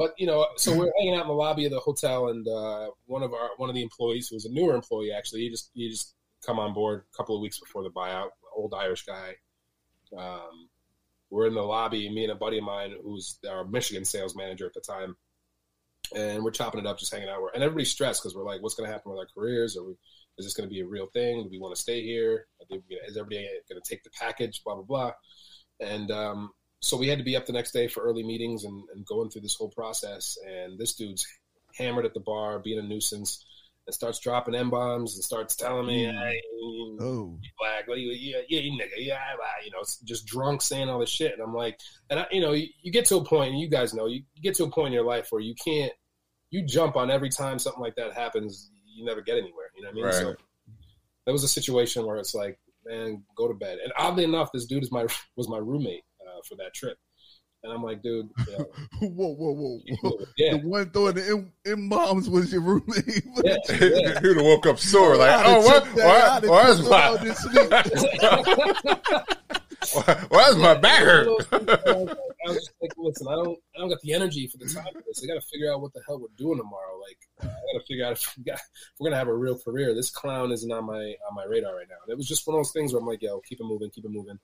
But 0.00 0.14
you 0.16 0.26
know, 0.26 0.46
so 0.56 0.74
we're 0.74 0.90
hanging 0.98 1.14
out 1.14 1.24
in 1.24 1.28
the 1.28 1.34
lobby 1.34 1.66
of 1.66 1.72
the 1.72 1.78
hotel, 1.78 2.28
and 2.28 2.48
uh, 2.48 2.88
one 3.04 3.22
of 3.22 3.34
our 3.34 3.50
one 3.58 3.68
of 3.68 3.74
the 3.74 3.82
employees, 3.82 4.28
who 4.28 4.36
was 4.36 4.46
a 4.46 4.50
newer 4.50 4.74
employee, 4.74 5.12
actually, 5.12 5.42
he 5.42 5.50
just 5.50 5.70
he 5.74 5.90
just 5.90 6.14
come 6.42 6.58
on 6.58 6.72
board 6.72 7.02
a 7.12 7.16
couple 7.18 7.36
of 7.36 7.42
weeks 7.42 7.60
before 7.60 7.82
the 7.82 7.90
buyout. 7.90 8.30
Old 8.56 8.72
Irish 8.72 9.04
guy. 9.04 9.34
Um, 10.16 10.70
we're 11.28 11.46
in 11.48 11.52
the 11.52 11.60
lobby, 11.60 12.08
me 12.08 12.22
and 12.22 12.32
a 12.32 12.34
buddy 12.34 12.56
of 12.56 12.64
mine, 12.64 12.94
who's 13.02 13.38
our 13.46 13.66
Michigan 13.66 14.06
sales 14.06 14.34
manager 14.34 14.64
at 14.64 14.72
the 14.72 14.80
time, 14.80 15.16
and 16.16 16.42
we're 16.42 16.50
chopping 16.50 16.80
it 16.80 16.86
up, 16.86 16.98
just 16.98 17.12
hanging 17.12 17.28
out. 17.28 17.50
And 17.52 17.62
everybody's 17.62 17.90
stressed 17.90 18.22
because 18.22 18.34
we're 18.34 18.42
like, 18.42 18.62
what's 18.62 18.76
going 18.76 18.88
to 18.88 18.92
happen 18.92 19.12
with 19.12 19.18
our 19.18 19.28
careers? 19.34 19.76
Are 19.76 19.84
we, 19.84 19.92
is 20.38 20.46
this 20.46 20.54
going 20.54 20.66
to 20.66 20.72
be 20.72 20.80
a 20.80 20.86
real 20.86 21.08
thing? 21.12 21.42
Do 21.42 21.50
we 21.50 21.58
want 21.58 21.74
to 21.76 21.80
stay 21.80 22.02
here? 22.02 22.46
Is 22.70 23.18
everybody 23.18 23.46
going 23.68 23.82
to 23.82 23.86
take 23.86 24.02
the 24.02 24.10
package? 24.18 24.62
Blah 24.64 24.76
blah 24.76 24.84
blah. 24.84 25.12
And 25.78 26.10
um, 26.10 26.52
so 26.80 26.96
we 26.96 27.08
had 27.08 27.18
to 27.18 27.24
be 27.24 27.36
up 27.36 27.46
the 27.46 27.52
next 27.52 27.72
day 27.72 27.88
for 27.88 28.02
early 28.02 28.22
meetings 28.22 28.64
and, 28.64 28.82
and 28.94 29.04
going 29.04 29.30
through 29.30 29.42
this 29.42 29.54
whole 29.54 29.70
process. 29.70 30.36
And 30.46 30.78
this 30.78 30.94
dude's 30.94 31.26
hammered 31.76 32.06
at 32.06 32.14
the 32.14 32.20
bar, 32.20 32.58
being 32.58 32.78
a 32.78 32.82
nuisance, 32.82 33.44
and 33.86 33.94
starts 33.94 34.18
dropping 34.18 34.54
m 34.54 34.70
bombs 34.70 35.14
and 35.14 35.22
starts 35.22 35.56
telling 35.56 35.86
me, 35.86 36.06
mm. 36.06 36.18
hey, 36.18 36.40
Oh, 37.02 37.38
black, 37.58 37.84
yeah, 37.88 38.40
yeah, 38.48 38.60
you 38.60 38.72
nigga, 38.72 38.88
yeah, 38.98 39.18
you 39.64 39.70
know, 39.70 39.82
just 40.04 40.26
drunk 40.26 40.60
saying 40.60 40.88
all 40.88 40.98
this 40.98 41.08
shit. 41.08 41.32
And 41.32 41.42
I'm 41.42 41.54
like, 41.54 41.78
and 42.10 42.20
I, 42.20 42.26
you 42.30 42.40
know, 42.40 42.52
you, 42.52 42.68
you 42.82 42.92
get 42.92 43.06
to 43.06 43.16
a 43.16 43.24
point, 43.24 43.52
and 43.52 43.60
you 43.60 43.68
guys 43.68 43.94
know, 43.94 44.06
you, 44.06 44.22
you 44.34 44.42
get 44.42 44.54
to 44.56 44.64
a 44.64 44.70
point 44.70 44.88
in 44.88 44.92
your 44.92 45.04
life 45.04 45.28
where 45.30 45.40
you 45.40 45.54
can't, 45.62 45.92
you 46.50 46.64
jump 46.66 46.96
on 46.96 47.10
every 47.10 47.30
time 47.30 47.58
something 47.58 47.80
like 47.80 47.94
that 47.96 48.12
happens, 48.12 48.70
you 48.84 49.04
never 49.04 49.22
get 49.22 49.38
anywhere. 49.38 49.70
You 49.76 49.82
know 49.82 49.88
what 49.88 49.92
I 49.92 49.96
mean? 49.96 50.04
Right. 50.04 50.14
So 50.14 50.34
that 51.26 51.32
was 51.32 51.44
a 51.44 51.48
situation 51.48 52.04
where 52.04 52.16
it's 52.16 52.34
like, 52.34 52.58
man, 52.84 53.22
go 53.36 53.48
to 53.48 53.54
bed. 53.54 53.78
And 53.82 53.92
oddly 53.96 54.24
enough, 54.24 54.50
this 54.52 54.66
dude 54.66 54.82
is 54.82 54.92
my 54.92 55.06
was 55.36 55.48
my 55.48 55.58
roommate 55.58 56.02
for 56.46 56.56
that 56.56 56.74
trip. 56.74 56.98
And 57.62 57.72
I'm 57.72 57.82
like, 57.82 58.02
dude, 58.02 58.30
you 58.46 58.58
know, 58.58 58.66
whoa, 59.08 59.34
whoa, 59.34 59.52
whoa, 59.52 59.80
whoa. 60.00 60.24
yeah, 60.38 60.52
The 60.52 60.66
one 60.66 60.90
throwing 60.90 61.14
the 61.14 61.28
M, 61.28 61.52
M 61.66 61.88
bombs 61.90 62.30
was 62.30 62.52
your 62.52 62.62
roommate. 62.62 63.24
yeah, 63.44 63.56
yeah. 63.68 64.20
He 64.20 64.28
would 64.28 64.36
have 64.38 64.46
woke 64.46 64.66
up 64.66 64.78
sore, 64.78 65.16
like, 65.16 65.42
oh, 65.44 65.60
what? 65.60 65.86
Why, 65.88 66.40
why, 66.42 66.68
is 66.70 66.78
took 66.78 66.86
him 66.86 66.92
out 66.92 67.22
my, 67.22 68.96
why, 69.92 70.26
why 70.28 70.48
is 70.48 70.56
my 70.56 70.74
back 70.74 71.00
hurt? 71.00 71.28
I 72.46 72.50
was 72.52 72.56
just 72.56 72.72
like, 72.80 72.92
listen, 72.96 73.26
I 73.28 73.34
don't, 73.34 73.58
I 73.76 73.80
don't 73.80 73.90
got 73.90 74.00
the 74.00 74.14
energy 74.14 74.46
for 74.46 74.56
the 74.56 74.64
time 74.64 74.92
for 74.94 75.02
this. 75.06 75.22
I 75.22 75.26
got 75.26 75.34
to 75.34 75.46
figure 75.52 75.70
out 75.70 75.82
what 75.82 75.92
the 75.92 76.00
hell 76.06 76.18
we're 76.18 76.28
doing 76.38 76.56
tomorrow. 76.56 76.98
Like, 76.98 77.18
I 77.42 77.46
got 77.46 77.80
to 77.80 77.86
figure 77.86 78.06
out 78.06 78.12
if, 78.12 78.34
we 78.38 78.44
got, 78.44 78.54
if 78.54 78.60
we're 78.98 79.10
gonna 79.10 79.18
have 79.18 79.28
a 79.28 79.34
real 79.34 79.58
career. 79.58 79.94
This 79.94 80.10
clown 80.10 80.50
isn't 80.52 80.72
on 80.72 80.86
my 80.86 81.14
on 81.28 81.34
my 81.34 81.44
radar 81.44 81.76
right 81.76 81.86
now. 81.88 81.96
And 82.06 82.12
it 82.12 82.16
was 82.16 82.26
just 82.26 82.46
one 82.46 82.56
of 82.56 82.60
those 82.60 82.72
things 82.72 82.92
where 82.92 83.00
I'm 83.00 83.06
like, 83.06 83.20
yo, 83.20 83.40
keep 83.40 83.60
it 83.60 83.64
moving, 83.64 83.90
keep 83.90 84.04
it 84.06 84.10
moving, 84.10 84.38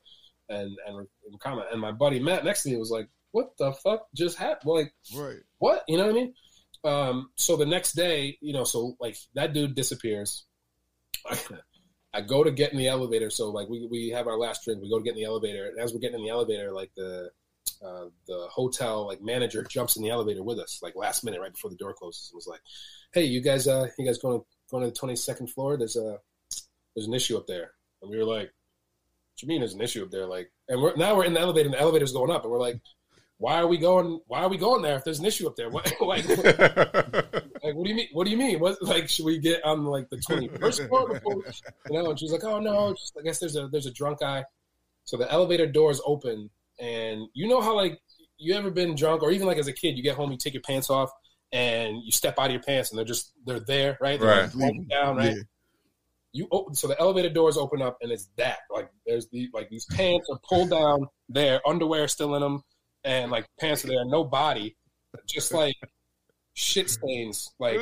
and 0.49 0.77
and, 0.87 1.07
and 1.31 1.41
comment. 1.41 1.69
And 1.73 1.81
my 1.81 1.93
buddy 1.93 2.21
Matt 2.21 2.45
next 2.45 2.63
to 2.65 2.71
me 2.71 2.77
was 2.77 2.91
like, 2.91 3.09
what 3.33 3.57
the 3.59 3.73
fuck 3.73 4.07
just 4.15 4.39
happened? 4.39 4.73
Like, 4.73 4.95
Right. 5.15 5.39
what? 5.59 5.83
You 5.89 5.99
know 5.99 6.05
what 6.07 6.13
I 6.13 6.15
mean? 6.15 6.35
Um, 6.85 7.31
so 7.37 7.57
the 7.57 7.67
next 7.67 7.93
day, 7.95 8.39
you 8.41 8.53
know, 8.53 8.65
so 8.65 8.97
like 9.01 9.17
that 9.35 9.53
dude 9.53 9.75
disappears. 9.75 10.45
I, 12.15 12.21
go 12.23 12.43
to 12.45 12.51
get 12.51 12.73
in 12.73 12.79
the 12.79 12.89
elevator. 12.89 13.29
So 13.31 13.51
like 13.51 13.69
we, 13.69 13.87
we 13.91 14.09
have 14.11 14.27
our 14.27 14.39
last 14.39 14.65
drink. 14.65 14.81
We 14.81 14.89
go 14.89 14.99
to 14.99 15.05
get 15.05 15.11
in 15.11 15.17
the 15.17 15.25
elevator, 15.25 15.67
and 15.67 15.79
as 15.79 15.93
we're 15.93 16.01
getting 16.01 16.19
in 16.21 16.25
the 16.25 16.31
elevator, 16.31 16.73
like 16.73 16.91
the 16.97 17.31
uh, 17.85 18.07
the 18.27 18.47
hotel 18.51 19.07
like 19.07 19.21
manager 19.21 19.63
jumps 19.65 19.97
in 19.97 20.03
the 20.03 20.09
elevator 20.11 20.43
with 20.43 20.59
us, 20.59 20.79
like 20.83 20.95
last 20.97 21.25
minute, 21.25 21.41
right 21.41 21.53
before 21.53 21.71
the 21.71 21.77
door 21.77 21.93
closes, 21.93 22.31
and 22.31 22.37
was 22.37 22.47
like, 22.47 22.61
"Hey, 23.13 23.25
you 23.25 23.43
guys, 23.43 23.67
uh, 23.67 23.89
you 23.99 24.07
guys 24.07 24.19
going 24.19 24.39
to 24.41 24.47
going 24.71 24.83
to 24.85 24.91
the 24.91 24.97
twenty 24.97 25.17
second 25.17 25.49
floor? 25.49 25.77
There's 25.77 25.97
a 25.97 26.19
there's 26.95 27.07
an 27.07 27.15
issue 27.15 27.37
up 27.37 27.47
there." 27.47 27.73
And 28.01 28.11
we 28.11 28.17
were 28.17 28.25
like, 28.25 28.47
"What 28.47 28.53
you 29.43 29.49
mean 29.49 29.61
there's 29.61 29.75
an 29.75 29.81
issue 29.83 30.03
up 30.05 30.11
there?" 30.11 30.27
Like, 30.27 30.51
and 30.69 30.81
we're 30.81 30.95
now 30.97 31.15
we're 31.17 31.25
in 31.25 31.35
the 31.35 31.41
elevator, 31.41 31.67
and 31.67 31.75
the 31.75 31.81
elevator's 31.81 32.13
going 32.13 32.31
up, 32.31 32.43
and 32.45 32.53
we're 32.53 32.61
like, 32.61 32.81
"Why 33.39 33.57
are 33.57 33.67
we 33.67 33.77
going? 33.79 34.21
Why 34.27 34.41
are 34.41 34.49
we 34.49 34.57
going 34.59 34.83
there 34.83 34.97
if 34.97 35.05
there's 35.05 35.19
an 35.21 35.27
issue 35.27 35.47
up 35.47 35.57
there? 35.57 35.69
What, 35.77 35.91
like, 36.01 36.27
like, 37.63 37.75
what 37.75 37.85
do 37.85 37.91
you 37.91 37.95
mean? 37.97 38.09
What 38.13 38.25
do 38.25 38.31
you 38.31 38.37
mean? 38.37 38.61
What 38.61 38.81
like 38.83 39.09
should 39.09 39.25
we 39.25 39.39
get 39.39 39.65
on 39.65 39.85
like 39.85 40.09
the 40.11 40.19
twenty 40.19 40.49
first 40.61 40.83
floor 40.89 41.09
before? 41.13 41.37
We, 41.37 41.43
you 41.91 42.03
know? 42.03 42.11
And 42.11 42.19
she's 42.19 42.33
like, 42.33 42.45
oh 42.45 42.59
no, 42.61 42.93
just, 42.95 43.17
I 43.19 43.23
guess 43.23 43.39
there's 43.39 43.57
a 43.57 43.69
there's 43.69 43.87
a 43.87 43.93
drunk 43.93 44.21
guy. 44.21 44.45
So 45.05 45.17
the 45.17 45.31
elevator 45.31 45.67
doors 45.67 46.01
open, 46.05 46.51
and 46.81 47.27
you 47.35 47.49
know 47.49 47.61
how 47.61 47.75
like 47.77 48.01
you 48.39 48.55
ever 48.55 48.71
been 48.71 48.95
drunk, 48.95 49.23
or 49.23 49.31
even 49.33 49.47
like 49.47 49.59
as 49.59 49.67
a 49.69 49.73
kid, 49.73 49.97
you 49.97 50.03
get 50.03 50.17
home, 50.17 50.31
you 50.31 50.37
take 50.39 50.53
your 50.55 50.63
pants 50.63 50.91
off, 50.91 51.11
and 51.53 52.03
you 52.05 52.11
step 52.13 52.39
out 52.39 52.47
of 52.47 52.53
your 52.53 52.63
pants, 52.63 52.91
and 52.91 52.99
they're 52.99 53.05
just 53.05 53.33
they're 53.47 53.61
there, 53.61 53.97
right? 54.01 54.19
They're 54.21 54.43
Right. 54.43 54.55
like, 54.55 54.89
down, 54.89 55.17
right? 55.17 55.37
Yeah. 55.37 55.43
You 56.37 56.47
open, 56.51 56.75
so 56.75 56.87
the 56.87 57.01
elevator 57.01 57.31
doors 57.31 57.57
open 57.57 57.81
up, 57.81 57.97
and 58.03 58.13
it's 58.13 58.29
that 58.37 58.59
like 58.71 58.91
there's 59.07 59.27
the 59.29 59.49
like 59.55 59.71
these 59.71 59.87
pants 59.87 60.29
are 60.31 60.39
pulled 60.47 60.69
down, 60.69 61.07
there, 61.31 61.67
underwear 61.67 62.09
still 62.09 62.35
in 62.35 62.43
them, 62.43 62.63
and 63.05 63.31
like 63.31 63.47
pants 63.59 63.87
are 63.87 63.89
there, 63.89 64.05
no 64.05 64.23
body, 64.23 64.77
just 65.27 65.55
like 65.55 65.75
shit 66.53 66.91
stains, 66.91 67.51
like 67.59 67.79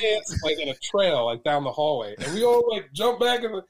pants 0.00 0.42
like 0.42 0.58
in 0.58 0.70
a 0.70 0.74
trail, 0.82 1.26
like 1.26 1.44
down 1.44 1.62
the 1.62 1.70
hallway, 1.70 2.14
and 2.18 2.32
we 2.32 2.42
all 2.42 2.66
like 2.72 2.90
jump 2.94 3.20
back 3.20 3.42
and 3.42 3.56
like, 3.56 3.64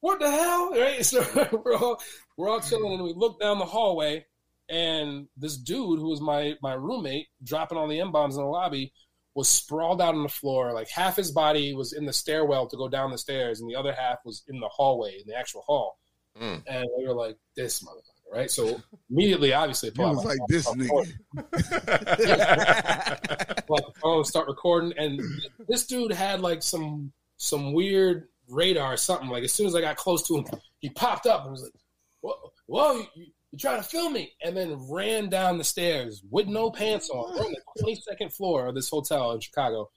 what 0.00 0.20
the 0.20 0.30
hell, 0.30 0.70
right? 0.72 1.02
So 1.06 1.24
we're 1.64 1.76
all 1.76 1.98
we're 2.36 2.50
all 2.50 2.60
chilling, 2.60 2.92
and 2.92 3.04
we 3.04 3.14
look 3.16 3.40
down 3.40 3.58
the 3.58 3.64
hallway, 3.64 4.26
and 4.68 5.28
this 5.38 5.56
dude 5.56 5.98
who 5.98 6.10
was 6.10 6.20
my 6.20 6.56
my 6.62 6.74
roommate, 6.74 7.28
dropping 7.42 7.78
all 7.78 7.88
the 7.88 8.00
m 8.00 8.12
bombs 8.12 8.36
in 8.36 8.42
the 8.42 8.48
lobby, 8.48 8.92
was 9.34 9.48
sprawled 9.48 10.00
out 10.00 10.14
on 10.14 10.22
the 10.22 10.28
floor. 10.28 10.72
Like 10.72 10.88
half 10.88 11.16
his 11.16 11.30
body 11.30 11.74
was 11.74 11.92
in 11.92 12.04
the 12.04 12.12
stairwell 12.12 12.66
to 12.66 12.76
go 12.76 12.88
down 12.88 13.10
the 13.10 13.18
stairs, 13.18 13.60
and 13.60 13.70
the 13.70 13.76
other 13.76 13.92
half 13.92 14.18
was 14.24 14.42
in 14.48 14.60
the 14.60 14.68
hallway 14.68 15.18
in 15.20 15.26
the 15.26 15.36
actual 15.36 15.62
hall. 15.62 15.98
Mm. 16.40 16.62
And 16.66 16.86
we 16.98 17.06
were 17.06 17.14
like, 17.14 17.36
"This 17.56 17.82
motherfucker!" 17.82 18.32
Right? 18.32 18.50
So 18.50 18.80
immediately, 19.10 19.52
obviously, 19.52 19.90
He 19.94 20.02
was 20.02 20.24
like 20.24 20.38
this 20.48 20.66
nigga. 20.68 21.12
like 23.68 23.86
the 23.86 23.92
phone, 24.00 24.24
start 24.24 24.48
recording, 24.48 24.92
and 24.96 25.20
this 25.68 25.86
dude 25.86 26.12
had 26.12 26.40
like 26.40 26.62
some 26.62 27.12
some 27.36 27.72
weird 27.72 28.28
radar 28.48 28.94
or 28.94 28.96
something. 28.96 29.28
Like 29.28 29.44
as 29.44 29.52
soon 29.52 29.66
as 29.66 29.74
I 29.74 29.80
got 29.80 29.96
close 29.96 30.26
to 30.28 30.38
him, 30.38 30.46
he 30.78 30.88
popped 30.90 31.26
up 31.26 31.42
and 31.42 31.52
was 31.52 31.62
like, 31.62 31.72
"Whoa, 32.20 32.52
whoa 32.66 33.06
you, 33.14 33.26
you 33.52 33.58
trying 33.58 33.80
to 33.80 33.88
film 33.88 34.12
me?" 34.14 34.32
And 34.42 34.56
then 34.56 34.90
ran 34.90 35.28
down 35.28 35.58
the 35.58 35.64
stairs 35.64 36.22
with 36.30 36.48
no 36.48 36.70
pants 36.70 37.10
on. 37.10 37.38
On 37.38 37.52
the 37.52 37.60
twenty 37.80 37.96
second 37.96 38.32
floor 38.32 38.66
of 38.66 38.74
this 38.74 38.88
hotel 38.88 39.32
in 39.32 39.40
Chicago. 39.40 39.90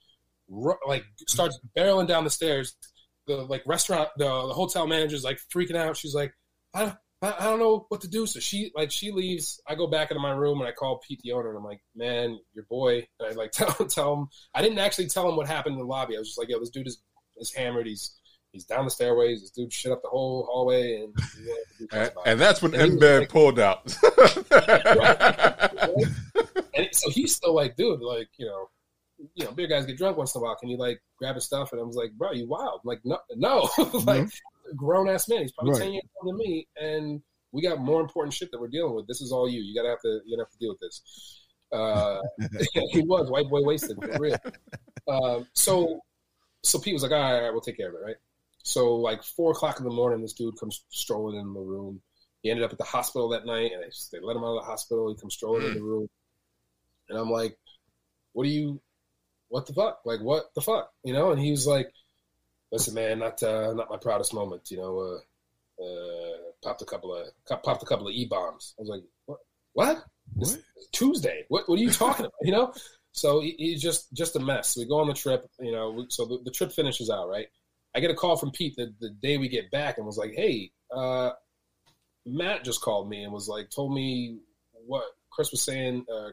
Like 0.86 1.04
starts 1.26 1.58
barreling 1.76 2.06
down 2.06 2.24
the 2.24 2.30
stairs. 2.30 2.76
The 3.26 3.38
like 3.38 3.62
restaurant, 3.66 4.10
the, 4.16 4.24
the 4.24 4.54
hotel 4.54 4.86
manager's 4.86 5.24
like 5.24 5.40
freaking 5.52 5.76
out. 5.76 5.96
She's 5.96 6.14
like, 6.14 6.32
"I." 6.74 6.94
I 7.22 7.34
I 7.38 7.44
don't 7.44 7.58
know 7.58 7.86
what 7.88 8.02
to 8.02 8.08
do. 8.08 8.26
So 8.26 8.40
she 8.40 8.70
like 8.74 8.90
she 8.90 9.10
leaves. 9.10 9.60
I 9.66 9.74
go 9.74 9.86
back 9.86 10.10
into 10.10 10.20
my 10.20 10.32
room 10.32 10.60
and 10.60 10.68
I 10.68 10.72
call 10.72 10.98
Pete 10.98 11.20
the 11.22 11.32
owner 11.32 11.48
and 11.48 11.58
I'm 11.58 11.64
like, 11.64 11.80
man, 11.94 12.38
your 12.54 12.64
boy. 12.64 13.06
And 13.18 13.28
I 13.28 13.32
like 13.32 13.50
tell 13.52 13.72
tell 13.72 14.14
him. 14.14 14.28
I 14.54 14.62
didn't 14.62 14.78
actually 14.78 15.08
tell 15.08 15.28
him 15.28 15.36
what 15.36 15.46
happened 15.46 15.74
in 15.74 15.78
the 15.78 15.86
lobby. 15.86 16.14
I 16.16 16.18
was 16.18 16.28
just 16.28 16.38
like, 16.38 16.48
yo, 16.48 16.60
this 16.60 16.70
dude 16.70 16.86
is 16.86 17.00
is 17.38 17.54
hammered. 17.54 17.86
He's 17.86 18.14
he's 18.56 18.64
down 18.64 18.86
the 18.86 18.90
stairways. 18.90 19.42
This 19.42 19.50
dude 19.50 19.70
shit 19.72 19.92
up 19.92 20.00
the 20.02 20.08
whole 20.08 20.46
hallway 20.50 21.02
and. 21.02 21.14
you 21.38 21.46
know, 21.46 21.54
do 21.78 21.88
and, 21.92 22.10
and 22.24 22.40
that's 22.40 22.62
when 22.62 22.74
And 22.74 22.92
Embed 22.98 23.28
pulled 23.28 23.58
out. 23.58 23.84
and 26.74 26.88
so 26.92 27.10
he's 27.10 27.34
still 27.36 27.54
like, 27.54 27.76
dude, 27.76 28.00
like 28.00 28.28
you 28.38 28.46
know, 28.46 28.70
you 29.34 29.44
know, 29.44 29.52
beer 29.52 29.66
guys 29.66 29.84
get 29.86 29.98
drunk 29.98 30.16
once 30.16 30.34
in 30.34 30.40
a 30.40 30.44
while. 30.44 30.56
Can 30.56 30.68
you 30.70 30.78
like 30.78 31.00
grab 31.18 31.34
his 31.34 31.44
stuff? 31.44 31.72
And 31.72 31.80
I 31.80 31.84
was 31.84 31.96
like, 31.96 32.12
bro, 32.12 32.32
you 32.32 32.48
wild? 32.48 32.80
I'm 32.82 32.88
like, 32.88 33.00
no, 33.04 33.18
no, 33.36 33.68
like 34.06 34.28
grown 34.74 35.08
ass 35.08 35.28
man. 35.28 35.42
He's 35.42 35.52
probably 35.52 35.72
Right. 35.74 35.82
ten 35.82 35.92
years 35.92 36.04
older 36.22 36.36
than 36.36 36.38
me, 36.38 36.66
and 36.80 37.20
we 37.52 37.62
got 37.62 37.78
more 37.78 38.00
important 38.00 38.32
shit 38.34 38.50
that 38.52 38.60
we're 38.60 38.68
dealing 38.68 38.94
with. 38.94 39.06
This 39.06 39.20
is 39.20 39.32
all 39.32 39.48
you. 39.48 39.60
You 39.60 39.74
gotta 39.74 39.90
have 39.90 40.00
to. 40.00 40.20
You 40.24 40.36
gotta 40.36 40.46
have 40.46 40.52
to 40.52 40.58
deal 40.58 40.70
with 40.70 40.80
this. 40.80 41.42
Uh, 41.72 42.20
he 42.92 43.00
was 43.02 43.30
white 43.30 43.48
boy 43.48 43.62
wasted 43.62 43.96
for 44.00 44.18
real. 44.18 44.36
Um, 45.08 45.46
so, 45.52 46.00
so 46.62 46.78
Pete 46.78 46.94
was 46.94 47.02
like, 47.02 47.12
all 47.12 47.20
right, 47.20 47.34
all 47.36 47.42
right, 47.42 47.52
we'll 47.52 47.60
take 47.60 47.76
care 47.76 47.88
of 47.88 47.94
it, 47.94 48.00
right? 48.04 48.16
So, 48.66 48.96
like 48.96 49.22
four 49.22 49.52
o'clock 49.52 49.78
in 49.78 49.84
the 49.84 49.92
morning, 49.94 50.22
this 50.22 50.32
dude 50.32 50.58
comes 50.58 50.84
strolling 50.90 51.38
in 51.38 51.54
the 51.54 51.60
room. 51.60 52.00
He 52.42 52.50
ended 52.50 52.64
up 52.64 52.72
at 52.72 52.78
the 52.78 52.84
hospital 52.84 53.28
that 53.28 53.46
night, 53.46 53.70
and 53.72 53.82
they, 53.82 53.86
just- 53.86 54.10
they 54.10 54.18
let 54.20 54.36
him 54.36 54.42
out 54.42 54.56
of 54.56 54.62
the 54.62 54.66
hospital. 54.70 55.08
He 55.08 55.20
comes 55.20 55.34
strolling 55.34 55.66
in 55.66 55.74
the 55.74 55.82
room, 55.82 56.08
and 57.08 57.16
I'm 57.18 57.30
like, 57.30 57.56
"What 58.32 58.44
do 58.44 58.50
you? 58.50 58.80
What 59.48 59.66
the 59.66 59.72
fuck? 59.72 60.00
Like, 60.04 60.20
what 60.20 60.52
the 60.54 60.60
fuck? 60.60 60.90
You 61.04 61.12
know?" 61.12 61.30
And 61.30 61.40
he 61.40 61.52
was 61.52 61.66
like, 61.66 61.92
"Listen, 62.72 62.94
man, 62.94 63.20
not 63.20 63.40
uh, 63.42 63.72
not 63.74 63.88
my 63.90 63.98
proudest 63.98 64.34
moment. 64.34 64.68
You 64.70 64.78
know, 64.78 64.98
uh, 64.98 65.84
uh, 65.84 66.36
popped 66.64 66.82
a 66.82 66.86
couple 66.86 67.14
of 67.14 67.28
popped 67.62 67.82
a 67.82 67.86
couple 67.86 68.08
of 68.08 68.14
e 68.14 68.26
bombs. 68.28 68.74
I 68.78 68.82
was 68.82 68.88
like, 68.90 69.02
what? 69.26 69.38
What? 69.74 70.04
Is 70.40 70.58
Tuesday. 70.92 71.44
What? 71.48 71.68
What 71.68 71.78
are 71.78 71.82
you 71.82 71.90
talking 71.92 72.26
about? 72.26 72.32
You 72.42 72.50
know? 72.52 72.74
So 73.12 73.40
he, 73.40 73.54
he's 73.58 73.80
just 73.80 74.12
just 74.12 74.34
a 74.34 74.40
mess. 74.40 74.76
We 74.76 74.86
go 74.86 74.98
on 74.98 75.06
the 75.06 75.14
trip, 75.14 75.48
you 75.60 75.70
know. 75.72 75.92
we- 75.92 76.06
So 76.08 76.24
the, 76.26 76.38
the 76.44 76.50
trip 76.50 76.72
finishes 76.72 77.10
out, 77.10 77.28
right? 77.28 77.46
I 77.96 78.00
get 78.00 78.10
a 78.10 78.14
call 78.14 78.36
from 78.36 78.50
Pete 78.50 78.76
the, 78.76 78.94
the 79.00 79.10
day 79.10 79.38
we 79.38 79.48
get 79.48 79.70
back, 79.70 79.96
and 79.96 80.06
was 80.06 80.18
like, 80.18 80.34
"Hey, 80.34 80.70
uh, 80.94 81.30
Matt 82.26 82.64
just 82.64 82.82
called 82.82 83.08
me 83.08 83.22
and 83.22 83.32
was 83.32 83.48
like, 83.48 83.70
told 83.70 83.94
me 83.94 84.38
what 84.86 85.04
Chris 85.30 85.52
was 85.52 85.62
saying. 85.62 86.04
Uh, 86.12 86.30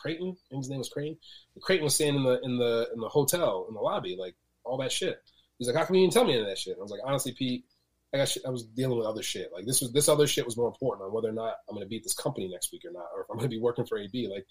Creighton, 0.00 0.36
his 0.50 0.70
name 0.70 0.78
was 0.78 0.88
Creighton. 0.88 1.16
Creighton 1.62 1.84
was 1.84 1.96
saying 1.96 2.14
in 2.14 2.22
the 2.22 2.40
in 2.42 2.58
the 2.58 2.88
in 2.94 3.00
the 3.00 3.08
hotel 3.08 3.66
in 3.68 3.74
the 3.74 3.80
lobby, 3.80 4.16
like 4.18 4.34
all 4.64 4.78
that 4.78 4.92
shit. 4.92 5.18
He's 5.58 5.68
like, 5.68 5.76
"How 5.76 5.84
come 5.84 5.96
you 5.96 6.02
didn't 6.02 6.12
tell 6.12 6.24
me 6.24 6.32
any 6.32 6.42
of 6.42 6.48
that 6.48 6.58
shit?" 6.58 6.72
And 6.72 6.80
I 6.80 6.82
was 6.82 6.90
like, 6.90 7.00
"Honestly, 7.04 7.32
Pete." 7.32 7.64
I 8.12 8.16
got 8.16 8.28
shit, 8.28 8.44
I 8.46 8.50
was 8.50 8.62
dealing 8.62 8.96
with 8.96 9.08
other 9.08 9.24
shit. 9.24 9.50
Like 9.52 9.66
this 9.66 9.80
was 9.80 9.92
this 9.92 10.08
other 10.08 10.28
shit 10.28 10.44
was 10.46 10.56
more 10.56 10.68
important 10.68 11.04
on 11.04 11.12
whether 11.12 11.28
or 11.28 11.32
not 11.32 11.54
I'm 11.68 11.74
going 11.74 11.84
to 11.84 11.88
beat 11.88 12.04
this 12.04 12.14
company 12.14 12.46
next 12.46 12.70
week 12.70 12.82
or 12.84 12.92
not, 12.92 13.08
or 13.12 13.22
if 13.22 13.26
I'm 13.28 13.38
going 13.38 13.50
to 13.50 13.56
be 13.56 13.60
working 13.60 13.86
for 13.86 13.98
AB. 13.98 14.28
Like 14.28 14.46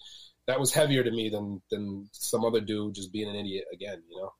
that 0.46 0.60
was 0.60 0.70
heavier 0.70 1.02
to 1.02 1.10
me 1.10 1.30
than 1.30 1.62
than 1.70 2.06
some 2.12 2.44
other 2.44 2.60
dude 2.60 2.94
just 2.94 3.10
being 3.10 3.26
an 3.26 3.36
idiot 3.36 3.64
again, 3.72 4.02
you 4.10 4.20
know. 4.20 4.32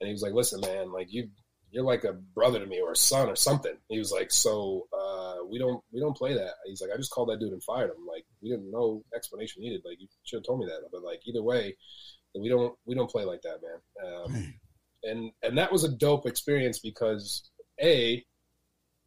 And 0.00 0.06
he 0.06 0.12
was 0.12 0.22
like, 0.22 0.32
"Listen, 0.32 0.60
man, 0.60 0.92
like 0.92 1.12
you 1.12 1.28
you're 1.70 1.84
like 1.84 2.04
a 2.04 2.12
brother 2.12 2.58
to 2.58 2.66
me 2.66 2.80
or 2.80 2.92
a 2.92 2.96
son 2.96 3.28
or 3.28 3.36
something." 3.36 3.74
He 3.88 3.98
was 3.98 4.12
like, 4.12 4.30
"So 4.30 4.86
uh, 4.92 5.36
we 5.48 5.58
don't 5.58 5.82
we 5.92 6.00
don't 6.00 6.16
play 6.16 6.34
that." 6.34 6.54
He's 6.66 6.80
like, 6.80 6.90
"I 6.92 6.96
just 6.96 7.10
called 7.10 7.30
that 7.30 7.40
dude 7.40 7.52
and 7.52 7.62
fired 7.62 7.90
him. 7.90 8.06
Like 8.06 8.24
we 8.42 8.50
didn't 8.50 8.70
know 8.70 9.02
explanation 9.14 9.62
needed. 9.62 9.82
Like 9.84 10.00
you 10.00 10.08
should 10.24 10.38
have 10.38 10.44
told 10.44 10.60
me 10.60 10.66
that." 10.66 10.88
But 10.92 11.02
like 11.02 11.20
either 11.26 11.42
way, 11.42 11.76
we 12.34 12.48
don't 12.48 12.74
we 12.86 12.94
don't 12.94 13.10
play 13.10 13.24
like 13.24 13.42
that, 13.42 13.60
man. 13.62 14.12
Um, 14.12 14.54
and 15.02 15.32
and 15.42 15.58
that 15.58 15.72
was 15.72 15.84
a 15.84 15.88
dope 15.88 16.26
experience 16.26 16.78
because 16.78 17.50
a 17.80 18.24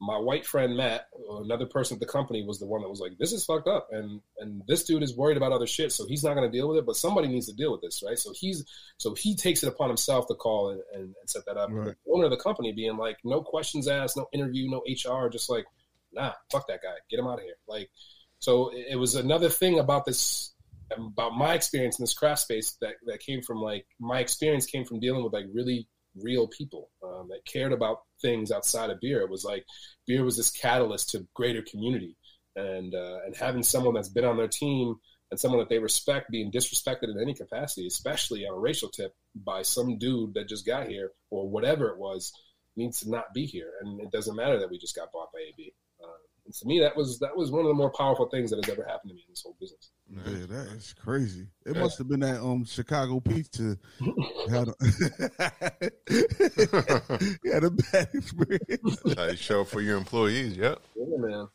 my 0.02 0.18
white 0.18 0.48
friend 0.48 0.76
Matt, 0.76 1.08
another 1.30 1.68
person 1.68 1.96
at 1.96 2.00
the 2.00 2.08
company, 2.08 2.44
was 2.44 2.60
the 2.60 2.66
one 2.66 2.82
that 2.82 2.90
was 2.90 3.00
like, 3.00 3.18
"This 3.20 3.32
is 3.32 3.46
fucked 3.46 3.68
up," 3.68 3.88
and 3.92 4.20
and 4.40 4.64
this 4.68 4.84
dude 4.84 5.04
is 5.04 5.16
worried 5.16 5.38
about 5.38 5.52
other 5.52 5.68
shit, 5.68 5.92
so 5.92 6.08
he's 6.08 6.24
not 6.24 6.34
going 6.34 6.52
to 6.52 6.58
deal 6.58 6.68
with 6.68 6.80
it. 6.80 6.88
But 6.88 6.96
somebody 6.96 7.28
needs 7.28 7.46
to 7.46 7.54
deal 7.54 7.72
with 7.72 7.82
this, 7.82 8.04
right? 8.06 8.18
So 8.18 8.34
he's 8.34 8.66
so 8.98 9.14
he 9.14 9.36
takes 9.36 9.62
it 9.62 9.70
upon 9.70 9.90
himself 9.90 10.28
to 10.28 10.34
call 10.34 10.72
and, 10.72 10.82
and, 10.94 11.04
and 11.04 11.30
set 11.30 11.46
that 11.46 11.56
up. 11.56 11.70
Right. 11.72 11.96
The 12.04 12.12
owner 12.12 12.26
of 12.26 12.32
the 12.32 12.38
company 12.38 12.74
being 12.74 12.98
like, 12.98 13.18
"No 13.24 13.42
questions 13.44 13.88
asked, 13.88 14.18
no 14.18 14.28
interview, 14.34 14.72
no 14.72 14.82
HR, 14.88 15.30
just 15.30 15.52
like, 15.52 15.66
nah, 16.12 16.34
fuck 16.52 16.68
that 16.68 16.82
guy, 16.82 16.96
get 17.12 17.20
him 17.20 17.28
out 17.28 17.38
of 17.38 17.46
here." 17.46 17.58
Like, 17.68 17.92
so 18.40 18.70
it, 18.70 18.88
it 18.94 18.96
was 18.96 19.14
another 19.14 19.50
thing 19.50 19.78
about 19.78 20.06
this 20.06 20.54
about 20.98 21.38
my 21.38 21.54
experience 21.54 22.00
in 22.00 22.04
this 22.04 22.16
craft 22.16 22.42
space 22.42 22.76
that 22.82 22.96
that 23.06 23.20
came 23.20 23.44
from 23.44 23.62
like 23.62 23.86
my 24.00 24.20
experience 24.20 24.66
came 24.66 24.84
from 24.84 25.00
dealing 25.00 25.24
with 25.24 25.32
like 25.32 25.46
really 25.54 25.88
real 26.16 26.48
people 26.48 26.90
um, 27.04 27.30
that 27.30 27.46
cared 27.46 27.74
about 27.74 28.00
things 28.22 28.52
outside 28.52 28.90
of 28.90 29.00
beer. 29.00 29.22
It 29.22 29.30
was 29.30 29.44
like 29.44 29.66
beer 30.08 30.24
was 30.24 30.38
this 30.38 30.52
catalyst 30.52 31.10
to 31.10 31.28
greater 31.34 31.62
community, 31.62 32.16
and 32.56 32.94
uh, 32.94 33.20
and 33.26 33.36
having 33.36 33.64
someone 33.64 33.94
that's 33.94 34.10
been 34.10 34.26
on 34.26 34.38
their 34.38 34.48
team 34.48 34.96
and 35.32 35.40
someone 35.40 35.60
that 35.60 35.70
they 35.70 35.80
respect 35.80 36.30
being 36.30 36.52
disrespected 36.52 37.04
in 37.04 37.20
any 37.20 37.34
capacity, 37.34 37.88
especially 37.88 38.46
on 38.46 38.54
a 38.54 38.60
racial 38.60 38.90
tip 38.90 39.14
by 39.34 39.62
some 39.62 39.98
dude 39.98 40.34
that 40.34 40.50
just 40.50 40.66
got 40.66 40.88
here 40.88 41.12
or 41.30 41.50
whatever 41.50 41.88
it 41.88 41.98
was, 41.98 42.34
needs 42.76 43.00
to 43.00 43.10
not 43.10 43.34
be 43.34 43.46
here. 43.46 43.72
And 43.82 44.02
it 44.02 44.12
doesn't 44.12 44.36
matter 44.36 44.60
that 44.60 44.70
we 44.70 44.78
just 44.78 44.96
got 44.96 45.12
bought 45.14 45.32
by 45.32 45.40
AB. 45.40 45.74
Uh, 46.04 46.08
and 46.46 46.54
to 46.54 46.68
me, 46.68 46.82
that 46.82 46.98
was 46.98 47.20
that 47.20 47.36
was 47.36 47.50
one 47.50 47.62
of 47.62 47.68
the 47.68 47.74
more 47.74 47.92
powerful 47.92 48.28
things 48.28 48.50
that 48.50 48.64
has 48.64 48.70
ever 48.70 48.84
happened 48.84 49.10
to 49.10 49.16
me 49.16 49.24
in 49.26 49.32
this 49.32 49.42
whole 49.42 49.56
business. 49.60 49.92
Yeah, 50.14 50.46
that 50.48 50.68
is 50.76 50.94
crazy. 51.02 51.48
It 51.66 51.78
must 51.78 51.98
have 51.98 52.10
been 52.10 52.20
that 52.20 52.42
um 52.42 52.66
Chicago 52.66 53.22
pizza 53.22 53.78
had 54.50 54.68
a, 54.68 54.74
had 57.54 57.64
a 57.64 57.72
bad 57.72 58.10
experience. 58.14 58.98
How 59.16 59.26
you 59.28 59.38
show 59.38 59.64
for 59.64 59.80
your 59.82 59.98
employees. 59.98 60.58
Yep. 60.58 60.82
Yeah, 60.96 61.18
man. 61.18 61.48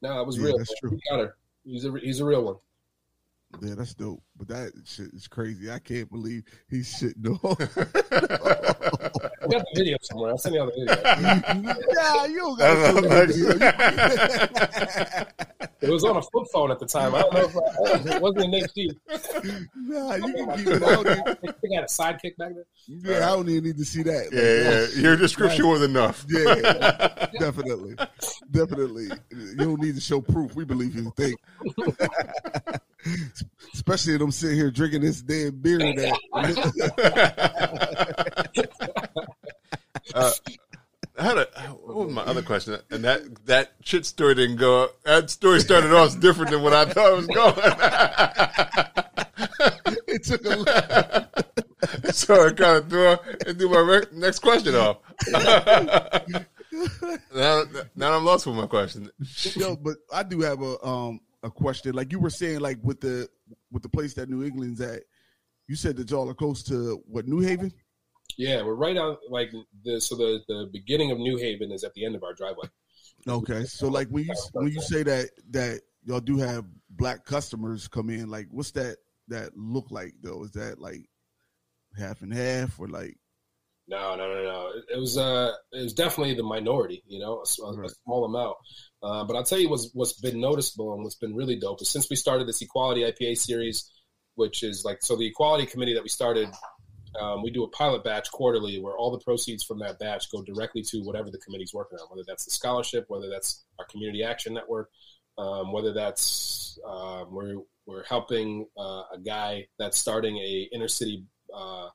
No, 0.00 0.20
it 0.20 0.26
was 0.26 0.38
Yeah, 0.38 0.44
real. 0.46 0.56
that's 0.58 0.70
man. 0.70 0.76
true. 0.80 0.90
He 0.90 1.00
got 1.10 1.18
her. 1.20 1.36
He's 1.64 1.84
a 1.84 1.92
he's 2.00 2.20
a 2.20 2.24
real 2.24 2.42
one. 2.44 2.56
Yeah, 3.60 3.74
that's 3.76 3.92
dope. 3.94 4.22
But 4.36 4.48
that 4.48 4.72
shit 4.86 5.12
is 5.12 5.28
crazy. 5.28 5.70
I 5.70 5.78
can't 5.78 6.10
believe 6.10 6.44
he's 6.70 6.90
shitting 6.94 7.38
on. 7.44 7.56
I 9.52 9.56
ah, 9.56 9.58
got 9.58 9.66
the 9.72 9.80
video 9.80 9.96
somewhere. 10.02 10.30
I'll 10.30 10.38
send 10.38 10.54
you 10.54 10.60
all 10.60 10.66
the 10.66 10.72
video. 10.72 10.94
nah, 11.92 12.24
you 12.24 12.56
gotta 12.58 13.26
video. 13.26 13.52
It 15.82 15.90
was 15.90 16.04
on 16.04 16.16
a 16.16 16.22
flip 16.22 16.46
phone 16.52 16.70
at 16.70 16.78
the 16.78 16.86
time. 16.86 17.12
I 17.12 17.22
don't 17.22 17.34
know 17.34 17.40
if 17.40 17.56
I, 17.56 18.14
it 18.14 18.22
wasn't 18.22 18.54
in 18.54 18.62
HD. 18.62 18.94
Nah, 19.74 20.14
you 20.14 20.32
can 20.32 20.56
keep 20.56 20.66
it. 20.68 20.82
I 20.82 20.94
don't, 20.94 21.06
even, 21.08 21.24
They 21.60 21.68
got 21.68 21.82
a 21.82 21.86
sidekick 21.86 22.36
back 22.36 22.52
there. 22.54 22.64
yeah, 22.86 23.26
I 23.26 23.30
don't 23.30 23.48
even 23.48 23.64
need 23.64 23.78
to 23.78 23.84
see 23.84 24.04
that. 24.04 24.26
Like, 24.26 24.32
Yeah, 24.32 24.86
yeah. 24.94 25.02
Your 25.02 25.16
description 25.16 25.66
was 25.66 25.82
enough. 25.82 26.24
Yeah, 26.28 27.26
definitely, 27.40 27.96
definitely. 28.50 29.08
You 29.32 29.56
don't 29.56 29.80
need 29.80 29.96
to 29.96 30.00
show 30.00 30.20
proof. 30.20 30.54
We 30.54 30.64
believe 30.64 30.94
you 30.94 31.12
think. 31.16 31.40
Especially 33.74 34.16
them 34.16 34.30
sitting 34.30 34.56
here 34.56 34.70
drinking 34.70 35.00
this 35.00 35.20
damn 35.20 35.56
beer. 35.56 35.78
That 35.78 36.16
uh, 40.14 40.32
I 41.18 41.22
had 41.24 41.38
a 41.38 41.44
what 41.84 42.06
was 42.06 42.14
my 42.14 42.22
other 42.22 42.42
question? 42.42 42.78
And 42.90 43.04
that 43.04 43.46
that 43.46 43.72
shit 43.82 44.06
story 44.06 44.34
didn't 44.34 44.56
go. 44.56 44.88
That 45.04 45.30
story 45.30 45.60
started 45.60 45.92
off 45.92 46.18
different 46.20 46.50
than 46.50 46.62
what 46.62 46.72
I 46.72 46.86
thought 46.86 47.12
it 47.12 47.16
was 47.16 47.26
going. 47.26 47.54
it 50.08 50.24
took 50.24 50.44
a. 50.46 51.28
so 52.12 52.46
I 52.46 52.52
kind 52.52 52.76
of 52.78 52.88
threw 52.88 53.16
and 53.46 53.58
do 53.58 53.68
my 53.68 54.02
next 54.12 54.38
question 54.38 54.74
off. 54.74 54.98
now, 57.34 57.64
now 57.94 58.16
I'm 58.16 58.24
lost 58.24 58.46
with 58.46 58.56
my 58.56 58.66
question. 58.66 59.10
Yo, 59.54 59.76
but 59.76 59.96
I 60.12 60.22
do 60.22 60.40
have 60.40 60.62
a 60.62 60.84
um 60.84 61.20
a 61.42 61.50
question. 61.50 61.94
Like 61.94 62.12
you 62.12 62.20
were 62.20 62.30
saying, 62.30 62.60
like 62.60 62.78
with 62.82 63.00
the 63.00 63.28
with 63.70 63.82
the 63.82 63.88
place 63.88 64.14
that 64.14 64.30
New 64.30 64.44
England's 64.44 64.80
at, 64.80 65.02
you 65.68 65.76
said 65.76 65.96
that 65.96 66.10
y'all 66.10 66.30
are 66.30 66.34
close 66.34 66.62
to 66.64 67.02
what 67.06 67.28
New 67.28 67.40
Haven. 67.40 67.72
Yeah, 68.38 68.62
we're 68.62 68.74
right 68.74 68.96
on 68.96 69.16
like 69.28 69.52
the 69.84 70.00
so 70.00 70.16
the 70.16 70.40
the 70.48 70.68
beginning 70.72 71.10
of 71.10 71.18
New 71.18 71.36
Haven 71.36 71.70
is 71.72 71.84
at 71.84 71.94
the 71.94 72.04
end 72.04 72.14
of 72.14 72.22
our 72.22 72.34
driveway. 72.34 72.68
Okay, 73.28 73.64
so 73.64 73.88
like 73.88 74.08
when 74.08 74.24
you 74.24 74.34
when 74.52 74.68
you 74.72 74.80
say 74.80 75.02
that 75.02 75.30
that 75.50 75.80
y'all 76.04 76.20
do 76.20 76.38
have 76.38 76.64
black 76.90 77.24
customers 77.24 77.88
come 77.88 78.10
in, 78.10 78.28
like 78.30 78.46
what's 78.50 78.72
that 78.72 78.96
that 79.28 79.56
look 79.56 79.90
like 79.90 80.14
though? 80.22 80.42
Is 80.44 80.52
that 80.52 80.78
like 80.80 81.06
half 81.98 82.22
and 82.22 82.32
half 82.32 82.78
or 82.80 82.88
like 82.88 83.16
No, 83.88 84.16
no, 84.16 84.26
no, 84.32 84.42
no. 84.42 84.72
It, 84.88 84.98
was 84.98 85.18
uh, 85.18 85.52
it 85.72 85.82
was 85.82 85.92
definitely 85.92 86.34
the 86.34 86.42
minority, 86.42 87.02
you 87.06 87.18
know, 87.20 87.44
a- 87.44 87.62
a 87.64 87.76
Right. 87.76 87.90
small 88.04 88.24
amount. 88.24 88.56
Uh, 89.02 89.24
but 89.24 89.36
I'll 89.36 89.44
tell 89.44 89.58
you 89.58 89.68
what's 89.68 89.90
what's 89.94 90.14
been 90.20 90.40
noticeable 90.40 90.94
and 90.94 91.02
what's 91.04 91.16
been 91.16 91.34
really 91.36 91.56
dope 91.58 91.82
is 91.82 91.90
since 91.90 92.08
we 92.08 92.16
started 92.16 92.48
this 92.48 92.62
Equality 92.62 93.02
IPA 93.02 93.36
series, 93.36 93.90
which 94.34 94.62
is 94.62 94.82
like 94.84 94.98
so 95.02 95.16
the 95.16 95.26
Equality 95.26 95.66
Committee 95.66 95.94
that 95.94 96.02
we 96.02 96.08
started. 96.08 96.48
Um, 97.20 97.42
we 97.42 97.50
do 97.50 97.64
a 97.64 97.68
pilot 97.68 98.04
batch 98.04 98.30
quarterly 98.30 98.78
where 98.80 98.96
all 98.96 99.10
the 99.10 99.18
proceeds 99.24 99.62
from 99.64 99.78
that 99.80 99.98
batch 99.98 100.30
go 100.30 100.42
directly 100.42 100.82
to 100.82 100.98
whatever 101.02 101.30
the 101.30 101.38
committee's 101.38 101.72
working 101.74 101.98
on, 101.98 102.06
whether 102.08 102.24
that's 102.26 102.44
the 102.44 102.50
scholarship, 102.50 103.04
whether 103.08 103.28
that's 103.28 103.64
our 103.78 103.84
community 103.86 104.22
action 104.22 104.54
network, 104.54 104.90
um, 105.38 105.72
whether 105.72 105.92
that's 105.92 106.78
um, 106.86 107.32
we're 107.34 107.56
we're 107.86 108.04
helping 108.04 108.66
uh, 108.78 109.02
a 109.12 109.18
guy 109.24 109.66
that's 109.78 109.98
starting 109.98 110.36
a 110.38 110.68
inner 110.72 110.88
city 110.88 111.24
uh, 111.54 111.88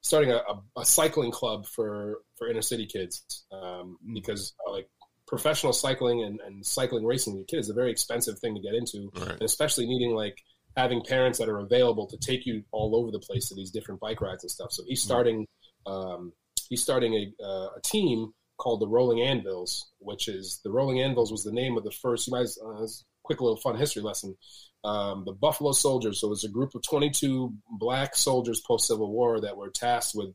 starting 0.00 0.30
a, 0.32 0.36
a, 0.36 0.80
a 0.80 0.84
cycling 0.84 1.30
club 1.30 1.66
for 1.66 2.18
for 2.36 2.48
inner 2.48 2.62
city 2.62 2.86
kids 2.86 3.44
um, 3.52 3.98
Mm. 4.04 4.14
because 4.14 4.54
uh, 4.66 4.72
like 4.72 4.88
professional 5.26 5.72
cycling 5.72 6.24
and, 6.24 6.40
and 6.40 6.64
cycling 6.66 7.04
racing 7.04 7.36
your 7.36 7.44
kid 7.44 7.58
is 7.58 7.68
a 7.68 7.74
very 7.74 7.90
expensive 7.92 8.38
thing 8.40 8.54
to 8.54 8.60
get 8.60 8.74
into 8.74 9.10
Right. 9.14 9.30
and 9.32 9.42
especially 9.42 9.86
needing 9.86 10.12
like 10.14 10.36
having 10.76 11.02
parents 11.02 11.38
that 11.38 11.48
are 11.48 11.58
available 11.58 12.06
to 12.06 12.16
take 12.18 12.46
you 12.46 12.62
all 12.72 12.94
over 12.96 13.10
the 13.10 13.18
place 13.18 13.48
to 13.48 13.54
these 13.54 13.70
different 13.70 14.00
bike 14.00 14.20
rides 14.20 14.44
and 14.44 14.50
stuff 14.50 14.72
so 14.72 14.82
he's 14.86 15.02
starting 15.02 15.46
um, 15.86 16.32
he's 16.68 16.82
starting 16.82 17.14
a, 17.14 17.44
uh, 17.44 17.68
a 17.76 17.80
team 17.84 18.32
called 18.58 18.80
the 18.80 18.88
rolling 18.88 19.20
anvils 19.20 19.90
which 19.98 20.28
is 20.28 20.60
the 20.64 20.70
rolling 20.70 21.00
anvils 21.00 21.32
was 21.32 21.44
the 21.44 21.52
name 21.52 21.76
of 21.76 21.84
the 21.84 21.90
first 21.90 22.26
you 22.26 22.32
guys 22.32 22.58
uh, 22.64 22.80
this 22.80 22.90
is 22.90 23.04
a 23.04 23.22
quick 23.24 23.40
little 23.40 23.56
fun 23.56 23.76
history 23.76 24.02
lesson 24.02 24.36
um, 24.84 25.24
the 25.24 25.32
Buffalo 25.32 25.72
Soldiers. 25.72 26.20
So 26.20 26.28
it 26.28 26.30
was 26.30 26.44
a 26.44 26.48
group 26.48 26.74
of 26.74 26.82
22 26.82 27.52
black 27.70 28.16
soldiers 28.16 28.60
post 28.60 28.86
Civil 28.86 29.12
War 29.12 29.40
that 29.40 29.56
were 29.56 29.70
tasked 29.70 30.14
with 30.14 30.34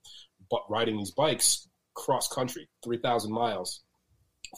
riding 0.70 0.98
these 0.98 1.12
bikes 1.12 1.68
cross 1.94 2.28
country, 2.28 2.68
3,000 2.84 3.32
miles 3.32 3.82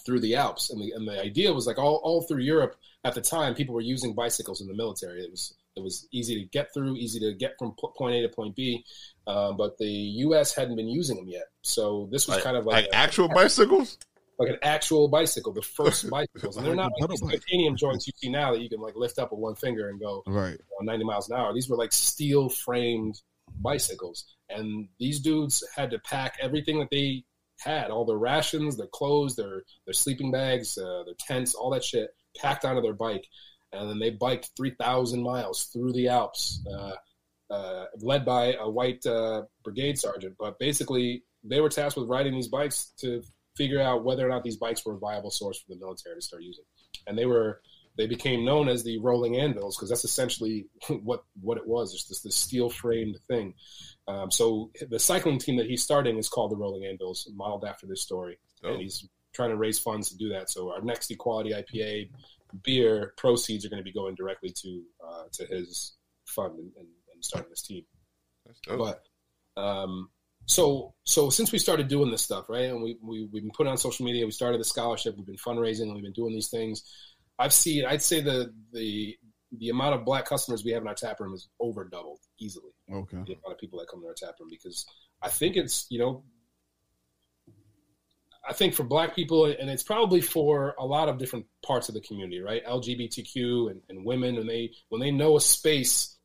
through 0.06 0.20
the 0.20 0.36
Alps. 0.36 0.70
And 0.70 0.82
the, 0.82 0.92
and 0.92 1.08
the 1.08 1.22
idea 1.22 1.54
was 1.54 1.68
like 1.68 1.78
all, 1.78 2.02
all 2.04 2.24
through 2.24 2.42
Europe 2.42 2.76
at 3.04 3.16
the 3.16 3.22
time, 3.22 3.56
people 3.56 3.76
were 3.76 3.82
using 3.82 4.14
bicycles 4.14 4.62
in 4.62 4.68
the 4.68 4.74
military. 4.74 5.22
It 5.22 5.32
was 5.32 5.56
it 5.78 5.84
was 5.84 6.08
easy 6.12 6.42
to 6.44 6.50
get 6.50 6.74
through, 6.74 6.96
easy 6.98 7.20
to 7.22 7.34
get 7.34 7.54
from 7.58 7.74
point 7.98 8.16
A 8.16 8.22
to 8.24 8.30
point 8.30 8.56
B, 8.56 8.84
um, 9.28 9.56
but 9.56 9.78
the 9.78 9.86
U.S. 10.26 10.54
hadn't 10.54 10.76
been 10.76 10.90
using 10.90 11.16
them 11.16 11.28
yet. 11.30 11.46
So 11.62 12.10
this 12.12 12.28
was 12.28 12.36
Like, 12.38 12.44
kind 12.44 12.58
of 12.58 12.66
like, 12.66 12.76
like 12.76 12.86
a- 12.92 12.96
actual 12.96 13.30
bicycles. 13.30 13.98
like 14.40 14.50
an 14.50 14.58
actual 14.62 15.08
bicycle, 15.08 15.54
the 15.54 15.62
first 15.62 16.10
bicycles, 16.18 16.58
and 16.58 16.66
they're 16.66 16.76
not 16.76 16.92
like 17.00 17.10
Pedal 17.10 17.28
these 17.30 17.40
titanium 17.42 17.76
joints 17.78 18.06
you 18.08 18.14
see 18.18 18.30
now 18.30 18.52
that 18.52 18.62
you 18.62 18.70
can 18.70 18.80
like 18.82 18.96
lift 18.96 19.18
up 19.20 19.32
with 19.32 19.40
one 19.40 19.56
finger 19.56 19.90
and 19.90 20.00
go 20.00 20.24
right? 20.28 20.52
you 20.52 20.86
know, 20.86 20.92
90 20.92 21.06
miles 21.06 21.30
an 21.30 21.38
hour. 21.38 21.54
These 21.54 21.70
were 21.70 21.78
like 21.78 21.92
steel 21.94 22.50
framed 22.50 23.22
bicycles. 23.62 24.26
And 24.50 24.88
these 25.00 25.20
dudes 25.20 25.64
had 25.76 25.92
to 25.92 26.00
pack 26.00 26.38
everything 26.42 26.80
that 26.80 26.90
they 26.92 27.24
had, 27.60 27.90
all 27.90 28.06
their 28.06 28.18
rations, 28.18 28.78
their 28.78 28.88
clothes, 28.88 29.36
their, 29.36 29.64
their 29.86 29.94
sleeping 29.94 30.32
bags, 30.32 30.78
uh, 30.78 31.04
their 31.06 31.16
tents, 31.20 31.54
all 31.56 31.72
that 31.72 31.84
shit 31.84 32.10
packed 32.38 32.64
onto 32.66 32.82
their 32.82 32.94
bike. 32.94 33.26
And 33.74 33.90
then 33.90 34.00
they 34.00 34.12
biked 34.12 34.52
3,000 34.58 35.22
miles 35.22 35.66
through 35.66 35.94
the 35.94 36.08
Alps. 36.08 36.64
Uh, 36.72 36.94
uh, 37.50 37.86
led 38.02 38.26
by 38.26 38.54
a 38.60 38.70
white 38.70 39.06
uh, 39.06 39.44
brigade 39.64 39.98
sergeant. 39.98 40.36
But 40.38 40.60
basically, 40.60 41.24
they 41.44 41.62
were 41.62 41.70
tasked 41.70 41.98
with 41.98 42.10
riding 42.10 42.34
these 42.34 42.50
bikes 42.50 42.92
to 42.98 43.24
figure 43.56 43.82
out 43.82 44.04
whether 44.04 44.26
or 44.26 44.30
not 44.30 44.44
these 44.44 44.58
bikes 44.58 44.86
were 44.86 44.96
a 44.96 45.00
viable 45.00 45.32
source 45.32 45.60
for 45.60 45.70
the 45.70 45.80
military 45.80 46.16
to 46.16 46.22
start 46.22 46.44
using. 46.44 46.66
And 47.08 47.18
they 47.18 47.26
were 47.26 47.62
they 47.98 48.06
became 48.06 48.46
known 48.46 48.70
as 48.70 48.84
the 48.84 49.00
rolling 49.00 49.38
anvils 49.38 49.76
because 49.76 49.90
that's 49.90 50.06
essentially 50.06 50.68
what 51.04 51.24
what 51.42 51.58
it 51.58 51.68
was. 51.68 51.94
It's 51.94 52.06
this 52.06 52.22
this 52.22 52.36
steel 52.36 52.70
framed 52.70 53.18
thing. 53.28 53.54
Um, 54.08 54.30
so 54.32 54.72
the 54.90 55.00
cycling 55.00 55.40
team 55.40 55.58
that 55.58 55.68
he's 55.68 55.84
starting 55.84 56.18
is 56.18 56.30
called 56.30 56.52
the 56.52 56.56
Rolling 56.56 56.86
Anvils, 56.86 57.30
modeled 57.34 57.66
after 57.66 57.86
this 57.88 58.02
story, 58.02 58.40
Dope. 58.62 58.74
and 58.74 58.82
he's 58.82 59.08
trying 59.34 59.50
to 59.50 59.58
raise 59.58 59.80
funds 59.80 60.10
to 60.10 60.18
do 60.18 60.30
that. 60.30 60.50
So 60.50 60.72
our 60.72 60.82
next 60.82 61.12
equality 61.12 61.52
IPA 61.52 62.10
beer 62.64 63.14
proceeds 63.18 63.66
are 63.66 63.70
going 63.70 63.80
to 63.80 63.84
be 63.84 63.94
going 63.94 64.16
directly 64.16 64.54
to 64.62 64.84
uh, 65.06 65.24
to 65.34 65.46
his 65.46 65.96
fund 66.26 66.58
and, 66.60 66.72
and, 66.78 66.88
and 67.14 67.24
starting 67.24 67.50
this 67.50 67.62
team. 67.62 67.84
But 68.78 69.04
um, 69.62 70.10
so 70.46 70.94
so 71.04 71.30
since 71.30 71.52
we 71.52 71.60
started 71.60 71.88
doing 71.88 72.12
this 72.12 72.22
stuff, 72.22 72.50
right, 72.50 72.66
and 72.66 72.82
we, 72.82 72.98
we 73.02 73.28
we've 73.32 73.44
been 73.44 73.52
putting 73.56 73.72
on 73.72 73.78
social 73.78 74.06
media, 74.06 74.26
we 74.26 74.32
started 74.32 74.60
the 74.60 74.66
scholarship, 74.66 75.16
we've 75.18 75.26
been 75.26 75.36
fundraising, 75.36 75.84
and 75.84 75.94
we've 75.94 76.04
been 76.04 76.14
doing 76.14 76.34
these 76.34 76.50
things. 76.50 76.84
I've 77.40 77.54
seen, 77.54 77.86
I'd 77.86 78.02
say 78.02 78.22
the 78.22 78.54
the 78.72 79.16
the 79.58 79.70
amount 79.70 79.96
of 79.96 80.06
black 80.06 80.26
customers 80.26 80.64
we 80.64 80.72
have 80.72 80.82
in 80.82 80.88
our 80.88 80.94
tap 80.94 81.20
room 81.20 81.34
is 81.34 81.50
over 81.60 81.86
doubled 81.86 82.20
easily. 82.40 82.72
Okay. 82.92 83.18
The 83.26 83.34
amount 83.34 83.52
of 83.52 83.58
people 83.58 83.80
that 83.80 83.88
come 83.90 84.02
to 84.02 84.08
our 84.08 84.14
tap 84.14 84.36
room 84.40 84.50
because 84.50 84.86
I 85.22 85.30
think 85.30 85.56
it's 85.56 85.86
you 85.90 86.00
know. 86.00 86.24
I 88.48 88.54
think 88.54 88.74
for 88.74 88.84
black 88.84 89.16
people, 89.16 89.46
and 89.46 89.70
it's 89.70 89.84
probably 89.84 90.22
for 90.22 90.76
a 90.80 90.86
lot 90.86 91.10
of 91.10 91.18
different 91.18 91.46
parts 91.66 91.90
of 91.90 91.96
the 91.96 92.02
community, 92.02 92.40
right? 92.40 92.66
LGBTQ 92.66 93.72
and, 93.72 93.82
and 93.90 94.06
women, 94.06 94.38
and 94.38 94.48
they 94.50 94.72
when 94.90 95.02
they 95.02 95.12
know 95.12 95.36
a 95.36 95.42
space 95.42 96.18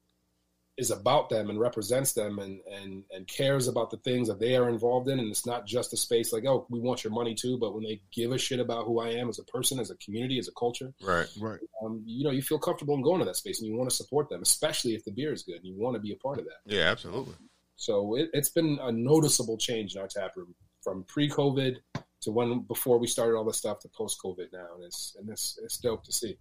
is 0.79 0.91
about 0.91 1.29
them 1.29 1.51
and 1.51 1.61
represents 1.61 2.13
them 2.15 2.39
and, 2.39 2.61
and 2.71 3.05
and 3.11 3.27
cares 3.29 3.69
about 3.69 3.91
the 3.91 3.99
things 3.99 4.27
that 4.29 4.41
they 4.41 4.57
are 4.57 4.71
involved 4.71 5.09
in 5.09 5.19
and 5.19 5.31
it's 5.31 5.45
not 5.45 5.67
just 5.67 5.93
a 5.93 5.97
space 5.99 6.33
like 6.33 6.47
oh 6.47 6.67
we 6.71 6.81
want 6.81 7.05
your 7.05 7.13
money 7.13 7.35
too 7.35 7.59
but 7.59 7.75
when 7.75 7.85
they 7.85 8.01
give 8.11 8.33
a 8.33 8.39
shit 8.39 8.59
about 8.59 8.87
who 8.87 8.99
i 8.99 9.09
am 9.11 9.29
as 9.29 9.39
a 9.39 9.45
person 9.45 9.79
as 9.79 9.91
a 9.91 9.97
community 9.97 10.39
as 10.39 10.49
a 10.49 10.53
culture 10.53 10.93
right. 11.03 11.27
Right. 11.39 11.61
um, 11.85 12.03
you 12.07 12.25
know 12.25 12.31
you 12.31 12.41
feel 12.41 12.59
comfortable 12.59 12.95
in 12.95 13.03
going 13.03 13.19
to 13.19 13.27
that 13.27 13.37
space 13.37 13.61
and 13.61 13.69
you 13.69 13.77
want 13.77 13.91
to 13.91 13.97
support 13.97 14.31
them 14.31 14.41
especially 14.41 14.95
if 14.95 15.05
the 15.05 15.13
beer 15.13 15.33
is 15.33 15.43
good 15.43 15.57
and 15.57 15.67
you 15.67 15.75
want 15.79 15.95
to 15.95 16.01
be 16.01 16.13
a 16.13 16.17
part 16.17 16.39
of 16.39 16.47
that 16.47 16.61
Yeah, 16.65 16.85
absolutely. 16.91 17.35
so 17.77 18.17
it, 18.17 18.31
it's 18.33 18.49
been 18.49 18.79
a 18.81 18.91
noticeable 18.91 19.59
change 19.59 19.95
in 19.95 20.01
our 20.01 20.09
tap 20.09 20.37
room 20.37 20.55
from 20.83 21.05
pre-covid 21.05 21.77
to 22.23 22.33
when 22.33 22.61
before 22.61 22.99
we 22.99 23.07
started 23.07 23.37
all 23.37 23.45
this 23.45 23.59
stuff 23.59 23.79
to 23.81 23.89
post-covid 23.89 24.53
now 24.53 24.67
and 24.77 24.85
it's 24.85 25.17
and 25.19 25.29
it's 25.29 25.59
it's 25.63 25.79
dope 25.79 26.05
to 26.05 26.13
see 26.13 26.37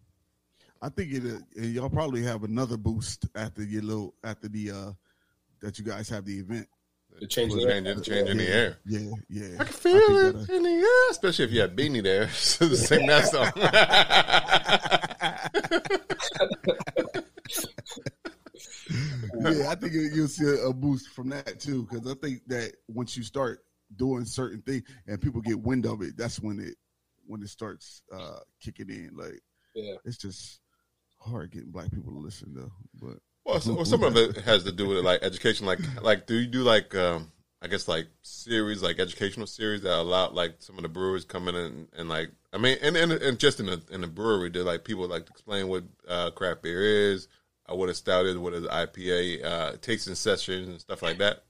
I 0.82 0.90
think 0.90 1.14
it. 1.14 1.24
Uh, 1.26 1.62
y'all 1.62 1.90
probably 1.90 2.24
have 2.24 2.44
another 2.44 2.76
boost 2.76 3.28
after 3.36 3.64
your 3.64 3.84
little 3.84 4.16
after 4.24 4.48
the 4.48 4.72
uh 4.72 4.92
that 5.62 5.78
you 5.78 5.86
guys 5.86 6.10
have 6.10 6.26
the 6.26 6.40
event. 6.40 6.68
the 7.20 7.28
change 7.28 7.54
in 7.54 7.60
the 7.60 7.66
Changing, 7.68 8.02
changing 8.02 8.38
the 8.38 8.50
air. 8.50 8.80
Yeah, 8.86 9.12
yeah. 9.30 9.58
I 9.60 9.66
can 9.66 9.74
feel 9.74 10.08
think 10.08 10.12
it 10.12 10.34
that, 10.34 10.50
uh, 10.50 10.54
in 10.56 10.64
the 10.64 10.70
air, 10.70 11.12
especially 11.12 11.46
if 11.46 11.52
you 11.52 11.62
had 11.62 11.76
Beanie 11.76 12.02
there. 12.04 12.28
So 12.34 12.68
the 12.68 12.78
sing 12.78 13.06
that 13.06 13.28
song. 13.28 13.52
yeah, 19.44 19.70
I 19.70 19.76
think 19.76 19.94
you'll 19.94 20.28
see 20.28 20.56
a 20.64 20.74
boost 20.74 21.10
from 21.10 21.30
that 21.30 21.60
too. 21.60 21.88
Because 21.90 22.10
I 22.10 22.16
think 22.16 22.42
that 22.48 22.74
once 22.88 23.16
you 23.16 23.22
start 23.24 23.60
doing 23.96 24.26
certain 24.26 24.62
things 24.62 24.84
and 25.08 25.22
people 25.22 25.42
get 25.42 25.60
wind 25.60 25.86
of 25.86 26.02
it, 26.02 26.18
that's 26.18 26.40
when 26.40 26.60
it 26.60 26.76
when 27.26 27.42
it 27.42 27.50
starts 27.50 28.02
uh 28.12 28.40
kicking 28.62 28.90
in. 28.90 29.12
Like 29.16 29.40
yeah 29.76 29.96
it's 30.06 30.18
just 30.18 30.60
hard 31.22 31.52
getting 31.52 31.72
black 31.72 31.92
people 31.92 32.12
to 32.14 32.20
listen 32.20 32.54
though. 32.54 32.72
But 33.02 33.20
Well, 33.46 33.60
so, 33.60 33.74
well, 33.74 33.86
some 33.86 34.04
of 34.04 34.18
it 34.18 34.38
has 34.38 34.64
to 34.64 34.72
do 34.72 34.88
with 34.88 35.06
like 35.06 35.24
education. 35.24 35.66
Like, 35.66 35.80
like, 36.02 36.28
do 36.28 36.36
you 36.36 36.48
do 36.48 36.64
like, 36.64 36.94
um, 36.96 37.32
I 37.62 37.68
guess, 37.68 37.88
like 37.88 38.08
series, 38.24 38.82
like 38.82 39.00
educational 39.00 39.48
series 39.48 39.82
that 39.82 40.00
allow 40.00 40.30
like 40.32 40.56
some 40.60 40.78
of 40.78 40.84
the 40.84 40.90
brewers 40.90 41.26
come 41.26 41.48
in 41.48 41.56
and, 41.56 41.88
and 41.96 42.10
like, 42.10 42.32
I 42.54 42.58
mean, 42.58 42.78
and, 42.82 42.98
and 42.98 43.12
and 43.12 43.40
just 43.40 43.60
in 43.60 43.68
the 43.68 43.82
in 43.92 44.02
the 44.02 44.08
brewery, 44.08 44.50
do 44.50 44.64
like 44.64 44.84
people 44.84 45.08
like 45.08 45.26
to 45.26 45.32
explain 45.32 45.68
what 45.68 45.84
uh, 46.08 46.32
craft 46.32 46.64
beer 46.64 46.82
is, 47.12 47.28
uh, 47.70 47.76
what 47.76 47.90
a 47.90 47.94
stout 47.94 48.26
is, 48.26 48.38
what 48.38 48.54
is 48.54 48.66
IPA, 48.66 49.46
uh, 49.46 49.72
tasting 49.82 50.16
sessions 50.16 50.68
and 50.68 50.82
stuff 50.82 51.02
like 51.02 51.20
that. 51.20 51.44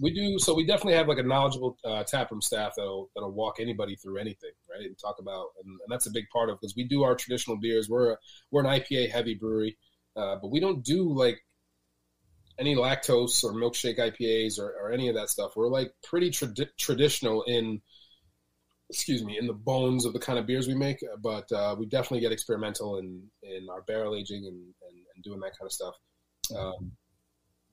We 0.00 0.12
do 0.12 0.38
so. 0.38 0.54
We 0.54 0.66
definitely 0.66 0.94
have 0.94 1.08
like 1.08 1.18
a 1.18 1.22
knowledgeable 1.22 1.76
uh, 1.84 2.04
taproom 2.04 2.40
staff 2.40 2.74
that'll 2.76 3.10
that'll 3.14 3.32
walk 3.32 3.60
anybody 3.60 3.96
through 3.96 4.18
anything, 4.18 4.50
right? 4.70 4.84
And 4.84 4.98
talk 4.98 5.16
about, 5.18 5.46
and, 5.64 5.72
and 5.72 5.90
that's 5.90 6.06
a 6.06 6.10
big 6.10 6.24
part 6.32 6.50
of 6.50 6.60
because 6.60 6.74
we 6.76 6.84
do 6.84 7.02
our 7.02 7.14
traditional 7.14 7.56
beers. 7.56 7.88
We're 7.88 8.12
a, 8.12 8.16
we're 8.50 8.64
an 8.64 8.80
IPA 8.80 9.10
heavy 9.10 9.34
brewery, 9.34 9.76
uh, 10.16 10.36
but 10.40 10.50
we 10.50 10.60
don't 10.60 10.84
do 10.84 11.12
like 11.12 11.40
any 12.58 12.74
lactose 12.74 13.44
or 13.44 13.52
milkshake 13.52 13.98
IPAs 13.98 14.58
or, 14.58 14.72
or 14.80 14.90
any 14.90 15.08
of 15.08 15.14
that 15.14 15.30
stuff. 15.30 15.52
We're 15.56 15.68
like 15.68 15.92
pretty 16.02 16.30
tradi- 16.30 16.68
traditional 16.76 17.42
in, 17.44 17.80
excuse 18.90 19.22
me, 19.22 19.38
in 19.38 19.46
the 19.46 19.52
bones 19.52 20.04
of 20.04 20.12
the 20.12 20.18
kind 20.18 20.38
of 20.38 20.46
beers 20.46 20.66
we 20.66 20.74
make. 20.74 20.98
But 21.22 21.50
uh, 21.52 21.76
we 21.78 21.86
definitely 21.86 22.20
get 22.20 22.32
experimental 22.32 22.98
in 22.98 23.22
in 23.42 23.68
our 23.70 23.82
barrel 23.82 24.14
aging 24.16 24.46
and 24.46 24.56
and, 24.56 24.98
and 25.14 25.24
doing 25.24 25.40
that 25.40 25.56
kind 25.58 25.66
of 25.66 25.72
stuff. 25.72 25.94
Um, 26.56 26.92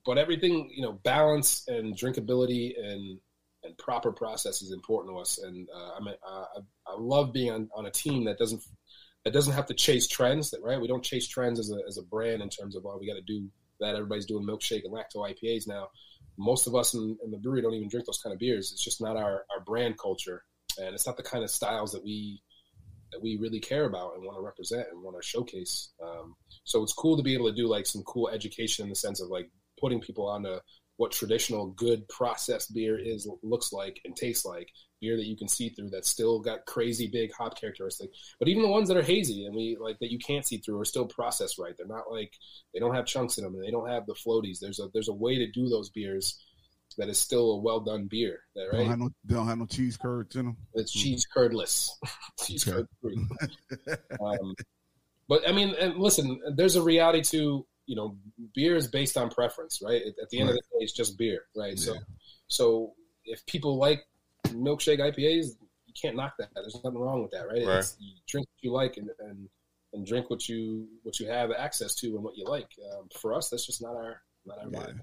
but 0.06 0.18
everything 0.18 0.70
you 0.74 0.82
know 0.82 0.94
balance 1.04 1.64
and 1.68 1.98
drinkability 1.98 2.74
and 2.78 3.20
and 3.66 3.78
proper 3.78 4.12
process 4.12 4.62
is 4.62 4.72
important 4.72 5.14
to 5.14 5.20
us. 5.20 5.40
And 5.40 5.68
uh, 5.76 5.92
I, 6.00 6.04
mean, 6.04 6.16
I 6.26 6.46
I 6.88 6.96
love 6.98 7.34
being 7.34 7.52
on, 7.52 7.70
on 7.76 7.86
a 7.88 7.92
team 7.92 8.26
that 8.26 8.38
doesn't 8.38 8.64
that 9.24 9.34
doesn't 9.34 9.54
have 9.54 9.66
to 9.68 9.74
chase 9.74 10.08
trends 10.08 10.52
that 10.52 10.62
right? 10.62 10.80
We 10.80 10.88
don't 10.88 11.04
chase 11.04 11.28
trends 11.28 11.60
as 11.60 11.72
a, 11.72 11.80
as 11.88 11.98
a 11.98 12.04
brand 12.04 12.42
in 12.42 12.50
terms 12.50 12.76
of 12.76 12.86
oh 12.86 12.98
we 13.00 13.08
got 13.08 13.16
to 13.16 13.22
do 13.22 13.50
that. 13.80 13.96
Everybody's 13.96 14.26
doing 14.26 14.46
milkshake 14.46 14.84
and 14.86 14.94
lacto 14.94 15.18
IPAs 15.18 15.68
now. 15.68 15.90
Most 16.38 16.68
of 16.68 16.76
us 16.76 16.94
in, 16.94 17.18
in 17.24 17.32
the 17.32 17.38
brewery 17.38 17.62
don't 17.62 17.74
even 17.74 17.90
drink 17.90 18.06
those 18.06 18.22
kind 18.22 18.34
of 18.34 18.40
beers. 18.40 18.72
It's 18.72 18.84
just 18.84 19.02
not 19.02 19.16
our, 19.16 19.46
our 19.54 19.64
brand 19.66 19.98
culture. 19.98 20.44
And 20.78 20.94
it's 20.94 21.08
not 21.08 21.16
the 21.16 21.24
kind 21.24 21.44
of 21.44 21.50
styles 21.50 21.94
that 21.94 22.04
we 22.04 22.42
that 23.12 23.22
we 23.22 23.38
really 23.38 23.60
care 23.60 23.86
about 23.86 24.16
and 24.16 24.26
want 24.26 24.38
to 24.38 24.42
represent 24.42 24.88
and 24.92 25.02
want 25.02 25.16
to 25.16 25.26
showcase. 25.26 25.92
Um, 26.04 26.36
so 26.66 26.84
it's 26.84 26.92
cool 26.92 27.16
to 27.16 27.24
be 27.24 27.34
able 27.34 27.50
to 27.50 27.56
do 27.56 27.68
like 27.68 27.86
some 27.86 28.04
cool 28.04 28.30
education 28.30 28.84
in 28.84 28.90
the 28.90 28.96
sense 28.96 29.22
of 29.22 29.30
like 29.30 29.50
putting 29.86 30.02
people 30.02 30.28
onto 30.28 30.58
what 30.98 31.12
traditional 31.12 31.68
good 31.72 32.08
processed 32.08 32.74
beer 32.74 32.98
is 32.98 33.30
looks 33.44 33.74
like 33.74 34.00
and 34.06 34.16
tastes 34.16 34.46
like 34.46 34.70
beer 35.02 35.18
that 35.18 35.28
you 35.28 35.36
can 35.36 35.48
see 35.48 35.68
through 35.70 35.90
that's 35.90 36.10
still 36.10 36.40
got 36.40 36.66
crazy 36.66 37.08
big 37.12 37.30
hop 37.34 37.60
characteristic 37.60 38.10
but 38.40 38.48
even 38.48 38.64
the 38.64 38.70
ones 38.70 38.88
that 38.88 38.96
are 38.96 39.04
hazy 39.04 39.46
and 39.46 39.54
we 39.54 39.76
like 39.80 40.00
that 40.00 40.12
you 40.12 40.20
can't 40.20 40.46
see 40.46 40.58
through 40.58 40.80
are 40.80 40.86
still 40.86 41.06
processed 41.06 41.58
right. 41.58 41.74
They're 41.78 41.88
not 41.88 42.12
like 42.12 42.34
they 42.74 42.80
don't 42.80 42.96
have 42.96 43.06
chunks 43.06 43.38
in 43.38 43.44
them. 43.44 43.56
And 43.56 43.64
they 43.64 43.72
don't 43.72 43.90
have 43.90 44.06
the 44.06 44.14
floaties. 44.14 44.60
There's 44.60 44.80
a 44.80 44.88
there's 44.94 45.10
a 45.10 45.14
way 45.14 45.38
to 45.38 45.52
do 45.52 45.68
those 45.70 45.90
beers 45.90 46.40
that 46.98 47.10
is 47.10 47.18
still 47.18 47.52
a 47.54 47.62
well 47.62 47.80
done 47.80 48.08
beer 48.10 48.40
that 48.56 48.68
don't 48.72 48.80
right? 48.80 48.88
have 48.88 49.00
no 49.00 49.10
they 49.26 49.36
don't 49.36 49.48
have 49.48 49.58
no 49.58 49.66
cheese 49.66 49.98
curds 49.98 50.36
in 50.36 50.46
them. 50.46 50.58
it's 50.74 50.92
cheese 50.92 51.26
curdless. 51.36 51.90
Cheese 52.46 52.64
curd 52.64 52.88
free. 53.02 53.26
Um, 54.22 54.56
but 55.28 55.48
I 55.48 55.52
mean, 55.52 55.76
and 55.80 55.98
listen, 55.98 56.40
there's 56.56 56.76
a 56.76 56.82
reality 56.82 57.22
to 57.24 57.66
you 57.86 57.96
know, 57.96 58.18
beer 58.54 58.76
is 58.76 58.88
based 58.88 59.18
on 59.18 59.30
preference, 59.30 59.82
right? 59.84 60.02
At, 60.02 60.24
at 60.24 60.30
the 60.30 60.40
end 60.40 60.50
of 60.50 60.56
the 60.56 60.62
day, 60.62 60.84
it's 60.84 60.94
just 60.94 61.18
beer, 61.18 61.42
right? 61.56 61.78
So, 61.78 61.96
so 62.48 62.94
if 63.26 63.46
people 63.46 63.78
like 63.78 64.06
milkshake 64.48 65.00
IPAs, 65.00 65.48
you 65.86 65.94
can't 66.00 66.16
knock 66.16 66.34
that. 66.40 66.50
There's 66.56 66.80
nothing 66.84 67.00
wrong 67.00 67.22
with 67.22 67.32
that, 67.32 67.48
right? 67.48 67.66
Right. 67.66 67.78
It's, 67.78 67.96
you 68.00 68.14
drink 68.28 68.48
what 68.48 68.64
you 68.64 68.72
like 68.72 68.98
and, 68.98 69.10
and 69.20 69.50
and 69.94 70.06
drink 70.06 70.30
what 70.30 70.48
you 70.48 70.88
what 71.04 71.20
you 71.20 71.28
have 71.28 71.52
access 71.52 71.96
to 71.96 72.08
and 72.16 72.24
what 72.24 72.38
you 72.38 72.46
like. 72.46 72.70
Um, 72.94 73.08
for 73.20 73.34
us, 73.34 73.50
that's 73.50 73.66
just 73.66 73.82
not 73.82 73.96
our 73.96 74.22
not 74.46 74.60
our 74.60 74.70
Yeah, 74.70 74.80
vibe. 74.80 75.00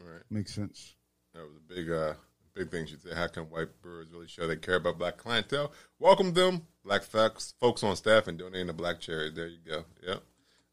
Right. 0.00 0.22
makes 0.30 0.54
sense. 0.54 0.94
That 1.34 1.42
was 1.42 1.56
a 1.56 1.74
big, 1.74 1.90
uh, 1.90 2.14
big 2.54 2.70
thing. 2.70 2.86
She 2.86 2.96
said, 2.96 3.14
"How 3.14 3.26
can 3.26 3.44
white 3.44 3.82
brewers 3.82 4.08
really 4.12 4.28
show 4.28 4.46
they 4.46 4.56
care 4.56 4.76
about 4.76 4.98
black 4.98 5.16
clientele? 5.18 5.72
Welcome 5.98 6.32
them, 6.32 6.66
black 6.84 7.02
folks, 7.02 7.54
folks 7.60 7.82
on 7.82 7.96
staff, 7.96 8.28
and 8.28 8.38
donating 8.38 8.68
to 8.68 8.72
Black 8.72 9.00
Cherry. 9.00 9.30
There 9.30 9.48
you 9.48 9.58
go. 9.66 9.84
Yep. 10.06 10.22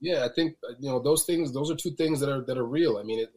Yeah, 0.03 0.25
I 0.25 0.29
think 0.35 0.57
uh, 0.69 0.73
you 0.79 0.89
know 0.89 0.99
those 0.99 1.23
things. 1.23 1.53
Those 1.53 1.71
are 1.71 1.75
two 1.75 1.91
things 1.91 2.19
that 2.19 2.29
are 2.29 2.41
that 2.45 2.57
are 2.57 2.65
real. 2.65 2.97
I 2.97 3.03
mean, 3.03 3.19
it, 3.21 3.29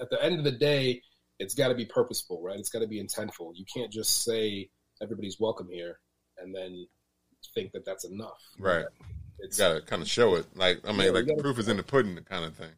at 0.00 0.08
the 0.08 0.22
end 0.22 0.38
of 0.38 0.44
the 0.44 0.52
day, 0.52 1.02
it's 1.40 1.54
got 1.54 1.68
to 1.68 1.74
be 1.74 1.84
purposeful, 1.84 2.40
right? 2.40 2.58
It's 2.58 2.68
got 2.70 2.78
to 2.78 2.86
be 2.86 3.02
intentful. 3.02 3.50
You 3.54 3.64
can't 3.74 3.92
just 3.92 4.22
say 4.22 4.70
everybody's 5.02 5.40
welcome 5.40 5.68
here 5.68 5.98
and 6.38 6.54
then 6.54 6.86
think 7.54 7.72
that 7.72 7.84
that's 7.84 8.04
enough. 8.04 8.40
Right. 8.58 8.84
It's 9.40 9.58
got 9.58 9.74
to 9.74 9.80
kind 9.82 10.00
of 10.00 10.08
show 10.08 10.36
it. 10.36 10.46
Like 10.54 10.80
I 10.86 10.92
mean, 10.92 11.06
Yeah, 11.06 11.10
like 11.10 11.26
the 11.26 11.34
proof 11.40 11.58
is 11.58 11.68
in 11.68 11.76
the 11.76 11.82
pudding, 11.82 12.16
kind 12.30 12.44
of 12.44 12.54
thing. 12.54 12.70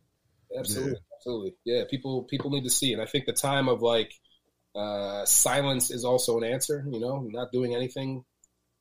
absolutely, 0.59 0.99
absolutely. 1.19 1.55
Yeah, 1.67 1.83
people 1.91 2.23
people 2.25 2.51
need 2.51 2.65
to 2.65 2.71
see, 2.71 2.95
and 2.95 3.03
I 3.03 3.07
think 3.07 3.27
the 3.27 3.35
time 3.35 3.69
of 3.69 3.83
like 3.83 4.11
uh, 4.75 5.27
silence 5.27 5.91
is 5.91 6.05
also 6.07 6.39
an 6.39 6.45
answer. 6.45 6.83
You 6.91 6.99
know, 7.01 7.29
not 7.31 7.53
doing 7.53 7.75
anything 7.75 8.25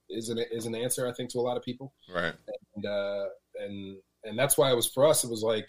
is 0.10 0.30
an 0.30 0.40
is 0.52 0.66
an 0.66 0.76
answer. 0.76 1.06
I 1.06 1.12
think 1.12 1.32
to 1.32 1.40
a 1.40 1.42
lot 1.50 1.58
of 1.58 1.64
people. 1.64 1.94
Right. 2.10 2.34
and 2.76 2.86
uh, 2.86 3.26
and 3.60 3.98
and 4.24 4.38
that's 4.38 4.58
why 4.58 4.72
it 4.72 4.76
was 4.76 4.88
for 4.88 5.06
us. 5.06 5.24
It 5.24 5.30
was 5.30 5.44
like 5.44 5.68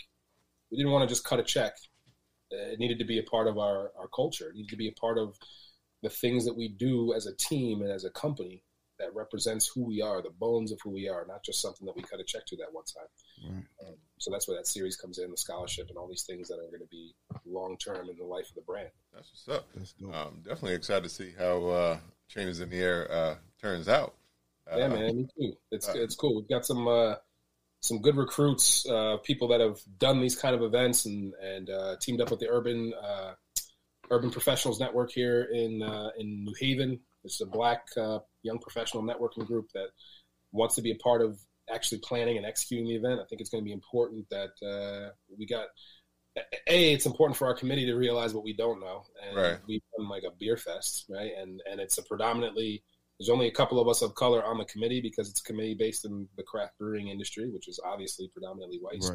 we 0.71 0.77
didn't 0.77 0.93
want 0.93 1.09
to 1.09 1.13
just 1.15 1.25
cut 1.25 1.41
a 1.41 1.43
check. 1.43 1.75
It 2.51 2.79
needed 2.79 2.99
to 2.99 3.05
be 3.05 3.19
a 3.19 3.23
part 3.23 3.49
of 3.49 3.59
our 3.59 3.93
our 3.99 4.09
culture. 4.15 4.49
It 4.49 4.55
needed 4.55 4.71
to 4.71 4.77
be 4.77 4.89
a 4.89 5.01
part 5.01 5.19
of 5.19 5.37
the 6.03 6.11
things 6.11 6.45
that 6.45 6.57
we 6.57 6.69
do 6.69 7.15
as 7.15 7.27
a 7.27 7.35
team 7.37 7.83
and 7.83 7.91
as 7.91 8.05
a 8.05 8.11
company. 8.11 8.63
that 8.99 9.15
represents 9.15 9.71
who 9.75 9.85
we 9.85 10.01
are, 10.01 10.23
the 10.23 10.31
bones 10.31 10.71
of 10.73 10.79
who 10.83 10.91
we 10.91 11.09
are, 11.09 11.25
not 11.27 11.45
just 11.45 11.61
something 11.61 11.85
that 11.87 11.97
we 11.97 12.03
cut 12.03 12.21
a 12.21 12.25
check 12.25 12.47
to 12.47 12.57
that 12.57 12.73
one 12.73 12.85
time. 12.85 13.53
Right. 13.53 13.89
Um, 13.89 13.95
so 14.19 14.31
that's 14.31 14.47
where 14.47 14.57
that 14.57 14.67
series 14.67 14.97
comes 14.97 15.19
in, 15.19 15.31
the 15.31 15.37
scholarship 15.37 15.89
and 15.89 15.99
all 15.99 16.09
these 16.09 16.23
things 16.23 16.49
that 16.49 16.55
are 16.55 16.69
going 16.69 16.81
to 16.81 16.89
be 16.91 17.15
long 17.45 17.77
term 17.77 18.09
in 18.09 18.17
the 18.17 18.25
life 18.25 18.49
of 18.49 18.55
the 18.55 18.63
brand. 18.63 18.89
That's 19.13 19.31
what's 19.31 19.59
up. 19.59 19.67
That's 19.75 19.93
dope. 19.93 20.15
Um, 20.15 20.41
definitely 20.43 20.75
excited 20.75 21.05
to 21.05 21.11
see 21.11 21.33
how 21.37 21.67
uh, 21.67 21.99
Trainers 22.29 22.61
in 22.61 22.71
the 22.71 22.81
Air 22.81 23.11
uh, 23.11 23.35
turns 23.61 23.89
out. 23.89 24.15
Uh, 24.73 24.79
yeah, 24.79 24.89
man, 24.89 25.17
me 25.17 25.29
too. 25.39 25.53
It's 25.73 25.89
uh, 25.89 25.95
it's 25.97 26.15
cool. 26.15 26.37
We've 26.37 26.49
got 26.49 26.65
some 26.65 26.89
uh, 26.89 27.17
some 27.85 28.01
good 28.01 28.17
recruits, 28.17 28.87
uh, 28.89 29.19
people 29.23 29.47
that 29.49 29.61
have 29.61 29.79
done 29.99 30.19
these 30.19 30.35
kind 30.35 30.55
of 30.55 30.63
events 30.63 31.05
and 31.05 31.35
and 31.35 31.69
uh, 31.69 31.97
teamed 32.01 32.21
up 32.23 32.31
with 32.31 32.41
the 32.41 32.49
Urban 32.49 32.95
uh, 32.95 33.33
Urban 34.11 34.31
Professionals 34.31 34.81
Network 34.81 35.11
here 35.11 35.43
in 35.53 35.83
uh, 35.83 36.11
in 36.19 36.45
New 36.45 36.55
Haven. 36.59 36.99
It's 37.25 37.43
a 37.43 37.47
black 37.47 37.83
uh, 37.97 38.21
young 38.43 38.59
professional 38.59 39.03
networking 39.03 39.47
group 39.47 39.69
that 39.75 39.89
wants 40.51 40.75
to 40.77 40.83
be 40.83 40.93
a 40.93 40.97
part 40.97 41.21
of 41.21 41.39
actually 41.71 41.99
planning 41.99 42.39
and 42.39 42.47
executing 42.47 42.87
the 42.89 42.95
event. 42.95 43.21
I 43.21 43.25
think 43.27 43.43
it's 43.43 43.51
going 43.51 43.63
to 43.63 43.67
be 43.67 43.73
important 43.73 44.27
that 44.31 44.53
uh, 44.67 45.11
we 45.39 45.47
got. 45.47 45.67
A, 46.67 46.93
it's 46.93 47.07
important 47.07 47.37
for 47.37 47.47
our 47.47 47.55
committee 47.55 47.87
to 47.87 47.95
realize 47.95 48.33
what 48.35 48.45
we 48.45 48.55
don't 48.55 48.81
know, 48.81 49.05
and 49.25 49.37
Right. 49.37 49.59
we've 49.69 49.83
done 49.97 50.09
like 50.09 50.25
a 50.25 50.35
beer 50.39 50.57
fest, 50.57 51.05
right? 51.11 51.33
And 51.39 51.61
and 51.71 51.81
it's 51.81 51.99
a 51.99 52.03
predominantly 52.03 52.83
there's 53.19 53.31
only 53.31 53.47
a 53.47 53.53
couple 53.53 53.79
of 53.81 53.89
us 53.89 54.03
of 54.03 54.15
color 54.15 54.45
on 54.45 54.59
the 54.59 54.65
committee 54.65 55.01
because 55.01 55.31
it's 55.31 55.41
a 55.41 55.45
committee 55.45 55.75
based 55.75 56.05
in 56.05 56.29
the 56.37 56.43
craft 56.43 56.77
brewing 56.79 57.09
industry, 57.09 57.49
which 57.51 57.69
is 57.69 57.79
obviously 57.85 58.29
predominantly 58.29 58.79
white. 58.79 59.03
So 59.03 59.13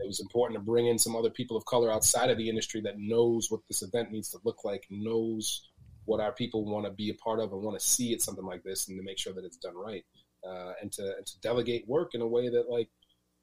it 0.00 0.06
was 0.06 0.20
important 0.20 0.58
to 0.58 0.64
bring 0.64 0.86
in 0.86 0.98
some 0.98 1.14
other 1.14 1.30
people 1.30 1.56
of 1.56 1.64
color 1.66 1.92
outside 1.92 2.30
of 2.30 2.38
the 2.38 2.48
industry 2.48 2.80
that 2.82 2.94
knows 2.98 3.50
what 3.50 3.60
this 3.68 3.82
event 3.82 4.10
needs 4.10 4.30
to 4.30 4.38
look 4.44 4.64
like, 4.64 4.86
knows 4.90 5.68
what 6.06 6.20
our 6.20 6.32
people 6.32 6.64
want 6.64 6.86
to 6.86 6.92
be 6.92 7.10
a 7.10 7.14
part 7.14 7.38
of 7.38 7.52
and 7.52 7.60
want 7.60 7.78
to 7.78 7.86
see 7.86 8.14
at 8.14 8.22
something 8.22 8.46
like 8.46 8.62
this, 8.62 8.88
and 8.88 8.98
to 8.98 9.04
make 9.04 9.18
sure 9.18 9.34
that 9.34 9.44
it's 9.44 9.58
done 9.58 9.76
right, 9.76 10.04
uh, 10.48 10.72
and 10.80 10.90
to 10.92 11.02
and 11.02 11.26
to 11.26 11.38
delegate 11.40 11.86
work 11.86 12.14
in 12.14 12.22
a 12.22 12.26
way 12.26 12.48
that 12.48 12.70
like 12.70 12.88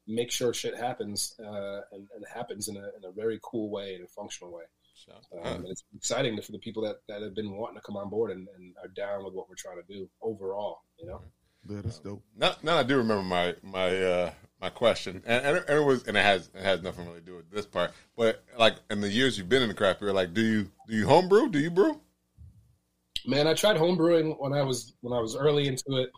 make 0.08 0.32
sure 0.32 0.52
shit 0.52 0.76
happens 0.76 1.34
uh, 1.40 1.80
and, 1.92 2.08
and 2.14 2.24
happens 2.32 2.68
in 2.68 2.76
a, 2.76 2.80
in 2.80 3.04
a 3.04 3.12
very 3.12 3.38
cool 3.42 3.70
way 3.70 3.94
and 3.94 4.04
a 4.04 4.08
functional 4.08 4.52
way. 4.52 4.64
Shout 4.96 5.24
Um, 5.32 5.56
and 5.56 5.68
it's 5.68 5.84
exciting 5.96 6.40
for 6.40 6.52
the 6.52 6.58
people 6.58 6.82
that, 6.84 6.96
that 7.08 7.22
have 7.22 7.34
been 7.34 7.52
wanting 7.52 7.76
to 7.76 7.82
come 7.82 7.96
on 7.96 8.08
board 8.08 8.30
and, 8.30 8.48
and 8.56 8.74
are 8.82 8.88
down 8.88 9.24
with 9.24 9.34
what 9.34 9.48
we're 9.48 9.54
trying 9.56 9.76
to 9.76 9.92
do 9.92 10.08
overall. 10.22 10.78
You 10.98 11.06
know, 11.06 11.20
Yeah, 11.68 11.80
that's 11.82 11.98
dope. 11.98 12.22
Now, 12.36 12.54
now 12.62 12.78
I 12.78 12.82
do 12.82 12.96
remember 12.96 13.22
my 13.22 13.54
my 13.62 14.02
uh, 14.02 14.30
my 14.60 14.70
question, 14.70 15.22
and, 15.26 15.44
and, 15.44 15.56
it, 15.58 15.64
and 15.68 15.78
it 15.78 15.84
was 15.84 16.04
and 16.04 16.16
it 16.16 16.24
has 16.24 16.50
it 16.54 16.62
has 16.62 16.82
nothing 16.82 17.06
really 17.06 17.20
to 17.20 17.26
do 17.26 17.36
with 17.36 17.50
this 17.50 17.66
part. 17.66 17.92
But 18.16 18.42
like 18.58 18.76
in 18.90 19.00
the 19.00 19.08
years 19.08 19.36
you've 19.36 19.48
been 19.48 19.62
in 19.62 19.68
the 19.68 19.74
craft 19.74 20.00
beer, 20.00 20.12
like 20.12 20.34
do 20.34 20.42
you 20.42 20.70
do 20.88 20.96
you 20.96 21.06
homebrew? 21.06 21.50
Do 21.50 21.58
you 21.58 21.70
brew? 21.70 22.00
man, 23.26 23.46
I 23.46 23.54
tried 23.54 23.76
home 23.76 23.96
brewing 23.96 24.36
when 24.38 24.52
I 24.52 24.62
was 24.62 24.94
when 25.00 25.12
I 25.12 25.20
was 25.20 25.36
early 25.36 25.66
into 25.66 25.96
it. 25.96 26.10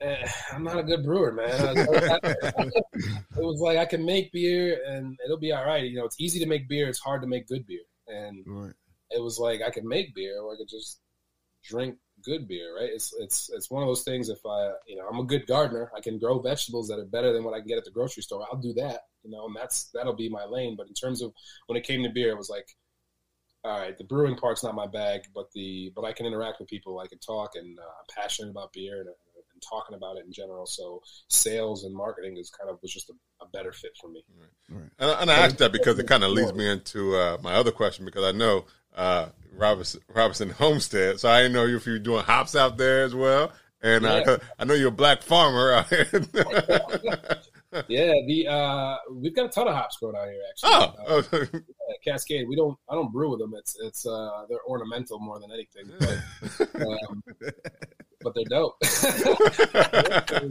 I'm 0.52 0.62
not 0.64 0.78
a 0.78 0.82
good 0.82 1.02
brewer, 1.04 1.32
man. 1.32 1.78
I- 1.78 2.20
it 2.22 3.44
was 3.44 3.60
like 3.60 3.78
I 3.78 3.84
can 3.86 4.04
make 4.04 4.32
beer 4.32 4.80
and 4.86 5.16
it'll 5.24 5.38
be 5.38 5.52
all 5.52 5.64
right. 5.64 5.84
You 5.84 5.98
know, 5.98 6.04
it's 6.04 6.20
easy 6.20 6.38
to 6.40 6.46
make 6.46 6.68
beer. 6.68 6.88
It's 6.88 6.98
hard 6.98 7.22
to 7.22 7.28
make 7.28 7.46
good 7.48 7.66
beer, 7.66 7.84
and 8.08 8.44
Right. 8.46 8.74
it 9.10 9.22
was 9.22 9.38
like 9.38 9.62
I 9.62 9.70
could 9.70 9.84
make 9.84 10.14
beer 10.14 10.40
or 10.40 10.54
I 10.54 10.56
could 10.56 10.68
just 10.68 11.00
drink 11.64 11.96
good 12.22 12.46
beer, 12.48 12.76
right? 12.76 12.90
It's 12.90 13.12
it's 13.18 13.50
it's 13.50 13.70
one 13.70 13.82
of 13.82 13.88
those 13.88 14.04
things. 14.04 14.28
If 14.28 14.38
I, 14.46 14.72
you 14.86 14.96
know, 14.96 15.06
I'm 15.08 15.18
a 15.20 15.24
good 15.24 15.46
gardener, 15.46 15.90
I 15.96 16.00
can 16.00 16.18
grow 16.18 16.38
vegetables 16.40 16.88
that 16.88 16.98
are 16.98 17.04
better 17.04 17.32
than 17.32 17.44
what 17.44 17.54
I 17.54 17.58
can 17.58 17.68
get 17.68 17.78
at 17.78 17.84
the 17.84 17.90
grocery 17.90 18.22
store. 18.22 18.46
I'll 18.50 18.58
do 18.60 18.72
that, 18.74 19.02
you 19.22 19.30
know, 19.30 19.46
and 19.46 19.56
that's 19.56 19.90
that'll 19.94 20.14
be 20.16 20.28
my 20.28 20.44
lane. 20.44 20.76
But 20.76 20.88
in 20.88 20.94
terms 20.94 21.22
of 21.22 21.32
when 21.66 21.76
it 21.76 21.84
came 21.84 22.02
to 22.02 22.10
beer, 22.10 22.30
it 22.30 22.38
was 22.38 22.50
like, 22.50 22.66
all 23.64 23.78
right, 23.78 23.96
the 23.98 24.04
brewing 24.04 24.36
part's 24.36 24.62
not 24.62 24.74
my 24.74 24.86
bag, 24.86 25.22
but 25.34 25.50
the 25.54 25.90
but 25.94 26.04
I 26.04 26.12
can 26.12 26.26
interact 26.26 26.60
with 26.60 26.68
people, 26.68 26.98
I 27.00 27.06
can 27.06 27.18
talk, 27.18 27.52
and 27.56 27.78
uh, 27.78 27.82
I'm 27.82 28.22
passionate 28.22 28.50
about 28.50 28.72
beer 28.72 29.00
and, 29.00 29.08
and 29.56 29.62
talking 29.68 29.96
about 29.96 30.16
it 30.18 30.24
in 30.26 30.32
general. 30.32 30.66
So 30.66 31.00
sales 31.28 31.84
and 31.84 31.94
marketing 31.94 32.36
is 32.36 32.50
kind 32.50 32.70
of 32.70 32.78
was 32.82 32.92
just 32.92 33.08
a, 33.10 33.14
a 33.44 33.48
better 33.48 33.72
fit 33.72 33.92
for 34.00 34.08
me. 34.10 34.22
Right. 34.70 34.82
And, 34.98 35.10
I- 35.10 35.20
and 35.22 35.30
I 35.30 35.34
asked 35.38 35.58
that 35.58 35.72
because 35.72 35.98
it 35.98 36.06
kind 36.06 36.22
of 36.24 36.30
leads 36.30 36.52
me 36.54 36.68
into 36.68 37.16
uh, 37.16 37.38
my 37.42 37.54
other 37.54 37.72
question 37.72 38.04
because 38.04 38.24
I 38.24 38.32
know 38.36 38.66
uh, 38.94 39.28
Robinson, 39.52 40.00
Robinson 40.14 40.50
Homestead, 40.50 41.18
so 41.20 41.28
I 41.28 41.38
didn't 41.42 41.54
know 41.54 41.66
if 41.66 41.86
you 41.86 41.92
were 41.92 41.98
doing 41.98 42.24
hops 42.24 42.54
out 42.54 42.76
there 42.76 43.04
as 43.04 43.14
well. 43.14 43.52
And 43.82 44.04
Yeah. 44.04 44.10
uh, 44.26 44.38
I 44.58 44.64
know 44.64 44.74
you're 44.74 44.88
a 44.88 44.92
black 44.92 45.22
farmer 45.22 45.72
out 45.72 45.88
here. 45.88 46.08
Yeah, 47.88 48.12
the 48.26 48.46
uh, 48.48 48.96
we've 49.12 49.34
got 49.36 49.46
a 49.46 49.48
ton 49.50 49.68
of 49.68 49.74
hops 49.74 49.98
growing 49.98 50.16
out 50.16 50.28
here 50.28 50.40
actually. 50.48 50.94
oh, 51.08 51.18
Uh, 51.30 51.44
oh, 51.52 51.60
Cascade. 52.02 52.46
We 52.48 52.56
don't. 52.56 52.78
I 52.88 52.94
don't 52.94 53.12
brew 53.12 53.28
with 53.30 53.40
them. 53.40 53.52
It's 53.58 53.76
it's 53.82 54.06
uh, 54.06 54.46
they're 54.48 54.64
ornamental 54.66 55.18
more 55.18 55.38
than 55.40 55.50
anything. 55.52 55.92
But, 55.98 56.80
um, 56.80 57.22
but 58.26 58.34
they're 58.34 58.58
dope. 58.58 58.74
they 60.40 60.48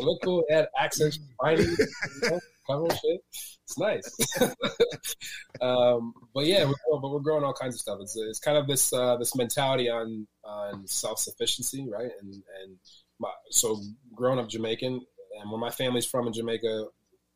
look 0.00 0.22
cool. 0.22 0.44
They 0.48 0.54
add 0.54 0.68
accents, 0.78 1.18
know, 1.42 2.38
cover 2.68 2.88
shit. 2.90 3.20
It's 3.64 3.76
nice. 3.76 4.08
um, 5.60 6.14
but 6.32 6.46
yeah, 6.46 6.66
we're, 6.66 7.00
but 7.00 7.10
we're 7.10 7.18
growing 7.18 7.42
all 7.42 7.52
kinds 7.52 7.74
of 7.74 7.80
stuff. 7.80 7.98
It's 8.00 8.16
it's 8.16 8.38
kind 8.38 8.56
of 8.56 8.68
this 8.68 8.92
uh, 8.92 9.16
this 9.16 9.34
mentality 9.34 9.90
on 9.90 10.28
on 10.44 10.86
self 10.86 11.18
sufficiency, 11.18 11.84
right? 11.90 12.12
And 12.20 12.32
and 12.32 12.76
my, 13.18 13.32
so 13.50 13.80
growing 14.14 14.38
up 14.38 14.48
Jamaican, 14.48 15.04
and 15.40 15.50
where 15.50 15.60
my 15.60 15.70
family's 15.70 16.06
from 16.06 16.28
in 16.28 16.32
Jamaica, 16.32 16.84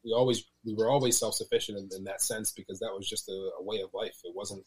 we 0.05 0.13
always 0.13 0.45
we 0.65 0.75
were 0.75 0.89
always 0.89 1.19
self 1.19 1.35
sufficient 1.35 1.79
in, 1.79 1.89
in 1.97 2.05
that 2.05 2.23
sense 2.23 2.53
because 2.53 2.79
that 2.79 2.95
was 2.97 3.09
just 3.09 3.29
a, 3.29 3.51
a 3.59 3.63
way 3.63 3.81
of 3.81 3.93
life. 3.93 4.21
It 4.23 4.37
wasn't 4.37 4.65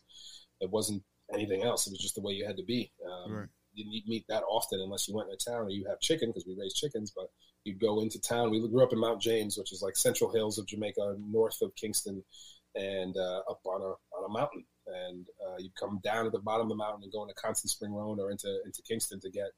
it 0.59 0.69
wasn't 0.69 1.01
anything 1.33 1.63
else. 1.63 1.87
It 1.87 1.91
was 1.91 1.99
just 1.99 2.15
the 2.15 2.21
way 2.21 2.33
you 2.33 2.45
had 2.45 2.57
to 2.57 2.63
be. 2.63 2.91
Um, 3.05 3.33
Right. 3.33 3.47
Didn't 3.77 3.93
eat 3.93 4.07
meat 4.07 4.25
that 4.27 4.43
often 4.49 4.81
unless 4.81 5.07
you 5.07 5.15
went 5.15 5.29
into 5.29 5.49
town 5.49 5.67
or 5.67 5.69
you 5.69 5.85
have 5.87 5.99
chicken 5.99 6.29
because 6.29 6.45
we 6.45 6.57
raise 6.59 6.73
chickens. 6.73 7.11
But 7.15 7.27
you'd 7.63 7.79
go 7.79 8.01
into 8.01 8.19
town. 8.19 8.49
We 8.49 8.67
grew 8.67 8.83
up 8.83 8.93
in 8.93 8.99
Mount 8.99 9.21
James, 9.21 9.57
which 9.57 9.71
is 9.71 9.81
like 9.81 9.95
Central 9.95 10.31
Hills 10.31 10.57
of 10.57 10.65
Jamaica, 10.65 11.17
north 11.19 11.61
of 11.61 11.75
Kingston, 11.75 12.23
and 12.75 13.15
uh, 13.15 13.41
up 13.49 13.59
on 13.65 13.81
a 13.81 13.93
on 14.15 14.25
a 14.25 14.29
mountain. 14.29 14.65
And 14.87 15.27
uh, 15.45 15.55
you'd 15.59 15.75
come 15.75 15.99
down 16.03 16.25
at 16.25 16.31
the 16.31 16.39
bottom 16.39 16.67
of 16.67 16.69
the 16.69 16.75
mountain 16.75 17.03
and 17.03 17.11
go 17.11 17.23
into 17.23 17.35
Constant 17.35 17.69
Spring 17.69 17.93
Road 17.93 18.19
or 18.19 18.31
into 18.31 18.59
into 18.65 18.81
Kingston 18.87 19.19
to 19.21 19.29
get 19.29 19.51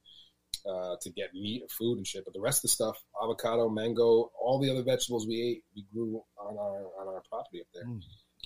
uh, 0.68 0.96
to 1.02 1.10
get 1.12 1.34
meat 1.34 1.64
or 1.64 1.70
food 1.70 1.98
and 1.98 2.08
shit. 2.08 2.26
But 2.26 2.34
the 2.34 2.42
rest 2.42 2.60
of 2.60 2.64
the 2.64 2.70
stuff, 2.70 2.98
avocado, 3.22 3.70
mango, 3.70 4.32
all 4.40 4.60
the 4.60 4.70
other 4.70 4.84
vegetables 4.84 5.28
we 5.28 5.42
ate, 5.42 5.64
we 5.76 5.86
grew 5.94 6.22
on 6.38 6.58
our 6.58 6.86
on 7.00 7.08
our 7.14 7.22
property 7.30 7.62
up 7.62 7.68
there. 7.74 7.86
Mm. 7.86 8.02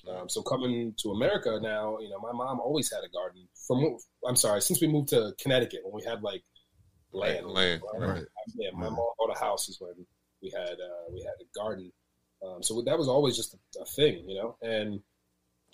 Um, 0.10 0.28
so 0.30 0.42
coming 0.42 0.94
to 0.98 1.12
America 1.12 1.60
now, 1.62 1.98
you 2.00 2.10
know, 2.10 2.20
my 2.20 2.34
mom 2.34 2.60
always 2.60 2.92
had 2.92 3.04
a 3.06 3.10
garden. 3.10 3.48
From 3.68 3.98
I'm 4.28 4.36
sorry, 4.36 4.62
since 4.62 4.82
we 4.82 4.88
moved 4.88 5.10
to 5.10 5.34
Connecticut 5.42 5.82
when 5.84 5.94
we 5.94 6.04
had 6.04 6.22
like 6.22 6.44
land, 7.14 7.48
Land, 7.94 8.12
right. 8.14 8.26
Yeah, 8.56 8.72
my 8.74 8.90
mom 8.90 9.14
bought 9.18 9.36
a 9.36 9.40
house 9.40 9.70
is 9.70 9.80
when 9.80 9.94
we 10.42 10.50
had 10.50 10.74
uh, 10.74 11.12
we 11.12 11.22
had 11.22 11.36
a 11.40 11.58
garden. 11.58 11.92
Um, 12.46 12.62
so 12.62 12.82
that 12.82 12.98
was 12.98 13.08
always 13.08 13.38
just 13.38 13.54
a, 13.54 13.82
a 13.82 13.86
thing, 13.86 14.28
you 14.28 14.36
know. 14.36 14.58
And 14.62 15.00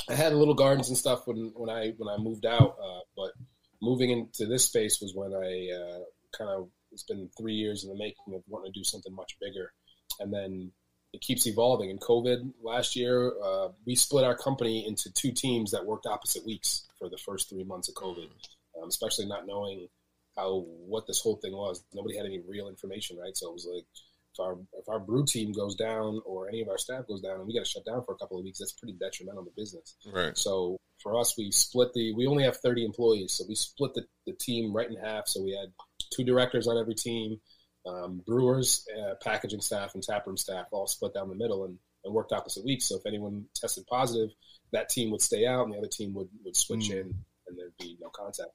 I 0.09 0.13
had 0.13 0.33
little 0.33 0.53
gardens 0.53 0.89
and 0.89 0.97
stuff 0.97 1.25
when 1.25 1.51
when 1.55 1.69
I 1.69 1.93
when 1.97 2.13
I 2.13 2.17
moved 2.21 2.45
out, 2.45 2.75
uh, 2.83 2.99
but 3.17 3.31
moving 3.81 4.11
into 4.11 4.45
this 4.45 4.65
space 4.65 4.99
was 5.01 5.13
when 5.15 5.33
I 5.33 5.69
uh, 5.75 5.99
kind 6.37 6.51
of 6.51 6.69
it's 6.91 7.03
been 7.03 7.29
three 7.37 7.53
years 7.53 7.83
in 7.83 7.89
the 7.89 7.97
making 7.97 8.35
of 8.35 8.43
wanting 8.47 8.71
to 8.73 8.79
do 8.79 8.83
something 8.83 9.13
much 9.13 9.37
bigger, 9.41 9.71
and 10.19 10.33
then 10.33 10.71
it 11.13 11.21
keeps 11.21 11.47
evolving. 11.47 11.89
In 11.89 11.97
COVID 11.97 12.53
last 12.61 12.95
year, 12.95 13.33
uh, 13.43 13.69
we 13.85 13.95
split 13.95 14.23
our 14.23 14.35
company 14.35 14.85
into 14.87 15.11
two 15.11 15.31
teams 15.31 15.71
that 15.71 15.85
worked 15.85 16.05
opposite 16.05 16.45
weeks 16.45 16.87
for 16.97 17.09
the 17.09 17.17
first 17.17 17.49
three 17.49 17.63
months 17.63 17.89
of 17.89 17.95
COVID, 17.95 18.29
um, 18.81 18.89
especially 18.89 19.25
not 19.25 19.47
knowing 19.47 19.87
how 20.37 20.65
what 20.85 21.07
this 21.07 21.21
whole 21.21 21.37
thing 21.37 21.53
was. 21.53 21.83
Nobody 21.93 22.15
had 22.15 22.25
any 22.25 22.39
real 22.47 22.67
information, 22.67 23.17
right? 23.17 23.35
So 23.35 23.49
it 23.49 23.53
was 23.53 23.67
like 23.71 23.85
if 24.33 24.39
our 24.39 24.57
if 24.73 24.87
our 24.87 24.99
brew 24.99 25.25
team 25.25 25.51
goes 25.51 25.75
down 25.75 26.21
or 26.25 26.47
any 26.47 26.61
of 26.61 26.69
our 26.69 26.77
staff 26.77 27.07
goes 27.07 27.21
down 27.21 27.39
and 27.39 27.47
we 27.47 27.53
got 27.53 27.65
to 27.65 27.69
shut 27.69 27.85
down 27.85 28.03
for 28.05 28.13
a 28.13 28.17
couple 28.17 28.37
of 28.37 28.43
weeks, 28.43 28.59
that's 28.59 28.73
pretty 28.73 28.93
detrimental 28.93 29.43
to 29.45 29.51
business. 29.55 29.95
right. 30.13 30.37
So 30.37 30.77
for 31.01 31.19
us, 31.19 31.37
we 31.37 31.51
split 31.51 31.93
the. 31.93 32.13
We 32.13 32.27
only 32.27 32.43
have 32.43 32.57
thirty 32.57 32.85
employees, 32.85 33.33
so 33.33 33.45
we 33.47 33.55
split 33.55 33.93
the, 33.93 34.05
the 34.25 34.33
team 34.33 34.73
right 34.75 34.89
in 34.89 34.97
half. 34.97 35.27
So 35.27 35.41
we 35.41 35.51
had 35.51 35.71
two 36.11 36.23
directors 36.23 36.67
on 36.67 36.77
every 36.77 36.95
team, 36.95 37.39
um, 37.85 38.21
brewers, 38.25 38.85
uh, 38.97 39.15
packaging 39.23 39.61
staff, 39.61 39.93
and 39.93 40.03
taproom 40.03 40.37
staff 40.37 40.67
all 40.71 40.87
split 40.87 41.13
down 41.13 41.29
the 41.29 41.35
middle 41.35 41.65
and, 41.65 41.77
and 42.03 42.13
worked 42.13 42.31
opposite 42.31 42.65
weeks. 42.65 42.85
So 42.85 42.97
if 42.97 43.05
anyone 43.05 43.45
tested 43.55 43.85
positive, 43.87 44.29
that 44.71 44.89
team 44.89 45.11
would 45.11 45.21
stay 45.21 45.45
out, 45.45 45.65
and 45.65 45.73
the 45.73 45.77
other 45.77 45.87
team 45.87 46.13
would 46.13 46.29
would 46.43 46.55
switch 46.55 46.89
Mm. 46.89 47.01
in, 47.01 47.13
and 47.47 47.57
there'd 47.57 47.77
be 47.79 47.97
no 48.01 48.09
contact. 48.09 48.51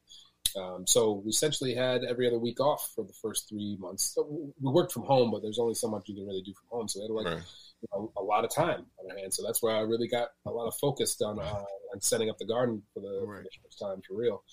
Um, 0.57 0.87
so 0.87 1.23
we 1.25 1.31
essentially 1.31 1.75
had 1.75 2.05
every 2.05 2.29
other 2.29 2.39
week 2.39 2.61
off 2.61 2.93
for 2.95 3.05
the 3.05 3.13
first 3.21 3.49
three 3.49 3.77
months. 3.81 4.15
So 4.15 4.53
we 4.61 4.71
worked 4.71 4.93
from 4.93 5.03
home, 5.03 5.33
but 5.33 5.43
there's 5.43 5.59
only 5.59 5.75
so 5.75 5.89
much 5.89 6.09
you 6.09 6.15
can 6.15 6.27
really 6.27 6.43
do 6.43 6.53
from 6.55 6.79
home. 6.79 6.89
So 6.89 7.01
we 7.01 7.07
had 7.07 7.11
like 7.11 7.35
right. 7.35 7.45
you 7.83 7.89
know, 7.93 8.13
a 8.17 8.23
lot 8.23 8.45
of 8.45 8.55
time 8.55 8.87
on 8.99 9.11
our 9.11 9.19
hands. 9.19 9.37
So 9.37 9.43
that's 9.45 9.61
where 9.63 9.75
I 9.75 9.81
really 9.81 10.07
got 10.07 10.29
a 10.47 10.51
lot 10.51 10.69
of 10.69 10.75
focus 10.77 11.21
on 11.23 11.41
uh, 11.41 11.65
on 11.93 12.01
setting 12.01 12.31
up 12.31 12.39
the 12.39 12.47
garden 12.47 12.83
for 12.93 13.01
the, 13.01 13.21
for 13.25 13.43
the 13.43 13.49
first 13.65 13.79
time 13.81 14.01
for 14.07 14.15
real. 14.17 14.45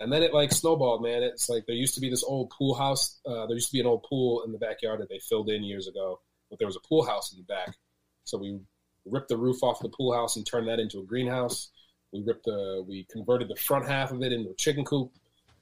And 0.00 0.10
then 0.10 0.22
it 0.22 0.32
like 0.32 0.50
snowballed, 0.50 1.02
man. 1.02 1.22
It's 1.22 1.48
like 1.50 1.66
there 1.66 1.76
used 1.76 1.94
to 1.94 2.00
be 2.00 2.08
this 2.08 2.24
old 2.24 2.50
pool 2.50 2.74
house. 2.74 3.20
Uh, 3.26 3.46
there 3.46 3.54
used 3.54 3.68
to 3.68 3.72
be 3.72 3.80
an 3.80 3.86
old 3.86 4.02
pool 4.02 4.42
in 4.44 4.52
the 4.52 4.58
backyard 4.58 5.00
that 5.00 5.10
they 5.10 5.18
filled 5.18 5.50
in 5.50 5.62
years 5.62 5.86
ago, 5.86 6.20
but 6.48 6.58
there 6.58 6.66
was 6.66 6.76
a 6.76 6.88
pool 6.88 7.04
house 7.04 7.32
in 7.32 7.38
the 7.38 7.44
back. 7.44 7.76
So 8.24 8.38
we 8.38 8.60
ripped 9.04 9.28
the 9.28 9.36
roof 9.36 9.62
off 9.62 9.80
the 9.80 9.90
pool 9.90 10.14
house 10.14 10.36
and 10.36 10.46
turned 10.46 10.68
that 10.68 10.80
into 10.80 11.00
a 11.00 11.04
greenhouse. 11.04 11.68
We 12.12 12.22
ripped 12.22 12.44
the, 12.44 12.84
we 12.88 13.06
converted 13.10 13.48
the 13.48 13.56
front 13.56 13.86
half 13.86 14.10
of 14.10 14.22
it 14.22 14.32
into 14.32 14.50
a 14.50 14.54
chicken 14.54 14.84
coop, 14.84 15.12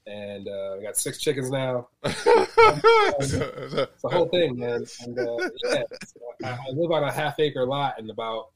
and 0.07 0.47
uh, 0.49 0.77
I 0.79 0.83
got 0.83 0.97
six 0.97 1.19
chickens 1.19 1.51
now. 1.51 1.89
It's 3.21 3.33
It's 3.33 4.03
the 4.03 4.09
whole 4.09 4.29
thing, 4.29 4.59
man. 4.59 4.85
And 5.01 5.19
uh, 5.19 5.37
yeah, 5.65 5.83
I, 6.45 6.51
I 6.51 6.71
live 6.73 6.93
on 6.93 7.03
a 7.03 7.13
half 7.13 7.41
acre 7.41 7.67
lot, 7.67 7.95
and 7.99 8.09
about 8.09 8.51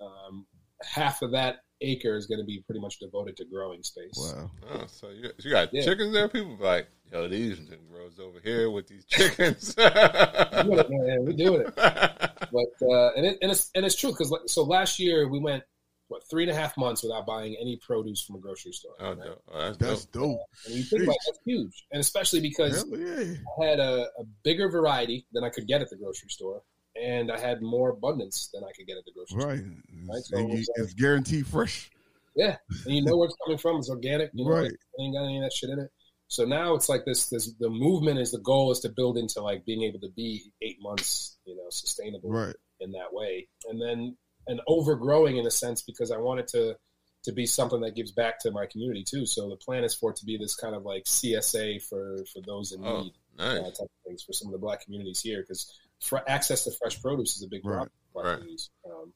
um, 0.00 0.46
half 0.82 1.22
of 1.22 1.32
that 1.32 1.60
acre 1.82 2.16
is 2.16 2.26
going 2.26 2.38
to 2.40 2.44
be 2.46 2.62
pretty 2.66 2.80
much 2.80 2.98
devoted 2.98 3.36
to 3.38 3.44
growing 3.44 3.82
space. 3.82 4.12
Wow. 4.16 4.50
Oh, 4.72 4.84
so 4.86 5.10
you, 5.10 5.30
you 5.38 5.50
got 5.50 5.72
Yeah. 5.72 5.82
chickens 5.84 6.12
there? 6.12 6.28
People 6.28 6.56
be 6.56 6.64
like, 6.64 6.88
yo, 7.12 7.28
these 7.28 7.58
grows 7.90 8.18
over 8.20 8.38
here 8.42 8.70
with 8.70 8.86
these 8.88 9.04
chickens. 9.08 9.74
We're 9.76 10.62
doing 10.64 10.78
it, 10.78 10.90
man. 10.90 11.24
We're 11.24 11.32
doing 11.32 11.62
it. 11.66 11.74
But 12.52 12.86
uh, 12.86 13.12
and 13.16 13.24
it, 13.24 13.38
and 13.40 13.50
it's 13.50 13.70
and 13.74 13.86
it's 13.86 13.94
true 13.94 14.10
because 14.10 14.34
so 14.46 14.62
last 14.62 14.98
year 14.98 15.26
we 15.26 15.38
went 15.38 15.62
what 16.08 16.22
three 16.28 16.42
and 16.42 16.52
a 16.52 16.54
half 16.54 16.76
months 16.76 17.02
without 17.02 17.24
buying 17.24 17.56
any 17.58 17.78
produce 17.78 18.20
from 18.22 18.36
a 18.36 18.38
grocery 18.40 18.72
store. 18.72 18.92
oh, 19.00 19.08
right? 19.10 19.18
no. 19.18 19.34
oh, 19.54 19.60
that's, 19.62 19.78
That's 19.78 20.04
dope. 20.06 20.22
dope. 20.36 20.40
And 20.66 20.74
you 20.74 20.82
think 20.82 21.04
about 21.04 21.12
it, 21.14 21.18
that's 21.28 21.38
huge, 21.46 21.86
and 21.92 22.00
especially 22.00 22.40
because 22.40 22.76
Hell 22.90 22.98
yeah. 22.98 23.34
I 23.62 23.64
had 23.64 23.80
a, 23.80 24.02
a 24.18 24.24
bigger 24.44 24.68
variety 24.68 25.24
than 25.32 25.44
I 25.44 25.48
could 25.48 25.66
get 25.66 25.80
at 25.80 25.88
the 25.88 25.96
grocery 25.96 26.28
store, 26.28 26.62
and 27.00 27.30
I 27.30 27.38
had 27.38 27.62
more 27.62 27.90
abundance 27.90 28.48
than 28.52 28.64
I 28.64 28.72
could 28.76 28.86
get 28.86 28.96
at 28.98 29.04
the 29.04 29.12
grocery 29.12 29.40
store. 29.40 29.50
Right. 29.50 29.64
Right, 30.08 30.18
It's, 30.18 30.28
so 30.30 30.36
and 30.38 30.50
you- 30.52 30.58
it's 30.58 30.68
like- 30.78 30.96
guaranteed 30.96 31.46
fresh. 31.46 31.90
Yeah, 32.34 32.56
and 32.86 32.94
you 32.94 33.02
know 33.04 33.16
where 33.18 33.26
it's 33.26 33.36
coming 33.44 33.58
from. 33.58 33.76
It's 33.76 33.90
organic. 33.90 34.30
You 34.32 34.44
know, 34.46 34.50
Right. 34.52 34.70
it 34.72 34.78
ain't 35.00 35.14
got 35.14 35.24
any 35.24 35.36
of 35.38 35.42
that 35.42 35.52
shit 35.52 35.68
in 35.70 35.78
it. 35.78 35.90
So 36.28 36.44
now 36.46 36.74
it's 36.74 36.88
like 36.88 37.04
this. 37.04 37.28
This 37.28 37.52
the 37.60 37.68
movement 37.68 38.18
is 38.18 38.30
the 38.32 38.38
goal 38.40 38.70
is 38.72 38.80
to 38.80 38.88
build 38.88 39.18
into 39.18 39.42
like 39.42 39.66
being 39.66 39.82
able 39.82 40.00
to 40.00 40.08
be 40.16 40.50
eight 40.62 40.78
months, 40.80 41.36
you 41.44 41.54
know, 41.54 41.68
sustainable 41.68 42.30
Right. 42.30 42.56
in 42.80 42.92
that 42.92 43.12
way, 43.12 43.48
and 43.68 43.80
then 43.82 44.16
and 44.48 44.60
overgrowing 44.66 45.36
in 45.36 45.46
a 45.46 45.50
sense 45.50 45.82
because 45.82 46.10
I 46.10 46.16
want 46.16 46.40
it 46.40 46.48
to 46.48 46.76
to 47.24 47.32
be 47.32 47.44
something 47.46 47.82
that 47.82 47.94
gives 47.94 48.10
back 48.12 48.40
to 48.40 48.50
my 48.50 48.64
community 48.66 49.04
too. 49.08 49.26
So 49.26 49.48
the 49.50 49.56
plan 49.56 49.84
is 49.84 49.94
for 49.94 50.10
it 50.10 50.16
to 50.16 50.24
be 50.24 50.36
this 50.38 50.56
kind 50.56 50.74
of 50.74 50.84
like 50.84 51.04
CSA 51.04 51.78
for 51.82 52.24
for 52.32 52.40
those 52.46 52.72
in 52.72 52.82
Oh, 52.84 53.02
need 53.02 53.12
uh, 53.38 53.54
nice. 53.60 53.78
type 53.78 53.80
of 53.82 53.90
things 54.06 54.22
for 54.22 54.32
some 54.32 54.48
of 54.48 54.52
the 54.52 54.58
black 54.58 54.80
communities 54.84 55.20
here 55.20 55.42
because 55.42 55.64
fr- 55.64 55.81
access 56.26 56.64
to 56.64 56.70
fresh 56.72 57.00
produce 57.00 57.36
is 57.36 57.42
a 57.42 57.48
big 57.48 57.62
problem 57.62 57.90
black 58.12 58.40
Right. 58.40 58.60
Um, 58.86 59.12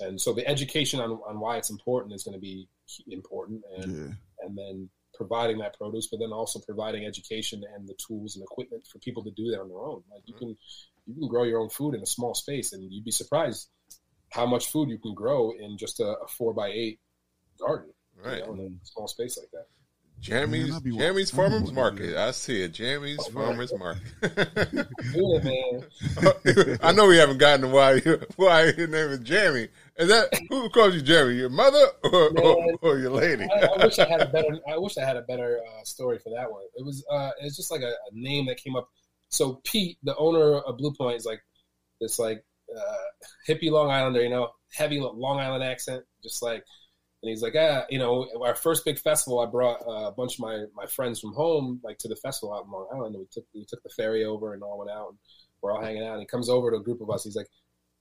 and 0.00 0.20
so 0.20 0.32
the 0.32 0.46
education 0.46 1.00
on, 1.00 1.10
on 1.26 1.40
why 1.40 1.56
it's 1.56 1.70
important 1.70 2.14
is 2.14 2.22
going 2.22 2.34
to 2.34 2.40
be 2.40 2.68
important 3.08 3.62
and 3.76 3.92
Yeah. 3.96 4.14
and 4.46 4.56
then 4.56 4.90
providing 5.14 5.58
that 5.58 5.76
produce, 5.76 6.06
but 6.06 6.20
then 6.20 6.32
also 6.32 6.60
providing 6.60 7.04
education 7.04 7.64
and 7.74 7.88
the 7.88 7.94
tools 7.94 8.36
and 8.36 8.44
equipment 8.44 8.86
for 8.86 8.98
people 9.00 9.24
to 9.24 9.30
do 9.32 9.50
that 9.50 9.60
on 9.60 9.68
their 9.68 9.78
own. 9.80 10.02
Like 10.10 10.22
you 10.26 10.34
can 10.34 10.56
you 11.06 11.14
can 11.14 11.28
grow 11.28 11.42
your 11.42 11.60
own 11.60 11.70
food 11.70 11.94
in 11.94 12.02
a 12.02 12.06
small 12.06 12.34
space, 12.34 12.72
and 12.72 12.82
you'd 12.92 13.04
be 13.04 13.10
surprised 13.10 13.68
how 14.30 14.46
much 14.46 14.70
food 14.70 14.88
you 14.90 14.98
can 14.98 15.14
grow 15.14 15.52
in 15.58 15.76
just 15.78 15.98
a, 16.00 16.04
a 16.18 16.28
four 16.28 16.52
by 16.54 16.68
eight 16.68 17.00
garden, 17.58 17.92
Right. 18.14 18.38
you 18.38 18.46
know, 18.46 18.52
in 18.54 18.78
a 18.82 18.86
small 18.86 19.08
space 19.08 19.36
like 19.38 19.50
that. 19.52 19.66
Jeremy's 20.20 20.68
Man, 20.68 20.80
I'll 20.92 20.98
Jeremy's 20.98 21.30
Farmers 21.30 21.72
Market. 21.72 22.16
I 22.16 22.32
see 22.32 22.62
it. 22.62 22.72
Jeremy's 22.72 23.24
Farmers 23.28 23.72
Market. 23.78 24.02
Doing 25.12 25.44
man. 25.44 26.78
I 26.82 26.92
know 26.92 27.06
we 27.06 27.16
haven't 27.16 27.38
gotten 27.38 27.62
to 27.62 27.68
why 27.68 28.00
why 28.36 28.72
your 28.76 28.88
name 28.88 29.10
is 29.10 29.20
Jeremy. 29.20 29.68
Is 29.96 30.08
that 30.08 30.28
who 30.48 30.68
calls 30.70 30.94
you 30.94 31.02
Jeremy? 31.02 31.36
Your 31.36 31.48
mother 31.48 31.86
or, 32.04 32.38
or, 32.38 32.78
or 32.82 32.98
your 32.98 33.10
lady? 33.10 33.44
I, 33.44 33.66
I 33.66 33.84
wish 33.84 33.98
I 33.98 34.08
had 34.08 34.20
a 34.20 34.26
better. 34.26 34.58
I 34.68 34.76
wish 34.76 34.98
I 34.98 35.04
had 35.04 35.16
a 35.16 35.22
better 35.22 35.58
uh, 35.58 35.84
story 35.84 36.18
for 36.18 36.30
that 36.30 36.50
one. 36.50 36.62
It 36.76 36.84
was. 36.84 37.04
Uh, 37.10 37.30
it's 37.40 37.56
just 37.56 37.70
like 37.70 37.82
a, 37.82 37.90
a 37.90 38.10
name 38.12 38.46
that 38.46 38.56
came 38.58 38.76
up. 38.76 38.88
So 39.28 39.60
Pete, 39.64 39.98
the 40.02 40.16
owner 40.16 40.58
of 40.58 40.78
Blue 40.78 40.92
Point, 40.92 41.16
is 41.16 41.26
like 41.26 41.42
this 42.00 42.18
like 42.18 42.44
uh, 42.76 42.94
hippie 43.48 43.70
Long 43.70 43.90
Islander. 43.90 44.22
You 44.22 44.30
know, 44.30 44.50
heavy 44.74 45.00
Long 45.00 45.38
Island 45.38 45.62
accent, 45.62 46.04
just 46.22 46.42
like. 46.42 46.64
And 47.22 47.30
he's 47.30 47.42
like, 47.42 47.54
ah, 47.58 47.84
you 47.90 47.98
know, 47.98 48.28
our 48.44 48.54
first 48.54 48.84
big 48.84 48.98
festival, 48.98 49.40
I 49.40 49.46
brought 49.46 49.80
uh, 49.86 50.08
a 50.08 50.12
bunch 50.12 50.34
of 50.34 50.40
my, 50.40 50.64
my 50.76 50.86
friends 50.86 51.18
from 51.18 51.32
home, 51.32 51.80
like 51.82 51.98
to 51.98 52.08
the 52.08 52.14
festival 52.16 52.54
out 52.54 52.64
in 52.64 52.70
Long 52.70 52.86
Island. 52.94 53.16
And 53.16 53.22
we 53.22 53.26
took 53.32 53.44
we 53.54 53.64
took 53.64 53.82
the 53.82 53.90
ferry 53.90 54.24
over 54.24 54.54
and 54.54 54.62
all 54.62 54.78
went 54.78 54.90
out, 54.90 55.08
and 55.08 55.18
we're 55.60 55.72
all 55.72 55.82
hanging 55.82 56.04
out. 56.04 56.12
And 56.12 56.20
he 56.20 56.26
comes 56.26 56.48
over 56.48 56.70
to 56.70 56.76
a 56.76 56.82
group 56.82 57.00
of 57.00 57.10
us. 57.10 57.24
He's 57.24 57.34
like, 57.34 57.48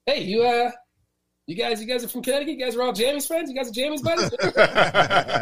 hey, 0.06 0.22
you 0.22 0.44
uh, 0.44 0.72
you 1.48 1.56
guys, 1.56 1.82
you 1.82 1.88
guys 1.88 2.04
are 2.04 2.10
from 2.10 2.22
Connecticut. 2.22 2.56
You 2.56 2.66
guys 2.66 2.76
are 2.76 2.84
all 2.84 2.94
Jammy's 2.94 3.26
friends. 3.26 3.50
You 3.50 3.56
guys 3.56 3.70
are 3.70 3.74
Jammy's 3.74 4.02
buddies. 4.02 4.30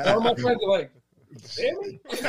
all 0.08 0.22
my 0.22 0.36
friends 0.36 0.62
are 0.64 0.70
like, 0.70 0.92
Jammy? 1.50 2.00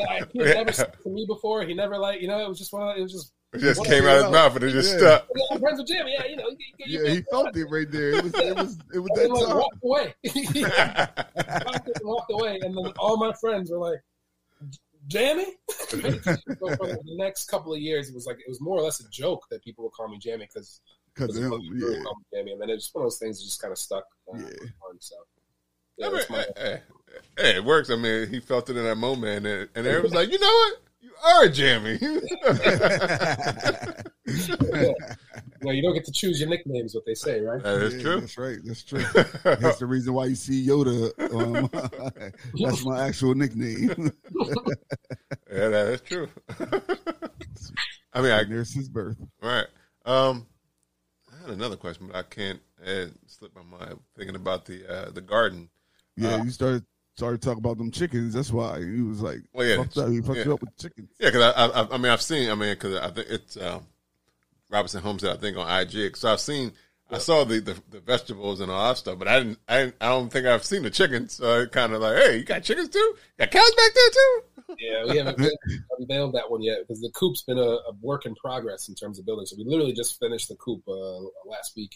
I, 0.00 0.22
he 0.32 0.38
had 0.38 0.56
never 0.56 0.72
to 0.72 1.08
me 1.08 1.26
before. 1.26 1.64
He 1.64 1.74
never 1.74 1.98
like, 1.98 2.20
you 2.22 2.28
know, 2.28 2.38
it 2.38 2.48
was 2.48 2.58
just 2.58 2.72
one 2.72 2.88
of, 2.88 2.96
it 2.96 3.02
was 3.02 3.12
just, 3.12 3.32
It 3.52 3.58
just 3.58 3.84
came 3.84 4.04
out 4.04 4.16
of 4.18 4.24
his 4.24 4.32
mouth 4.32 4.56
and 4.56 4.64
it 4.64 4.70
just 4.70 4.92
Yeah. 4.92 4.98
stuck. 4.98 5.28
yeah, 5.36 5.42
I'm 5.50 5.60
friends 5.60 5.78
with 5.78 5.88
Jammy. 5.88 6.12
Yeah, 6.18 6.24
you 6.26 6.36
know, 6.36 6.48
you, 6.48 6.56
you, 6.86 7.02
Yeah, 7.04 7.10
he 7.10 7.20
felt 7.22 7.54
it 7.56 7.64
right 7.66 7.90
there. 7.90 8.12
It 8.14 8.24
was 8.24 8.34
it 8.34 8.56
was 8.56 8.78
it 8.94 8.98
was 8.98 9.10
and 9.16 9.18
then, 9.18 9.28
that 9.28 9.34
like, 9.34 9.48
time. 9.48 9.56
walked 9.62 9.84
away. 9.84 10.14
Walked 11.66 11.90
walked 12.02 12.32
away, 12.32 12.60
and 12.62 12.76
then 12.76 12.92
all 12.98 13.16
my 13.18 13.32
friends 13.34 13.70
were 13.70 13.78
like, 13.78 14.02
"Jammy." 15.06 15.46
so 15.88 15.98
for 15.98 16.86
the 16.86 16.98
next 17.16 17.48
couple 17.50 17.74
of 17.74 17.80
years, 17.80 18.08
it 18.08 18.14
was 18.14 18.26
like 18.26 18.38
it 18.40 18.48
was 18.48 18.60
more 18.60 18.78
or 18.78 18.82
less 18.82 19.00
a 19.00 19.08
joke 19.10 19.46
that 19.50 19.62
people 19.62 19.84
would 19.84 19.92
call 19.92 20.08
me 20.08 20.18
Jammy 20.18 20.46
because 20.46 20.80
Cause 21.14 21.38
yeah. 21.38 21.44
him, 21.46 21.60
yeah, 21.76 21.98
Jammy, 22.32 22.52
and 22.52 22.60
then 22.62 22.70
it's 22.70 22.92
one 22.94 23.02
of 23.02 23.06
those 23.06 23.18
things 23.18 23.38
that 23.38 23.44
just 23.44 23.60
kind 23.60 23.70
of 23.72 23.76
stuck. 23.78 24.04
Uh, 24.32 24.38
Yeah. 24.38 24.44
on, 24.88 24.98
so 24.98 25.14
yeah, 25.98 26.06
I 26.06 26.08
mean, 26.08 26.16
that's 26.16 26.30
my, 26.30 26.46
hey, 26.56 26.80
hey, 27.36 27.56
it 27.56 27.64
works. 27.64 27.90
I 27.90 27.96
mean, 27.96 28.28
he 28.28 28.40
felt 28.40 28.70
it 28.70 28.78
in 28.78 28.84
that 28.84 28.96
moment, 28.96 29.44
and, 29.46 29.68
and 29.74 29.86
everyone's 29.86 30.14
like, 30.14 30.32
you 30.32 30.38
know 30.38 30.46
what? 30.46 30.78
You 31.24 31.48
Jammy. 31.50 31.98
Jeremy. 31.98 32.36
you 35.62 35.82
don't 35.82 35.94
get 35.94 36.04
to 36.04 36.12
choose 36.12 36.40
your 36.40 36.48
nicknames, 36.48 36.94
what 36.94 37.04
they 37.06 37.14
say, 37.14 37.40
right? 37.40 37.62
that 37.62 37.82
is 37.82 37.94
Yeah, 37.94 38.00
true. 38.02 38.20
That's 38.20 38.38
right. 38.38 38.58
That's 38.64 38.82
true. 38.82 39.04
That's 39.44 39.78
the 39.78 39.86
reason 39.86 40.14
why 40.14 40.26
you 40.26 40.34
see 40.34 40.66
Yoda. 40.66 41.12
Um, 41.32 41.70
that's 42.62 42.84
my 42.84 43.06
actual 43.06 43.34
nickname. 43.34 44.10
Yeah, 45.52 45.68
that 45.68 45.86
is 45.88 46.00
true. 46.00 46.28
I 48.14 48.22
mean, 48.22 48.32
I 48.32 48.40
And 48.40 48.50
there's 48.52 48.72
his 48.72 48.88
birth. 48.88 49.18
right. 49.42 49.66
Um, 50.06 50.46
I 51.30 51.42
had 51.42 51.50
another 51.50 51.76
question, 51.76 52.06
but 52.06 52.16
I 52.16 52.22
can't. 52.22 52.58
It 52.82 53.12
slipped 53.26 53.54
my 53.54 53.62
mind 53.62 53.98
thinking 54.16 54.34
about 54.36 54.64
the 54.64 54.86
uh, 54.90 55.10
the 55.10 55.20
garden. 55.20 55.68
Yeah, 56.16 56.36
Uh, 56.36 56.44
you 56.44 56.50
started 56.50 56.84
started 57.16 57.42
talking 57.42 57.58
about 57.58 57.78
them 57.78 57.90
chickens. 57.90 58.34
That's 58.34 58.52
why 58.52 58.78
he 58.80 59.00
was 59.00 59.20
like, 59.20 59.40
Well, 59.52 59.66
yeah, 59.66 59.76
fucked 59.76 59.98
up. 59.98 60.10
He 60.10 60.20
fucked 60.20 60.38
yeah. 60.38 60.44
you 60.44 60.54
up 60.54 60.60
with 60.60 60.76
chickens. 60.76 61.10
Yeah, 61.18 61.28
because 61.28 61.54
I, 61.54 61.66
I, 61.66 61.94
I 61.94 61.98
mean, 61.98 62.12
I've 62.12 62.22
seen. 62.22 62.50
I 62.50 62.54
mean, 62.54 62.74
because 62.74 62.96
I 62.96 63.10
think 63.10 63.26
it's 63.30 63.56
um, 63.56 63.86
Robinson 64.70 65.02
Homestead. 65.02 65.36
I 65.36 65.40
think 65.40 65.56
on 65.56 65.80
IG. 65.80 66.16
So 66.16 66.32
I've 66.32 66.40
seen. 66.40 66.72
I 67.10 67.18
saw 67.18 67.44
the, 67.44 67.60
the, 67.60 67.76
the 67.90 68.00
vegetables 68.00 68.60
and 68.60 68.72
all 68.72 68.88
that 68.88 68.96
stuff, 68.96 69.18
but 69.18 69.28
I 69.28 69.38
didn't. 69.40 69.58
I, 69.68 69.78
didn't, 69.80 69.96
I 70.00 70.08
don't 70.08 70.32
think 70.32 70.46
I've 70.46 70.64
seen 70.64 70.82
the 70.82 70.90
chickens. 70.90 71.34
So 71.34 71.60
it 71.60 71.72
kind 71.72 71.92
of 71.92 72.00
like, 72.00 72.16
hey, 72.16 72.38
you 72.38 72.44
got 72.44 72.62
chickens 72.62 72.88
too? 72.88 73.14
Got 73.38 73.50
cows 73.50 73.74
back 73.76 73.94
there 73.94 74.10
too? 74.10 74.42
Yeah, 74.78 75.04
we 75.04 75.18
haven't 75.18 75.52
unveiled 75.98 76.32
that 76.32 76.50
one 76.50 76.62
yet 76.62 76.78
because 76.80 77.02
the 77.02 77.10
coop's 77.10 77.42
been 77.42 77.58
a, 77.58 77.60
a 77.60 77.92
work 78.00 78.24
in 78.24 78.34
progress 78.36 78.88
in 78.88 78.94
terms 78.94 79.18
of 79.18 79.26
building. 79.26 79.44
So 79.44 79.56
we 79.58 79.64
literally 79.64 79.92
just 79.92 80.18
finished 80.18 80.48
the 80.48 80.54
coop 80.54 80.82
uh, 80.88 81.18
last 81.44 81.76
week. 81.76 81.94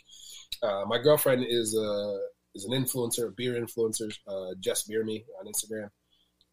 Uh, 0.62 0.84
my 0.86 0.98
girlfriend 0.98 1.46
is 1.48 1.74
a 1.74 2.18
is 2.56 2.64
an 2.64 2.72
influencer, 2.72 3.28
a 3.28 3.30
beer 3.30 3.54
influencer, 3.54 4.12
uh, 4.26 4.54
Jess 4.58 4.84
Beer 4.84 5.04
Me 5.04 5.24
on 5.38 5.46
Instagram. 5.46 5.90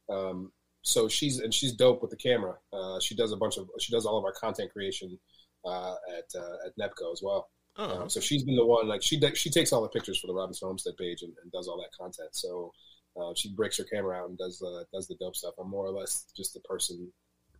Um, 0.09 0.51
so 0.81 1.07
she's 1.07 1.39
and 1.39 1.53
she's 1.53 1.71
dope 1.71 2.01
with 2.01 2.11
the 2.11 2.17
camera. 2.17 2.55
Uh, 2.71 2.99
she 2.99 3.15
does 3.15 3.31
a 3.31 3.37
bunch 3.37 3.57
of 3.57 3.69
she 3.79 3.91
does 3.91 4.05
all 4.05 4.17
of 4.17 4.25
our 4.25 4.33
content 4.33 4.71
creation 4.71 5.17
uh, 5.65 5.95
at 6.17 6.39
uh, 6.39 6.67
at 6.67 6.77
NEBCO 6.77 7.11
as 7.11 7.21
well. 7.23 7.49
Um, 7.75 8.07
so 8.09 8.19
she's 8.19 8.43
been 8.43 8.55
the 8.55 8.65
one 8.65 8.87
like 8.87 9.01
she 9.01 9.19
she 9.33 9.49
takes 9.49 9.73
all 9.73 9.81
the 9.81 9.89
pictures 9.89 10.19
for 10.19 10.27
the 10.27 10.33
Robinson 10.33 10.67
Homestead 10.67 10.95
page 10.97 11.23
and, 11.23 11.33
and 11.41 11.51
does 11.51 11.67
all 11.67 11.77
that 11.77 11.97
content. 11.97 12.29
So 12.33 12.71
uh, 13.19 13.33
she 13.35 13.53
breaks 13.55 13.77
her 13.77 13.83
camera 13.83 14.17
out 14.17 14.29
and 14.29 14.37
does 14.37 14.59
the 14.59 14.85
does 14.93 15.07
the 15.07 15.15
dope 15.19 15.35
stuff. 15.35 15.55
I'm 15.59 15.69
more 15.69 15.85
or 15.85 15.91
less 15.91 16.25
just 16.35 16.53
the 16.53 16.59
person 16.61 17.11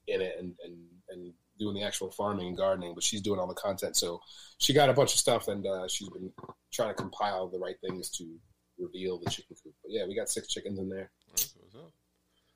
in 0.08 0.22
it 0.22 0.36
and 0.38 0.54
and 0.64 0.76
and 1.10 1.34
doing 1.60 1.76
the 1.76 1.84
actual 1.84 2.12
farming 2.12 2.48
and 2.48 2.58
gardening, 2.58 2.94
but 2.94 3.04
she's 3.04 3.22
doing 3.22 3.40
all 3.40 3.48
the 3.48 3.54
content. 3.54 3.96
So 3.96 4.20
she 4.58 4.74
got 4.74 4.90
a 4.90 4.94
bunch 4.94 5.14
of 5.14 5.20
stuff 5.20 5.48
and 5.48 5.66
uh, 5.66 5.88
she's 5.88 6.10
been 6.10 6.32
trying 6.72 6.90
to 6.90 6.96
compile 6.96 7.48
the 7.48 7.60
right 7.60 7.76
things 7.82 8.10
to 8.18 8.26
reveal 8.78 9.20
the 9.20 9.30
chicken 9.30 9.56
coop. 9.64 9.74
But 9.84 9.92
yeah, 9.92 10.06
we 10.08 10.16
got 10.16 10.30
six 10.30 10.48
chickens 10.48 10.80
in 10.80 10.90
there. 10.90 11.12
that's 11.30 11.54
what's 11.60 11.76
up. 11.76 11.92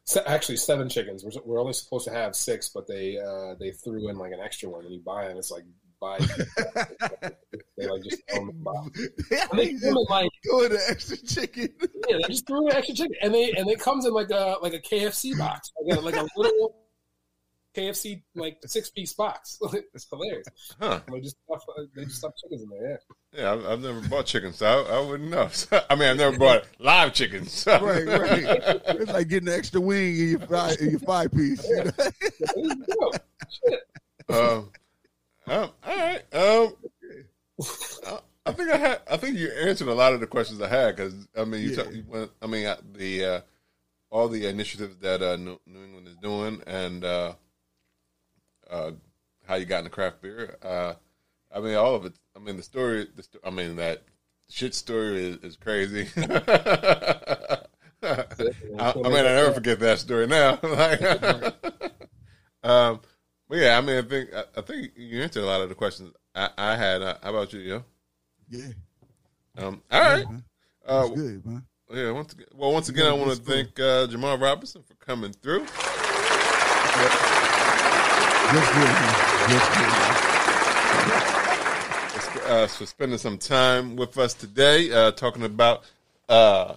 Se- 0.06 0.24
actually, 0.26 0.57
seven 0.57 0.88
chickens. 0.90 1.24
We're, 1.24 1.32
we're 1.45 1.60
only 1.60 1.74
supposed 1.74 2.06
to 2.07 2.14
have 2.14 2.36
six, 2.36 2.69
but 2.69 2.88
they 2.88 3.18
uh, 3.18 3.56
they 3.60 3.72
threw 3.72 4.10
in 4.10 4.18
like 4.18 4.32
an 4.32 4.40
extra 4.40 4.69
one, 4.69 4.86
and 4.86 4.94
you 4.94 5.02
buy 5.02 5.26
it. 5.26 5.36
It's 5.36 5.52
like 5.52 5.64
buy. 5.99 6.18
they 7.78 7.88
like 7.88 8.03
just 8.03 8.22
throw 8.30 8.40
them 8.40 8.49
in 8.49 8.57
the 8.57 8.64
box. 8.64 8.99
And 9.52 9.60
they 9.60 9.69
in 9.69 9.94
like 10.10 10.30
with 10.45 10.82
extra 10.90 11.18
chicken. 11.18 11.69
yeah, 12.07 12.18
they 12.22 12.34
just 12.34 12.48
threw 12.48 12.68
an 12.69 12.76
extra 12.76 12.95
chicken, 12.95 13.15
and 13.22 13.34
they 13.34 13.52
and 13.52 13.69
it 13.69 13.80
comes 13.80 14.06
in 14.06 14.14
like 14.14 14.30
a 14.30 14.56
like 14.61 14.74
a 14.74 14.80
KFC 14.80 15.38
box, 15.38 15.72
like 15.86 15.98
a, 15.98 16.02
like 16.02 16.15
a 16.15 16.26
little 16.36 16.86
KFC 17.77 18.23
like 18.35 18.57
six 18.65 18.89
piece 18.89 19.13
box. 19.13 19.59
it's 19.93 20.07
hilarious. 20.09 20.47
Huh? 20.81 20.99
They 21.11 21.19
just 21.21 21.37
stuff, 21.45 21.63
they 21.95 22.03
just 22.05 22.17
stuff 22.17 22.33
chickens 22.41 22.63
in 22.63 22.69
there. 22.69 22.89
Yeah. 22.91 22.97
Yeah, 23.41 23.53
I've, 23.53 23.65
I've 23.65 23.81
never 23.81 24.01
bought 24.07 24.25
chickens, 24.25 24.55
so 24.57 24.65
I, 24.65 24.97
I 24.97 24.99
wouldn't 25.01 25.29
know. 25.29 25.49
I 25.89 25.95
mean, 25.95 26.09
I've 26.09 26.17
never 26.17 26.37
bought 26.37 26.63
live 26.79 27.13
chickens. 27.13 27.65
right, 27.67 27.81
right. 28.07 28.43
It's 28.87 29.11
like 29.11 29.27
getting 29.27 29.49
an 29.49 29.53
extra 29.53 29.79
wing 29.79 30.17
in 30.17 30.29
your 30.29 30.39
five, 30.39 30.77
in 30.79 30.89
your 30.91 30.99
five 31.01 31.31
piece. 31.31 31.67
you 31.69 31.75
know? 31.83 31.91
There 31.91 32.11
you 32.55 32.75
go. 32.99 33.11
Shit. 33.49 33.79
um, 34.29 34.69
um, 35.47 35.69
all 35.83 35.97
right. 35.97 36.23
Um, 36.33 36.73
I, 38.05 38.19
I 38.47 38.51
think 38.53 38.69
I 38.71 38.77
had. 38.77 39.01
I 39.11 39.17
think 39.17 39.37
you 39.37 39.49
answered 39.49 39.87
a 39.89 39.93
lot 39.93 40.13
of 40.13 40.19
the 40.19 40.27
questions 40.27 40.61
I 40.61 40.67
had 40.67 40.95
because 40.95 41.27
I 41.37 41.43
mean, 41.43 41.61
you, 41.61 41.69
Yeah. 41.71 41.83
talk, 41.83 41.93
you 41.93 42.03
went, 42.07 42.31
I 42.41 42.47
mean, 42.47 42.65
uh, 42.65 42.77
the 42.93 43.25
uh, 43.25 43.41
all 44.09 44.29
the 44.29 44.47
initiatives 44.47 44.97
that 44.97 45.21
uh, 45.21 45.35
New, 45.35 45.59
New 45.67 45.83
England 45.83 46.07
is 46.07 46.15
doing, 46.17 46.61
and 46.65 47.03
uh, 47.03 47.33
uh, 48.69 48.91
how 49.48 49.56
you 49.56 49.65
got 49.65 49.80
into 49.80 49.89
craft 49.89 50.22
beer. 50.22 50.57
Uh, 50.64 50.94
I 51.53 51.60
mean, 51.60 51.76
all 51.76 51.95
of 51.95 52.06
it. 52.06 52.14
I 52.35 52.39
mean, 52.39 52.57
the 52.57 52.64
story. 52.64 53.07
The 53.15 53.23
sto- 53.23 53.39
I 53.44 53.49
mean, 53.49 53.77
that 53.77 54.03
shit 54.49 54.76
story 54.76 55.26
is, 55.26 55.38
is 55.38 55.56
crazy. 55.56 56.07
I, 56.18 57.57
I 58.03 58.26
mean, 58.80 59.15
I 59.15 59.22
never 59.22 59.53
forget 59.53 59.80
that 59.80 59.99
story 59.99 60.27
now. 60.27 60.60
like, 60.64 61.02
um, 62.64 63.02
but 63.49 63.57
yeah, 63.57 63.77
I 63.77 63.81
mean, 63.81 63.98
I 63.98 64.02
think 64.07 64.34
I, 64.34 64.44
I 64.57 64.61
think 64.61 64.91
you 64.95 65.22
answered 65.22 65.44
a 65.44 65.45
lot 65.45 65.61
of 65.61 65.69
the 65.69 65.76
questions 65.76 66.14
I, 66.35 66.49
I 66.57 66.76
had. 66.76 67.02
Uh, 67.02 67.15
how 67.23 67.30
about 67.30 67.53
you, 67.53 67.60
yo? 67.60 67.84
Yeah. 68.49 68.68
Um, 69.57 69.81
all 69.91 70.02
right. 70.02 70.30
man. 70.30 70.44
Uh, 70.85 71.07
good, 71.07 71.45
man. 71.45 71.65
yeah. 71.91 72.11
Once 72.11 72.34
again, 72.34 72.48
well, 72.53 72.72
once 72.72 72.89
again, 72.89 73.07
I 73.07 73.14
want 73.14 73.31
to 73.31 73.38
thank 73.38 73.80
uh, 73.80 74.07
Jamal 74.07 74.38
Robinson 74.38 74.84
for 74.84 74.94
coming 74.95 75.34
through. 75.34 75.65
Just 78.53 78.74
good, 78.74 78.88
man. 78.88 79.49
Just 79.49 79.72
good, 79.74 79.88
man. 82.48 82.64
uh, 82.64 82.68
for 82.68 82.86
spending 82.86 83.18
some 83.18 83.38
time 83.38 83.95
with 83.98 84.18
us 84.18 84.34
today, 84.34 84.91
uh, 84.91 85.11
talking 85.11 85.44
about 85.44 85.84
uh, 86.30 86.76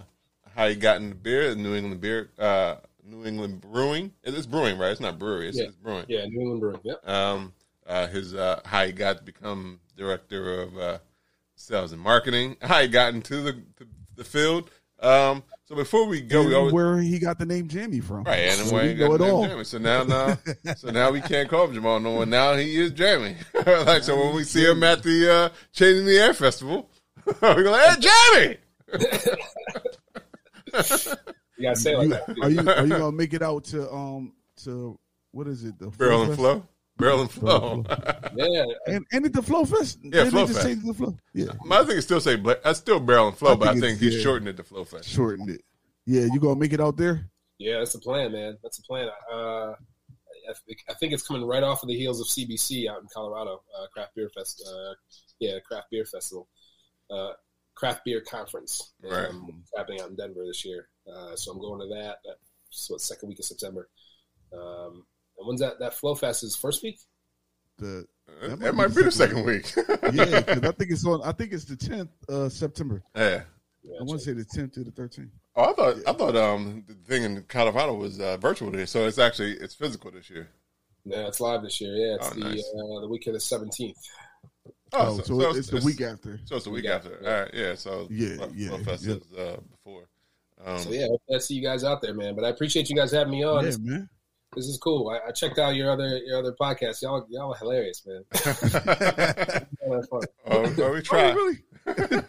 how 0.55 0.65
you 0.65 0.75
got 0.75 0.97
into 0.97 1.15
beer, 1.15 1.55
New 1.55 1.73
England 1.75 2.01
beer, 2.01 2.29
uh, 2.37 2.75
New 3.05 3.25
England 3.25 3.61
brewing. 3.61 4.11
It's 4.23 4.45
brewing, 4.45 4.77
right? 4.77 4.91
It's 4.91 4.99
not 4.99 5.17
brewery. 5.17 5.47
It's, 5.49 5.57
Yeah. 5.57 5.65
it's 5.65 5.75
brewing. 5.77 6.05
Yeah, 6.09 6.25
New 6.25 6.41
England 6.41 6.59
Brewing. 6.61 6.79
Yep. 6.83 7.07
Um, 7.07 7.53
uh, 7.87 8.07
his 8.07 8.33
uh, 8.35 8.59
how 8.65 8.85
he 8.85 8.91
got 8.91 9.17
to 9.19 9.23
become 9.23 9.79
director 9.95 10.61
of 10.61 10.77
uh, 10.77 10.97
sales 11.55 11.93
and 11.93 12.01
marketing. 12.01 12.57
How 12.61 12.81
he 12.81 12.87
got 12.89 13.13
into 13.13 13.41
the 13.41 13.53
the, 13.77 13.87
the 14.17 14.23
field. 14.25 14.69
Um, 14.99 15.43
so 15.71 15.77
before 15.77 16.05
we 16.05 16.19
go, 16.19 16.45
we 16.45 16.53
always 16.53 16.73
where 16.73 16.97
he 16.97 17.17
got 17.17 17.39
the 17.39 17.45
name 17.45 17.69
Jammy 17.69 18.01
from. 18.01 18.25
Right, 18.25 18.39
and 18.39 18.59
So 18.67 18.73
where 18.75 18.83
we 18.83 18.89
he 18.89 18.95
got 18.95 19.11
the 19.17 19.17
name 19.19 19.33
all. 19.33 19.47
Jammy. 19.47 19.63
So 19.63 19.77
now, 19.77 20.03
now, 20.03 20.37
so 20.75 20.89
now 20.91 21.11
we 21.11 21.21
can't 21.21 21.47
call 21.47 21.65
him 21.67 21.73
Jamal 21.75 22.01
no 22.01 22.11
more. 22.13 22.25
Now 22.25 22.55
he 22.55 22.75
is 22.75 22.91
Jammy. 22.91 23.37
like 23.65 24.03
so, 24.03 24.17
when 24.19 24.35
we 24.35 24.43
see 24.43 24.65
him 24.65 24.83
at 24.83 25.01
the 25.01 25.33
uh, 25.33 25.49
Changing 25.71 26.05
the 26.05 26.17
Air 26.19 26.33
Festival, 26.33 26.89
we're 27.41 27.63
going, 27.63 27.79
"Hey, 27.79 27.95
Jammy!" 28.01 28.57
You 31.57 31.63
gotta 31.63 31.75
say 31.79 31.95
like 31.95 32.07
You- 32.07 32.09
that. 32.15 32.29
are 32.41 32.49
you 32.49 32.69
are 32.69 32.83
you 32.85 32.89
gonna 32.89 33.11
make 33.13 33.33
it 33.33 33.41
out 33.41 33.63
to 33.65 33.89
um 33.93 34.33
to 34.65 34.99
what 35.31 35.47
is 35.47 35.63
it 35.63 35.79
the 35.79 35.87
Barrel 35.87 36.23
and 36.23 36.35
flow, 36.35 36.65
barrel 36.97 37.21
and 37.21 37.31
flow. 37.31 37.83
Yeah, 38.35 38.63
and 38.87 39.05
and 39.11 39.25
at 39.25 39.33
the 39.33 39.41
Flow 39.41 39.65
Fest 39.65 39.99
Yeah, 40.03 40.29
Flow 40.29 40.45
they 40.45 40.53
just 40.53 40.61
Fest. 40.61 40.67
change 40.67 40.83
it 40.83 40.87
to 40.87 40.93
Flow 40.93 41.17
yeah 41.33 41.51
I 41.69 41.83
think 41.83 41.97
it 41.99 42.01
still 42.03 42.21
say 42.21 42.37
Bla- 42.37 42.55
I 42.63 42.71
still 42.73 42.99
barrel 42.99 43.27
and 43.27 43.37
flow, 43.37 43.51
I 43.51 43.55
but 43.55 43.67
I 43.67 43.71
think 43.73 43.83
think 43.83 43.93
it's- 43.97 44.13
he's 44.13 44.15
yeah. 44.17 44.23
shortened 44.23 44.47
it 44.49 44.57
to 44.57 44.63
Flow 44.63 44.85
Fest. 44.85 45.09
shortened 45.09 45.49
it 45.49 45.61
yeah 46.05 46.21
you 46.31 46.39
gonna 46.39 46.59
make 46.59 46.71
it 46.73 46.79
out 46.79 46.95
there 46.97 47.29
yeah, 47.59 47.77
that's 47.77 47.93
the 47.93 47.99
plan, 47.99 48.31
man. 48.31 48.57
That's 48.63 48.77
the 48.77 48.83
plan. 48.83 49.07
Uh, 49.31 49.73
I, 49.73 50.53
think, 50.65 50.79
I 50.89 50.93
think 50.95 51.13
it's 51.13 51.21
coming 51.21 51.45
right 51.45 51.61
off 51.61 51.83
of 51.83 51.89
the 51.89 51.95
heels 51.95 52.19
of 52.19 52.25
CBC 52.25 52.89
out 52.89 53.01
in 53.03 53.07
Colorado, 53.13 53.61
uh, 53.79 53.85
Craft 53.93 54.15
Beer 54.15 54.31
Fest. 54.35 54.67
Uh, 54.67 54.95
yeah, 55.39 55.59
Craft 55.59 55.91
Beer 55.91 56.03
Festival, 56.05 56.47
uh, 57.11 57.33
Craft 57.75 58.03
Beer 58.03 58.19
Conference. 58.21 58.93
Right. 59.03 59.27
Um, 59.29 59.61
it's 59.61 59.71
happening 59.77 60.01
out 60.01 60.09
in 60.09 60.15
Denver 60.15 60.43
this 60.43 60.65
year. 60.65 60.87
Uh, 61.07 61.35
so 61.35 61.51
I'm 61.51 61.59
going 61.59 61.81
to 61.81 61.95
that. 61.95 62.17
That's 62.25 62.89
what 62.89 62.99
second 62.99 63.29
week 63.29 63.37
of 63.37 63.45
September. 63.45 63.89
Um, 64.51 65.05
and 65.41 65.47
when's 65.47 65.59
that? 65.61 65.79
That 65.79 65.93
Flow 65.93 66.15
Fest 66.15 66.43
is 66.43 66.55
first 66.55 66.83
week. 66.83 66.99
the 67.77 68.05
That, 68.41 68.59
That 68.59 68.73
might, 68.73 68.73
might 68.75 68.87
be 68.89 68.95
be 68.95 69.01
the 69.03 69.11
second 69.11 69.43
second 69.43 69.45
week. 69.45 69.73
yeah 70.13 70.39
because 70.41 70.63
I 70.63 70.71
think 70.71 70.91
it's 70.91 71.05
on 71.05 71.21
I 71.23 71.31
think 71.31 71.51
it's 71.53 71.65
the 71.65 71.75
10th 71.75 72.09
uh 72.29 72.49
September 72.49 73.03
yeah. 73.15 73.41
Yeah, 73.83 73.95
I 73.99 74.03
want 74.03 74.19
to 74.19 74.25
say 74.25 74.33
the 74.33 74.45
10th 74.45 74.73
to 74.73 74.83
the 74.83 74.91
13th 74.91 75.29
Oh, 75.55 75.71
I 75.71 75.73
thought 75.73 75.95
I 76.07 76.13
thought 76.13 76.35
um 76.37 76.83
the 76.87 76.93
thing 76.93 77.23
in 77.23 77.43
Colorado 77.43 77.95
was 77.95 78.19
uh, 78.21 78.37
virtual 78.37 78.71
this, 78.71 78.91
so 78.91 79.05
it's 79.07 79.17
actually 79.19 79.53
it's 79.53 79.75
physical 79.75 80.09
this 80.11 80.29
year. 80.29 80.47
Yeah, 81.03 81.27
it's 81.27 81.41
live 81.41 81.61
this 81.63 81.81
year. 81.81 81.93
Yeah, 81.95 82.15
it's 82.15 82.27
Oh, 82.27 82.33
the 82.35 82.39
nice. 82.39 82.59
uh, 82.59 83.01
the 83.01 83.07
week 83.09 83.25
of 83.27 83.33
the 83.33 83.39
seventeenth. 83.39 83.97
oh, 84.93 85.15
so, 85.19 85.41
it's, 85.51 85.69
the 85.69 85.81
week 85.83 85.99
after 86.01 86.39
So 86.45 86.55
it's 86.57 86.65
the 86.65 86.71
week 86.71 86.83
Week 86.83 86.91
after. 86.93 87.15
after, 87.15 87.27
All 87.27 87.41
right, 87.41 87.53
yeah. 87.53 87.75
So 87.75 88.07
Yeah, 88.09 88.35
Flo- 88.37 88.51
yeah, 88.55 88.67
Flow 88.69 88.77
Fest 88.83 89.03
yeah. 89.05 89.15
is 89.15 89.33
uh, 89.37 89.57
before. 89.71 90.03
Um, 90.63 90.77
So 90.79 90.91
yeah, 90.91 91.07
I 91.35 91.39
see 91.39 91.55
you 91.55 91.63
guys 91.63 91.83
out 91.83 92.01
there, 92.01 92.13
man. 92.13 92.35
But 92.35 92.45
I 92.45 92.49
appreciate 92.49 92.89
you 92.89 92.95
guys 92.95 93.11
having 93.11 93.31
me 93.31 93.43
on. 93.43 93.65
yeah 93.65 93.71
man 93.81 94.09
this 94.55 94.65
is 94.65 94.77
cool. 94.77 95.09
I, 95.09 95.29
I 95.29 95.31
checked 95.31 95.57
out 95.59 95.75
your 95.75 95.91
other 95.91 96.17
your 96.25 96.39
other 96.39 96.53
podcast. 96.53 97.01
Y'all 97.01 97.25
y'all 97.29 97.53
are 97.53 97.57
hilarious, 97.57 98.05
man. 98.05 98.23
Y'all 99.81 99.93
are 99.93 100.03
fun. 100.03 100.21
oh, 100.47 100.75
oh, 100.77 100.93
we 100.93 101.01
try. 101.01 101.31
oh, 101.31 101.35
really 101.35 101.57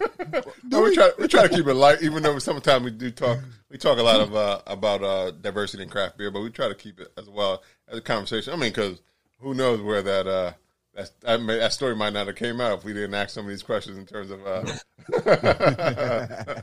No, 0.64 0.82
we 0.82 0.94
try. 0.94 1.10
We 1.18 1.28
try 1.28 1.42
to 1.42 1.48
keep 1.48 1.66
it 1.66 1.74
light, 1.74 2.02
even 2.02 2.22
though 2.22 2.38
sometimes 2.38 2.84
we 2.84 2.90
do 2.90 3.10
talk. 3.10 3.38
We 3.70 3.78
talk 3.78 3.98
a 3.98 4.02
lot 4.02 4.20
of 4.20 4.34
uh, 4.34 4.60
about 4.66 5.02
uh, 5.02 5.30
diversity 5.32 5.82
in 5.82 5.88
craft 5.88 6.16
beer, 6.16 6.30
but 6.30 6.40
we 6.40 6.50
try 6.50 6.68
to 6.68 6.74
keep 6.74 7.00
it 7.00 7.12
as 7.16 7.28
well 7.28 7.62
as 7.88 7.98
a 7.98 8.00
conversation. 8.00 8.52
I 8.52 8.56
mean, 8.56 8.70
because 8.70 9.00
who 9.40 9.54
knows 9.54 9.80
where 9.82 10.02
that 10.02 10.26
uh, 10.26 10.52
that 10.94 11.10
I 11.26 11.36
mean, 11.36 11.58
that 11.58 11.72
story 11.72 11.96
might 11.96 12.12
not 12.12 12.26
have 12.26 12.36
came 12.36 12.60
out 12.60 12.78
if 12.78 12.84
we 12.84 12.92
didn't 12.92 13.14
ask 13.14 13.30
some 13.30 13.44
of 13.44 13.50
these 13.50 13.62
questions 13.62 13.98
in 13.98 14.06
terms 14.06 14.30
of. 14.30 14.46
Uh, 14.46 14.64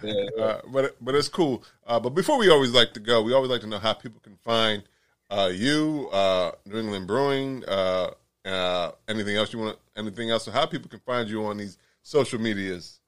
Yeah, 0.02 0.44
uh, 0.44 0.62
but 0.72 0.96
but 1.02 1.14
it's 1.16 1.28
cool. 1.28 1.64
Uh, 1.86 2.00
but 2.00 2.12
before 2.12 2.38
we 2.38 2.50
always 2.50 2.72
like 2.72 2.94
to 2.94 3.00
go, 3.00 3.22
we 3.22 3.34
always 3.34 3.52
like 3.52 3.62
to 3.62 3.68
know 3.68 3.80
how 3.80 3.94
people 3.94 4.22
can 4.22 4.38
find 4.38 4.84
uh, 5.30 5.52
you, 5.54 6.10
uh, 6.12 6.52
New 6.66 6.80
England 6.80 7.08
Brewing, 7.08 7.64
uh, 7.68 8.12
uh, 8.46 8.92
anything 9.08 9.36
else 9.36 9.54
you 9.54 9.60
want, 9.60 9.78
anything 9.96 10.30
else. 10.30 10.46
So 10.46 10.52
how 10.52 10.66
people 10.66 10.90
can 10.90 11.00
find 11.00 11.30
you 11.30 11.46
on 11.46 11.58
these 11.58 11.78
social 12.02 12.40
medias. 12.40 13.00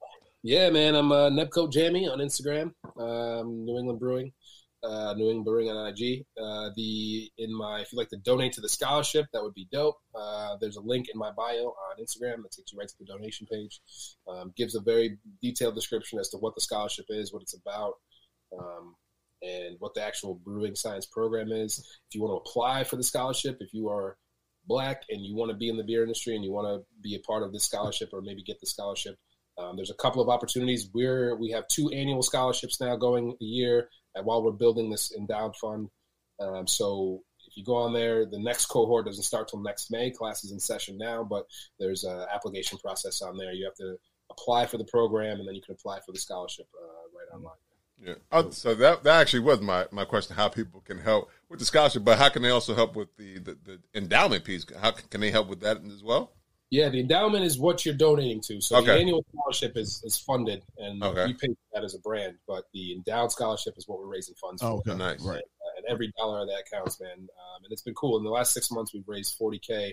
yeah, 0.42 0.70
man. 0.70 0.94
I'm 0.94 1.12
uh, 1.12 1.30
Nebcoat 1.30 1.72
Jammy 1.72 2.08
on 2.08 2.18
Instagram. 2.18 2.72
Um, 2.98 3.64
New 3.64 3.78
England 3.78 3.98
Brewing, 3.98 4.32
uh, 4.84 5.14
New 5.14 5.28
England 5.28 5.44
Brewing 5.44 5.68
on 5.68 5.88
IG. 5.88 6.24
Uh, 6.40 6.70
the 6.76 7.30
in 7.38 7.56
my 7.56 7.80
if 7.80 7.92
you'd 7.92 7.98
like 7.98 8.10
to 8.10 8.18
donate 8.18 8.52
to 8.52 8.60
the 8.60 8.68
scholarship, 8.68 9.26
that 9.32 9.42
would 9.42 9.54
be 9.54 9.68
dope. 9.72 9.96
Uh, 10.14 10.56
there's 10.60 10.76
a 10.76 10.80
link 10.80 11.06
in 11.12 11.18
my 11.18 11.30
bio 11.32 11.74
on 11.90 11.96
Instagram 12.00 12.42
that 12.42 12.52
takes 12.52 12.72
you 12.72 12.78
right 12.78 12.88
to 12.88 12.94
the 13.00 13.06
donation 13.06 13.46
page. 13.50 13.80
Um, 14.28 14.52
gives 14.56 14.74
a 14.74 14.80
very 14.80 15.18
detailed 15.42 15.74
description 15.74 16.18
as 16.18 16.28
to 16.30 16.36
what 16.36 16.54
the 16.54 16.60
scholarship 16.60 17.06
is, 17.08 17.32
what 17.32 17.42
it's 17.42 17.54
about. 17.54 17.94
Um, 18.56 18.94
and 19.42 19.76
what 19.78 19.94
the 19.94 20.02
actual 20.02 20.34
brewing 20.34 20.74
science 20.74 21.06
program 21.06 21.50
is. 21.50 21.78
If 21.78 22.14
you 22.14 22.22
want 22.22 22.32
to 22.32 22.50
apply 22.50 22.84
for 22.84 22.96
the 22.96 23.02
scholarship, 23.02 23.58
if 23.60 23.74
you 23.74 23.88
are 23.88 24.16
black 24.66 25.02
and 25.10 25.24
you 25.24 25.34
want 25.34 25.50
to 25.50 25.56
be 25.56 25.68
in 25.68 25.76
the 25.76 25.84
beer 25.84 26.02
industry 26.02 26.36
and 26.36 26.44
you 26.44 26.52
want 26.52 26.68
to 26.68 26.86
be 27.02 27.16
a 27.16 27.20
part 27.20 27.42
of 27.42 27.52
this 27.52 27.64
scholarship 27.64 28.10
or 28.12 28.20
maybe 28.20 28.42
get 28.42 28.60
the 28.60 28.66
scholarship, 28.66 29.16
um, 29.58 29.76
there's 29.76 29.90
a 29.90 29.94
couple 29.94 30.22
of 30.22 30.28
opportunities. 30.28 30.88
We're 30.94 31.36
we 31.36 31.50
have 31.50 31.66
two 31.68 31.90
annual 31.90 32.22
scholarships 32.22 32.80
now 32.80 32.96
going 32.96 33.32
a 33.32 33.44
year, 33.44 33.88
while 34.22 34.42
we're 34.42 34.52
building 34.52 34.90
this 34.90 35.12
endowed 35.12 35.56
fund, 35.56 35.88
um, 36.40 36.66
so 36.66 37.22
if 37.46 37.56
you 37.56 37.64
go 37.64 37.76
on 37.76 37.92
there, 37.92 38.24
the 38.26 38.38
next 38.38 38.66
cohort 38.66 39.06
doesn't 39.06 39.24
start 39.24 39.48
till 39.48 39.60
next 39.60 39.90
May. 39.90 40.10
Class 40.10 40.44
is 40.44 40.52
in 40.52 40.60
session 40.60 40.96
now, 40.98 41.24
but 41.24 41.46
there's 41.78 42.04
an 42.04 42.26
application 42.32 42.78
process 42.78 43.22
on 43.22 43.36
there. 43.36 43.52
You 43.52 43.64
have 43.64 43.74
to 43.76 43.96
apply 44.30 44.66
for 44.66 44.78
the 44.78 44.84
program, 44.84 45.38
and 45.38 45.46
then 45.46 45.54
you 45.54 45.62
can 45.62 45.74
apply 45.74 46.00
for 46.04 46.12
the 46.12 46.18
scholarship 46.18 46.66
uh, 46.80 46.86
right 47.14 47.36
online. 47.36 47.56
Yeah. 48.04 48.14
Oh, 48.32 48.50
so 48.50 48.74
that 48.74 49.04
that 49.04 49.20
actually 49.20 49.40
was 49.40 49.60
my, 49.60 49.86
my 49.92 50.04
question: 50.04 50.34
how 50.36 50.48
people 50.48 50.80
can 50.80 50.98
help 50.98 51.30
with 51.48 51.60
the 51.60 51.64
scholarship, 51.64 52.04
but 52.04 52.18
how 52.18 52.28
can 52.30 52.42
they 52.42 52.50
also 52.50 52.74
help 52.74 52.96
with 52.96 53.16
the 53.16 53.38
the, 53.38 53.56
the 53.64 53.78
endowment 53.94 54.44
piece? 54.44 54.66
How 54.80 54.90
can, 54.90 55.06
can 55.08 55.20
they 55.20 55.30
help 55.30 55.48
with 55.48 55.60
that 55.60 55.78
as 55.84 56.02
well? 56.02 56.32
Yeah, 56.70 56.88
the 56.88 57.00
endowment 57.00 57.44
is 57.44 57.58
what 57.58 57.84
you're 57.84 57.94
donating 57.94 58.40
to. 58.48 58.60
So 58.62 58.80
the 58.80 58.94
annual 58.94 59.22
scholarship 59.30 59.76
is, 59.76 60.00
is 60.04 60.18
funded, 60.18 60.62
and 60.78 61.04
Okay. 61.04 61.26
we 61.26 61.34
pay 61.34 61.48
for 61.48 61.56
that 61.74 61.84
as 61.84 61.94
a 61.94 61.98
brand. 61.98 62.38
But 62.48 62.64
the 62.72 62.94
endowed 62.94 63.30
scholarship 63.30 63.74
is 63.76 63.86
what 63.86 63.98
we're 63.98 64.06
raising 64.06 64.34
funds 64.36 64.62
oh, 64.62 64.80
for. 64.80 64.90
okay 64.92 64.98
Nice. 64.98 65.20
right 65.22 65.36
Uh, 65.36 65.70
and 65.76 65.84
every 65.90 66.10
dollar 66.16 66.40
of 66.40 66.48
that 66.48 66.64
counts, 66.72 66.98
man. 66.98 67.12
Um, 67.18 67.64
and 67.64 67.70
it's 67.72 67.82
been 67.82 67.92
cool. 67.94 68.16
In 68.16 68.24
the 68.24 68.30
last 68.30 68.54
six 68.54 68.70
months, 68.70 68.94
we've 68.94 69.06
raised 69.06 69.38
40k 69.38 69.92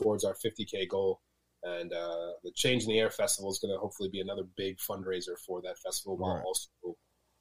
towards 0.00 0.24
our 0.24 0.34
50k 0.34 0.88
goal. 0.88 1.20
And 1.64 1.92
uh, 1.92 2.32
the 2.44 2.52
Change 2.54 2.84
in 2.84 2.90
the 2.90 3.00
Air 3.00 3.10
Festival 3.10 3.50
is 3.50 3.58
going 3.58 3.74
to 3.74 3.78
hopefully 3.80 4.08
be 4.08 4.20
another 4.20 4.44
big 4.56 4.78
fundraiser 4.78 5.36
for 5.44 5.60
that 5.62 5.76
festival, 5.78 6.16
while 6.16 6.36
Right. 6.36 6.44
also 6.44 6.68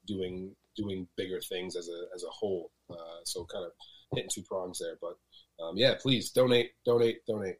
doing 0.05 0.55
doing 0.75 1.07
bigger 1.17 1.41
things 1.41 1.75
as 1.75 1.87
a 1.87 2.15
as 2.15 2.23
a 2.23 2.29
whole. 2.29 2.71
Uh, 2.89 3.19
so 3.23 3.45
kind 3.45 3.65
of 3.65 3.71
hitting 4.13 4.29
two 4.33 4.43
prongs 4.43 4.79
there. 4.79 4.97
But 5.01 5.17
um, 5.63 5.77
yeah, 5.77 5.95
please 6.01 6.31
donate, 6.31 6.71
donate, 6.85 7.25
donate. 7.27 7.57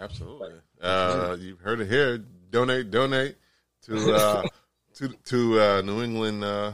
Absolutely. 0.00 0.54
Uh, 0.80 1.36
you've 1.38 1.60
heard 1.60 1.80
it 1.80 1.88
here. 1.88 2.18
Donate, 2.50 2.90
donate 2.90 3.36
to 3.82 4.14
uh, 4.14 4.42
to 4.94 5.08
to 5.26 5.60
uh, 5.60 5.82
New 5.82 6.02
England 6.02 6.44
uh, 6.44 6.72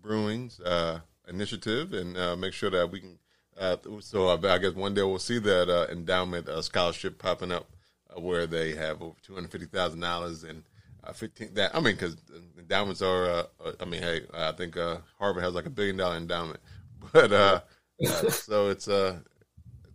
Brewing's 0.00 0.60
uh, 0.60 1.00
initiative, 1.28 1.92
and 1.92 2.16
uh, 2.16 2.36
make 2.36 2.52
sure 2.52 2.70
that 2.70 2.90
we 2.90 3.00
can. 3.00 3.18
Uh, 3.58 3.76
so 4.00 4.28
I, 4.28 4.58
guess 4.58 4.72
one 4.72 4.94
day 4.94 5.02
we'll 5.02 5.18
see 5.18 5.38
that 5.38 5.68
uh, 5.68 5.86
endowment 5.92 6.48
uh, 6.48 6.62
scholarship 6.62 7.18
popping 7.18 7.52
up, 7.52 7.66
uh, 8.10 8.20
where 8.20 8.46
they 8.46 8.74
have 8.74 9.02
over 9.02 9.16
two 9.22 9.34
hundred 9.34 9.52
fifty 9.52 9.66
thousand 9.66 10.00
dollars 10.00 10.42
and 10.42 10.62
uh, 11.04 11.12
fifteen. 11.12 11.54
That 11.54 11.74
I 11.74 11.80
mean, 11.80 11.94
because 11.94 12.16
endowments 12.58 13.02
are. 13.02 13.24
Uh, 13.24 13.44
uh, 13.64 13.72
I 13.80 13.84
mean, 13.84 14.02
hey, 14.02 14.22
I 14.34 14.52
think 14.52 14.76
uh, 14.76 14.98
Harvard 15.18 15.44
has 15.44 15.54
like 15.54 15.66
a 15.66 15.70
billion 15.70 15.96
dollar 15.96 16.16
endowment, 16.16 16.60
but 17.12 17.32
uh, 17.32 17.60
uh, 18.04 18.30
so 18.30 18.68
it's 18.70 18.88
uh, 18.88 19.18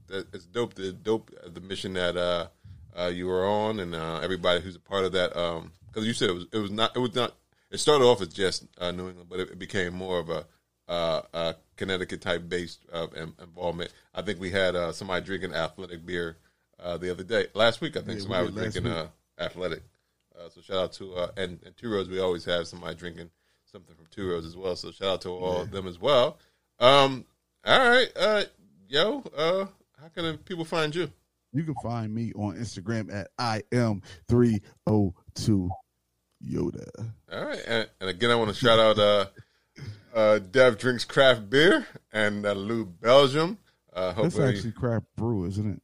it's 0.09 0.45
dope. 0.45 0.73
The 0.73 0.91
dope 0.91 1.31
the 1.45 1.61
mission 1.61 1.93
that 1.93 2.17
uh, 2.17 2.47
uh, 2.97 3.07
you 3.07 3.27
were 3.27 3.45
on, 3.45 3.79
and 3.79 3.95
uh, 3.95 4.19
everybody 4.21 4.61
who's 4.61 4.75
a 4.75 4.79
part 4.79 5.05
of 5.05 5.11
that. 5.13 5.33
Because 5.87 6.05
you 6.05 6.13
said 6.13 6.29
it 6.29 6.33
was 6.33 6.45
it 6.51 6.59
was 6.59 6.71
not 6.71 6.95
it 6.95 6.99
was 6.99 7.15
not. 7.15 7.35
It 7.69 7.79
started 7.79 8.05
off 8.05 8.21
as 8.21 8.29
just 8.29 8.65
uh, 8.77 8.91
New 8.91 9.09
England, 9.09 9.29
but 9.29 9.39
it, 9.41 9.51
it 9.51 9.59
became 9.59 9.93
more 9.93 10.19
of 10.19 10.29
a 10.29 10.45
uh, 10.87 11.21
uh, 11.33 11.53
Connecticut 11.75 12.21
type 12.21 12.47
based 12.47 12.85
uh, 12.93 13.07
involvement. 13.41 13.91
I 14.15 14.21
think 14.21 14.39
we 14.39 14.51
had 14.51 14.75
uh, 14.75 14.91
somebody 14.91 15.25
drinking 15.25 15.53
athletic 15.53 16.05
beer 16.05 16.37
uh, 16.79 16.97
the 16.97 17.11
other 17.11 17.23
day, 17.23 17.47
last 17.53 17.81
week. 17.81 17.97
I 17.97 18.01
think 18.01 18.19
Yeah, 18.19 18.23
somebody 18.23 18.45
was 18.45 18.55
drinking 18.55 18.87
uh, 18.87 19.07
athletic. 19.39 19.83
Uh, 20.47 20.49
so 20.49 20.61
shout 20.61 20.77
out 20.77 20.93
to 20.93 21.13
uh, 21.13 21.31
and, 21.37 21.59
and 21.65 21.75
Two 21.75 21.91
Roads. 21.91 22.09
We 22.09 22.19
always 22.19 22.45
have 22.45 22.67
somebody 22.67 22.95
drinking 22.95 23.29
something 23.65 23.95
from 23.95 24.05
Two 24.11 24.29
Roads 24.29 24.45
as 24.45 24.55
well. 24.55 24.75
So 24.75 24.91
shout 24.91 25.07
out 25.07 25.21
to 25.21 25.29
all 25.29 25.61
of 25.61 25.71
them 25.71 25.87
as 25.87 25.99
well. 25.99 26.39
Um, 26.79 27.25
all 27.65 27.89
right, 27.89 28.07
uh, 28.15 28.43
yo, 28.87 29.23
uh, 29.35 29.65
how 29.99 30.07
can 30.15 30.37
people 30.39 30.63
find 30.63 30.95
you? 30.95 31.11
You 31.53 31.63
can 31.63 31.75
find 31.83 32.13
me 32.13 32.31
on 32.33 32.55
Instagram 32.55 33.13
at 33.13 33.29
I 33.37 33.63
am 33.71 34.01
three 34.29 34.61
oh 34.85 35.13
two 35.35 35.69
Yoda. 36.45 36.87
All 37.31 37.45
right, 37.45 37.61
and, 37.67 37.89
and 37.99 38.09
again, 38.09 38.31
I 38.31 38.35
want 38.35 38.49
to 38.49 38.55
shout 38.55 38.79
out 38.79 38.99
uh, 38.99 39.25
uh, 40.13 40.39
Dev 40.39 40.77
drinks 40.77 41.03
craft 41.03 41.49
beer 41.49 41.85
and 42.13 42.45
uh, 42.45 42.53
Lou 42.53 42.85
Belgium. 42.85 43.57
Uh, 43.91 44.13
That's 44.13 44.39
actually 44.39 44.73
craft 44.73 45.07
brew, 45.15 45.45
isn't 45.45 45.81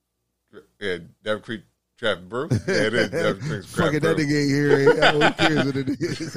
it? 0.53 0.63
yeah, 0.79 0.97
Dev 1.23 1.41
Creek 1.41 1.63
Craft 2.03 2.27
Brew. 2.27 2.49
Yeah, 2.67 2.87
it 2.87 2.93
is 2.93 3.09
drinks 3.09 3.73
craft 3.73 3.93
Fucking 3.93 3.99
that 4.01 4.17
nigga 4.17 4.41
ain't 4.41 4.51
here. 4.51 5.11
Who 5.11 5.31
cares 5.31 5.65
what 5.65 5.75
it 5.77 5.89
is? 6.01 6.33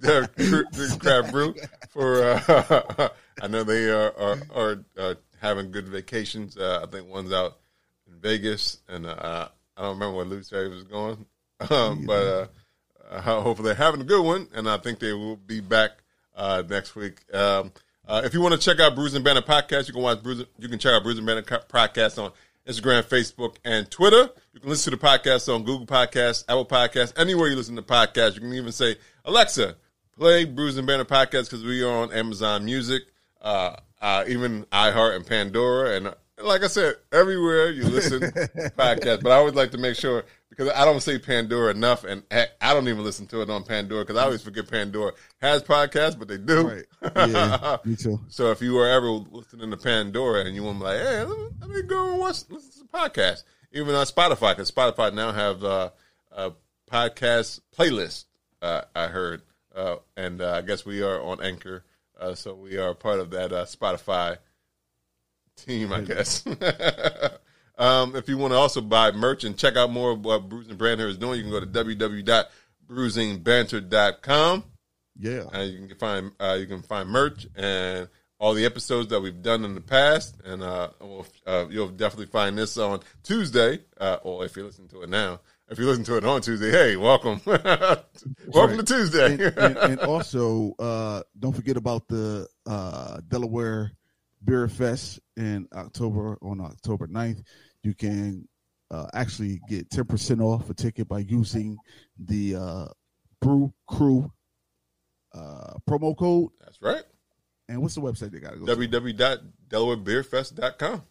Dev 0.00 0.34
drinks 0.36 0.96
craft 0.96 1.32
brew 1.32 1.54
for. 1.90 2.24
Uh, 2.24 3.08
I 3.42 3.46
know 3.46 3.62
they 3.62 3.88
are 3.90 4.12
are, 4.18 4.38
are 4.52 4.84
uh, 4.98 5.14
having 5.40 5.70
good 5.70 5.86
vacations. 5.88 6.56
Uh, 6.56 6.80
I 6.82 6.90
think 6.90 7.08
one's 7.08 7.32
out 7.32 7.58
in 8.08 8.18
Vegas, 8.18 8.78
and 8.88 9.06
uh, 9.06 9.48
I 9.76 9.82
don't 9.82 9.94
remember 9.94 10.16
where 10.16 10.24
Lou 10.24 10.40
he 10.40 10.74
was 10.74 10.84
going, 10.84 11.26
um, 11.70 12.06
but 12.06 12.26
uh, 12.26 12.46
uh, 13.08 13.20
hopefully 13.20 13.68
they're 13.68 13.74
having 13.76 14.00
a 14.00 14.04
good 14.04 14.24
one, 14.24 14.48
and 14.52 14.68
I 14.68 14.78
think 14.78 14.98
they 14.98 15.12
will 15.12 15.36
be 15.36 15.60
back 15.60 15.92
uh, 16.34 16.64
next 16.68 16.96
week. 16.96 17.22
Um, 17.32 17.70
uh, 18.06 18.22
if 18.24 18.34
you 18.34 18.40
want 18.40 18.54
to 18.54 18.60
check 18.60 18.80
out 18.80 18.96
Bruise 18.96 19.14
and 19.14 19.24
Banter 19.24 19.42
podcast, 19.42 19.86
you 19.86 19.94
can 19.94 20.02
watch 20.02 20.22
Bruise. 20.24 20.44
You 20.58 20.68
can 20.68 20.80
check 20.80 20.92
out 20.92 21.04
Bruise 21.04 21.18
and 21.18 21.26
Banter 21.26 21.42
podcast 21.42 22.20
on 22.20 22.32
Instagram, 22.70 23.02
Facebook, 23.02 23.56
and 23.64 23.90
Twitter. 23.90 24.30
You 24.52 24.60
can 24.60 24.70
listen 24.70 24.92
to 24.92 24.96
the 24.96 25.04
podcast 25.04 25.52
on 25.52 25.64
Google 25.64 25.86
Podcasts, 25.86 26.44
Apple 26.48 26.64
Podcasts, 26.64 27.12
anywhere 27.18 27.48
you 27.48 27.56
listen 27.56 27.74
to 27.76 27.82
podcasts. 27.82 28.34
You 28.34 28.40
can 28.42 28.54
even 28.54 28.70
say, 28.70 28.96
Alexa, 29.24 29.76
play 30.16 30.44
Bruise 30.44 30.76
and 30.78 30.86
Banter 30.86 31.04
podcast 31.04 31.44
because 31.44 31.64
we 31.64 31.82
are 31.82 31.90
on 31.90 32.12
Amazon 32.12 32.64
Music, 32.64 33.02
uh, 33.42 33.74
uh, 34.00 34.24
even 34.28 34.64
iHeart 34.66 35.16
and 35.16 35.26
Pandora, 35.26 35.96
and 35.96 36.06
uh, 36.06 36.14
like 36.42 36.62
I 36.62 36.68
said, 36.68 36.94
everywhere 37.10 37.70
you 37.70 37.82
listen 37.84 38.20
to 38.20 38.28
podcasts. 38.78 39.22
But 39.22 39.32
I 39.32 39.36
always 39.36 39.54
like 39.54 39.72
to 39.72 39.78
make 39.78 39.96
sure 39.96 40.24
because 40.60 40.74
I 40.76 40.84
don't 40.84 41.00
say 41.00 41.18
Pandora 41.18 41.70
enough, 41.70 42.04
and 42.04 42.22
I 42.30 42.74
don't 42.74 42.86
even 42.86 43.02
listen 43.02 43.26
to 43.28 43.40
it 43.40 43.48
on 43.48 43.64
Pandora 43.64 44.04
because 44.04 44.20
I 44.20 44.24
always 44.24 44.42
forget 44.42 44.70
Pandora 44.70 45.12
has 45.40 45.62
podcasts, 45.62 46.18
but 46.18 46.28
they 46.28 46.36
do. 46.36 46.68
Right. 46.68 46.84
Yeah, 47.16 47.78
me 47.82 47.96
too. 47.96 48.20
So 48.28 48.50
if 48.50 48.60
you 48.60 48.74
were 48.74 48.86
ever 48.86 49.08
listening 49.08 49.70
to 49.70 49.78
Pandora 49.78 50.44
and 50.44 50.54
you 50.54 50.62
want 50.62 50.80
to 50.80 50.84
be 50.84 50.90
like, 50.90 51.00
hey, 51.00 51.24
let 51.24 51.38
me, 51.38 51.48
let 51.62 51.70
me 51.70 51.82
go 51.84 52.10
and 52.10 52.20
watch 52.20 52.42
listen 52.50 52.72
to 52.72 52.78
the 52.80 52.84
podcast, 52.84 53.44
even 53.72 53.94
on 53.94 54.04
Spotify, 54.04 54.52
because 54.52 54.70
Spotify 54.70 55.14
now 55.14 55.32
have 55.32 55.64
uh, 55.64 55.90
a 56.30 56.52
podcast 56.92 57.60
playlist. 57.74 58.26
Uh, 58.60 58.82
I 58.94 59.06
heard, 59.06 59.40
uh, 59.74 59.96
and 60.18 60.42
uh, 60.42 60.56
I 60.56 60.60
guess 60.60 60.84
we 60.84 61.00
are 61.02 61.22
on 61.22 61.42
Anchor, 61.42 61.84
uh, 62.20 62.34
so 62.34 62.54
we 62.54 62.76
are 62.76 62.92
part 62.92 63.18
of 63.18 63.30
that 63.30 63.50
uh, 63.54 63.64
Spotify 63.64 64.36
team, 65.56 65.90
I 65.90 66.02
guess. 66.02 66.44
um, 67.80 68.14
if 68.14 68.28
you 68.28 68.36
want 68.38 68.52
to 68.52 68.56
also 68.58 68.80
buy 68.80 69.10
merch 69.12 69.42
and 69.44 69.56
check 69.56 69.76
out 69.76 69.90
more 69.90 70.12
of 70.12 70.24
what 70.24 70.48
Bruising 70.48 70.76
Banter 70.76 71.08
is 71.08 71.16
doing, 71.18 71.38
you 71.38 71.42
can 71.44 71.50
go 71.50 71.58
to 71.60 71.66
www.bruisingbanter.com. 71.66 74.64
Yeah. 75.18 75.42
Uh, 75.54 75.60
you 75.62 75.86
can 75.88 75.96
find 75.98 76.30
uh, 76.40 76.56
you 76.58 76.66
can 76.66 76.82
find 76.82 77.08
merch 77.08 77.46
and 77.56 78.08
all 78.38 78.54
the 78.54 78.64
episodes 78.64 79.08
that 79.10 79.20
we've 79.20 79.42
done 79.42 79.64
in 79.66 79.74
the 79.74 79.80
past, 79.82 80.36
and 80.46 80.62
uh, 80.62 80.88
we'll, 81.00 81.26
uh, 81.46 81.66
you'll 81.68 81.88
definitely 81.88 82.24
find 82.26 82.56
this 82.56 82.78
on 82.78 83.00
Tuesday. 83.22 83.80
Uh, 84.00 84.16
or 84.22 84.44
if 84.46 84.56
you 84.56 84.64
listen 84.64 84.88
to 84.88 85.02
it 85.02 85.10
now, 85.10 85.40
if 85.68 85.78
you 85.78 85.84
listen 85.86 86.04
to 86.04 86.16
it 86.16 86.24
on 86.24 86.40
Tuesday, 86.40 86.70
hey, 86.70 86.96
welcome, 86.96 87.38
welcome 87.44 87.98
Right. 88.54 88.76
to 88.78 88.82
Tuesday. 88.82 89.34
and, 89.34 89.58
and, 89.58 89.76
and 89.76 90.00
also, 90.00 90.72
uh, 90.78 91.22
don't 91.38 91.52
forget 91.54 91.76
about 91.76 92.08
the 92.08 92.48
uh, 92.66 93.18
Delaware 93.28 93.92
Beer 94.42 94.68
Fest 94.68 95.20
in 95.36 95.68
October 95.74 96.38
on 96.40 96.62
October 96.62 97.06
9th. 97.08 97.42
You 97.82 97.94
can 97.94 98.46
uh, 98.90 99.06
actually 99.14 99.60
get 99.68 99.88
10% 99.90 100.42
off 100.42 100.68
a 100.70 100.74
ticket 100.74 101.08
by 101.08 101.20
using 101.20 101.78
the 102.18 102.56
uh, 102.56 102.88
Brew 103.40 103.72
Crew 103.86 104.30
uh, 105.34 105.74
promo 105.88 106.16
code. 106.16 106.50
That's 106.60 106.82
right. 106.82 107.04
And 107.68 107.80
what's 107.82 107.94
the 107.94 108.00
website 108.00 108.32
they 108.32 108.40
got 108.40 108.54
to 108.54 108.58
go 108.58 108.66
www.delawarebeerfest.com. 108.66 111.02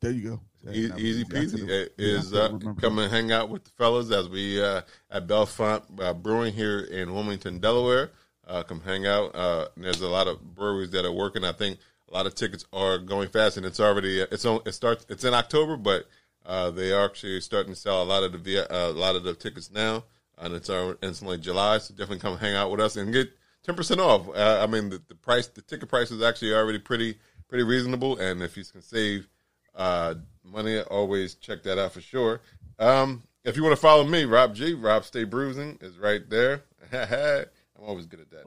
There 0.00 0.12
you 0.12 0.30
go. 0.30 0.40
That 0.64 0.98
easy 0.98 1.24
peasy. 1.24 1.68
It 1.68 1.94
yeah, 1.98 2.06
I 2.06 2.18
is 2.18 2.32
uh, 2.32 2.58
come 2.80 2.98
and 2.98 3.12
hang 3.12 3.32
out 3.32 3.48
with 3.48 3.64
the 3.64 3.70
fellas 3.70 4.10
as 4.10 4.28
we 4.28 4.62
uh, 4.62 4.82
at 5.10 5.26
Bellefonte 5.26 6.00
uh, 6.00 6.14
Brewing 6.14 6.52
here 6.52 6.80
in 6.80 7.14
Wilmington, 7.14 7.58
Delaware. 7.58 8.10
Uh, 8.46 8.62
come 8.62 8.80
hang 8.80 9.06
out. 9.06 9.34
Uh, 9.34 9.68
there's 9.76 10.00
a 10.00 10.08
lot 10.08 10.26
of 10.26 10.54
breweries 10.54 10.90
that 10.90 11.04
are 11.04 11.12
working. 11.12 11.44
I 11.44 11.52
think 11.52 11.78
a 12.10 12.14
lot 12.14 12.26
of 12.26 12.34
tickets 12.34 12.64
are 12.72 12.98
going 12.98 13.28
fast, 13.28 13.56
and 13.56 13.66
it's 13.66 13.80
already 13.80 14.20
it's 14.20 14.44
on. 14.44 14.60
It 14.66 14.72
starts. 14.72 15.06
It's 15.08 15.24
in 15.24 15.34
October, 15.34 15.76
but 15.76 16.06
uh, 16.46 16.70
they 16.70 16.92
are 16.92 17.04
actually 17.04 17.40
starting 17.40 17.74
to 17.74 17.78
sell 17.78 18.02
a 18.02 18.04
lot 18.04 18.22
of 18.22 18.44
the 18.44 18.58
uh, 18.60 18.90
a 18.90 18.92
lot 18.92 19.16
of 19.16 19.24
the 19.24 19.34
tickets 19.34 19.70
now, 19.70 20.04
and 20.38 20.54
it's 20.54 20.70
uh, 20.70 20.94
instantly 21.02 21.38
July. 21.38 21.78
So 21.78 21.94
definitely 21.94 22.20
come 22.20 22.38
hang 22.38 22.54
out 22.54 22.70
with 22.70 22.80
us 22.80 22.96
and 22.96 23.12
get 23.12 23.30
ten 23.62 23.74
percent 23.74 24.00
off. 24.00 24.28
Uh, 24.28 24.60
I 24.62 24.66
mean, 24.66 24.90
the, 24.90 25.02
the 25.08 25.14
price, 25.14 25.46
the 25.46 25.62
ticket 25.62 25.88
price 25.88 26.10
is 26.10 26.22
actually 26.22 26.54
already 26.54 26.78
pretty 26.78 27.18
pretty 27.48 27.64
reasonable, 27.64 28.18
and 28.18 28.42
if 28.42 28.56
you 28.56 28.64
can 28.64 28.82
save 28.82 29.28
uh, 29.74 30.14
money, 30.44 30.80
always 30.80 31.34
check 31.34 31.62
that 31.64 31.78
out 31.78 31.92
for 31.92 32.00
sure. 32.00 32.40
Um, 32.78 33.22
if 33.44 33.56
you 33.56 33.62
want 33.62 33.74
to 33.74 33.80
follow 33.80 34.04
me, 34.04 34.24
Rob 34.24 34.54
G, 34.54 34.74
Rob 34.74 35.04
Stay 35.04 35.24
Bruising 35.24 35.78
is 35.80 35.98
right 35.98 36.28
there. 36.28 36.62
I'm 37.78 37.84
always 37.88 38.06
good 38.06 38.20
at 38.20 38.30
that 38.30 38.46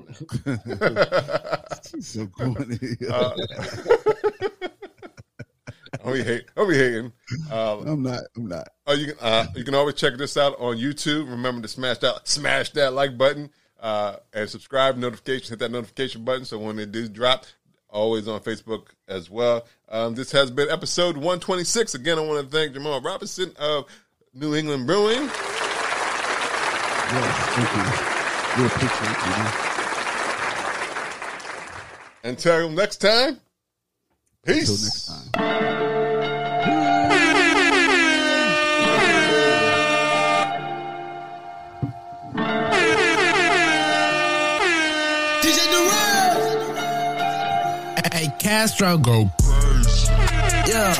now. 1.95 1.99
so 2.01 2.27
corny. 2.27 2.79
Uh, 3.09 3.33
I'll 6.05 6.13
be 6.13 6.23
hate. 6.23 6.45
I'll 6.57 6.67
be 6.67 6.77
hating. 6.77 7.11
I'm 7.51 8.01
not. 8.03 8.21
I'm 8.35 8.47
not. 8.47 8.69
Oh, 8.87 8.93
you 8.93 9.13
can 9.13 9.15
uh, 9.21 9.45
you 9.55 9.63
can 9.63 9.75
always 9.75 9.95
check 9.95 10.17
this 10.17 10.35
out 10.37 10.59
on 10.59 10.77
YouTube. 10.77 11.29
Remember 11.29 11.61
to 11.61 11.67
smash 11.67 11.99
that 11.99 12.27
smash 12.27 12.71
that 12.71 12.93
like 12.93 13.17
button 13.17 13.51
uh, 13.79 14.15
and 14.33 14.49
subscribe 14.49 14.97
notification. 14.97 15.49
Hit 15.49 15.59
that 15.59 15.71
notification 15.71 16.23
button 16.25 16.45
so 16.45 16.57
when 16.57 16.75
they 16.75 16.85
do 16.85 17.07
drop, 17.07 17.45
always 17.89 18.27
on 18.27 18.39
Facebook 18.41 18.87
as 19.07 19.29
well. 19.29 19.65
Um, 19.89 20.15
this 20.15 20.31
has 20.31 20.49
been 20.49 20.69
episode 20.69 21.15
126. 21.15 21.93
Again, 21.95 22.17
I 22.17 22.21
want 22.21 22.49
to 22.49 22.57
thank 22.57 22.73
Jamal 22.73 23.01
Robinson 23.01 23.53
of 23.59 23.85
New 24.33 24.55
England 24.55 24.87
Brewing. 24.87 25.29
Yes, 27.13 27.35
thank 27.55 28.05
you. 28.05 28.10
We 28.57 28.65
appreciate 28.65 29.17
you. 29.25 29.31
man. 29.31 29.53
Until 32.23 32.69
next 32.69 32.97
time, 32.97 33.39
peace. 34.45 34.69
Until 34.69 34.83
next 34.83 35.05
time. 35.07 35.31
DJ 45.41 45.59
Durant. 45.71 46.37
Hey, 48.13 48.27
Castro 48.37 48.97
go 48.97 49.29
crazy. 49.41 50.11
Yeah. 50.67 50.93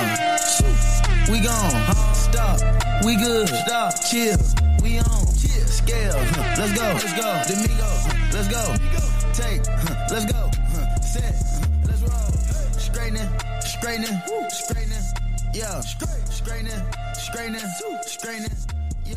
We 1.30 1.42
gone. 1.42 1.96
Stop. 2.16 2.60
We 3.06 3.16
good. 3.18 3.50
Stop. 3.50 3.94
Chill. 4.10 4.71
We 4.82 5.00
on. 5.00 5.26
Chill. 5.38 5.68
Scale. 5.68 6.14
Huh. 6.18 6.56
Let's 6.58 6.74
go. 6.74 6.88
Let's 6.94 7.14
go. 7.14 7.28
Domingo. 7.48 7.86
Huh. 7.86 8.34
Let's 8.34 8.48
go. 8.50 8.64
Take. 9.34 9.66
Huh. 9.68 10.08
Let's 10.12 10.26
go. 10.32 10.52
Set. 11.02 11.36
Let's 11.86 12.02
roll. 12.02 12.32
Straightening. 12.80 13.30
Straightening. 13.62 14.22
Straightening. 14.50 15.04
Yeah. 15.54 15.82
Straightening. 15.82 16.82
Straightening. 17.14 17.68
Straightening. 18.06 18.58
Yeah. 19.06 19.16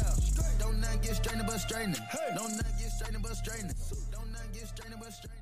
Don't 0.59 0.81
not 0.81 1.03
get 1.03 1.16
straightening 1.16 1.47
but 1.47 1.59
straightening. 1.61 2.01
Don't 2.36 2.57
not 2.57 2.78
get 2.78 2.91
straightening 2.93 3.23
but 3.23 3.36
straightening. 3.36 3.77
Don't 4.12 4.32
not 4.32 4.53
get 4.53 4.69
straightening 4.69 5.01
but 5.01 5.12
straightening. 5.12 5.41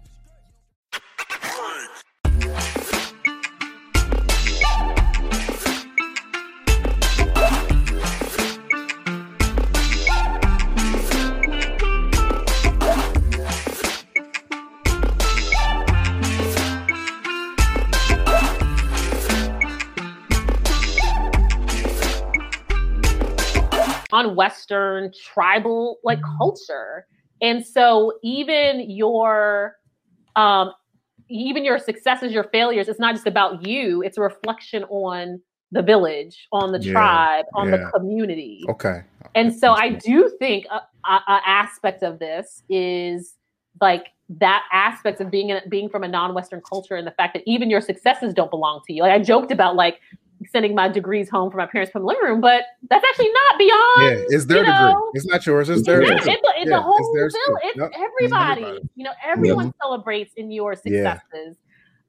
On 24.13 24.37
Western 24.37 25.13
tribal 25.13 25.99
like 26.05 26.21
culture. 26.39 27.07
And 27.41 27.67
so 27.67 28.19
even 28.23 28.91
your 28.91 29.77
um 30.37 30.73
even 31.29 31.65
your 31.65 31.79
successes, 31.79 32.33
your 32.33 32.45
failures, 32.45 32.89
it's 32.89 33.01
not 33.01 33.15
just 33.15 33.27
about 33.27 33.67
you. 33.67 34.03
It's 34.03 34.19
a 34.19 34.21
reflection 34.21 34.85
on 34.85 35.41
the 35.71 35.83
village, 35.83 36.47
on 36.53 36.73
the 36.73 36.79
Yeah, 36.79 36.93
tribe, 36.93 37.45
on 37.55 37.71
yeah. 37.71 37.79
the 37.79 37.91
community. 37.99 38.65
Okay. 38.69 39.03
And 39.35 39.55
so 39.55 39.73
I 39.73 39.91
do 39.91 40.31
think 40.39 40.67
a, 40.71 40.83
a, 41.09 41.15
a 41.27 41.41
aspect 41.47 42.03
of 42.03 42.19
this 42.19 42.63
is 42.69 43.35
like 43.81 44.09
that 44.29 44.65
aspect 44.73 45.21
of 45.21 45.31
being 45.31 45.49
in, 45.51 45.61
being 45.69 45.89
from 45.89 46.05
a 46.05 46.09
non-Western 46.09 46.61
culture 46.69 46.97
and 46.97 47.07
the 47.07 47.13
fact 47.13 47.35
that 47.35 47.43
even 47.47 47.71
your 47.71 47.81
successes 47.81 48.35
don't 48.35 48.51
belong 48.51 48.83
to 48.87 48.93
you. 48.93 49.03
Like 49.03 49.13
I 49.13 49.23
joked 49.23 49.51
about 49.51 49.75
like 49.75 50.01
sending 50.51 50.75
my 50.75 50.89
degrees 50.89 51.29
home 51.29 51.51
from 51.51 51.59
my 51.59 51.67
parents 51.67 51.93
from 51.93 52.03
the 52.03 52.09
living 52.09 52.25
room, 52.25 52.41
but 52.41 52.65
that's 52.91 53.05
actually 53.05 53.31
not 53.31 53.59
beyond. 53.59 54.03
Yeah, 54.03 54.37
it's 54.37 54.45
their 54.47 54.65
you 54.65 54.73
degree. 54.73 54.95
It's 55.15 55.27
not 55.27 55.47
yours. 55.47 55.69
It's 55.69 55.81
it's, 55.81 55.87
theirs. 55.87 56.11
it's, 56.11 56.27
it's, 56.27 56.43
it's 56.45 56.71
Yeah, 56.71 56.79
a 56.79 56.81
whole 56.83 56.97
it's 56.99 57.09
theirs 57.15 57.35
It's 57.63 57.77
Yep. 57.79 57.91
everybody. 57.95 58.63
Everybody. 58.63 58.89
You 58.97 59.05
know, 59.05 59.13
everyone 59.25 59.73
celebrates 59.83 60.33
in 60.37 60.51
your 60.51 60.75
Yeah. 60.85 61.19
successes. 61.21 61.57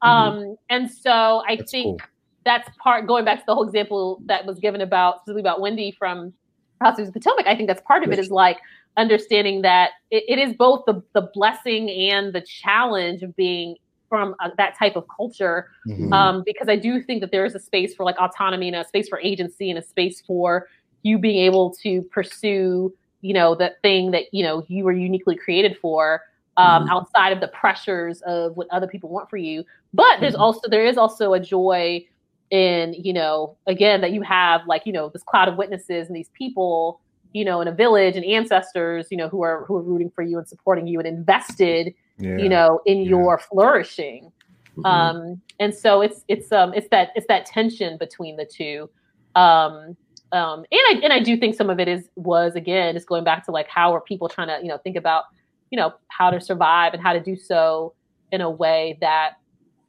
Um, 0.02 0.56
and 0.70 0.90
so 0.92 1.44
I 1.48 1.56
That's 1.56 1.72
think 1.72 2.02
cool. 2.02 2.10
that's 2.46 2.70
part 2.78 3.08
going 3.08 3.24
back 3.26 3.40
to 3.40 3.46
the 3.48 3.56
whole 3.56 3.64
example 3.64 4.22
that 4.26 4.46
was 4.46 4.60
given 4.60 4.82
about 4.82 5.20
specifically 5.22 5.42
about 5.42 5.62
Wendy 5.62 5.96
from 5.98 6.34
Housewives 6.82 7.08
of 7.08 7.14
the 7.14 7.20
Potomac. 7.20 7.48
I 7.48 7.56
think 7.56 7.68
that's 7.68 7.82
part 7.88 8.04
of 8.04 8.12
it 8.12 8.20
is 8.20 8.30
like 8.30 8.58
understanding 8.98 9.62
that 9.62 9.92
it, 10.12 10.24
it 10.28 10.40
is 10.40 10.56
both 10.56 10.84
the 10.86 11.02
the 11.14 11.30
blessing 11.34 11.90
and 11.90 12.34
the 12.34 12.42
challenge 12.42 13.24
of 13.24 13.36
being 13.36 13.76
from 14.14 14.36
uh 14.44 14.50
that 14.58 14.78
type 14.78 14.96
of 14.96 15.06
culture 15.18 15.68
Mhm. 15.88 16.12
um, 16.14 16.44
because 16.46 16.70
I 16.70 16.76
do 16.76 17.02
think 17.02 17.22
that 17.22 17.32
there 17.32 17.46
is 17.46 17.56
a 17.56 17.60
space 17.60 17.96
for 17.96 18.04
like 18.06 18.16
autonomy 18.20 18.68
and 18.68 18.76
a 18.78 18.86
space 18.86 19.08
for 19.10 19.20
agency 19.20 19.70
and 19.72 19.80
a 19.80 19.82
space 19.82 20.22
for 20.28 20.68
you 21.02 21.18
being 21.18 21.40
able 21.50 21.74
to 21.84 22.02
pursue, 22.18 22.94
you 23.22 23.34
know, 23.34 23.56
that 23.56 23.74
thing 23.82 24.12
that 24.12 24.26
you 24.32 24.44
know 24.44 24.64
you 24.68 24.84
were 24.84 24.92
uniquely 24.94 25.36
created 25.36 25.78
for, 25.82 26.22
um, 26.58 26.86
Mhm. 26.86 26.92
outside 26.92 27.32
of 27.34 27.40
the 27.42 27.48
pressures 27.48 28.22
of 28.24 28.56
what 28.56 28.68
other 28.72 28.88
people 28.88 29.10
want 29.10 29.30
for 29.32 29.38
you. 29.38 29.64
But 29.94 30.20
there's 30.22 30.36
Mhm. 30.36 30.42
also 30.46 30.70
there 30.70 30.86
is 30.86 30.98
also 30.98 31.34
a 31.34 31.40
joy 31.40 32.06
in 32.52 32.94
you 32.94 33.14
know 33.14 33.58
again 33.68 34.02
that 34.02 34.12
you 34.12 34.22
have 34.22 34.62
like 34.68 34.84
you 34.86 34.94
know 34.94 35.10
this 35.10 35.24
cloud 35.24 35.48
of 35.48 35.58
witnesses 35.58 36.08
and 36.08 36.16
these 36.16 36.30
people 36.38 37.02
you 37.34 37.44
know 37.44 37.62
in 37.62 37.68
a 37.68 37.72
village 37.72 38.16
and 38.16 38.26
ancestors 38.26 39.08
you 39.10 39.18
know 39.18 39.28
who 39.30 39.42
are 39.42 39.66
who 39.66 39.76
are 39.76 39.82
rooting 39.82 40.12
for 40.14 40.22
you 40.24 40.38
and 40.38 40.48
supporting 40.48 40.86
you 40.88 41.00
and 41.00 41.08
invested 41.08 41.94
yeah. 42.18 42.38
you 42.38 42.50
know 42.50 42.80
in 42.86 43.00
Yeah. 43.00 43.10
your 43.10 43.40
flourishing 43.40 44.32
Mhm. 44.78 44.86
um 44.86 45.42
and 45.60 45.74
so 45.74 46.02
it's 46.02 46.24
it's 46.28 46.52
um 46.52 46.74
it's 46.74 46.88
that 46.90 47.10
it's 47.16 47.28
that 47.28 47.46
tension 47.46 47.98
between 47.98 48.36
the 48.38 48.46
two 48.46 48.90
um 49.36 49.96
um 50.32 50.66
and 50.72 50.82
i 50.90 51.00
and 51.04 51.14
i 51.14 51.20
do 51.20 51.38
think 51.38 51.56
some 51.56 51.70
of 51.70 51.80
it 51.80 51.88
is 51.88 52.10
was 52.16 52.56
again 52.56 52.96
is 52.96 53.06
going 53.06 53.24
back 53.24 53.46
to 53.46 53.52
like 53.52 53.68
how 53.68 53.94
are 53.94 54.02
people 54.02 54.28
trying 54.28 54.48
to 54.48 54.60
you 54.64 54.70
know 54.70 54.78
think 54.80 54.96
about 54.96 55.26
you 55.70 55.78
know 55.78 55.94
how 56.08 56.30
to 56.32 56.42
survive 56.42 56.94
and 56.94 57.02
how 57.04 57.14
to 57.14 57.20
do 57.20 57.36
so 57.36 57.94
in 58.32 58.42
a 58.42 58.50
way 58.50 58.98
that 59.00 59.34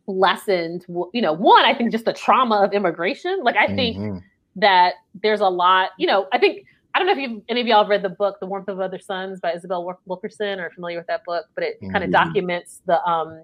lessened 0.07 0.85
you 1.15 1.23
know 1.23 1.33
one 1.33 1.65
i 1.65 1.75
think 1.75 1.91
just 1.91 2.05
the 2.05 2.13
trauma 2.13 2.57
of 2.63 2.73
immigration 2.75 3.41
like 3.43 3.57
i 3.57 3.67
think 3.67 3.97
Mhm. 3.97 4.23
that 4.57 4.95
there's 5.21 5.41
a 5.41 5.49
lot, 5.49 5.91
you 5.99 6.07
know, 6.07 6.29
I 6.33 6.39
think 6.39 6.65
I 6.95 6.99
don't 6.99 7.07
know 7.07 7.13
if 7.13 7.19
you 7.19 7.43
any 7.49 7.61
of 7.61 7.67
y'all 7.67 7.83
have 7.83 7.89
read 7.89 8.03
the 8.03 8.09
book 8.09 8.39
The 8.41 8.47
Warmth 8.47 8.69
of 8.69 8.81
Other 8.81 8.99
Suns 8.99 9.41
by 9.41 9.53
Isabel 9.53 9.99
Wilkerson 10.07 10.61
or 10.61 10.71
familiar 10.71 10.99
with 10.99 11.09
that 11.09 11.25
book, 11.25 11.47
but 11.55 11.65
it 11.65 11.81
kind 11.91 12.05
of 12.05 12.11
documents 12.13 12.83
the 12.87 13.03
um 13.05 13.43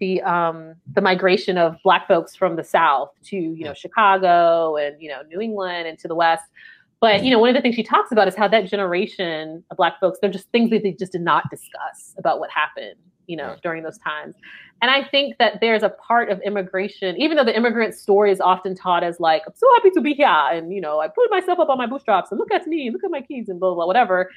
the 0.00 0.20
um 0.22 0.74
the 0.92 1.00
migration 1.00 1.56
of 1.56 1.76
black 1.82 2.06
folks 2.06 2.36
from 2.36 2.56
the 2.56 2.64
south 2.64 3.10
to, 3.26 3.36
you 3.36 3.64
know, 3.64 3.72
Chicago 3.74 4.76
and, 4.76 5.00
you 5.00 5.08
know, 5.08 5.22
New 5.28 5.40
England 5.40 5.88
and 5.88 5.98
to 6.00 6.08
the 6.08 6.14
west. 6.14 6.44
But, 7.00 7.22
you 7.22 7.30
know, 7.30 7.38
one 7.38 7.50
of 7.50 7.54
the 7.54 7.60
things 7.60 7.74
she 7.74 7.82
talks 7.82 8.12
about 8.12 8.28
is 8.28 8.34
how 8.34 8.48
that 8.48 8.66
generation 8.66 9.62
of 9.70 9.76
black 9.76 10.00
folks, 10.00 10.18
they're 10.20 10.30
just 10.30 10.50
things 10.50 10.70
that 10.70 10.82
they 10.82 10.92
just 10.92 11.12
did 11.12 11.20
not 11.20 11.44
discuss 11.50 12.14
about 12.18 12.38
what 12.38 12.50
happened, 12.50 12.96
you 13.26 13.36
know, 13.36 13.56
during 13.62 13.82
those 13.82 13.98
times. 13.98 14.34
And 14.82 14.90
I 14.90 15.02
think 15.04 15.38
that 15.38 15.60
there's 15.60 15.82
a 15.82 15.88
part 15.88 16.30
of 16.30 16.40
immigration, 16.42 17.16
even 17.16 17.36
though 17.36 17.44
the 17.44 17.56
immigrant 17.56 17.94
story 17.94 18.30
is 18.30 18.40
often 18.40 18.74
taught 18.74 19.02
as 19.02 19.18
like, 19.20 19.42
I'm 19.46 19.54
so 19.54 19.66
happy 19.76 19.90
to 19.90 20.00
be 20.00 20.12
here. 20.14 20.26
And, 20.28 20.72
you 20.72 20.80
know, 20.80 21.00
I 21.00 21.08
put 21.08 21.30
myself 21.30 21.58
up 21.58 21.68
on 21.68 21.78
my 21.78 21.86
bootstraps 21.86 22.30
and 22.30 22.38
look 22.38 22.52
at 22.52 22.66
me, 22.66 22.90
look 22.90 23.04
at 23.04 23.10
my 23.10 23.22
kids 23.22 23.48
and 23.48 23.58
blah, 23.58 23.74
blah, 23.74 23.86
whatever. 23.86 24.30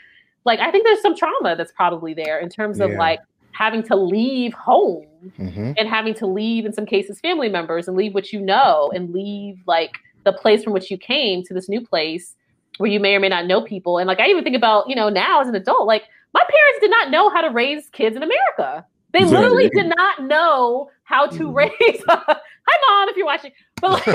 Like, 0.46 0.60
I 0.60 0.72
think 0.72 0.86
there's 0.86 1.02
some 1.02 1.16
trauma 1.16 1.56
that's 1.56 1.72
probably 1.74 2.14
there 2.14 2.40
in 2.40 2.50
terms 2.50 2.80
of 2.80 2.92
Yeah. 2.92 2.98
like 2.98 3.20
having 3.52 3.82
to 3.84 3.96
leave 3.96 4.54
home 4.54 5.06
Mhm. 5.40 5.74
and 5.78 5.90
having 5.90 6.14
to 6.14 6.28
leave, 6.28 6.66
in 6.66 6.72
some 6.72 6.86
cases, 6.86 7.20
family 7.20 7.50
members 7.50 7.88
and 7.88 7.98
leave 7.98 8.14
what 8.14 8.32
you 8.32 8.40
know 8.40 8.92
and 8.94 9.12
leave 9.12 9.60
like 9.66 9.92
the 10.24 10.32
place 10.32 10.64
from 10.64 10.74
which 10.74 10.92
you 10.92 10.98
came 10.98 11.44
to 11.44 11.54
this 11.54 11.68
new 11.68 11.82
place 11.82 12.36
where 12.78 12.92
you 12.92 13.00
may 13.00 13.16
or 13.16 13.20
may 13.20 13.30
not 13.30 13.48
know 13.48 13.62
people. 13.62 13.98
And 13.98 14.08
like, 14.08 14.20
I 14.20 14.28
even 14.28 14.44
think 14.44 14.56
about, 14.56 14.88
you 14.88 14.96
know, 14.96 15.10
now 15.10 15.42
as 15.42 15.48
an 15.48 15.56
adult, 15.56 15.88
like, 15.88 16.04
my 16.34 16.42
parents 16.42 16.80
did 16.82 16.92
not 16.92 17.10
know 17.12 17.30
how 17.30 17.42
to 17.42 17.50
raise 17.50 17.90
kids 17.90 18.16
in 18.16 18.24
America. 18.24 18.86
They 19.14 19.20
Yeah. 19.22 19.26
literally 19.28 19.70
did 19.70 19.88
not 19.98 20.24
know 20.24 20.90
how 21.04 21.28
to 21.28 21.44
Mhm. 21.52 21.56
raise. 21.56 22.04
Hi, 22.08 22.78
mom, 22.90 23.10
if 23.10 23.16
you're 23.18 23.26
watching. 23.26 23.52
But 23.80 23.92
like, 23.92 24.08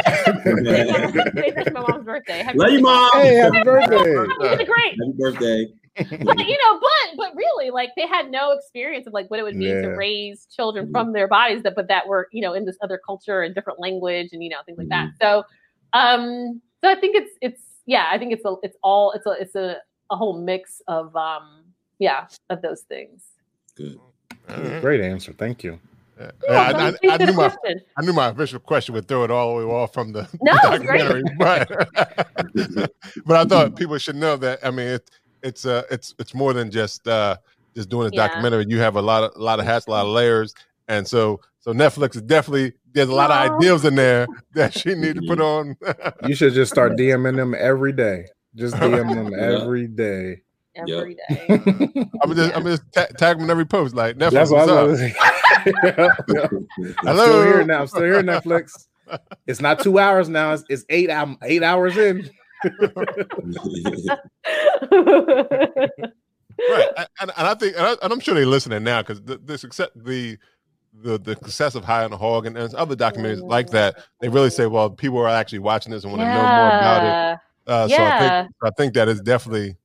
today's 1.35 1.55
my 1.73 1.81
mom's 1.81 2.05
birthday. 2.05 2.43
Happy 2.43 2.59
Love 2.59 2.71
you, 2.73 2.81
mom. 2.81 3.11
Hey, 3.15 3.37
happy 3.37 3.63
birthday. 3.65 3.97
You 3.97 4.57
did 4.59 4.67
great. 4.69 4.97
Happy 4.99 5.13
birthday. 5.19 5.67
But 6.25 6.39
you 6.39 6.59
know, 6.65 6.81
but 6.81 7.17
but 7.19 7.37
really, 7.37 7.71
like 7.71 7.91
they 7.97 8.07
had 8.07 8.31
no 8.31 8.53
experience 8.53 9.07
of 9.07 9.13
like 9.13 9.31
what 9.31 9.39
it 9.39 9.43
would 9.43 9.57
mean 9.57 9.83
to 9.83 9.89
raise 9.91 10.47
children 10.47 10.87
Mhm. 10.87 10.91
from 10.91 11.13
their 11.13 11.29
bodies 11.29 11.63
that, 11.65 11.75
but 11.75 11.87
that 11.89 12.07
were 12.09 12.29
you 12.33 12.41
know 12.41 12.55
in 12.55 12.65
this 12.65 12.79
other 12.83 12.99
culture 13.05 13.43
and 13.43 13.55
different 13.55 13.79
language 13.79 14.31
and 14.33 14.43
you 14.43 14.49
know 14.49 14.57
things 14.65 14.79
like 14.79 14.89
that. 14.89 15.11
So, 15.21 15.45
um, 15.93 16.63
so 16.83 16.91
I 16.91 16.95
think 16.99 17.15
it's 17.15 17.33
it's 17.43 17.63
yeah, 17.85 18.07
I 18.11 18.17
think 18.19 18.33
it's 18.33 18.45
a 18.47 18.55
it's 18.63 18.77
all 18.83 19.13
it's 19.13 19.27
a 19.27 19.33
it's 19.33 19.55
a 19.55 19.77
a 20.11 20.17
whole 20.17 20.39
mix 20.41 20.81
of 20.89 21.15
um 21.15 21.62
yeah 22.07 22.27
of 22.51 22.61
those 22.63 22.83
things. 22.83 23.25
Good. 23.77 23.99
All 24.49 24.57
right. 24.63 24.81
Great 24.83 25.01
answer. 25.01 25.33
Thank 25.33 25.63
you. 25.65 25.79
Yeah. 26.19 26.31
Yeah, 26.49 26.93
I, 27.03 27.09
I- 27.09 27.15
I 27.15 27.17
knew 27.25 27.33
my. 27.33 27.55
I 27.97 28.03
knew 28.05 28.13
my 28.13 28.29
official 28.29 28.61
question 28.61 28.95
would 28.95 29.09
throw 29.09 29.25
it 29.25 29.31
all 29.31 29.59
the 29.59 29.67
way 29.67 29.73
off 29.73 29.93
from 29.95 30.13
the 30.13 30.23
No, 30.43 30.53
it 30.65 30.71
was 30.71 30.81
great. 30.81 30.99
documentary, 30.99 31.23
but 31.39 32.93
but 33.27 33.37
I 33.37 33.45
thought 33.45 33.77
people 33.81 33.99
should 33.99 34.17
know 34.17 34.37
that. 34.37 34.59
I 34.65 34.71
mean, 34.71 34.87
it, 34.89 35.11
it's 35.43 35.65
uh, 35.67 35.83
it's 35.91 36.15
it's 36.19 36.35
more 36.35 36.53
than 36.53 36.71
just 36.71 37.07
uh, 37.09 37.37
just 37.75 37.89
doing 37.89 38.09
a 38.13 38.15
Yeah. 38.17 38.29
documentary. 38.29 38.67
You 38.69 38.79
have 38.81 38.97
a 38.97 39.03
lot 39.03 39.25
of 39.25 39.33
a 39.37 39.43
lot 39.43 39.59
of 39.61 39.65
hats, 39.65 39.87
a 39.87 39.91
lot 39.91 40.05
of 40.05 40.13
layers, 40.13 40.55
and 40.89 41.07
so 41.07 41.41
so 41.61 41.73
Netflix 41.73 42.15
is 42.17 42.23
definitely 42.23 42.75
there's 42.93 43.09
a 43.09 43.15
lot 43.15 43.31
Aw. 43.31 43.47
of 43.47 43.53
ideas 43.57 43.85
in 43.85 43.95
there 43.95 44.27
that 44.55 44.75
she 44.79 44.95
need 44.95 45.17
to 45.17 45.23
put 45.27 45.41
on. 45.41 45.77
You 46.27 46.35
should 46.35 46.53
just 46.55 46.71
start 46.71 46.93
DMing 46.93 47.37
them 47.37 47.55
every 47.59 47.93
day. 47.93 48.27
Just 48.55 48.75
DM 48.77 49.15
them 49.15 49.33
every 49.35 49.87
day. 49.89 50.43
Every 50.75 51.15
day. 51.29 51.47
I'm 52.23 52.35
just 52.35 52.57
I'm 52.57 52.65
just 52.65 52.83
ta- 52.93 53.07
tag 53.19 53.37
them 53.37 53.45
in 53.45 53.51
every 53.51 53.67
post 53.67 53.95
like 53.95 54.17
Netflix. 54.17 54.31
That's 54.33 54.51
what 54.51 54.69
what's 54.69 54.73
I 54.73 54.77
up? 54.77 54.89
was 54.89 54.99
saying. 54.99 55.15
I'm 56.77 57.07
Hello. 57.07 57.25
still 57.27 57.43
here 57.45 57.65
now. 57.65 57.81
I'm 57.81 57.87
still 57.87 58.03
here, 58.03 58.23
Netflix. 58.23 58.87
It's 59.47 59.61
not 59.61 59.81
two 59.81 59.99
hours 59.99 60.29
now. 60.29 60.53
It's, 60.55 60.65
it's 60.69 60.85
eight. 60.89 61.11
I'm 61.11 61.37
eight 61.43 61.63
hours 61.63 61.97
in. 61.97 62.31
right 66.71 66.89
and, 66.97 67.09
and 67.21 67.31
and 67.37 67.47
i 67.47 67.55
think 67.55 67.77
and, 67.77 67.87
I, 67.87 67.97
and 68.03 68.13
i'm 68.13 68.21
sure 68.21 68.35
they're 68.35 68.47
listening 68.47 68.85
now 68.85 69.03
because 69.03 69.21
the, 69.23 69.39
the 69.39 69.59
success 69.59 69.89
the 69.97 70.39
the 71.03 71.19
the 71.19 71.35
success 71.37 71.75
of 71.75 71.85
high 71.85 72.05
on 72.05 72.11
the 72.13 72.17
hog 72.17 72.47
and, 72.47 72.57
and 72.57 72.73
other 72.75 72.95
documentaries 72.95 73.43
like 73.43 73.71
that 73.71 73.97
they 74.21 74.29
really 74.29 74.51
say 74.51 74.67
well 74.67 74.91
people 74.91 75.19
are 75.19 75.29
actually 75.29 75.59
watching 75.59 75.91
this 75.93 76.05
and 76.05 76.13
want 76.13 76.21
to 76.23 76.27
know 76.29 76.35
more 76.35 76.69
about 76.69 77.03
it 77.03 77.39
Yeah. 77.67 77.75
uh, 77.75 77.89
so 77.89 77.97
i 77.97 78.19
think 78.19 78.55
i 78.63 78.71
think 78.77 78.95
that 78.95 79.09
is 79.09 79.21
definitely 79.23 79.77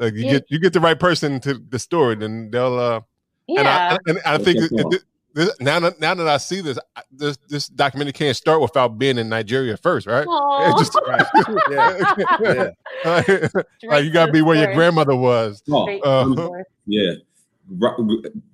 like 0.00 0.14
you 0.14 0.24
Yeah. 0.24 0.32
get 0.32 0.44
you 0.48 0.58
get 0.58 0.72
the 0.72 0.80
right 0.80 0.98
person 0.98 1.38
to 1.40 1.54
the 1.68 1.78
story 1.78 2.16
then 2.16 2.50
they'll 2.50 2.78
uh 2.78 3.00
and 3.48 3.58
Yeah. 3.58 3.96
i 4.06 4.10
and 4.10 4.20
i 4.26 4.36
think 4.38 4.58
it, 4.58 4.70
it, 4.72 5.02
this, 5.32 5.54
now 5.60 5.78
that 5.78 6.00
now 6.00 6.12
that 6.14 6.26
I 6.26 6.38
see 6.38 6.60
this, 6.60 6.76
this 7.12 7.38
this 7.48 7.68
documentary 7.68 8.12
can't 8.12 8.36
start 8.36 8.60
without 8.60 8.98
being 8.98 9.16
in 9.16 9.28
Nigeria 9.28 9.76
first, 9.76 10.08
right? 10.08 10.26
Aw. 10.28 10.70
It 10.70 10.78
just 10.80 10.98
Yeah. 11.70 12.70
Yeah. 13.84 13.88
like, 13.88 14.04
you 14.04 14.10
got 14.10 14.26
to 14.26 14.26
to 14.26 14.32
be 14.32 14.42
where 14.42 14.56
your 14.56 14.74
grandmother 14.74 15.14
was. 15.14 15.62
Oh, 15.70 15.88
Uh, 16.00 16.24
to 16.24 16.34
the 16.34 16.46
source. 16.46 16.66
yeah. 16.86 17.12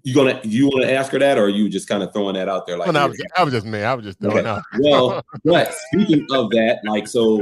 You 0.03 0.15
gonna 0.15 0.39
you 0.45 0.67
want 0.67 0.83
to 0.85 0.93
ask 0.93 1.11
her 1.13 1.19
that, 1.19 1.39
or 1.39 1.45
are 1.45 1.49
you 1.49 1.71
just 1.71 1.89
kind 1.89 2.03
of 2.03 2.13
throwing 2.13 2.35
that 2.35 2.49
out 2.51 2.67
there? 2.67 2.77
Like, 2.77 2.87
Well, 2.89 2.93
no, 2.93 3.01
I 3.01 3.07
was, 3.07 3.23
I 3.39 3.45
was 3.45 3.55
just 3.55 3.65
me. 3.67 3.83
I 3.83 3.95
was 3.95 4.05
just 4.05 4.21
throwing 4.21 4.39
Okay. 4.39 4.49
out. 4.49 4.63
well, 4.79 5.25
but 5.45 5.73
speaking 5.93 6.27
of 6.31 6.51
that, 6.51 6.81
like 6.85 7.09
so, 7.09 7.41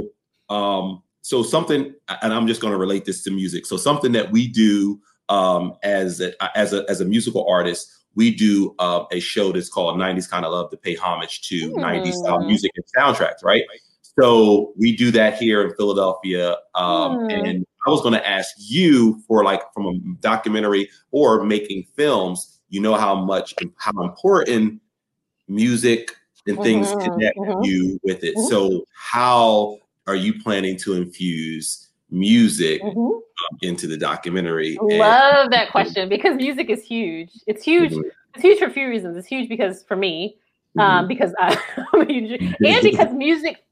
um, 0.48 1.02
so 1.24 1.42
something, 1.42 1.94
and 2.20 2.34
I'm 2.34 2.46
just 2.46 2.60
going 2.60 2.72
to 2.72 2.76
relate 2.78 3.06
this 3.06 3.24
to 3.24 3.30
music. 3.30 3.64
So 3.64 3.78
something 3.78 4.12
that 4.12 4.30
we 4.30 4.46
do 4.46 5.00
um, 5.30 5.72
as 5.82 6.20
a, 6.20 6.34
as 6.54 6.74
a 6.74 6.84
as 6.86 7.00
a 7.00 7.04
musical 7.06 7.48
artist, 7.48 7.90
we 8.14 8.30
do 8.34 8.74
uh, 8.78 9.04
a 9.10 9.20
show 9.20 9.50
that's 9.50 9.70
called 9.70 9.98
'90s 9.98 10.26
Kind 10.26 10.44
of 10.44 10.52
Love 10.52 10.70
to 10.70 10.76
pay 10.76 10.94
homage 10.94 11.40
to 11.48 11.72
'90s 11.78 12.16
style 12.18 12.40
music 12.40 12.72
and 12.76 12.84
soundtracks, 12.94 13.42
right? 13.42 13.64
So 14.20 14.74
we 14.76 14.94
do 14.94 15.10
that 15.12 15.38
here 15.38 15.62
in 15.66 15.74
Philadelphia, 15.76 16.58
um, 16.74 17.16
Hmm. 17.30 17.46
and 17.46 17.66
I 17.86 17.90
was 17.90 18.02
going 18.02 18.12
to 18.12 18.28
ask 18.28 18.54
you 18.58 19.22
for 19.26 19.44
like 19.44 19.62
from 19.72 19.86
a 19.86 19.98
documentary 20.20 20.90
or 21.10 21.42
making 21.42 21.84
films. 21.96 22.60
You 22.68 22.82
know 22.82 22.96
how 22.96 23.14
much 23.14 23.54
how 23.78 23.92
important 24.02 24.78
music 25.48 26.14
and 26.46 26.62
things 26.62 26.92
Mhm, 26.92 27.00
connect 27.14 27.38
mhm. 27.38 27.64
you 27.64 27.98
with 28.02 28.22
it. 28.24 28.36
Mhm. 28.36 28.48
So 28.50 28.84
how 28.94 29.78
are 30.06 30.14
you 30.16 30.40
planning 30.42 30.76
to 30.78 30.94
infuse 30.94 31.88
music 32.10 32.82
Mhm. 32.82 32.96
um, 33.16 33.22
into 33.62 33.86
the 33.86 33.96
documentary? 33.96 34.76
And- 34.80 34.98
Love 34.98 35.50
that 35.50 35.70
question 35.72 36.08
because 36.08 36.36
music 36.36 36.70
is 36.70 36.82
huge. 36.84 37.30
It's 37.46 37.64
huge 37.64 37.92
Mhm. 37.92 38.02
it's 38.34 38.42
huge 38.42 38.58
for 38.58 38.66
a 38.66 38.70
few 38.70 38.88
reasons. 38.88 39.16
It's 39.16 39.26
huge 39.26 39.48
because 39.48 39.82
for 39.84 39.96
me, 39.96 40.36
um, 40.78 41.06
because 41.08 41.32
I, 41.38 41.56
and 41.92 42.82
because 42.82 43.12
music 43.12 43.64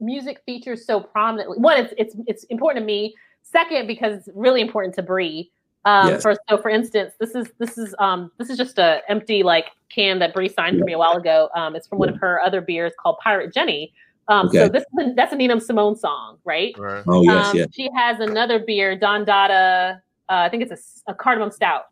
music 0.00 0.40
features 0.44 0.84
so 0.84 1.00
prominently. 1.00 1.58
One, 1.58 1.78
it's 1.78 1.94
it's 1.98 2.16
it's 2.26 2.44
important 2.44 2.82
to 2.82 2.86
me. 2.86 3.14
Second, 3.42 3.86
because 3.86 4.18
it's 4.18 4.28
really 4.34 4.60
important 4.60 4.94
to 4.96 5.02
Bree. 5.02 5.50
Um, 5.86 6.08
Yes. 6.08 6.22
for, 6.22 6.34
so 6.48 6.56
for 6.56 6.70
instance, 6.70 7.12
this 7.20 7.34
is 7.34 7.46
this 7.58 7.76
is 7.78 7.94
um 7.98 8.30
this 8.38 8.48
is 8.50 8.56
just 8.56 8.78
a 8.78 9.02
empty 9.08 9.42
like 9.42 9.66
can 9.90 10.18
that 10.18 10.32
Bree 10.34 10.48
signed 10.48 10.78
for 10.78 10.84
me 10.84 10.94
a 10.94 10.98
while 10.98 11.12
ago. 11.16 11.50
Um, 11.54 11.76
it's 11.76 11.86
from 11.86 11.98
one 11.98 12.08
of 12.08 12.16
her 12.16 12.40
other 12.40 12.60
beers 12.62 12.92
called 13.00 13.18
Pirate 13.22 13.52
Jenny. 13.54 13.92
Um, 14.28 14.48
so 14.48 14.68
this 14.68 14.82
is 14.82 15.06
a, 15.06 15.14
that's 15.14 15.32
a 15.32 15.36
Nina 15.36 15.60
Simone 15.60 15.96
song, 15.96 16.38
right? 16.44 16.74
Right. 16.78 17.02
Oh 17.06 17.22
yes, 17.22 17.46
um, 17.48 17.56
yes. 17.56 17.68
She 17.72 17.90
has 17.94 18.20
another 18.20 18.58
beer, 18.58 18.96
Don 18.96 19.24
Dada. 19.24 20.00
Uh, 20.28 20.32
I 20.32 20.48
think 20.48 20.62
it's 20.62 21.02
a, 21.06 21.12
a 21.12 21.14
cardamom 21.14 21.50
stout, 21.50 21.84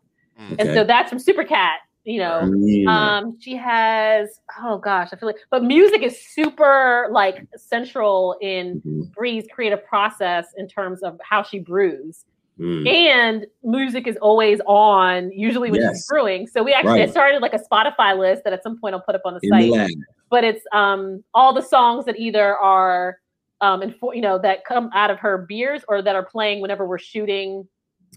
okay. 0.51 0.55
and 0.59 0.73
so 0.73 0.83
that's 0.83 1.09
from 1.09 1.19
Super 1.19 1.43
Cat. 1.43 1.79
You 2.05 2.19
know, 2.19 2.41
Mm. 2.43 2.87
um, 2.87 3.37
she 3.39 3.55
has 3.55 4.41
oh 4.63 4.77
gosh, 4.77 5.09
I 5.13 5.15
feel 5.15 5.27
like, 5.27 5.37
but 5.51 5.63
music 5.63 6.01
is 6.01 6.19
super 6.19 7.07
like 7.11 7.45
central 7.55 8.35
in 8.41 8.81
Mhm. 8.81 9.13
Bree's 9.13 9.45
creative 9.53 9.85
process 9.85 10.47
in 10.57 10.67
terms 10.67 11.01
of 11.03 11.19
how 11.23 11.43
she 11.43 11.59
brews. 11.59 12.25
Mm. 12.59 12.87
And 12.87 13.47
music 13.63 14.07
is 14.07 14.15
always 14.17 14.59
on, 14.67 15.31
usually 15.31 15.71
when 15.71 15.79
she's 15.79 15.89
Yes. 15.89 16.07
brewing. 16.07 16.47
So 16.47 16.61
we 16.63 16.71
actually 16.73 16.99
Right. 17.01 17.09
started 17.11 17.41
like 17.41 17.53
a 17.53 17.59
Spotify 17.59 18.17
list 18.17 18.43
that 18.43 18.53
at 18.53 18.61
some 18.63 18.79
point 18.79 18.93
I'll 18.93 19.01
put 19.01 19.15
up 19.15 19.21
on 19.25 19.33
the 19.33 19.39
In 19.43 19.49
site 19.49 19.71
the 19.71 19.95
but 20.29 20.43
it's 20.43 20.63
um 20.71 21.23
all 21.33 21.53
the 21.53 21.61
songs 21.61 22.05
that 22.05 22.17
either 22.19 22.57
are 22.57 23.17
um 23.61 23.81
and 23.81 23.95
you 24.13 24.21
know 24.21 24.37
that 24.39 24.65
come 24.65 24.89
out 24.93 25.09
of 25.11 25.19
her 25.19 25.45
beers 25.47 25.83
or 25.87 26.01
that 26.01 26.15
are 26.15 26.25
playing 26.25 26.61
whenever 26.61 26.87
we're 26.87 26.97
shooting 26.97 27.67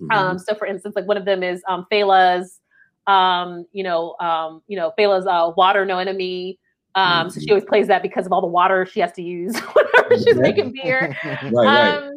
Mhm. 0.00 0.14
um 0.14 0.38
so 0.38 0.54
for 0.54 0.66
instance 0.66 0.94
like 0.96 1.06
one 1.06 1.16
of 1.16 1.24
them 1.24 1.42
is 1.42 1.62
um 1.68 1.86
Fela's 1.90 2.60
um 3.06 3.64
you 3.72 3.82
know 3.84 4.16
um 4.20 4.62
you 4.66 4.76
know 4.76 4.92
Fela's 4.98 5.26
uh 5.26 5.52
water 5.56 5.84
no 5.84 5.98
enemy 5.98 6.58
um 6.94 7.28
so 7.30 7.40
she 7.40 7.50
always 7.50 7.64
plays 7.66 7.86
that 7.88 8.02
because 8.02 8.24
of 8.26 8.32
all 8.32 8.40
the 8.40 8.46
water 8.46 8.86
she 8.86 9.00
has 9.00 9.12
to 9.12 9.22
use 9.22 9.54
whenever 9.74 10.16
she's 10.24 10.36
Yeah. 10.36 10.42
making 10.42 10.72
beer 10.72 11.14
right, 11.24 11.66
right. 11.66 11.94
um 11.94 12.15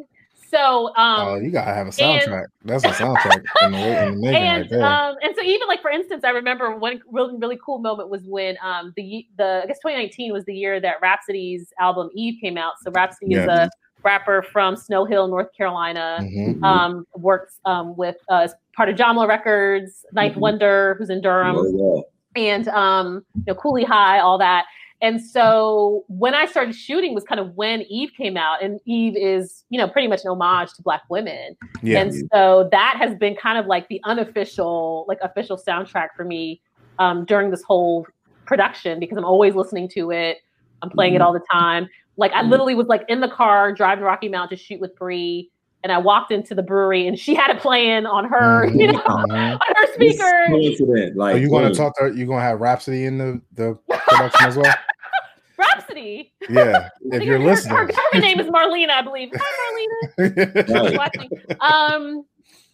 so 0.50 0.88
um 0.96 1.28
Oh, 1.28 1.36
you 1.36 1.52
gotta 1.52 1.74
have 1.74 1.88
a 1.88 2.04
and- 2.04 2.22
soundtrack. 2.22 2.46
That's 2.66 2.84
a 2.84 2.90
soundtrack 2.90 3.44
in 3.64 3.72
the, 3.72 3.78
in 4.08 4.12
the 4.16 4.22
making 4.22 4.36
and 4.44 4.62
right 4.62 4.70
there. 4.70 4.84
um 4.86 5.16
and 5.22 5.34
so 5.36 5.44
even 5.44 5.68
like 5.68 5.82
for 5.82 5.92
instance, 5.92 6.24
I 6.24 6.32
remember 6.32 6.76
one 6.76 7.02
really 7.12 7.36
really 7.38 7.60
cool 7.64 7.80
moment 7.80 8.10
was 8.10 8.24
when 8.26 8.58
um 8.64 8.94
the 8.96 9.26
the 9.38 9.62
I 9.64 9.68
guess 9.68 9.78
2019 9.80 10.34
was 10.34 10.46
the 10.46 10.56
year 10.56 10.80
that 10.82 10.96
Rapsody's 11.02 11.72
album 11.80 12.10
Eve 12.14 12.36
came 12.42 12.58
out. 12.58 12.74
So 12.84 12.92
Rhapsody 12.92 13.36
is 13.36 13.48
a 13.48 13.70
rapper 14.04 14.42
from 14.54 14.76
Snow 14.78 15.04
Hill, 15.06 15.28
North 15.28 15.50
Carolina. 15.56 16.20
Mhm. 16.22 16.64
Um, 16.64 17.06
works 17.16 17.60
um 17.66 17.96
with 17.98 18.16
uh 18.30 18.40
as 18.46 18.54
part 18.76 18.90
of 18.90 18.96
Jamla 18.96 19.28
Records, 19.28 20.06
Ninth 20.14 20.36
Mhm. 20.36 20.40
Wonder, 20.40 20.96
who's 20.98 21.10
in 21.10 21.22
Durham 21.22 21.56
Oh, 21.58 22.04
and 22.36 22.68
um, 22.70 23.26
you 23.36 23.44
know, 23.48 23.56
Cooley 23.56 23.84
High, 23.84 24.20
all 24.20 24.38
that. 24.38 24.66
And 25.02 25.24
so 25.24 26.04
when 26.08 26.36
I 26.36 26.46
started 26.46 26.76
shooting 26.76 27.14
was 27.14 27.24
kind 27.24 27.40
of 27.40 27.56
when 27.56 27.84
Eve 27.84 28.12
came 28.18 28.36
out, 28.36 28.62
and 28.62 28.80
Eve 28.86 29.16
is, 29.16 29.64
you 29.70 29.78
know, 29.78 29.88
pretty 29.88 30.08
much 30.08 30.22
an 30.26 30.32
homage 30.32 30.74
to 30.74 30.82
Black 30.82 31.04
women. 31.10 31.56
Yeah. 31.82 32.02
And 32.02 32.14
so 32.34 32.68
that 32.72 32.96
has 32.98 33.16
been 33.16 33.36
kind 33.36 33.58
of 33.58 33.66
like 33.66 33.88
the 33.88 34.02
unofficial, 34.04 35.06
like 35.08 35.20
official 35.22 35.58
soundtrack 35.58 36.10
for 36.18 36.26
me 36.26 36.62
um, 37.00 37.24
during 37.26 37.50
this 37.50 37.64
whole 37.64 38.06
production 38.46 39.00
because 39.00 39.18
I'm 39.18 39.24
always 39.26 39.56
listening 39.56 39.88
to 39.90 40.12
it. 40.12 40.40
I'm 40.82 40.90
playing 40.90 41.14
it 41.14 41.20
Mhm. 41.22 41.26
all 41.26 41.34
the 41.34 41.46
time. 41.52 41.88
Like 42.18 42.34
I 42.34 42.44
Mhm. 42.44 42.50
literally 42.50 42.76
was 42.76 42.88
like 42.88 43.06
in 43.08 43.22
the 43.22 43.30
car 43.30 43.72
driving 43.74 44.04
Rocky 44.04 44.28
Mount 44.28 44.50
to 44.50 44.58
shoot 44.58 44.82
with 44.82 44.96
Bree, 44.98 45.50
and 45.84 45.92
I 45.92 45.98
walked 45.98 46.32
into 46.32 46.54
the 46.56 46.62
brewery 46.64 47.08
and 47.08 47.18
she 47.18 47.34
had 47.36 47.50
it 47.52 47.60
playing 47.62 48.06
on 48.06 48.26
her, 48.26 48.68
you 48.74 48.92
know, 48.92 49.00
Mhm. 49.00 49.54
on 49.54 49.60
her 49.76 49.98
This 49.98 50.16
speaker. 50.18 50.46
coincident, 50.48 51.16
Like, 51.18 51.36
Are 51.36 51.38
you 51.40 51.50
gonna 51.50 51.74
talk 51.74 51.96
to 51.98 52.04
her? 52.04 52.10
you 52.12 52.26
gonna 52.26 52.42
have 52.42 52.60
Rapsody 52.60 53.06
in 53.06 53.18
the, 53.18 53.42
the 53.54 53.76
production 53.88 54.48
as 54.48 54.58
well? 54.58 54.74
Rapsody. 55.58 56.32
Yeah. 56.50 56.90
If 57.12 57.24
you're 57.24 57.40
her, 57.40 57.46
listening. 57.46 57.76
her 57.78 57.86
government 57.88 58.24
name 58.24 58.40
is 58.40 58.48
Marlanna, 58.48 58.92
I 58.92 59.02
believe. 59.02 59.30
Hi, 59.36 59.86
Marlanna. 60.20 60.70
Right. 60.70 60.98
Watching. 60.98 61.30
Um, 61.60 62.26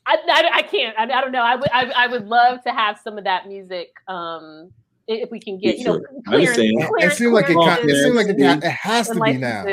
I, 0.08 0.18
I, 0.30 0.50
I 0.56 0.62
can't. 0.62 0.96
I, 1.00 1.04
I 1.04 1.22
don't 1.22 1.32
know. 1.32 1.42
I 1.42 1.56
would 1.56 1.70
I, 1.72 1.86
I 1.96 2.08
would 2.08 2.28
love 2.28 2.62
to 2.64 2.72
have 2.72 3.00
some 3.04 3.18
of 3.18 3.24
that 3.24 3.48
music. 3.48 3.90
Um, 4.08 4.72
i- 4.72 4.85
if 5.08 5.30
we 5.32 5.40
can 5.40 5.60
get 5.60 5.78
you 5.78 5.86
know 5.86 5.94
Sure. 6.00 6.10
I 6.28 6.30
clearance, 6.32 6.50
understand. 6.58 6.82
it 6.82 6.88
clearance, 6.88 7.18
seems 7.18 7.34
like 7.34 7.46
it, 7.50 7.90
it 7.90 8.04
seems 8.04 8.16
like 8.16 8.28
it, 8.28 8.40
it 8.40 8.72
has 8.72 9.08
to 9.10 9.20
be 9.20 9.34
now. 9.38 9.66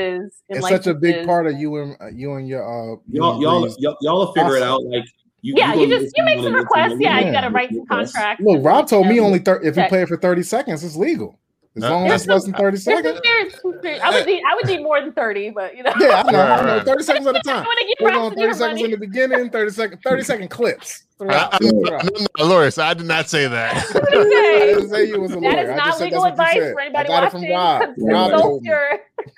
It's 0.48 0.68
such 0.68 0.86
a 0.86 0.94
big 0.94 1.26
part 1.26 1.46
of 1.46 1.58
you 1.58 1.76
and 1.76 1.96
uh, 2.00 2.06
you 2.08 2.34
and 2.34 2.46
your 2.48 2.62
uh 2.62 2.96
you 3.08 3.22
y'all, 3.22 3.40
y'all, 3.40 3.74
y'all, 3.78 3.96
y'all 4.00 4.18
will 4.18 4.32
figure 4.32 4.56
it 4.56 4.62
out. 4.62 4.84
Like, 4.84 5.04
you, 5.40 5.54
Yeah, 5.56 5.74
you 5.74 5.86
gonna 5.88 6.00
just 6.00 6.16
you 6.16 6.24
make 6.24 6.38
some 6.40 6.54
requests. 6.54 6.82
listen 6.84 6.98
to 6.98 7.04
Yeah, 7.04 7.20
you 7.20 7.32
got 7.32 7.40
to 7.42 7.50
write 7.50 7.70
some 7.70 7.80
requests. 7.80 8.12
contracts. 8.12 8.44
Look, 8.44 8.64
Rob 8.64 8.86
told 8.88 9.06
me 9.08 9.18
only 9.20 9.38
thir- 9.40 9.60
if 9.62 9.76
you 9.76 9.84
play 9.88 10.02
it 10.02 10.08
for 10.08 10.16
30 10.16 10.42
seconds, 10.42 10.84
it's 10.84 10.96
legal. 10.96 11.38
As 11.74 11.82
long 11.84 12.06
as 12.08 12.20
it's 12.22 12.28
less 12.28 12.44
than 12.44 12.52
30 12.52 12.76
seconds. 12.76 13.16
spirits- 13.18 13.62
some 13.62 13.74
spirits. 13.78 14.02
I 14.04 14.10
would 14.10 14.26
need 14.26 14.42
I 14.46 14.54
would 14.54 14.66
need 14.66 14.82
more 14.82 15.00
than 15.00 15.12
thirty, 15.12 15.48
but 15.50 15.74
you 15.76 15.82
know. 15.82 15.92
Yeah, 15.98 16.22
I 16.26 16.30
know, 16.30 16.40
I 16.42 16.56
know. 16.60 16.64
Right, 16.66 16.76
right. 16.76 16.86
30 16.86 17.02
seconds 17.02 17.26
at 17.28 17.34
a 17.36 17.38
I 17.38 17.42
time. 17.42 17.64
want 17.64 17.78
to 17.78 18.04
We're 18.04 18.10
going 18.10 18.34
30 18.34 18.52
seconds 18.54 18.60
money. 18.60 18.84
in 18.84 18.90
the 18.90 18.96
beginning, 18.98 19.48
30 19.50 19.70
second 19.70 19.98
30 20.04 20.22
second 20.22 20.48
clips. 20.50 21.04
I, 21.20 21.24
throughout. 21.24 21.54
I, 21.54 21.58
Throughout. 21.58 22.04
no, 22.04 22.26
no, 22.40 22.44
Loris, 22.44 22.76
I 22.78 22.92
did 22.94 23.06
not 23.06 23.28
say 23.30 23.46
that. 23.48 23.74
What 23.94 24.10
did 24.10 24.12
you 24.12 24.20
I 24.20 24.58
say? 24.58 24.74
didn't 24.74 24.90
say 24.90 25.04
you 25.06 25.20
was 25.20 25.32
a 25.32 25.38
lawyer. 25.38 25.52
That 25.52 25.64
is 25.64 25.70
I 25.70 25.76
not 25.76 25.86
just 25.86 25.98
said 25.98 26.04
legal 26.06 26.22
that's 26.24 26.38
what 26.38 26.54
you 26.54 26.62
advice 26.62 26.62
said. 26.62 26.72
for 26.74 26.80
I 26.80 26.84
anybody 26.84 27.08
got 27.08 27.22
it 27.22 27.26
watching. 27.32 27.40
from 27.40 27.50
Rob. 27.56 27.80
Cons- 27.80 27.96
Rob 28.02 28.30
consult 28.30 28.42
told 28.42 28.62
me. 28.62 28.68
your 28.68 28.88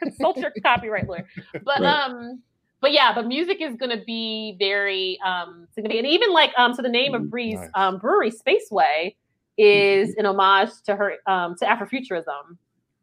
consult 0.02 0.36
your 0.38 0.52
copyright 0.62 1.08
lawyer. 1.08 1.28
But 1.52 1.80
Right. 1.80 1.84
um, 1.84 2.42
but 2.80 2.92
yeah, 2.92 3.14
but 3.14 3.26
music 3.26 3.58
is 3.60 3.76
going 3.76 3.96
to 3.96 4.04
be 4.04 4.56
very 4.58 5.18
um 5.24 5.68
significant. 5.74 6.06
And 6.06 6.14
even 6.14 6.32
like 6.32 6.50
um, 6.58 6.74
so 6.74 6.82
the 6.82 6.88
name 6.88 7.14
of 7.14 7.30
Bree's 7.30 7.54
Nice. 7.60 7.70
um 7.74 7.98
brewery 7.98 8.30
Spaceway 8.32 9.14
is 9.58 10.14
an 10.16 10.26
homage 10.26 10.70
to 10.86 10.96
her 10.96 11.14
um 11.26 11.54
to 11.60 11.64
Afrofuturism, 11.66 12.56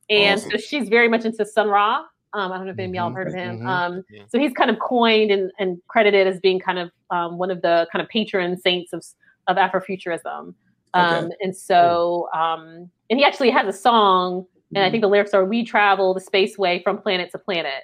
and 0.10 0.40
Awesome. 0.40 0.52
so 0.52 0.58
she's 0.58 0.90
very 0.90 1.08
much 1.10 1.26
into 1.26 1.46
Sun 1.46 1.68
Ra. 1.70 2.04
Um, 2.34 2.52
I 2.52 2.58
don't 2.58 2.66
know 2.66 2.72
if 2.72 2.80
any 2.80 2.90
of 2.90 2.96
y'all 2.96 3.04
have 3.06 3.14
Mhm, 3.14 3.16
heard 3.16 3.28
of 3.28 3.34
him. 3.34 3.60
mhm. 3.60 3.68
Um, 3.68 4.04
Yeah. 4.10 4.24
so 4.30 4.40
he's 4.40 4.54
kind 4.54 4.70
of 4.70 4.80
coined 4.80 5.32
and, 5.32 5.52
and 5.60 5.78
credited 5.90 6.28
as 6.28 6.40
being 6.40 6.60
kind 6.60 6.80
of 6.80 6.90
um, 7.10 7.38
one 7.38 7.52
of 7.52 7.62
the 7.62 7.88
kind 7.92 8.02
of 8.02 8.10
patron 8.10 8.58
saints 8.58 8.94
of 8.94 9.04
of 9.48 9.58
Afrofuturism. 9.58 10.54
Um, 10.94 11.32
and 11.42 11.56
so, 11.56 12.30
um, 12.34 12.90
and 13.10 13.20
he 13.20 13.24
actually 13.26 13.50
has 13.52 13.68
a 13.68 13.78
song, 13.78 14.46
and 14.76 14.84
I 14.86 14.90
think 14.92 15.02
the 15.02 15.08
lyrics 15.10 15.34
are 15.34 15.44
"We 15.46 15.66
travel 15.66 16.14
the 16.14 16.22
spaceway 16.22 16.84
from 16.84 16.98
planet 17.02 17.32
to 17.32 17.40
planet," 17.40 17.84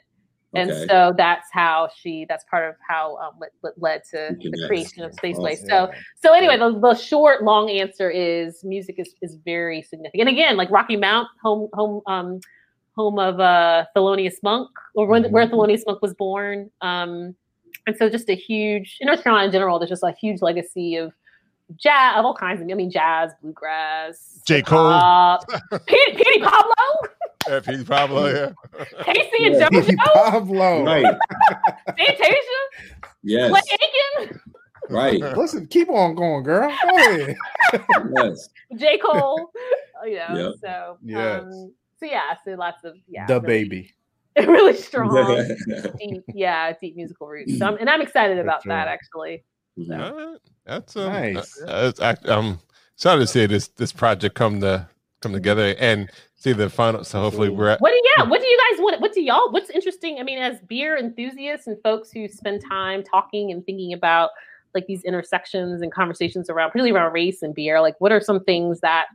and 0.57 0.71
Okay. 0.71 0.85
so 0.87 1.13
that's 1.15 1.47
how 1.51 1.89
she. 1.99 2.25
That's 2.27 2.43
part 2.49 2.67
of 2.69 2.75
how 2.87 3.17
um, 3.17 3.33
what, 3.37 3.49
what 3.61 3.73
led 3.77 4.03
to 4.11 4.31
Okay, 4.31 4.49
the 4.49 4.57
nice. 4.57 4.67
creation 4.67 5.03
of 5.03 5.11
Spaceway. 5.13 5.53
Awesome. 5.53 5.67
So, 5.69 5.91
so 6.21 6.33
anyway, 6.33 6.57
the, 6.57 6.77
the 6.79 6.95
short, 6.95 7.43
long 7.43 7.69
answer 7.69 8.09
is 8.09 8.63
music 8.63 8.95
is 8.97 9.13
is 9.21 9.35
very 9.45 9.81
significant. 9.81 10.27
And 10.27 10.37
again, 10.37 10.57
like 10.57 10.69
Rocky 10.71 10.97
Mount, 10.97 11.27
home 11.41 11.69
home 11.73 12.01
um, 12.07 12.39
home 12.95 13.19
of 13.19 13.39
uh, 13.39 13.85
Thelonious 13.95 14.35
Monk, 14.43 14.69
or 14.95 15.05
where, 15.05 15.21
where 15.29 15.47
Thelonious 15.47 15.83
Monk 15.85 16.01
was 16.01 16.13
born. 16.15 16.69
Um, 16.81 17.35
and 17.85 17.95
so, 17.95 18.09
just 18.09 18.29
a 18.29 18.35
huge 18.35 18.97
in 18.99 19.07
North 19.07 19.23
Carolina 19.23 19.45
in 19.45 19.51
general. 19.51 19.79
There's 19.79 19.89
just 19.89 20.03
a 20.03 20.11
huge 20.19 20.41
legacy 20.41 20.95
of 20.97 21.13
jazz 21.75 22.17
of 22.17 22.25
all 22.25 22.33
kinds 22.33 22.61
of. 22.61 22.67
I 22.69 22.73
mean, 22.73 22.89
jazz, 22.89 23.31
bluegrass, 23.41 24.41
J. 24.45 24.61
Cole. 24.61 24.87
uh, 24.87 25.37
Petey, 25.85 26.15
Petey 26.17 26.39
Pablo, 26.39 26.73
If 27.47 27.65
he's 27.65 27.83
probably 27.83 28.31
yeah. 28.33 28.51
K-Ci 29.03 29.45
and 29.45 29.55
Yeah. 29.55 29.69
Petey 29.69 29.95
JoJo, 29.95 29.97
Pablo. 30.13 30.83
Right. 30.85 31.15
Fantasia, 31.85 32.33
Yes. 33.23 33.51
Clay 33.51 33.77
Aiken, 34.21 34.39
Right. 34.89 35.19
Listen, 35.37 35.67
keep 35.67 35.89
on 35.89 36.15
going, 36.15 36.43
girl. 36.43 36.69
Go 36.89 36.95
ahead. 36.97 37.35
Yes. 38.15 38.49
J. 38.75 38.97
Cole. 38.97 39.51
you 40.05 40.15
know, 40.15 40.27
Yep. 40.35 40.53
so 40.61 40.97
Yes. 41.03 41.43
um, 41.43 41.73
so 41.99 42.05
yeah, 42.05 42.35
so 42.45 42.51
lots 42.51 42.83
of 42.83 42.95
yeah, 43.07 43.25
the 43.27 43.41
really, 43.41 43.63
baby. 43.63 43.93
really 44.47 44.75
strong, 44.75 45.47
deep, 45.99 46.23
yeah, 46.33 46.71
deep 46.79 46.95
musical 46.95 47.27
roots. 47.27 47.57
So 47.57 47.65
I'm, 47.65 47.77
and 47.77 47.89
I'm 47.89 48.01
excited 48.01 48.37
about 48.37 48.61
sure. 48.63 48.71
that 48.71 48.87
actually. 48.87 49.43
All 49.79 49.97
right. 49.97 50.37
That's 50.65 50.95
um, 50.95 51.11
Nice. 51.11 51.61
uh, 51.63 51.87
it's 51.89 51.99
act- 51.99 52.27
I'm 52.29 52.59
excited 52.95 53.21
to 53.21 53.27
see 53.27 53.45
this 53.47 53.69
this 53.69 53.91
project 53.91 54.35
come 54.35 54.61
to 54.61 54.87
come 55.21 55.33
together 55.33 55.75
and 55.79 56.09
see 56.37 56.53
the 56.53 56.69
final. 56.69 57.03
So 57.03 57.19
hopefully 57.19 57.49
we're 57.49 57.69
at, 57.69 57.81
What 57.81 57.91
do 57.91 58.01
yeah? 58.17 58.23
What 58.23 58.39
do 58.39 58.47
you 58.47 58.59
guys 58.71 58.81
what? 58.81 59.01
What 59.01 59.13
do 59.13 59.21
y'all? 59.21 59.51
What's 59.51 59.69
interesting? 59.69 60.19
I 60.19 60.23
mean, 60.23 60.39
as 60.39 60.59
beer 60.61 60.97
enthusiasts 60.97 61.67
and 61.67 61.77
folks 61.83 62.11
who 62.11 62.27
spend 62.27 62.63
time 62.67 63.03
talking 63.03 63.51
and 63.51 63.65
thinking 63.65 63.93
about 63.93 64.29
like 64.73 64.85
these 64.87 65.03
intersections 65.03 65.81
and 65.81 65.91
conversations 65.91 66.49
around, 66.49 66.69
particularly 66.69 66.91
around 66.95 67.11
race 67.13 67.41
and 67.41 67.53
beer, 67.53 67.81
like 67.81 67.95
what 67.99 68.11
are 68.11 68.21
some 68.21 68.43
things 68.43 68.79
that 68.81 69.07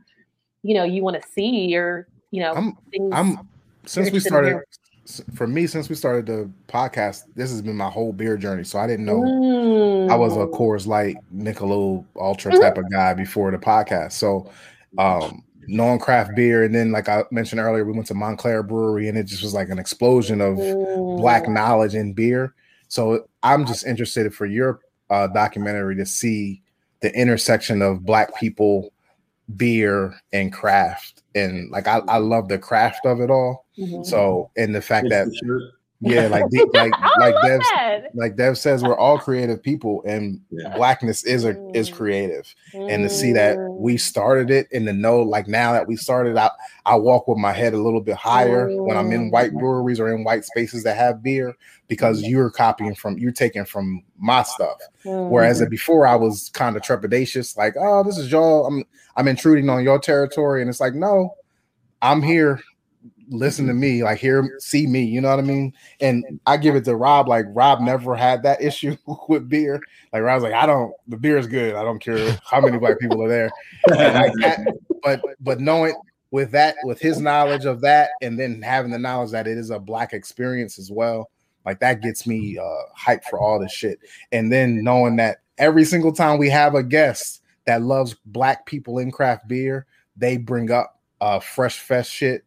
you 0.61 0.75
know 0.75 0.83
you 0.83 1.03
want 1.03 1.21
to 1.21 1.27
see 1.29 1.75
or 1.75 2.07
you 2.31 2.41
know 2.41 2.53
I'm 2.53 2.77
things? 2.91 3.09
I'm 3.13 3.47
since 3.85 4.11
we 4.11 4.19
started 4.19 4.61
for 5.35 5.47
me 5.47 5.67
since 5.67 5.89
we 5.89 5.95
started 5.95 6.25
the 6.25 6.49
podcast, 6.67 7.23
this 7.35 7.51
has 7.51 7.61
been 7.61 7.75
my 7.75 7.89
whole 7.89 8.13
beer 8.13 8.37
journey. 8.37 8.63
So 8.63 8.79
I 8.79 8.87
didn't 8.87 9.05
know 9.05 9.19
Mm. 9.21 10.09
I 10.09 10.15
was 10.15 10.33
a 10.37 10.47
Coors 10.47 10.87
Light, 10.87 11.17
Michelob 11.35 12.05
Ultra 12.15 12.53
Mhm. 12.53 12.61
type 12.61 12.77
of 12.77 12.89
guy 12.89 13.13
before 13.13 13.51
the 13.51 13.57
podcast. 13.57 14.13
So, 14.13 14.49
um, 14.97 15.43
knowing 15.67 15.99
craft 15.99 16.35
beer, 16.35 16.63
and 16.63 16.73
then 16.73 16.91
like 16.91 17.09
I 17.09 17.23
mentioned 17.31 17.61
earlier, 17.61 17.85
we 17.85 17.93
went 17.93 18.07
to 18.07 18.13
Montclair 18.13 18.63
Brewery, 18.63 19.07
and 19.07 19.17
it 19.17 19.25
just 19.25 19.43
was 19.43 19.53
like 19.53 19.69
an 19.69 19.79
explosion 19.79 20.41
of 20.41 20.57
black 21.17 21.45
Mm. 21.45 21.53
knowledge 21.53 21.95
in 21.95 22.13
beer. 22.13 22.53
So 22.87 23.27
I'm 23.41 23.65
just 23.65 23.85
interested 23.85 24.33
for 24.33 24.45
your 24.45 24.79
uh, 25.09 25.27
documentary 25.27 25.95
to 25.97 26.05
see 26.05 26.61
the 27.01 27.13
intersection 27.15 27.81
of 27.81 28.05
black 28.05 28.35
people 28.35 28.91
beer 29.57 30.15
and 30.31 30.53
craft 30.53 31.21
and 31.35 31.69
like 31.69 31.85
I, 31.85 31.99
I 32.07 32.17
love 32.17 32.47
the 32.47 32.57
craft 32.57 33.05
of 33.05 33.19
it 33.19 33.29
all 33.29 33.65
Mhm. 33.77 34.05
so 34.05 34.49
and 34.55 34.73
the 34.73 34.81
fact 34.81 35.09
that 35.09 35.25
the 35.25 35.35
shirt. 35.35 35.61
Yeah 36.03 36.27
like 36.27 36.43
the, 36.49 36.65
like 36.73 36.91
like 37.19 37.35
Dev, 37.43 37.61
that. 37.73 38.09
like 38.15 38.35
Dev 38.35 38.57
says 38.57 38.83
we're 38.83 38.97
all 38.97 39.17
creative 39.17 39.61
people 39.63 40.03
and 40.05 40.41
Yeah. 40.49 40.75
blackness 40.75 41.23
is 41.25 41.45
a 41.45 41.55
is 41.73 41.89
Mm. 41.89 41.93
creative 41.93 42.55
and 42.73 43.03
to 43.03 43.09
see 43.09 43.31
that 43.33 43.57
we 43.77 43.97
started 43.97 44.51
it 44.51 44.67
and 44.71 44.85
to 44.87 44.93
know 44.93 45.21
like 45.21 45.47
now 45.47 45.71
that 45.73 45.87
we 45.87 45.95
started 45.95 46.37
out 46.37 46.51
i 46.85 46.95
walk 46.95 47.27
with 47.27 47.37
my 47.37 47.51
head 47.53 47.73
a 47.73 47.77
little 47.77 48.01
bit 48.01 48.15
higher 48.15 48.67
when 48.85 48.97
i'm 48.97 49.11
in 49.11 49.29
white 49.31 49.53
breweries 49.53 49.99
or 49.99 50.09
in 50.13 50.23
white 50.23 50.45
spaces 50.45 50.83
that 50.83 50.97
have 50.97 51.23
beer 51.23 51.53
because 51.87 52.21
you're 52.23 52.49
copying 52.51 52.95
from 52.95 53.17
you're 53.17 53.31
taking 53.31 53.65
from 53.65 54.03
my 54.17 54.43
stuff 54.43 54.77
Mm. 55.05 55.29
whereas 55.29 55.63
before 55.69 56.07
i 56.07 56.15
was 56.15 56.49
kind 56.53 56.75
of 56.77 56.81
trepidatious 56.81 57.57
like 57.57 57.75
oh 57.79 58.03
this 58.03 58.17
is 58.17 58.31
y'all 58.31 58.65
i'm 58.67 58.83
i'm 59.17 59.27
intruding 59.27 59.69
on 59.69 59.83
your 59.83 59.99
territory 59.99 60.61
and 60.61 60.69
it's 60.69 60.79
like 60.79 60.93
no 60.93 61.35
i'm 62.01 62.21
here 62.21 62.59
listen 63.33 63.67
to 63.67 63.73
me 63.73 64.03
like 64.03 64.19
hear 64.19 64.57
see 64.59 64.85
me 64.85 65.03
you 65.03 65.19
know 65.19 65.29
what 65.29 65.39
i 65.39 65.43
mean? 65.43 65.73
And 65.99 66.39
i 66.45 66.57
give 66.57 66.75
it 66.75 66.85
to 66.85 66.95
rob 66.95 67.27
like 67.27 67.45
rob 67.49 67.81
never 67.81 68.15
had 68.15 68.43
that 68.43 68.61
issue 68.61 68.95
with 69.27 69.49
beer. 69.49 69.81
Like 70.11 70.21
rob's 70.21 70.43
like 70.43 70.53
i 70.53 70.65
don't 70.65 70.93
the 71.07 71.17
beer 71.17 71.37
is 71.37 71.47
good. 71.47 71.75
I 71.75 71.83
don't 71.83 71.99
care 71.99 72.39
how 72.49 72.61
many 72.61 72.77
black 72.77 72.99
people 72.99 73.23
are 73.23 73.29
there. 73.29 73.51
Like 73.87 74.33
that, 74.41 74.59
but 75.03 75.21
but 75.39 75.59
knowing 75.59 75.95
with 76.31 76.51
that 76.51 76.75
with 76.83 76.99
his 76.99 77.19
knowledge 77.19 77.65
of 77.65 77.81
that 77.81 78.11
and 78.21 78.39
then 78.39 78.61
having 78.61 78.91
the 78.91 78.99
knowledge 78.99 79.31
that 79.31 79.47
it 79.47 79.57
is 79.57 79.69
a 79.69 79.79
black 79.79 80.13
experience 80.13 80.79
as 80.79 80.91
well 80.91 81.29
like 81.65 81.79
that 81.79 82.01
gets 82.01 82.25
me 82.27 82.57
uh 82.57 82.81
hyped 82.97 83.23
for 83.25 83.39
all 83.39 83.59
this 83.59 83.71
shit. 83.71 83.99
And 84.31 84.51
then 84.51 84.83
knowing 84.83 85.15
that 85.17 85.37
every 85.57 85.85
single 85.85 86.11
time 86.11 86.37
we 86.37 86.49
have 86.49 86.75
a 86.75 86.83
guest 86.83 87.41
that 87.65 87.81
loves 87.81 88.15
black 88.25 88.65
people 88.65 88.99
in 88.99 89.11
craft 89.11 89.47
beer 89.47 89.85
they 90.17 90.37
bring 90.37 90.71
up 90.71 90.99
uh 91.21 91.39
fresh 91.39 91.79
fest 91.79 92.11
shit 92.11 92.43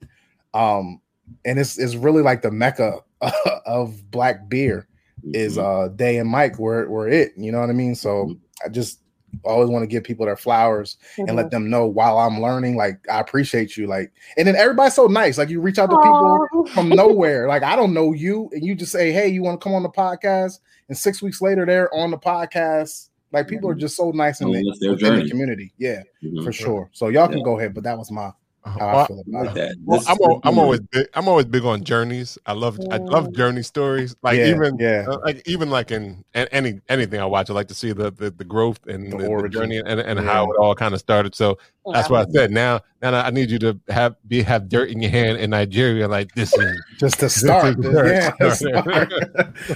um 0.56 1.00
and 1.44 1.58
it's 1.58 1.78
it's 1.78 1.94
really 1.96 2.22
like 2.22 2.40
the 2.42 2.50
mecca 2.50 2.98
of 3.66 4.10
black 4.10 4.48
beer 4.48 4.86
is 5.34 5.58
uh 5.58 5.88
day 5.96 6.18
and 6.18 6.28
mike 6.30 6.58
were 6.58 6.88
were 6.88 7.08
it 7.08 7.32
you 7.36 7.50
know 7.50 7.60
what 7.60 7.70
i 7.70 7.72
mean? 7.72 7.94
So 7.94 8.36
i 8.64 8.68
just 8.68 9.00
always 9.44 9.68
want 9.68 9.82
to 9.82 9.86
give 9.86 10.02
people 10.04 10.24
their 10.24 10.36
flowers 10.36 10.96
and 11.18 11.26
Mm-hmm. 11.28 11.36
let 11.36 11.50
them 11.50 11.68
know 11.68 11.86
while 11.86 12.16
i'm 12.18 12.40
learning 12.40 12.76
like 12.76 12.98
i 13.10 13.18
appreciate 13.20 13.76
you 13.76 13.86
like 13.86 14.10
and 14.38 14.46
then 14.48 14.56
everybody's 14.56 14.94
so 14.94 15.06
nice 15.08 15.36
like 15.36 15.50
you 15.50 15.60
reach 15.60 15.78
out 15.78 15.90
to 15.90 15.96
people 15.98 16.66
from 16.74 16.88
nowhere 16.88 17.46
like 17.48 17.62
i 17.62 17.74
don't 17.76 17.92
know 17.92 18.12
you 18.12 18.48
and 18.52 18.64
you 18.64 18.74
just 18.74 18.92
say 18.92 19.12
hey 19.12 19.28
you 19.28 19.42
want 19.42 19.60
to 19.60 19.64
come 19.64 19.74
on 19.74 19.82
the 19.82 19.90
podcast? 19.90 20.60
And 20.88 20.96
six 20.96 21.20
weeks 21.20 21.42
later 21.42 21.66
they're 21.66 21.92
on 21.92 22.10
the 22.12 22.18
podcast 22.18 23.08
like 23.32 23.48
people 23.48 23.68
are 23.68 23.74
just 23.74 23.96
so 23.96 24.10
nice 24.12 24.40
in 24.40 24.52
the, 24.52 24.64
that's 24.68 24.78
their 24.80 24.92
within 24.92 25.14
the 25.24 25.28
community 25.30 25.72
yeah 25.76 26.02
Mhm. 26.24 26.44
for 26.44 26.52
sure. 26.52 26.88
So 26.92 27.08
y'all 27.08 27.28
can 27.28 27.42
go 27.42 27.58
ahead 27.58 27.74
but 27.74 27.82
that 27.84 27.98
was 27.98 28.10
my 28.10 28.22
how 28.22 28.28
i 28.28 28.45
Well, 28.66 28.88
I 28.88 28.94
like 28.94 29.10
about 29.10 29.46
it 29.46 29.54
that. 29.54 29.76
well, 29.84 29.98
This- 30.00 30.08
I'm, 30.08 30.16
al- 30.22 30.40
I'm 30.44 30.58
always 30.58 30.80
big, 30.80 31.06
I'm 31.14 31.28
always 31.28 31.46
big 31.46 31.64
on 31.64 31.84
journeys. 31.84 32.36
I 32.46 32.52
love 32.52 32.78
I 32.90 32.96
love 32.96 33.32
journey 33.32 33.62
stories. 33.62 34.16
Like 34.22 34.38
yeah, 34.38 34.46
even 34.48 34.76
yeah 34.78 35.06
uh, 35.08 35.18
like 35.24 35.42
even 35.46 35.70
like 35.70 35.90
in 35.92 36.24
a- 36.34 36.52
any 36.54 36.80
anything 36.88 37.20
I 37.20 37.26
watch, 37.26 37.48
I 37.48 37.52
like 37.52 37.68
to 37.68 37.74
see 37.74 37.92
the 37.92 38.10
the, 38.10 38.30
the 38.30 38.44
growth 38.44 38.80
and 38.86 39.12
The 39.12 39.18
the, 39.18 39.42
the 39.42 39.48
journey 39.48 39.78
and, 39.78 40.00
and 40.00 40.18
Yeah. 40.18 40.26
how 40.26 40.50
it 40.50 40.56
all 40.58 40.74
kind 40.74 40.94
of 40.94 41.00
started. 41.00 41.34
So 41.34 41.58
that's 41.92 42.10
what 42.10 42.28
I 42.28 42.32
said. 42.32 42.50
Now 42.50 42.80
now 43.02 43.12
I 43.14 43.30
need 43.30 43.50
you 43.50 43.58
to 43.60 43.78
have 43.88 44.16
be 44.26 44.42
have 44.42 44.68
dirt 44.68 44.88
in 44.90 45.00
your 45.02 45.10
hand 45.10 45.38
in 45.38 45.50
Nigeria. 45.50 46.08
Like 46.08 46.34
this 46.34 46.52
is 46.54 46.82
just 46.98 47.20
to 47.20 47.28
start 47.28 47.78
is 47.78 47.84
this- 47.92 48.32
yeah 48.32 48.50
start. 48.82 49.12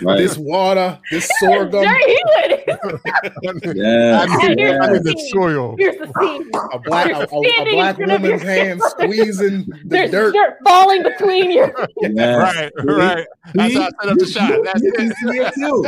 Right. 0.02 0.16
this 0.18 0.36
water 0.38 0.98
this 1.10 1.30
sorghum 1.40 1.82
Jerry 1.84 2.16
Yeah. 3.74 4.26
I 4.28 4.48
need, 4.48 4.58
here's 4.58 4.80
I 4.80 4.86
the 4.86 5.00
need 5.04 5.16
the 5.16 5.28
soil. 5.32 5.74
Here's 5.78 5.96
the 5.98 6.06
scene. 6.20 6.50
a 6.72 6.78
black 6.78 7.10
a, 7.10 7.18
a- 7.20 7.22
a 7.24 7.72
black 7.74 7.98
in 7.98 8.06
front 8.06 8.12
of 8.12 8.22
your 8.22 8.38
woman's 8.38 8.42
hand 8.42 8.82
squeezing 8.88 9.66
the 9.66 9.80
There's 9.84 10.10
dirt 10.10 10.32
dirt. 10.34 10.58
falling 10.64 11.02
between 11.02 11.50
your 11.50 11.74
Yeah. 12.00 12.36
Right, 12.36 12.72
right. 12.84 13.26
That's 13.54 13.74
how 13.74 13.80
I 13.82 13.88
set 14.02 14.12
up 14.12 14.18
the 14.18 14.26
shot. 14.26 14.60
That's 14.64 14.82
You 14.82 14.92
it. 14.96 15.12
it 15.36 15.54
too. 15.54 15.84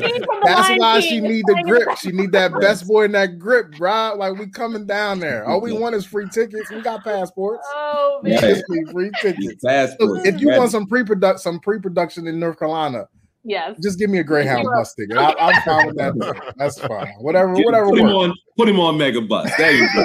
scene 0.00 0.24
from 0.24 0.40
the 0.40 0.42
That's 0.44 0.78
why 0.80 1.00
she 1.00 1.20
need 1.20 1.44
the 1.46 1.52
playing 1.52 1.68
in 1.68 1.72
the 1.74 1.84
grip. 1.84 1.98
She 1.98 2.10
need 2.12 2.32
that 2.32 2.52
best 2.60 2.86
boy 2.86 3.04
in 3.04 3.12
that 3.12 3.38
grip, 3.38 3.72
bro. 3.76 4.14
Like 4.16 4.38
we 4.38 4.48
coming 4.48 4.86
down 4.86 5.20
there. 5.20 5.46
All 5.46 5.60
we 5.60 5.72
want 5.72 5.94
is 5.94 6.04
free 6.04 6.28
tickets. 6.28 6.59
We 6.70 6.80
got 6.82 7.04
passports. 7.04 7.66
Oh 7.74 8.20
man. 8.22 8.32
Right. 8.42 8.54
Just 8.54 8.64
need 8.68 8.88
free 8.90 9.10
tickets. 9.22 9.62
Passport. 9.64 10.10
Look, 10.10 10.26
if 10.26 10.40
you 10.40 10.48
want 10.48 10.70
some 10.70 10.86
pre-product, 10.86 11.40
some 11.40 11.60
pre-production 11.60 12.26
in 12.26 12.38
North 12.40 12.58
Carolina, 12.58 13.06
Yes. 13.42 13.78
just 13.82 13.98
give 13.98 14.10
me 14.10 14.18
a 14.18 14.24
Greyhound 14.24 14.66
bus 14.66 14.92
ticket. 14.94 15.16
I, 15.16 15.32
I'm 15.38 15.62
fine 15.62 15.86
with 15.86 15.96
that. 15.96 16.52
That's 16.58 16.78
fine. 16.78 17.08
Whatever, 17.20 17.54
Put 17.54 17.64
whatever 17.64 17.86
him 17.96 18.04
works. 18.06 18.14
on. 18.14 18.34
Put 18.58 18.68
him 18.68 18.78
on 18.78 18.98
Mega 18.98 19.22
Bus. 19.22 19.50
There 19.56 19.72
you 19.72 19.88
go. 19.94 20.04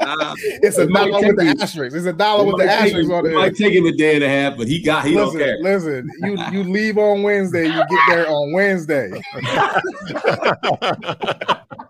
Ah, 0.00 0.34
It's 0.38 0.76
a 0.76 0.86
dollar 0.86 1.26
with 1.26 1.36
the 1.38 1.44
me- 1.44 1.54
asterisk. 1.62 1.96
It's 1.96 2.04
a 2.06 2.12
dollar 2.12 2.44
with 2.44 2.58
the 2.58 2.66
might 2.66 2.76
take 2.80 2.84
asterisk 2.94 3.10
on 3.10 3.26
it 3.26 3.32
it. 3.32 3.34
might 3.34 3.56
take 3.56 3.72
him 3.74 3.86
a 3.86 3.92
day 3.92 4.16
and 4.16 4.24
a 4.24 4.28
half, 4.28 4.58
but 4.58 4.68
he 4.68 4.82
got. 4.82 5.06
He 5.06 5.14
don't 5.14 5.34
care. 5.36 5.56
listen. 5.62 6.08
You 6.20 6.36
you 6.52 6.64
leave 6.64 6.98
on 6.98 7.22
Wednesday. 7.22 7.64
You 7.66 7.72
get 7.72 7.88
there 8.08 8.28
on 8.28 8.52
Wednesday. 8.52 9.10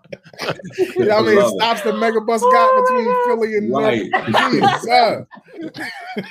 You 0.77 1.05
know 1.05 1.15
how 1.15 1.21
many 1.21 1.37
Love 1.37 1.53
it. 1.53 1.55
stops 1.55 1.81
the 1.81 1.91
megabus 1.91 2.41
got 2.41 2.85
between 2.85 3.25
Philly 3.25 3.57
and 3.57 3.71
Right. 3.71 4.09
North? 4.11 4.51
Jesus. 4.51 6.27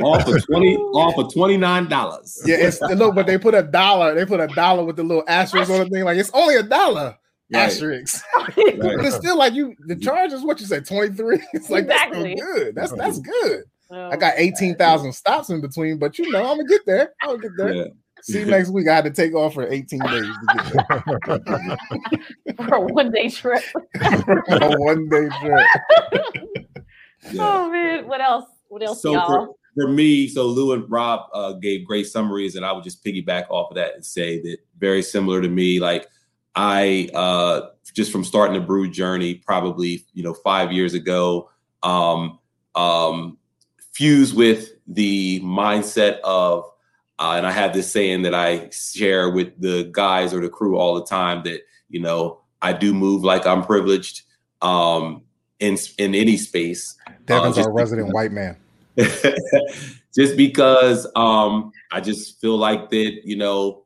All 0.00 0.20
for 0.20 0.38
twenty. 0.40 0.76
All 0.76 1.12
for 1.12 1.30
twenty 1.32 1.56
nine 1.56 1.88
dollars. 1.88 2.40
Yeah, 2.44 2.56
it's 2.56 2.80
look, 2.80 3.14
but 3.14 3.26
they 3.26 3.38
put 3.38 3.54
a 3.54 3.62
dollar. 3.62 4.14
They 4.14 4.24
put 4.26 4.40
a 4.40 4.46
dollar 4.48 4.84
with 4.84 4.96
the 4.96 5.02
little 5.02 5.24
asterisk 5.28 5.70
on 5.70 5.80
the 5.80 5.86
thing. 5.90 6.04
Like 6.04 6.18
it's 6.18 6.30
only 6.34 6.56
a 6.56 6.62
dollar. 6.62 7.16
Right. 7.52 7.60
Asterisk. 7.64 8.24
Right. 8.36 8.78
But 8.80 9.04
it's 9.04 9.16
still 9.16 9.36
like 9.36 9.52
you. 9.54 9.74
The 9.86 9.96
charge 9.96 10.32
is 10.32 10.42
what 10.42 10.60
you 10.60 10.66
said, 10.66 10.86
twenty 10.86 11.14
three. 11.14 11.40
It's 11.52 11.70
like 11.70 11.84
Exactly. 11.84 12.34
that's 12.34 12.40
good. 12.42 12.74
That's 12.74 12.92
that's 12.92 13.18
good. 13.20 13.64
Oh, 13.90 14.10
I 14.10 14.16
got 14.16 14.34
eighteen 14.36 14.74
thousand 14.76 15.12
stops 15.12 15.50
in 15.50 15.60
between, 15.60 15.98
but 15.98 16.18
you 16.18 16.30
know 16.30 16.40
I'm 16.40 16.56
gonna 16.56 16.68
get 16.68 16.86
there. 16.86 17.12
I'm 17.22 17.36
gonna 17.36 17.42
get 17.42 17.50
there. 17.56 17.74
Yeah. 17.74 17.84
See 18.24 18.38
you 18.38 18.46
next 18.46 18.70
week. 18.70 18.88
I 18.88 18.94
had 18.94 19.04
to 19.04 19.10
take 19.10 19.34
off 19.34 19.52
for 19.52 19.70
eighteen 19.70 20.00
days 20.00 20.24
to 20.24 21.26
get 21.26 21.44
there. 21.44 22.56
for 22.66 22.74
a 22.76 22.80
one 22.80 23.10
day 23.10 23.28
trip. 23.28 23.62
a 24.00 24.76
one 24.78 25.06
day 25.10 25.28
trip. 25.42 25.66
Yeah. 27.30 27.42
Oh 27.42 27.70
man. 27.70 28.08
What 28.08 28.22
else? 28.22 28.46
What 28.68 28.82
else, 28.82 29.02
So 29.02 29.12
y'all? 29.12 29.26
for, 29.26 29.54
for 29.74 29.88
me, 29.88 30.26
so 30.26 30.46
Lou 30.46 30.72
and 30.72 30.90
Rob 30.90 31.28
uh, 31.34 31.52
gave 31.52 31.86
great 31.86 32.06
summaries, 32.06 32.56
and 32.56 32.64
I 32.64 32.72
would 32.72 32.82
just 32.82 33.04
piggyback 33.04 33.44
off 33.50 33.70
of 33.70 33.76
that 33.76 33.94
and 33.94 34.02
say 34.02 34.40
that 34.40 34.56
very 34.78 35.02
similar 35.02 35.42
to 35.42 35.48
me. 35.48 35.78
Like 35.78 36.08
I 36.54 37.10
uh, 37.12 37.68
just 37.92 38.10
from 38.10 38.24
starting 38.24 38.58
the 38.58 38.66
brew 38.66 38.90
journey, 38.90 39.34
probably 39.34 40.06
you 40.14 40.22
know 40.22 40.32
five 40.32 40.72
years 40.72 40.94
ago, 40.94 41.50
um, 41.82 42.38
um, 42.74 43.36
fused 43.92 44.34
with 44.34 44.70
the 44.86 45.40
mindset 45.40 46.20
of, 46.20 46.64
uh, 47.18 47.34
and 47.36 47.46
I 47.46 47.52
have 47.52 47.72
this 47.72 47.90
saying 47.90 48.22
that 48.22 48.34
I 48.34 48.70
share 48.70 49.30
with 49.30 49.60
the 49.60 49.88
guys 49.92 50.34
or 50.34 50.40
the 50.40 50.48
crew 50.48 50.76
all 50.76 50.94
the 50.94 51.06
time 51.06 51.42
that 51.44 51.60
you 51.88 52.00
know 52.00 52.40
I 52.62 52.72
do 52.72 52.94
move 52.94 53.22
like 53.22 53.46
I'm 53.46 53.62
privileged 53.62 54.22
um, 54.62 55.22
in 55.60 55.76
in 55.98 56.14
any 56.14 56.36
space. 56.36 56.96
Devin's 57.26 57.58
Uh, 57.58 57.62
our 57.62 57.72
resident 57.72 58.12
white 58.12 58.32
man. 58.32 58.56
just 60.14 60.36
because 60.36 61.06
um 61.16 61.72
I 61.90 62.00
just 62.00 62.40
feel 62.40 62.56
like 62.56 62.90
that, 62.90 63.20
you 63.24 63.36
know, 63.36 63.84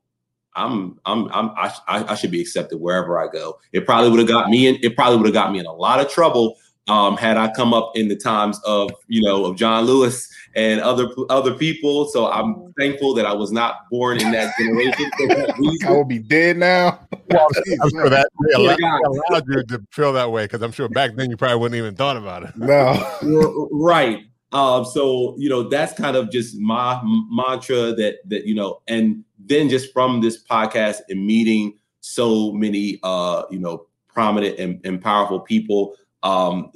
I'm 0.54 0.98
I'm 1.04 1.28
I'm 1.32 1.50
I, 1.50 1.74
I 1.86 2.12
I 2.12 2.14
should 2.14 2.30
be 2.30 2.40
accepted 2.40 2.78
wherever 2.78 3.18
I 3.18 3.28
go. 3.30 3.58
It 3.72 3.86
probably 3.86 4.10
would 4.10 4.20
have 4.20 4.28
got 4.28 4.50
me 4.50 4.66
in 4.66 4.78
it 4.82 4.96
probably 4.96 5.16
would 5.16 5.26
have 5.26 5.34
got 5.34 5.52
me 5.52 5.58
in 5.58 5.66
a 5.66 5.72
lot 5.72 6.00
of 6.00 6.10
trouble 6.10 6.56
um 6.88 7.16
had 7.16 7.36
I 7.36 7.52
come 7.52 7.74
up 7.74 7.92
in 7.94 8.08
the 8.08 8.16
times 8.16 8.60
of, 8.64 8.90
you 9.08 9.22
know, 9.22 9.44
of 9.44 9.56
John 9.56 9.84
Lewis 9.84 10.28
and 10.54 10.80
other 10.80 11.08
other 11.28 11.54
people. 11.54 12.06
So 12.08 12.30
I'm 12.30 12.72
thankful 12.78 13.14
that 13.14 13.26
I 13.26 13.32
was 13.32 13.52
not 13.52 13.88
born 13.90 14.20
in 14.20 14.30
that 14.32 14.54
generation 14.58 15.10
that 15.28 15.54
I 15.54 15.58
reason. 15.58 15.90
will 15.90 16.04
be 16.04 16.18
dead 16.18 16.56
now. 16.56 17.00
Well, 17.30 17.48
I'm 17.82 17.90
sure 17.90 18.08
that 18.10 18.28
they 18.46 18.54
allowed, 18.54 18.78
they 18.78 18.84
allowed 18.84 19.44
you 19.48 19.62
to 19.64 19.86
feel 19.90 20.12
that 20.14 20.30
way 20.32 20.44
because 20.44 20.62
I'm 20.62 20.72
sure 20.72 20.88
back 20.88 21.14
then 21.16 21.30
you 21.30 21.36
probably 21.36 21.58
wouldn't 21.58 21.78
even 21.78 21.94
thought 21.94 22.16
about 22.16 22.44
it. 22.44 22.56
No. 22.56 23.68
right 23.72 24.24
um 24.52 24.82
so 24.84 25.34
you 25.36 25.48
know 25.48 25.68
that's 25.68 25.92
kind 25.92 26.16
of 26.16 26.30
just 26.30 26.56
my 26.58 26.98
m- 27.00 27.28
mantra 27.30 27.92
that 27.92 28.16
that 28.24 28.46
you 28.46 28.54
know 28.54 28.80
and 28.88 29.22
then 29.38 29.68
just 29.68 29.92
from 29.92 30.22
this 30.22 30.42
podcast 30.42 31.00
and 31.10 31.26
meeting 31.26 31.74
so 32.00 32.52
many 32.52 32.98
uh 33.02 33.42
you 33.50 33.58
know 33.58 33.86
prominent 34.08 34.58
and, 34.58 34.80
and 34.84 35.02
powerful 35.02 35.38
people 35.38 35.94
um 36.22 36.70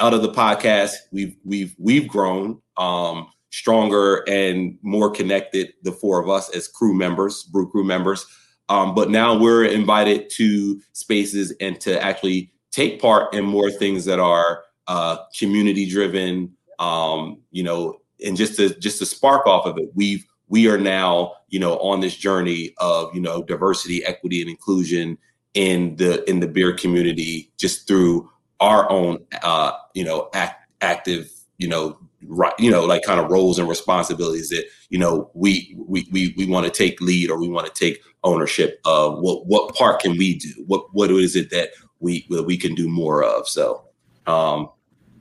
out 0.00 0.14
of 0.14 0.22
the 0.22 0.32
podcast 0.32 0.92
we've 1.12 1.36
we've 1.44 1.74
we've 1.78 2.08
grown 2.08 2.60
um 2.76 3.28
stronger 3.50 4.28
and 4.28 4.78
more 4.82 5.10
connected 5.10 5.72
the 5.82 5.92
four 5.92 6.22
of 6.22 6.28
us 6.28 6.54
as 6.54 6.68
crew 6.68 6.94
members 6.94 7.44
brew 7.44 7.70
crew 7.70 7.84
members. 7.84 8.26
Um 8.68 8.94
but 8.94 9.10
now 9.10 9.38
we're 9.38 9.64
invited 9.64 10.30
to 10.36 10.80
spaces 10.92 11.54
and 11.60 11.80
to 11.80 12.02
actually 12.02 12.52
take 12.70 13.00
part 13.00 13.34
in 13.34 13.44
more 13.44 13.70
things 13.70 14.04
that 14.04 14.20
are 14.20 14.64
uh 14.86 15.18
community 15.38 15.88
driven 15.88 16.52
um 16.78 17.40
you 17.50 17.62
know 17.62 17.98
and 18.24 18.36
just 18.36 18.56
to 18.56 18.78
just 18.78 18.98
to 18.98 19.06
spark 19.06 19.46
off 19.46 19.66
of 19.66 19.78
it 19.78 19.90
we've 19.94 20.24
we 20.48 20.68
are 20.68 20.78
now 20.78 21.32
you 21.48 21.58
know 21.58 21.78
on 21.78 22.00
this 22.00 22.16
journey 22.16 22.74
of 22.78 23.14
you 23.14 23.20
know 23.20 23.42
diversity 23.42 24.04
equity 24.04 24.40
and 24.40 24.50
inclusion 24.50 25.16
in 25.54 25.96
the 25.96 26.28
in 26.28 26.40
the 26.40 26.46
beer 26.46 26.74
community 26.74 27.50
just 27.56 27.88
through 27.88 28.30
our 28.60 28.90
own 28.90 29.18
uh, 29.42 29.72
you 29.94 30.04
know 30.04 30.28
act, 30.34 30.66
active 30.80 31.30
you 31.58 31.68
know 31.68 31.98
right 32.26 32.54
you 32.58 32.70
know 32.70 32.84
like 32.84 33.02
kind 33.02 33.20
of 33.20 33.30
roles 33.30 33.58
and 33.58 33.68
responsibilities 33.68 34.48
that 34.48 34.64
you 34.90 34.98
know 34.98 35.30
we 35.34 35.76
we 35.86 36.06
we, 36.10 36.34
we 36.36 36.46
want 36.46 36.66
to 36.66 36.72
take 36.72 37.00
lead 37.00 37.30
or 37.30 37.38
we 37.38 37.48
want 37.48 37.66
to 37.66 37.72
take 37.72 38.00
ownership 38.24 38.80
of 38.84 39.18
what 39.20 39.46
what 39.46 39.74
part 39.74 40.00
can 40.00 40.16
we 40.16 40.36
do 40.38 40.48
what 40.66 40.84
what 40.92 41.10
is 41.10 41.36
it 41.36 41.50
that 41.50 41.70
we 42.00 42.26
that 42.30 42.42
we 42.42 42.56
can 42.56 42.74
do 42.74 42.88
more 42.88 43.22
of 43.22 43.46
so 43.48 43.84
um 44.26 44.68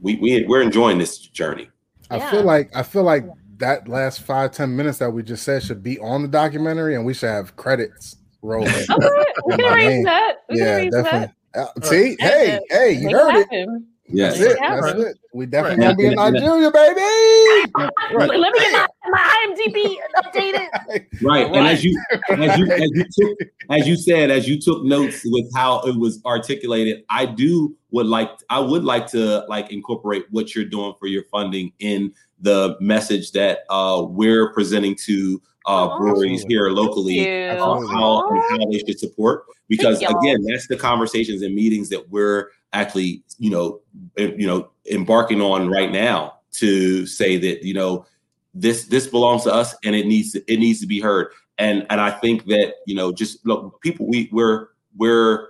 we, 0.02 0.16
we 0.16 0.46
we're 0.46 0.62
enjoying 0.62 0.98
this 0.98 1.18
journey 1.20 1.70
I 2.10 2.18
Yeah. 2.18 2.32
feel 2.32 2.44
like 2.44 2.76
I 2.76 2.84
feel 2.84 3.04
like 3.04 3.26
that 3.58 3.88
last 3.88 4.22
five 4.22 4.52
ten 4.52 4.76
minutes 4.76 5.00
that 5.00 5.12
we 5.12 5.24
just 5.24 5.44
said 5.44 5.64
should 5.64 5.84
be 5.84 6.00
on 6.00 6.22
the 6.22 6.28
documentary, 6.28 6.96
and 6.96 7.06
we 7.06 7.14
should 7.14 7.30
have 7.30 7.56
credits 7.56 8.16
rolling. 8.42 8.68
Okay, 8.90 9.10
we 9.46 9.52
Yeah, 9.52 9.58
can 9.58 9.62
my 9.62 9.74
arrange 9.74 10.06
that. 10.06 10.36
We 10.50 10.56
can 10.58 10.66
yeah, 10.66 10.90
definitely. 10.90 11.20
that. 11.28 11.34
Uh, 11.58 11.66
see, 11.84 12.16
hey, 12.20 12.60
hey, 12.70 12.92
you 12.94 13.10
heard 13.10 13.36
it. 13.36 13.48
happen. 13.52 13.88
yes 14.08 14.38
That's 14.38 14.52
it. 14.52 14.58
Yeah, 14.62 14.76
That's 14.80 14.94
bro. 14.94 15.02
it. 15.02 15.18
We 15.34 15.46
definitely 15.48 15.86
Right. 15.86 15.96
gonna 15.96 15.98
be 15.98 16.06
in 16.06 16.12
Yeah, 16.14 16.24
yeah. 16.26 16.30
Nigeria, 16.32 16.72
baby. 16.72 18.38
Let 18.40 18.54
me 18.54 18.60
get 18.60 18.74
my, 18.74 18.88
my 19.10 19.46
IMDb 19.48 19.96
updated. 20.24 20.68
right 21.24 21.48
and 21.48 21.68
as 21.68 21.84
you 21.84 22.00
as 22.30 22.58
you 22.58 22.72
as 22.72 22.90
you 22.94 23.06
took 23.12 23.38
as 23.70 23.88
you 23.88 23.96
said 23.96 24.30
as 24.32 24.48
you 24.48 24.60
took 24.60 24.84
notes 24.84 25.22
with 25.26 25.46
how 25.56 25.82
it 25.82 25.98
was 25.98 26.22
articulated 26.26 27.04
i 27.10 27.26
do 27.26 27.76
would 27.92 28.06
like 28.06 28.30
i 28.50 28.60
would 28.60 28.84
like 28.84 29.08
to 29.08 29.44
like 29.48 29.72
incorporate 29.72 30.26
what 30.32 30.54
you're 30.56 30.66
doing 30.66 30.94
for 31.00 31.08
your 31.08 31.24
funding 31.32 31.72
in 31.80 32.14
the 32.42 32.78
message 32.80 33.32
that 33.32 33.60
uh 33.70 34.04
we're 34.08 34.54
presenting 34.54 34.96
to 34.96 35.42
uh 35.68 35.88
Aw. 35.88 35.98
breweries 35.98 36.44
here 36.48 36.70
locally 36.70 37.24
Thank 37.24 37.62
on 37.62 37.88
how 37.88 38.30
and 38.30 38.42
how 38.50 38.72
they 38.72 38.80
should 38.80 39.00
support 39.00 39.46
because 39.68 40.02
again 40.02 40.44
that's 40.44 40.68
the 40.68 40.78
conversations 40.78 41.42
and 41.42 41.54
meetings 41.54 41.90
that 41.90 42.10
we're 42.10 42.50
actually 42.74 43.24
you 43.38 43.50
know 43.50 43.82
eh, 44.18 44.32
you 44.38 44.48
know 44.48 44.70
embarking 44.90 45.42
on 45.42 45.70
right 45.70 45.92
now 45.92 46.34
to 46.52 47.06
say 47.06 47.38
that 47.38 47.64
you 47.64 47.74
know 47.74 48.06
this 48.54 48.86
this 48.86 49.08
belongs 49.08 49.44
to 49.44 49.54
us 49.54 49.76
and 49.84 49.96
it 49.96 50.08
needs 50.08 50.32
to, 50.32 50.52
it 50.52 50.58
needs 50.58 50.80
to 50.82 50.88
be 50.88 51.00
heard. 51.00 51.32
And 51.60 51.86
and 51.90 52.00
i 52.00 52.12
think 52.12 52.46
that 52.46 52.76
you 52.86 52.96
know 52.96 53.12
just 53.12 53.46
look 53.46 53.82
people 53.82 54.08
we 54.08 54.30
we're 54.32 54.70
we're 54.96 55.50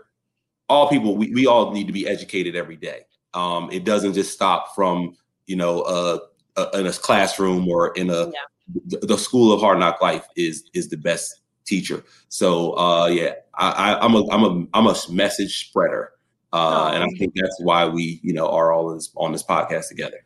all 0.69 0.89
people 0.89 1.15
we, 1.15 1.33
we 1.33 1.47
all 1.47 1.71
need 1.71 1.87
to 1.87 1.93
be 1.93 2.07
educated 2.07 2.55
every 2.55 2.77
day. 2.77 3.01
Um 3.33 3.69
it 3.71 3.83
doesn't 3.83 4.13
just 4.13 4.33
stop 4.33 4.73
from 4.73 5.15
you 5.47 5.57
know 5.57 5.81
uh, 5.81 6.19
uh 6.55 6.69
in 6.75 6.87
a 6.87 6.93
classroom 6.93 7.67
or 7.67 7.89
in 7.95 8.09
a 8.09 8.31
the, 8.85 8.97
the 8.97 9.17
school 9.17 9.51
of 9.51 9.61
hard 9.61 9.79
knock 9.79 10.01
life 10.01 10.27
is 10.35 10.69
is 10.73 10.89
the 10.89 10.97
best 10.97 11.41
teacher 11.65 12.03
so 12.29 12.77
uh 12.77 13.07
yeah 13.07 13.33
i, 13.55 13.69
I 13.93 14.05
i'm 14.05 14.15
a 14.15 14.29
i'm 14.31 14.43
a 14.43 14.67
i'm 14.73 14.87
a 14.87 14.95
message 15.09 15.67
spreader 15.67 16.11
uh 16.53 16.91
and 16.93 17.03
i 17.03 17.07
think 17.17 17.33
that's 17.35 17.57
why 17.61 17.85
we 17.85 18.19
you 18.23 18.33
know 18.33 18.47
are 18.49 18.71
all 18.71 18.89
in 18.91 18.97
this, 18.97 19.11
on 19.17 19.31
this 19.31 19.43
podcast 19.43 19.89
together 19.89 20.17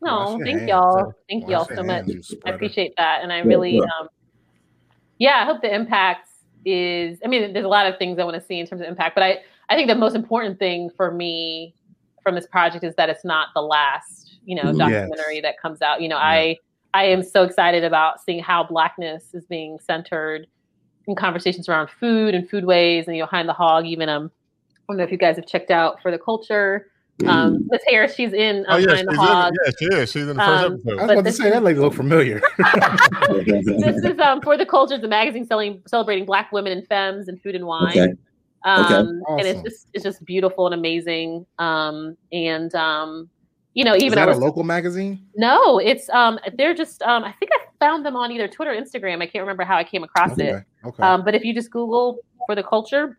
No, 0.00 0.36
Wash 0.36 0.44
thank 0.44 0.58
hands, 0.60 0.68
y'all. 0.68 1.06
sir. 1.06 1.14
Thank 1.28 1.48
y'all 1.48 1.64
so 1.64 1.82
much. 1.82 2.04
hands, 2.06 2.30
you 2.30 2.38
I 2.44 2.50
appreciate 2.50 2.92
that. 2.98 3.22
And 3.22 3.32
I 3.32 3.38
Yeah, 3.38 3.44
really, 3.44 3.76
yeah. 3.76 3.82
um, 4.00 4.08
yeah, 5.18 5.36
I 5.42 5.44
hope 5.44 5.62
the 5.62 5.74
impact 5.74 6.28
is, 6.64 7.18
I 7.24 7.28
mean, 7.28 7.52
there's 7.52 7.64
a 7.64 7.68
lot 7.68 7.86
of 7.86 7.98
things 7.98 8.18
I 8.18 8.24
want 8.24 8.34
to 8.40 8.46
see 8.46 8.58
in 8.58 8.66
terms 8.66 8.82
of 8.82 8.88
impact, 8.88 9.14
but 9.14 9.22
I, 9.24 9.38
I 9.68 9.76
think 9.76 9.88
the 9.88 9.94
most 9.94 10.14
important 10.14 10.58
thing 10.58 10.90
for 10.96 11.10
me 11.10 11.74
from 12.22 12.34
this 12.34 12.46
project 12.46 12.84
is 12.84 12.94
that 12.96 13.08
it's 13.08 13.24
not 13.24 13.48
the 13.54 13.62
last, 13.62 14.38
you 14.44 14.54
know, 14.56 14.64
Mhm. 14.64 14.78
documentary 14.78 15.40
that 15.40 15.58
comes 15.60 15.80
out. 15.82 16.00
You 16.02 16.08
know, 16.08 16.16
I, 16.18 16.58
I 16.94 17.04
am 17.04 17.22
so 17.22 17.42
excited 17.42 17.84
about 17.84 18.22
seeing 18.22 18.42
how 18.42 18.64
blackness 18.64 19.34
is 19.34 19.44
being 19.46 19.78
centered 19.80 20.46
in 21.06 21.14
conversations 21.16 21.68
around 21.68 21.90
food 21.90 22.34
and 22.34 22.48
foodways 22.48 23.06
and, 23.06 23.16
you 23.16 23.22
know, 23.22 23.26
High 23.26 23.40
on 23.40 23.46
the 23.46 23.52
Hog, 23.52 23.84
even, 23.84 24.08
um, 24.08 24.30
I 24.76 24.80
don't 24.88 24.96
know 24.98 25.04
if 25.04 25.10
you 25.12 25.18
guys 25.18 25.36
have 25.36 25.46
checked 25.46 25.70
out 25.70 26.00
for 26.00 26.10
the 26.10 26.18
culture. 26.18 26.86
Um, 27.26 27.66
Miss 27.70 27.82
Harris, 27.86 28.14
she's 28.14 28.32
in 28.32 28.64
Oh 28.68 28.74
um, 28.74 28.80
yeah, 28.80 28.86
Behind 28.86 28.98
she's 28.98 29.06
the 29.06 29.12
in 29.12 29.16
Hog. 29.18 29.52
it. 29.54 29.60
Yeah, 29.64 29.72
she 29.78 29.94
is. 30.02 30.10
She's 30.12 30.22
in 30.22 30.28
the 30.28 30.34
first 30.34 30.48
Um, 30.48 30.72
I 30.72 30.74
episode. 30.74 30.94
was 30.94 31.04
about 31.04 31.14
to 31.16 31.22
this 31.22 31.36
say 31.36 31.50
that 31.50 31.62
lady 31.62 31.78
look 31.78 31.94
familiar. 31.94 32.40
this 32.58 34.04
is 34.04 34.18
um, 34.18 34.40
for 34.42 34.56
the 34.56 34.66
culture, 34.66 34.98
the 34.98 35.06
magazine 35.08 35.46
selling 35.46 35.80
celebrating 35.86 36.24
Black 36.24 36.50
women 36.52 36.72
and 36.72 36.86
femmes 36.88 37.28
and 37.28 37.40
food 37.40 37.54
and 37.54 37.66
wine. 37.66 37.88
Okay. 37.90 38.12
Um, 38.64 39.22
Okay. 39.30 39.40
And 39.40 39.48
it's 39.48 39.62
just 39.62 39.86
it's 39.92 40.02
just 40.04 40.24
beautiful 40.24 40.66
and 40.66 40.74
amazing. 40.74 41.46
Um, 41.58 42.16
and 42.32 42.74
um, 42.74 43.28
you 43.74 43.84
know, 43.84 43.94
Is 43.94 44.02
even 44.04 44.18
I 44.18 44.26
that 44.26 44.36
a 44.36 44.38
local 44.38 44.62
magazine? 44.62 45.26
no, 45.36 45.78
it's 45.78 46.08
um, 46.10 46.38
they're 46.56 46.74
just 46.74 47.02
um, 47.02 47.24
I 47.24 47.32
think 47.32 47.50
I 47.52 47.58
found 47.80 48.06
them 48.06 48.16
on 48.16 48.30
either 48.32 48.48
Twitter, 48.48 48.72
or 48.72 48.74
Instagram. 48.80 49.20
I 49.20 49.26
can't 49.26 49.42
remember 49.42 49.64
how 49.64 49.76
I 49.76 49.84
came 49.84 50.02
across 50.04 50.38
it. 50.38 50.54
Okay. 50.54 50.64
Okay. 50.84 51.02
Um, 51.02 51.24
but 51.24 51.34
if 51.34 51.44
you 51.44 51.52
just 51.52 51.70
Google 51.70 52.18
for 52.46 52.54
the 52.54 52.62
culture, 52.62 53.18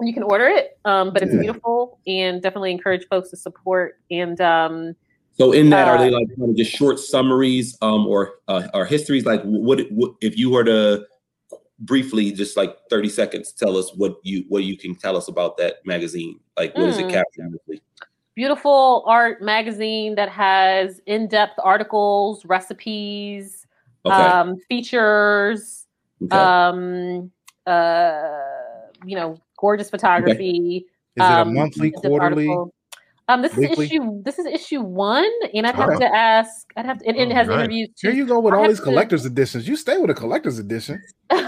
you 0.00 0.12
can 0.12 0.22
order 0.22 0.46
it. 0.48 0.70
Um, 0.84 1.12
but 1.12 1.22
it's 1.22 1.32
Yeah. 1.34 1.40
beautiful 1.40 2.00
and 2.06 2.42
definitely 2.42 2.72
encourage 2.72 3.06
folks 3.08 3.30
to 3.30 3.36
support. 3.36 3.94
And 4.10 4.40
um, 4.40 4.94
So 5.38 5.52
in 5.52 5.70
that, 5.70 5.88
are 5.88 5.98
they 5.98 6.08
Uh, 6.08 6.18
like 6.18 6.28
kind 6.36 6.50
of 6.50 6.56
just 6.56 6.72
short 6.72 6.98
summaries, 6.98 7.78
um, 7.80 8.06
or 8.06 8.34
uh, 8.48 8.68
or 8.74 8.84
histories? 8.84 9.24
Like, 9.24 9.42
what, 9.44 9.80
what 9.90 10.12
if 10.20 10.36
you 10.36 10.50
were 10.50 10.64
to 10.64 11.06
briefly, 11.78 12.32
just 12.32 12.56
like 12.56 12.76
thirty 12.90 13.08
seconds, 13.08 13.52
tell 13.52 13.76
us 13.76 13.92
what 13.96 14.16
you 14.24 14.44
what 14.48 14.64
you 14.64 14.76
can 14.76 14.94
tell 14.94 15.16
us 15.16 15.28
about 15.28 15.56
that 15.58 15.76
magazine? 15.84 16.40
Like, 16.56 16.76
what 16.76 16.86
does 16.86 16.98
it 16.98 17.06
Mm. 17.06 17.10
capture? 17.12 17.48
Briefly? 18.34 18.42
beautiful 18.48 19.04
art 19.06 19.42
magazine 19.42 20.14
that 20.16 20.28
has 20.28 21.00
in-depth 21.06 21.58
articles, 21.62 22.44
recipes, 22.46 23.66
Okay, 24.04 24.14
um, 24.16 24.56
features, 24.68 25.86
okay. 26.24 26.36
um, 26.36 27.30
uh, 27.66 28.22
you 29.06 29.14
know, 29.14 29.36
gorgeous 29.56 29.90
photography. 29.90 30.86
Is 31.14 31.22
it 31.22 31.22
a 31.22 31.42
um, 31.42 31.54
monthly, 31.54 31.92
quarterly? 31.92 32.48
article. 32.48 32.74
Um, 33.28 33.42
this 33.42 33.54
weekly? 33.56 33.86
is 33.86 33.92
issue. 33.92 34.22
This 34.24 34.38
is 34.40 34.46
issue 34.46 34.80
one, 34.80 35.30
and 35.54 35.66
I'd 35.68 35.76
have 35.76 35.90
Okay. 35.90 35.98
to 36.00 36.12
ask. 36.12 36.72
I'd 36.76 36.84
have 36.84 36.98
to. 36.98 37.06
And, 37.06 37.16
and 37.16 37.30
it 37.30 37.34
has 37.34 37.48
Alright. 37.48 37.66
interviews 37.66 37.90
Here 38.00 38.10
you 38.10 38.26
go 38.26 38.40
with 38.40 38.52
I 38.54 38.56
all 38.56 38.62
have 38.64 38.72
these 38.72 38.78
to- 38.78 38.84
collector's 38.84 39.24
editions. 39.24 39.68
You 39.68 39.76
stay 39.76 39.98
with 39.98 40.10
a 40.10 40.14
collector's 40.14 40.58
edition. 40.58 41.00
but 41.30 41.38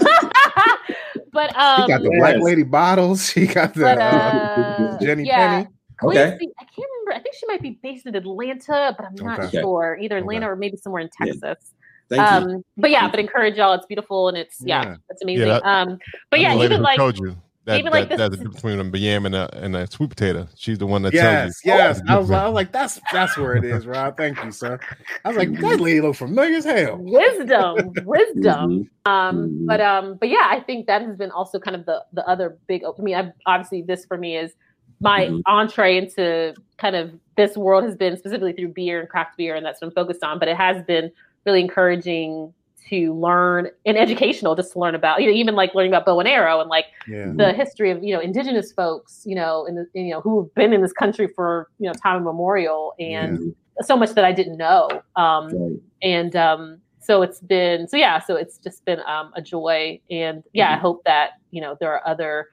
She 1.51 1.57
um, 1.57 1.87
got 1.89 2.01
the 2.01 2.09
Yes. 2.13 2.19
Black 2.19 2.35
Lady 2.39 2.63
bottles. 2.63 3.29
She 3.31 3.47
got 3.47 3.73
the 3.73 3.81
but, 3.81 3.97
uh, 3.97 4.01
uh, 4.01 4.99
Jenny 4.99 5.25
yeah. 5.25 5.63
Penny. 5.63 5.67
Quincy, 5.99 6.19
Okay. 6.19 6.47
I 6.59 6.63
can't 6.63 6.87
remember. 6.99 7.13
I 7.13 7.19
think 7.19 7.35
she 7.35 7.45
might 7.47 7.61
be 7.61 7.79
based 7.81 8.05
in 8.05 8.15
Atlanta, 8.15 8.95
but 8.97 9.05
I'm 9.07 9.15
not 9.15 9.39
Okay. 9.39 9.61
sure. 9.61 9.97
Either 10.01 10.15
Okay. 10.15 10.21
Atlanta 10.21 10.49
or 10.51 10.55
maybe 10.55 10.77
somewhere 10.77 11.01
in 11.01 11.09
Yeah. 11.19 11.33
Texas. 11.33 11.71
Thank 12.09 12.19
you. 12.47 12.53
um, 12.55 12.63
but 12.77 12.91
yeah, 12.91 13.09
but 13.09 13.19
encourage 13.19 13.55
y'all. 13.55 13.73
It's 13.73 13.85
beautiful 13.87 14.27
and 14.29 14.37
it's 14.37 14.61
yeah, 14.63 14.83
Yeah. 14.83 14.95
it's 15.09 15.21
amazing. 15.23 15.47
that- 15.47 15.65
um, 15.65 15.97
but 16.29 16.39
I'm 16.39 16.43
yeah, 16.43 16.63
even 16.63 16.81
like 16.83 16.97
told 16.97 17.17
you 17.17 17.35
that, 17.65 17.79
even 17.79 17.91
that, 17.91 17.99
like 17.99 18.09
this- 18.09 18.17
that's 18.19 18.29
the 18.29 18.37
difference 18.37 18.61
between 18.61 18.79
a 18.79 18.97
yam 18.99 19.25
and 19.25 19.33
a, 19.33 19.49
and 19.57 19.75
a 19.75 19.87
sweet 19.87 20.11
potato. 20.11 20.47
She's 20.55 20.77
the 20.77 20.85
one 20.85 21.01
that 21.01 21.13
Yes, 21.15 21.23
tells 21.23 21.65
you. 21.65 21.71
yes. 21.73 22.01
I 22.07 22.17
was. 22.19 22.29
I 22.29 22.45
was 22.45 22.53
like, 22.61 22.71
that's 22.71 23.01
that's 23.11 23.35
where 23.39 23.55
it 23.55 23.63
is, 23.65 23.87
Rob. 23.87 24.17
Thank 24.17 24.43
you, 24.43 24.51
sir. 24.51 24.79
I 25.23 25.29
was 25.29 25.37
like, 25.37 25.51
that 25.61 25.79
lady 25.79 25.99
look 25.99 26.15
familiar 26.15 26.57
as 26.57 26.65
hell. 26.65 26.97
wisdom, 26.99 27.91
wisdom. 28.05 28.87
Mhm. 29.05 29.11
Um, 29.11 29.49
Mhm. 29.49 29.65
but 29.65 29.81
um, 29.81 30.17
but 30.19 30.29
yeah, 30.29 30.45
I 30.47 30.59
think 30.59 30.85
that 30.85 31.01
has 31.01 31.17
been 31.17 31.31
also 31.31 31.57
kind 31.59 31.75
of 31.75 31.87
the 31.87 32.03
the 32.13 32.23
other 32.27 32.55
big. 32.67 32.83
I 32.83 33.01
mean, 33.01 33.15
I, 33.15 33.31
obviously, 33.47 33.81
this 33.81 34.05
for 34.05 34.15
me 34.17 34.37
is 34.37 34.53
my 35.01 35.27
Mhm. 35.27 35.41
entree 35.45 35.97
into 35.97 36.53
kind 36.77 36.95
of 36.95 37.11
this 37.37 37.57
world 37.57 37.83
has 37.83 37.95
been 37.95 38.15
specifically 38.17 38.53
through 38.53 38.69
beer 38.69 38.99
and 38.99 39.09
craft 39.09 39.37
beer, 39.37 39.55
and 39.55 39.65
that's 39.65 39.81
what 39.81 39.87
I'm 39.89 39.93
focused 39.93 40.23
on. 40.23 40.39
But 40.39 40.47
it 40.47 40.55
has 40.57 40.83
been 40.85 41.11
really 41.45 41.61
encouraging 41.61 42.53
to 42.89 43.13
learn 43.15 43.69
and 43.85 43.97
educational, 43.97 44.55
just 44.55 44.73
to 44.73 44.79
learn 44.79 44.95
about 44.95 45.21
you 45.21 45.27
know 45.27 45.33
even 45.33 45.55
like 45.55 45.73
learning 45.75 45.91
about 45.91 46.05
bow 46.05 46.19
and 46.19 46.29
arrow 46.29 46.59
and 46.61 46.69
like 46.69 46.85
Yeah. 47.07 47.31
the 47.35 47.51
history 47.53 47.89
of 47.91 48.03
you 48.03 48.13
know 48.13 48.19
indigenous 48.21 48.71
folks 48.71 49.23
you 49.25 49.33
know 49.35 49.65
in 49.65 49.75
the, 49.75 49.87
you 49.93 50.11
know 50.11 50.21
who 50.21 50.41
have 50.43 50.53
been 50.53 50.71
in 50.71 50.81
this 50.81 50.93
country 50.93 51.27
for 51.35 51.67
you 51.79 51.87
know 51.87 51.93
time 51.93 52.17
immemorial 52.21 52.93
and 52.99 53.39
Mhm. 53.39 53.55
so 53.81 53.97
much 53.97 54.11
that 54.11 54.23
I 54.23 54.31
didn't 54.31 54.57
know. 54.57 54.87
Um, 55.15 55.49
Right. 55.51 55.79
and 56.03 56.35
um, 56.35 56.81
so 57.01 57.21
it's 57.23 57.39
been 57.41 57.87
so 57.87 57.97
yeah, 57.97 58.19
so 58.19 58.35
it's 58.35 58.57
just 58.59 58.85
been 58.85 58.99
um, 59.07 59.31
a 59.35 59.41
joy, 59.41 59.99
and 60.11 60.43
yeah, 60.53 60.71
I 60.71 60.75
Mhm. 60.77 60.81
hope 60.81 61.03
that 61.05 61.31
you 61.51 61.61
know 61.61 61.75
there 61.79 61.91
are 61.91 62.07
other 62.07 62.45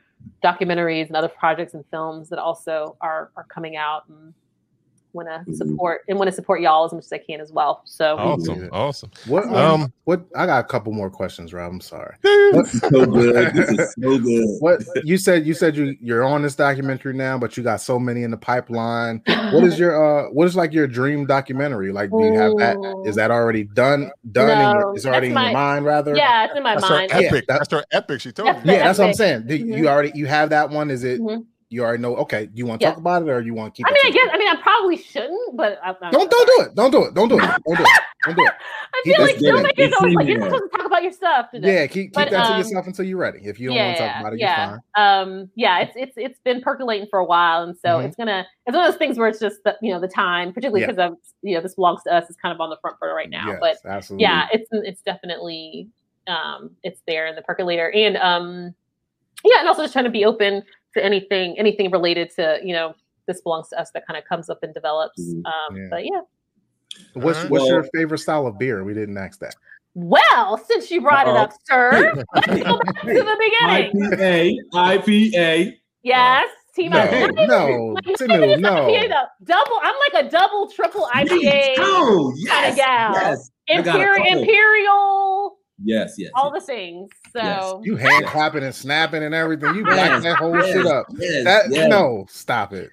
documentaries 0.42 1.06
and 1.08 1.16
other 1.16 1.28
projects 1.28 1.74
and 1.74 1.84
films 1.90 2.28
that 2.28 2.38
also 2.38 2.96
are 3.00 3.30
are 3.36 3.44
coming 3.44 3.76
out 3.76 4.08
and 4.08 4.34
want 5.14 5.28
to 5.28 5.50
Mhm. 5.50 5.56
support 5.56 6.02
and 6.08 6.18
want 6.18 6.28
to 6.28 6.34
support 6.34 6.60
y'all 6.60 6.84
as 6.84 6.92
much 6.92 7.04
as 7.04 7.12
I 7.12 7.18
can 7.18 7.40
as 7.40 7.52
well. 7.52 7.82
So 7.84 8.16
Awesome, 8.16 8.68
awesome. 8.72 9.10
What 9.26 9.44
um, 9.54 9.92
what 10.04 10.24
I 10.36 10.46
got 10.46 10.64
a 10.64 10.68
couple 10.68 10.92
more 10.92 11.10
questions, 11.10 11.52
Rob. 11.52 11.70
I'm 11.72 11.80
sorry. 11.80 12.14
This 12.52 12.74
is 12.74 12.80
so 12.80 13.06
good. 13.06 13.54
This 13.54 13.70
is 13.70 13.94
so 13.98 14.18
good. 14.18 14.44
What 14.60 14.82
you 15.04 15.16
said 15.16 15.46
you 15.46 15.54
said 15.54 15.74
you 15.76 15.96
you're 16.00 16.22
on 16.22 16.42
this 16.42 16.54
documentary 16.54 17.14
now, 17.14 17.38
but 17.38 17.56
you 17.56 17.62
got 17.62 17.80
so 17.80 17.98
many 17.98 18.22
in 18.24 18.30
the 18.30 18.36
pipeline. 18.36 19.22
What 19.52 19.64
is 19.64 19.78
your 19.78 19.92
uh 20.26 20.30
what 20.30 20.46
is 20.46 20.54
like 20.56 20.72
your 20.72 20.86
dream 20.86 21.24
documentary? 21.26 21.92
Like 21.92 22.10
do 22.10 22.18
you 22.22 22.34
have 22.38 22.52
that 22.58 22.76
is 23.06 23.16
that 23.16 23.30
already 23.30 23.64
done 23.64 24.10
done 24.32 24.50
in 24.50 24.58
No, 24.58 24.72
your, 24.72 24.96
is 24.96 25.06
already 25.06 25.28
in 25.28 25.32
your 25.32 25.52
mind 25.52 25.84
rather? 25.86 26.14
yeah, 26.14 26.44
it's 26.44 26.56
in 26.56 26.62
my 26.62 26.74
That's 26.74 26.88
her 26.88 26.94
mind. 26.96 27.10
Yeah, 27.10 27.16
epic. 27.20 27.46
that- 27.48 27.58
That's 27.58 27.72
her 27.72 27.84
epic. 27.90 28.20
She 28.20 28.32
told 28.32 28.48
me. 28.50 28.54
you. 28.56 28.60
the 28.66 28.72
Yeah, 28.72 28.84
that's 28.84 28.98
what 28.98 29.08
I'm 29.08 29.14
saying. 29.14 29.46
Do 29.46 29.56
you 29.56 29.84
Mhm. 29.84 29.86
already 29.88 30.12
you 30.14 30.26
have 30.26 30.50
that 30.50 30.68
one? 30.70 30.90
Is 30.90 31.04
it 31.04 31.20
Mhm. 31.20 31.46
You 31.74 31.82
already 31.84 32.02
know? 32.02 32.16
Okay, 32.16 32.46
do 32.46 32.52
you 32.54 32.66
want 32.66 32.80
to 32.80 32.86
Yeah. 32.86 32.90
talk 32.90 32.98
about 32.98 33.22
it 33.22 33.28
or 33.28 33.40
you 33.40 33.54
want 33.54 33.74
to 33.74 33.78
keep? 33.78 33.86
I 33.86 33.90
it 33.90 33.94
mean, 33.94 34.00
I 34.06 34.10
guess 34.10 34.22
yourself? 34.22 34.34
I 34.34 34.38
mean 34.38 34.48
I 34.48 34.62
probably 34.62 34.96
shouldn't, 34.96 35.56
but 35.56 35.78
I, 35.82 35.88
I'm 36.02 36.12
Don't 36.12 36.30
don't 36.30 36.46
do 36.56 36.64
it. 36.64 36.74
Don't 36.74 36.90
do 36.90 37.04
it. 37.04 37.14
Don't 37.14 37.28
do 37.28 37.38
it. 37.38 37.42
Don't 37.66 37.76
do 37.76 37.82
it. 37.82 37.88
Don't 38.26 38.36
do 38.36 38.44
it. 38.46 38.52
I 38.94 39.00
He 39.04 39.10
feel 39.14 39.22
like 39.22 39.30
just 39.32 39.44
did 39.44 39.54
it. 39.54 39.76
filmmakers 39.76 39.92
always 40.00 40.14
like 40.16 40.26
you're 40.28 40.38
not 40.38 40.44
supposed 40.50 40.62
to 40.72 40.76
talk 40.78 40.86
about 40.86 40.92
about 40.92 41.02
your 41.02 41.12
stuff 41.12 41.50
today. 41.50 41.74
Yeah, 41.74 41.86
keep 41.86 41.94
keep 42.06 42.14
But, 42.14 42.30
that 42.30 42.44
to 42.46 42.52
um, 42.52 42.58
yourself 42.58 42.86
until 42.86 43.04
you're 43.04 43.18
ready. 43.18 43.40
If 43.44 43.58
you 43.58 43.68
don't 43.68 43.78
want 43.78 43.96
to 43.96 44.06
talk 44.06 44.20
about 44.20 44.32
it, 44.34 44.38
you're 44.40 44.48
yeah. 44.48 44.78
fine. 44.94 45.20
Um, 45.28 45.50
yeah, 45.54 45.78
it's 45.80 45.92
it's 45.96 46.12
it's 46.16 46.38
been 46.44 46.60
percolating 46.60 47.06
for 47.10 47.18
a 47.18 47.24
while, 47.24 47.62
and 47.62 47.76
so 47.76 47.88
Mhm. 47.98 48.06
it's 48.06 48.16
gonna 48.16 48.46
it's 48.66 48.76
one 48.76 48.84
of 48.84 48.92
those 48.92 48.98
things 48.98 49.18
where 49.18 49.28
it's 49.28 49.40
just 49.40 49.64
the 49.64 49.76
you 49.82 49.92
know 49.92 50.00
the 50.00 50.08
time, 50.08 50.52
particularly 50.52 50.82
Yeah. 50.82 50.88
because 50.88 51.12
of 51.12 51.18
you 51.42 51.54
know 51.54 51.60
this 51.62 51.74
belongs 51.74 52.02
to 52.04 52.14
us 52.14 52.28
is 52.30 52.36
kind 52.36 52.54
of 52.54 52.60
on 52.60 52.70
the 52.70 52.76
front 52.80 52.98
burner 53.00 53.14
right 53.14 53.30
now. 53.30 53.46
Yes, 53.48 53.58
but 53.60 53.76
absolutely. 53.90 54.22
yeah, 54.24 54.46
it's 54.52 54.68
it's 54.72 55.02
definitely 55.02 55.88
um 56.26 56.70
it's 56.82 57.00
there 57.06 57.26
in 57.26 57.34
the 57.34 57.42
percolator, 57.42 57.90
and 57.92 58.16
um 58.18 58.74
yeah, 59.44 59.60
and 59.60 59.68
also 59.68 59.82
just 59.82 59.92
trying 59.92 60.04
to 60.04 60.10
be 60.10 60.24
open 60.24 60.62
to 60.94 61.04
anything 61.04 61.58
anything 61.58 61.90
related 61.90 62.30
to 62.36 62.58
you 62.62 62.72
know 62.72 62.94
this 63.26 63.40
belongs 63.40 63.68
to 63.68 63.80
us 63.80 63.90
that 63.92 64.06
kind 64.06 64.18
of 64.18 64.24
comes 64.24 64.50
up 64.50 64.62
and 64.62 64.74
develops. 64.74 65.20
Mhm. 65.22 65.42
Um, 65.46 65.76
Yeah. 65.76 65.86
but 65.90 66.04
yeah. 66.04 66.20
What's 67.14 67.36
Alright. 67.38 67.50
what's 67.50 67.66
your 67.68 67.84
favorite 67.94 68.18
style 68.18 68.46
of 68.46 68.58
beer? 68.58 68.84
We 68.84 68.94
didn't 68.94 69.16
ask 69.16 69.38
that. 69.40 69.54
Well, 69.94 70.58
since 70.58 70.90
you 70.90 71.00
brought 71.02 71.26
it 71.28 71.30
Uh-oh. 71.30 71.42
up, 71.42 71.52
sir, 71.64 72.14
let's 72.34 72.46
go 72.46 72.78
back 72.78 73.00
to 73.02 73.06
the 73.06 73.50
beginning. 73.60 74.10
IPA, 74.10 74.56
IPA. 74.72 75.74
Yes, 76.02 76.48
team 76.74 76.90
No, 76.90 76.98
up. 76.98 77.10
Not 77.10 77.22
even- 77.32 77.46
no, 77.48 77.66
like, 77.94 78.06
not 78.06 78.18
Tinu, 78.18 78.60
no. 78.60 78.70
IPA. 78.88 79.08
Double. 79.44 79.78
I'm 79.82 79.94
like 80.12 80.24
a 80.24 80.30
double, 80.30 80.70
triple 80.70 81.08
IPA. 81.14 81.74
Oh, 81.78 82.32
yes, 82.36 82.76
gal. 82.76 83.12
yes, 83.12 83.50
I 83.70 83.82
got 83.82 83.86
a 83.86 83.98
Imperial, 84.00 84.16
couple. 84.24 84.40
Imperial, 84.40 85.58
yes, 85.82 86.14
yes. 86.18 86.30
all 86.34 86.50
the 86.52 86.60
things. 86.60 87.10
So 87.34 87.80
You 87.84 87.96
hand 87.96 88.26
clapping 88.26 88.62
and 88.64 88.74
snapping 88.74 89.22
and 89.22 89.34
everything. 89.34 89.74
You 89.74 89.84
back 89.84 90.10
Yes, 90.10 90.22
that 90.24 90.36
whole 90.36 90.56
yes, 90.56 90.66
shit 90.66 90.86
up. 90.86 91.06
yes, 91.18 91.44
That 91.44 91.62
yes. 91.70 91.88
no, 91.88 92.26
stop 92.28 92.72
it. 92.72 92.90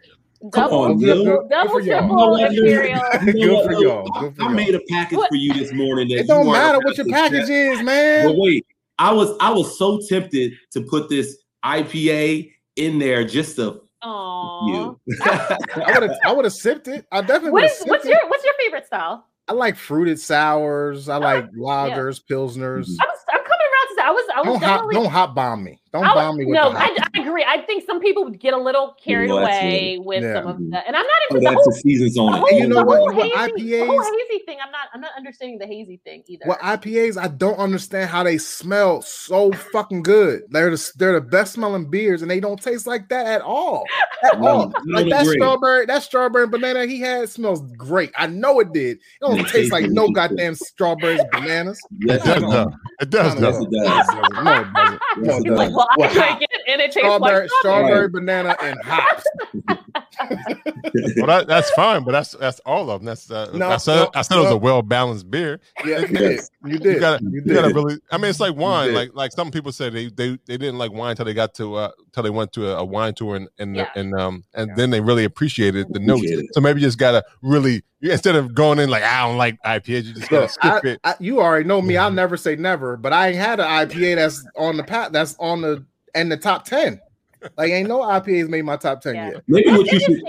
double, 0.51 0.77
on, 0.79 0.97
Good- 0.99 1.17
Lil. 1.17 1.25
good- 1.25 1.39
good 1.41 1.49
double, 1.49 1.69
for 1.71 1.81
y'all. 1.81 1.99
triple, 1.99 2.09
You 2.09 2.25
know 2.25 2.29
what, 2.31 2.51
You 2.53 3.47
know 3.47 3.63
Good 3.63 3.65
for 3.65 3.81
y'all. 3.83 4.09
Good 4.21 4.35
for 4.35 4.41
I 4.43 4.45
y'all. 4.45 4.53
made 4.55 4.75
a 4.75 4.79
package 4.89 5.17
What? 5.17 5.29
for 5.29 5.35
you 5.35 5.53
this 5.53 5.73
morning. 5.73 6.07
That 6.09 6.19
It 6.19 6.27
don't 6.27 6.51
matter 6.51 6.79
what 6.79 6.95
your 6.97 7.07
package 7.07 7.39
accept. 7.41 7.49
is, 7.51 7.81
man. 7.83 8.27
But 8.27 8.35
wait, 8.37 8.65
I 8.97 9.11
was 9.13 9.35
I 9.41 9.51
was 9.51 9.77
so 9.77 9.99
tempted 10.07 10.53
to 10.71 10.81
put 10.81 11.09
this 11.09 11.37
IPA 11.65 12.51
in 12.77 12.99
there 12.99 13.25
just 13.25 13.55
to 13.57 13.81
Aw. 14.01 14.67
you. 14.67 14.99
I 15.21 15.91
would 15.99 16.03
have 16.09 16.19
I 16.23 16.31
would 16.33 16.45
have 16.45 16.53
sipped 16.53 16.87
it. 16.87 17.05
I 17.11 17.19
definitely 17.21 17.51
What 17.51 17.53
would 17.53 17.63
have 17.63 17.71
is 17.71 17.77
sipped 17.79 17.89
what's 17.89 18.05
it. 18.05 18.09
your 18.09 18.29
what's 18.29 18.43
your 18.45 18.53
favorite 18.63 18.85
style? 18.87 19.25
I 19.49 19.53
like 19.53 19.75
fruited 19.75 20.19
sours. 20.19 21.09
I 21.09 21.17
like 21.17 21.51
lagers, 21.53 22.21
pilsners. 22.23 22.87
Mhm. 22.87 22.97
I'm 23.01 23.09
I'm 23.31 23.43
coming 23.43 23.67
around 23.67 23.87
to 23.87 23.95
say 23.95 24.01
I 24.03 24.11
was 24.11 24.25
I 24.35 24.39
was 24.41 24.45
Don't 24.45 24.61
hot 24.61 24.91
don't 24.91 25.11
hot 25.11 25.33
bomb 25.35 25.63
me. 25.63 25.78
Don't 25.91 26.03
I 26.03 26.13
was- 26.13 26.23
bomb 26.23 26.37
me 26.37 26.45
with 26.45 26.53
no, 26.55 26.71
the 26.71 26.77
I. 26.79 26.97
I 27.15 27.21
agree. 27.21 27.43
I 27.47 27.61
think 27.65 27.83
some 27.85 27.99
people 27.99 28.23
would 28.25 28.39
get 28.39 28.53
a 28.53 28.57
little 28.57 28.95
carried 29.03 29.29
Well, 29.29 29.39
that's 29.39 29.57
away 29.63 29.97
with 30.03 30.23
Yeah. 30.23 30.33
some 30.35 30.47
of 30.47 30.57
that, 30.71 30.83
and 30.87 30.95
I'm 30.95 31.01
not 31.03 31.11
Oh, 31.31 31.35
even 31.37 31.43
the 31.43 31.49
that's 31.49 31.55
whole 31.55 31.71
the 31.73 31.79
seasons 31.79 32.17
on 32.17 32.31
The 32.31 32.37
it. 32.37 32.39
whole, 32.39 32.49
And 32.49 32.59
you 32.59 32.67
know 32.67 32.83
what- 32.83 32.97
whole 32.99 33.05
what 33.07 33.15
hazy, 33.25 33.69
the 33.79 33.85
whole 33.85 33.99
IPAs 33.99 34.05
hazy 34.05 34.43
thing. 34.45 34.57
I'm 34.63 34.71
not. 34.71 34.87
I'm 34.93 35.01
not 35.01 35.11
understanding 35.17 35.57
the 35.59 35.65
hazy 35.65 35.99
thing 36.03 36.23
either. 36.27 36.45
Well, 36.47 36.57
IPAs, 36.61 37.17
I 37.17 37.27
don't 37.27 37.57
understand 37.57 38.09
how 38.09 38.23
they 38.23 38.37
smell 38.37 39.01
so 39.01 39.51
fucking 39.51 40.03
good. 40.03 40.43
They're 40.49 40.69
the 40.69 40.91
they're 40.97 41.13
the 41.13 41.21
best 41.21 41.53
smelling 41.53 41.89
beers, 41.89 42.21
and 42.21 42.29
they 42.29 42.39
don't 42.39 42.61
taste 42.61 42.85
like 42.87 43.09
that 43.09 43.25
at 43.25 43.41
all. 43.41 43.83
At 44.23 44.41
No, 44.41 44.47
all. 44.47 44.73
I 44.75 44.81
Like 45.01 45.09
that 45.11 45.21
agree. 45.21 45.35
strawberry, 45.37 45.85
that 45.85 46.03
strawberry 46.03 46.43
and 46.43 46.51
banana 46.51 46.85
he 46.85 46.99
had 46.99 47.29
smells 47.29 47.61
great. 47.77 48.11
I 48.17 48.27
know 48.27 48.59
it 48.59 48.73
did. 48.73 48.97
It 48.97 49.01
don't 49.21 49.47
taste 49.47 49.71
like 49.71 49.89
no 49.89 50.09
goddamn 50.09 50.55
strawberries 50.55 51.21
bananas. 51.31 51.79
Yes, 52.05 52.21
It 52.21 52.25
does 52.25 52.37
it 52.37 52.41
does. 52.41 52.67
It 53.01 53.09
does 53.09 53.35
Yes, 53.71 54.07
it 54.09 54.21
does. 54.33 54.43
No, 54.43 54.99
it 55.39 55.45
doesn't. 55.45 55.78
No, 55.79 55.85
Yes, 55.87 55.87
it 55.87 55.87
it 55.87 55.87
He's 55.87 55.87
like, 55.87 55.87
well, 55.87 55.87
I 55.91 55.95
Well, 55.97 56.13
drank 56.13 56.41
it 56.41 56.61
and 56.67 56.81
it 56.81 56.91
tastes 56.91 56.99
Strawberry, 56.99 57.41
like 57.41 57.49
strawberry, 57.59 58.09
banana, 58.09 58.55
and 58.61 58.79
hops. 58.83 59.23
Well, 61.15 61.27
that, 61.27 61.45
that's 61.47 61.69
fine, 61.71 62.03
but 62.03 62.11
that's 62.11 62.31
that's 62.31 62.59
all 62.61 62.89
of 62.89 63.01
them. 63.01 63.05
That's 63.05 63.29
uh, 63.29 63.51
No, 63.53 63.69
I 63.69 63.77
said 63.77 63.95
no, 63.95 64.11
I 64.15 64.21
said 64.21 64.37
it 64.37 64.41
was 64.41 64.51
a 64.51 64.57
well 64.57 64.81
balanced 64.81 65.29
beer. 65.29 65.59
Yeah, 65.85 65.99
you 66.01 66.07
did. 66.07 66.21
Yes. 66.21 66.51
You 66.63 66.77
did. 66.79 66.93
You 66.95 66.99
gotta 66.99 67.23
You 67.23 67.29
you 67.31 67.41
did. 67.41 67.53
gotta 67.53 67.73
really. 67.73 67.97
I 68.11 68.17
mean, 68.17 68.29
it's 68.29 68.39
like 68.39 68.55
wine. 68.55 68.93
Like 68.93 69.11
like 69.13 69.31
some 69.31 69.51
people 69.51 69.71
said 69.71 69.93
they 69.93 70.07
they, 70.09 70.37
they 70.45 70.57
didn't 70.57 70.77
like 70.77 70.91
wine 70.91 71.11
until 71.11 71.25
they 71.25 71.33
got 71.33 71.53
to 71.55 71.75
uh 71.75 71.91
till 72.11 72.23
they 72.23 72.29
went 72.29 72.53
to 72.53 72.71
a, 72.71 72.77
a 72.77 72.85
wine 72.85 73.13
tour 73.13 73.35
and 73.35 73.49
and 73.59 73.75
Yeah. 73.75 73.85
and 73.95 74.13
um 74.13 74.43
and 74.53 74.69
Yeah. 74.69 74.73
then 74.75 74.89
they 74.89 75.01
really 75.01 75.23
appreciated 75.25 75.87
the 75.93 75.99
notes. 75.99 76.21
Appreciate. 76.23 76.53
So 76.53 76.61
maybe 76.61 76.81
you 76.81 76.87
just 76.87 76.97
gotta 76.97 77.23
really 77.41 77.83
instead 78.01 78.35
of 78.35 78.53
going 78.53 78.79
in 78.79 78.89
like 78.89 79.03
I 79.03 79.27
don't 79.27 79.37
like 79.37 79.61
IPAs, 79.63 80.05
you 80.05 80.13
just 80.13 80.29
gotta 80.29 80.43
Look, 80.43 80.51
skip 80.51 80.85
I, 80.85 80.87
it. 80.87 80.99
I, 81.03 81.15
you 81.19 81.41
already 81.41 81.67
know 81.67 81.81
me. 81.81 81.97
I'll 81.97 82.11
never 82.11 82.37
say 82.37 82.55
never, 82.55 82.97
but 82.97 83.13
I 83.13 83.27
ain't 83.29 83.37
had 83.37 83.59
an 83.59 83.67
IPA 83.67 84.15
that's 84.15 84.45
on 84.57 84.77
the 84.77 84.83
pat 84.83 85.11
that's 85.11 85.35
on 85.39 85.61
the 85.61 85.85
in 86.15 86.29
the 86.29 86.37
top 86.37 86.65
ten. 86.65 86.99
Like 87.57 87.71
ain't 87.71 87.87
no 87.87 87.99
IPAs 88.01 88.49
made 88.49 88.63
my 88.65 88.77
top 88.77 89.01
ten 89.01 89.15
Yeah. 89.15 89.31
yet. 89.31 89.43
Maybe 89.47 89.71
what 89.71 89.91
you 89.91 89.99
should. 89.99 90.21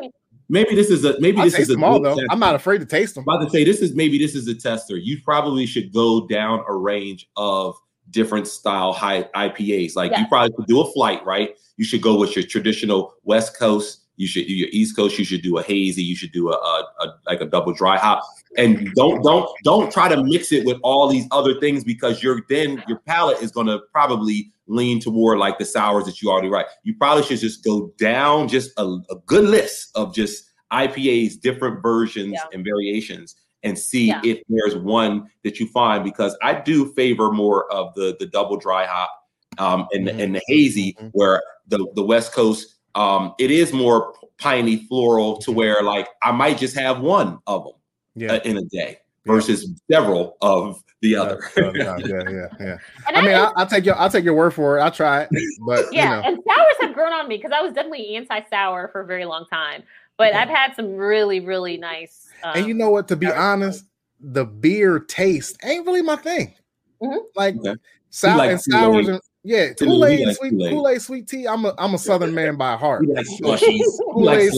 Maybe 0.49 0.75
this 0.75 0.91
is 0.91 1.05
a. 1.05 1.19
Maybe 1.21 1.39
I 1.39 1.45
this 1.45 1.55
taste 1.55 1.63
is 1.63 1.71
a. 1.71 1.73
them 1.75 1.85
all 1.85 2.01
though. 2.01 2.11
tester. 2.15 2.27
I'm 2.31 2.41
not 2.41 2.55
afraid 2.57 2.79
to 2.79 2.87
taste 2.87 3.15
them. 3.15 3.23
about 3.23 3.39
to 3.45 3.51
say 3.51 3.63
this 3.65 3.81
is 3.81 3.95
maybe 3.95 4.19
this 4.19 4.35
is 4.35 4.49
a 4.49 4.55
tester. 4.55 4.97
You 4.97 5.19
probably 5.25 5.65
should 5.67 5.93
go 5.93 6.27
down 6.27 6.65
a 6.69 6.75
range 6.75 7.29
of 7.37 7.77
different 8.11 8.49
style 8.49 8.93
high 8.93 9.25
IPAs. 9.37 9.95
Like 9.95 10.17
you 10.19 10.27
probably 10.29 10.53
could 10.57 10.67
do 10.67 10.81
a 10.81 10.93
flight, 10.93 11.25
right? 11.25 11.57
You 11.77 11.85
should 11.85 12.03
go 12.03 12.19
with 12.19 12.35
your 12.35 12.45
traditional 12.45 13.15
West 13.23 13.57
Coast. 13.59 14.07
You 14.17 14.27
should 14.27 14.49
do 14.49 14.53
your 14.55 14.69
East 14.73 14.97
Coast. 14.97 15.19
You 15.19 15.25
should 15.25 15.43
do 15.43 15.59
a 15.59 15.63
hazy. 15.63 16.03
You 16.03 16.17
should 16.17 16.33
do 16.33 16.51
a, 16.51 16.55
a, 16.55 16.85
a 17.01 17.15
like 17.27 17.41
a 17.41 17.47
double 17.47 17.73
dry 17.73 17.97
hop. 17.97 18.23
And 18.57 18.93
don't 18.95 19.23
don't 19.23 19.49
don't 19.63 19.93
try 19.93 20.09
to 20.09 20.23
mix 20.25 20.51
it 20.51 20.65
with 20.67 20.79
all 20.83 21.09
these 21.09 21.27
other 21.31 21.59
things 21.61 21.85
because 21.85 22.23
you're 22.23 22.43
then 22.49 22.83
your 22.89 22.99
palate 23.07 23.41
is 23.43 23.53
going 23.53 23.69
to 23.69 23.79
probably 23.93 24.51
lean 24.67 25.01
toward 25.01 25.39
like 25.39 25.59
the 25.59 25.65
sours 25.65 26.05
that 26.07 26.21
you 26.21 26.31
already 26.31 26.49
write. 26.49 26.67
You 26.83 26.95
probably 26.97 27.23
should 27.23 27.39
just 27.39 27.65
go 27.65 27.93
down 27.99 28.49
just 28.49 28.73
a, 28.77 28.85
a 29.11 29.17
good 29.27 29.45
list 29.45 29.91
of 29.95 30.15
just 30.15 30.45
IPAs, 30.73 31.41
different 31.41 31.81
versions 31.83 32.33
Yeah. 32.33 32.45
and 32.53 32.65
variations, 32.65 33.37
and 33.63 33.79
see 33.79 34.07
Yeah. 34.09 34.21
if 34.25 34.41
there's 34.49 34.77
one 34.77 35.29
that 35.45 35.61
you 35.61 35.69
find. 35.69 36.03
Because 36.03 36.37
I 36.43 36.55
do 36.55 36.93
favor 36.95 37.31
more 37.33 37.73
of 37.73 37.95
the 37.95 38.17
the 38.19 38.27
double 38.27 38.57
dry 38.57 38.85
hop 38.85 39.11
um, 39.59 39.87
and 39.93 40.09
Mhm. 40.09 40.19
and 40.23 40.35
the 40.35 40.43
hazy, 40.49 40.97
Mhm. 41.01 41.11
where 41.13 41.41
the 41.69 41.87
the 41.95 42.03
West 42.03 42.33
Coast 42.33 42.75
um, 42.97 43.33
it 43.39 43.53
is 43.53 43.73
more 43.73 44.15
piney 44.39 44.85
floral 44.89 45.37
to 45.39 45.53
where 45.53 45.81
like 45.85 46.09
I 46.25 46.33
might 46.33 46.59
just 46.59 46.77
have 46.77 47.01
one 47.01 47.39
of 47.47 47.63
them 47.63 47.75
Yeah. 48.15 48.33
uh, 48.35 48.41
in 48.45 48.57
a 48.59 48.63
day 48.63 48.99
Yeah. 49.25 49.33
versus 49.33 49.71
several 49.91 50.37
of 50.43 50.83
the 51.03 51.17
other. 51.17 51.41
uh, 51.57 51.73
yeah, 51.75 51.97
yeah, 51.99 52.23
yeah, 52.29 52.47
yeah. 52.61 52.77
And 53.09 53.17
I 53.17 53.23
mean, 53.23 53.35
I- 53.35 53.45
I, 53.45 53.53
I'll 53.57 53.67
take 53.67 53.85
your 53.87 53.97
I'll 53.97 54.11
take 54.11 54.25
your 54.25 54.35
word 54.35 54.53
for 54.53 54.79
it. 54.79 54.83
I'll 54.83 54.91
try 54.91 55.23
it, 55.23 55.29
but 55.67 55.87
yeah, 55.93 56.17
you 56.17 56.23
know, 56.23 56.29
and 56.29 56.37
sours 56.47 56.77
have 56.81 56.95
grown 56.95 57.13
on 57.13 57.29
me 57.29 57.37
because 57.37 57.53
I 57.53 57.61
was 57.63 57.73
definitely 57.73 58.17
anti-sour 58.17 58.89
for 58.93 59.01
a 59.03 59.07
very 59.07 59.25
long 59.25 59.47
time. 59.47 59.83
But 60.19 60.35
I've 60.35 60.49
had 60.51 60.75
some 60.77 60.97
really, 60.97 61.41
really 61.41 61.79
nice. 61.79 62.29
Um, 62.43 62.53
and 62.57 62.67
you 62.67 62.75
know 62.75 62.91
what? 62.91 63.09
To 63.09 63.17
be 63.17 63.27
sours. 63.27 63.39
honest, 63.39 63.85
the 64.21 64.45
beer 64.45 64.99
taste 64.99 65.57
ain't 65.65 65.87
really 65.87 66.03
my 66.03 66.17
thing. 66.17 66.55
Mhm. 67.03 67.21
Like 67.35 67.57
Okay. 67.57 67.77
sour 68.11 68.37
like 68.37 68.51
and 68.51 68.61
sours 68.61 69.09
and 69.09 69.21
yeah, 69.43 69.73
Kool-Aid, 69.73 69.79
Kool 69.79 70.05
Aid 70.05 70.27
likes 70.27 70.39
sweet 70.39 70.51
Kool-Aid. 70.71 71.03
Sweet 71.03 71.29
tea. 71.29 71.49
I'm 71.49 71.65
a 71.65 71.75
I'm 71.79 71.95
a 71.95 71.99
Southern 71.99 72.35
man 72.35 72.57
by 72.57 72.77
heart. 72.77 73.05
He 73.05 73.13
likes 73.13 73.29
slushies. 73.41 73.61
He 73.63 73.85
Kool-Aid. 74.13 74.53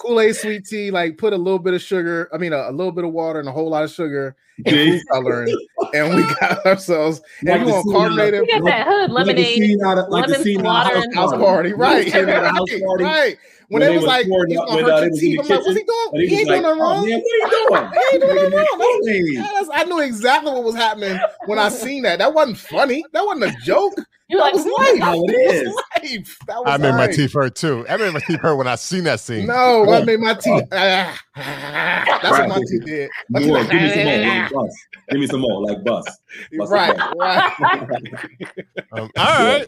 Kool 0.00 0.20
Aid 0.20 0.36
sweet 0.36 0.66
tea, 0.66 0.90
like 0.90 1.18
put 1.18 1.32
a 1.32 1.36
little 1.36 1.58
bit 1.58 1.74
of 1.74 1.82
sugar. 1.82 2.28
I 2.32 2.38
mean, 2.38 2.52
a, 2.52 2.70
a 2.70 2.72
little 2.72 2.92
bit 2.92 3.04
of 3.04 3.12
water 3.12 3.40
and 3.40 3.48
a 3.48 3.52
whole 3.52 3.68
lot 3.68 3.82
of 3.82 3.90
sugar. 3.90 4.36
Food 4.68 5.02
coloring, 5.10 5.56
and 5.94 6.14
we 6.14 6.22
got 6.40 6.64
ourselves. 6.66 7.20
Like 7.42 7.60
And 7.60 7.62
the 7.62 7.66
you 7.66 7.72
want 7.72 7.84
scene 7.84 7.92
carbonated 7.94 8.40
you 8.46 8.46
got 8.60 8.64
that 8.64 8.86
hood 8.86 9.10
Like 9.10 9.36
the 9.36 9.44
scene 9.44 9.84
out 9.84 9.98
of, 9.98 10.08
like 10.08 10.26
the 10.26 10.32
lemon 10.32 10.44
scene 10.44 10.60
out 10.60 10.64
water 10.64 10.96
of 10.98 11.02
and- 11.04 11.14
house 11.14 11.32
party, 11.32 11.72
right? 11.72 12.06
You 12.06 12.20
remember 12.20 12.48
house 12.48 12.70
right, 12.72 12.82
party? 12.82 13.04
right. 13.04 13.38
When, 13.68 13.82
When 13.82 13.82
they 13.82 13.86
they 13.86 13.94
was 13.98 14.02
was 14.02 14.08
like, 14.08 14.26
pouring 14.28 14.50
he's 14.50 14.58
up 14.58 14.66
gonna 14.66 14.82
when, 14.82 14.84
hurt 14.84 14.92
uh, 14.92 14.96
your 14.96 15.00
they 15.04 15.10
was 15.10 15.22
in 15.22 15.28
teeth. 15.30 15.40
I'm 15.40 15.46
like, 15.46 15.64
what's 15.64 15.78
he 15.78 15.84
doing? 15.84 16.08
And 16.12 16.22
He, 16.22 16.26
he 16.28 16.36
ain't 16.40 16.48
like, 16.48 16.62
doing 16.62 16.78
nothing 16.78 16.82
oh, 16.82 16.90
wrong. 16.90 17.08
man, 17.08 17.20
what 17.20 17.30
are 17.30 17.36
you 17.36 17.50
doing? 17.50 17.90
He 17.92 18.14
ain't 18.16 18.20
doing 18.20 18.34
nothing 18.34 18.50
wrong. 18.50 18.66
That 18.66 18.78
was- 18.78 19.68
Kool-Aid. 19.68 19.68
I 19.72 19.84
knew 19.84 20.00
exactly 20.00 20.50
what 20.52 20.64
was 20.64 20.74
happening 20.74 21.20
when 21.46 21.58
I 21.60 21.68
seen 21.68 22.02
that. 22.02 22.18
That 22.18 22.34
wasn't 22.34 22.58
funny. 22.58 23.04
That 23.12 23.24
wasn't 23.24 23.44
a 23.44 23.56
joke. 23.64 23.94
You're 24.28 24.40
That 24.40 24.44
like, 24.44 24.54
was 24.54 24.64
"Hmm, 24.64 24.70
life. 24.70 25.02
how 25.02 25.22
it 25.22 25.26
That 25.26 25.46
was 25.46 25.54
is. 25.54 25.74
life. 26.18 26.38
That 26.48 26.56
was 26.58 26.66
I 26.66 26.76
made 26.78 26.90
my 26.90 26.96
life. 27.06 27.14
teeth 27.16 27.32
hurt 27.32 27.54
too. 27.54 27.86
I 27.88 27.96
made 27.96 28.12
my 28.12 28.20
teeth 28.20 28.40
hurt 28.40 28.56
when 28.56 28.66
I 28.66 28.74
seen 28.74 29.04
that 29.04 29.20
scene. 29.20 29.46
No, 29.46 29.84
Oh. 29.88 29.92
I 29.92 30.04
made 30.04 30.18
my 30.20 30.34
teeth. 30.34 30.64
That's 31.44 32.22
what 32.30 32.48
my 32.48 32.54
Right. 32.56 32.62
teeth 32.68 32.84
did. 32.84 33.10
My 33.30 33.40
teeth 33.40 33.48
More. 33.48 33.64
Give 33.64 33.80
me 33.80 33.86
some 33.90 34.00
more, 34.04 34.22
like 34.22 34.52
bus. 34.52 34.80
Give 35.10 35.20
me 35.20 35.26
some 35.26 35.40
more, 35.40 35.62
like 35.66 35.84
bus. 35.84 36.04
Bust 36.04 36.18
it 36.52 36.74
right, 36.74 36.96
down. 36.96 37.12
right. 37.18 37.52
Um, 38.92 39.10
all 39.16 39.44
right. 39.44 39.66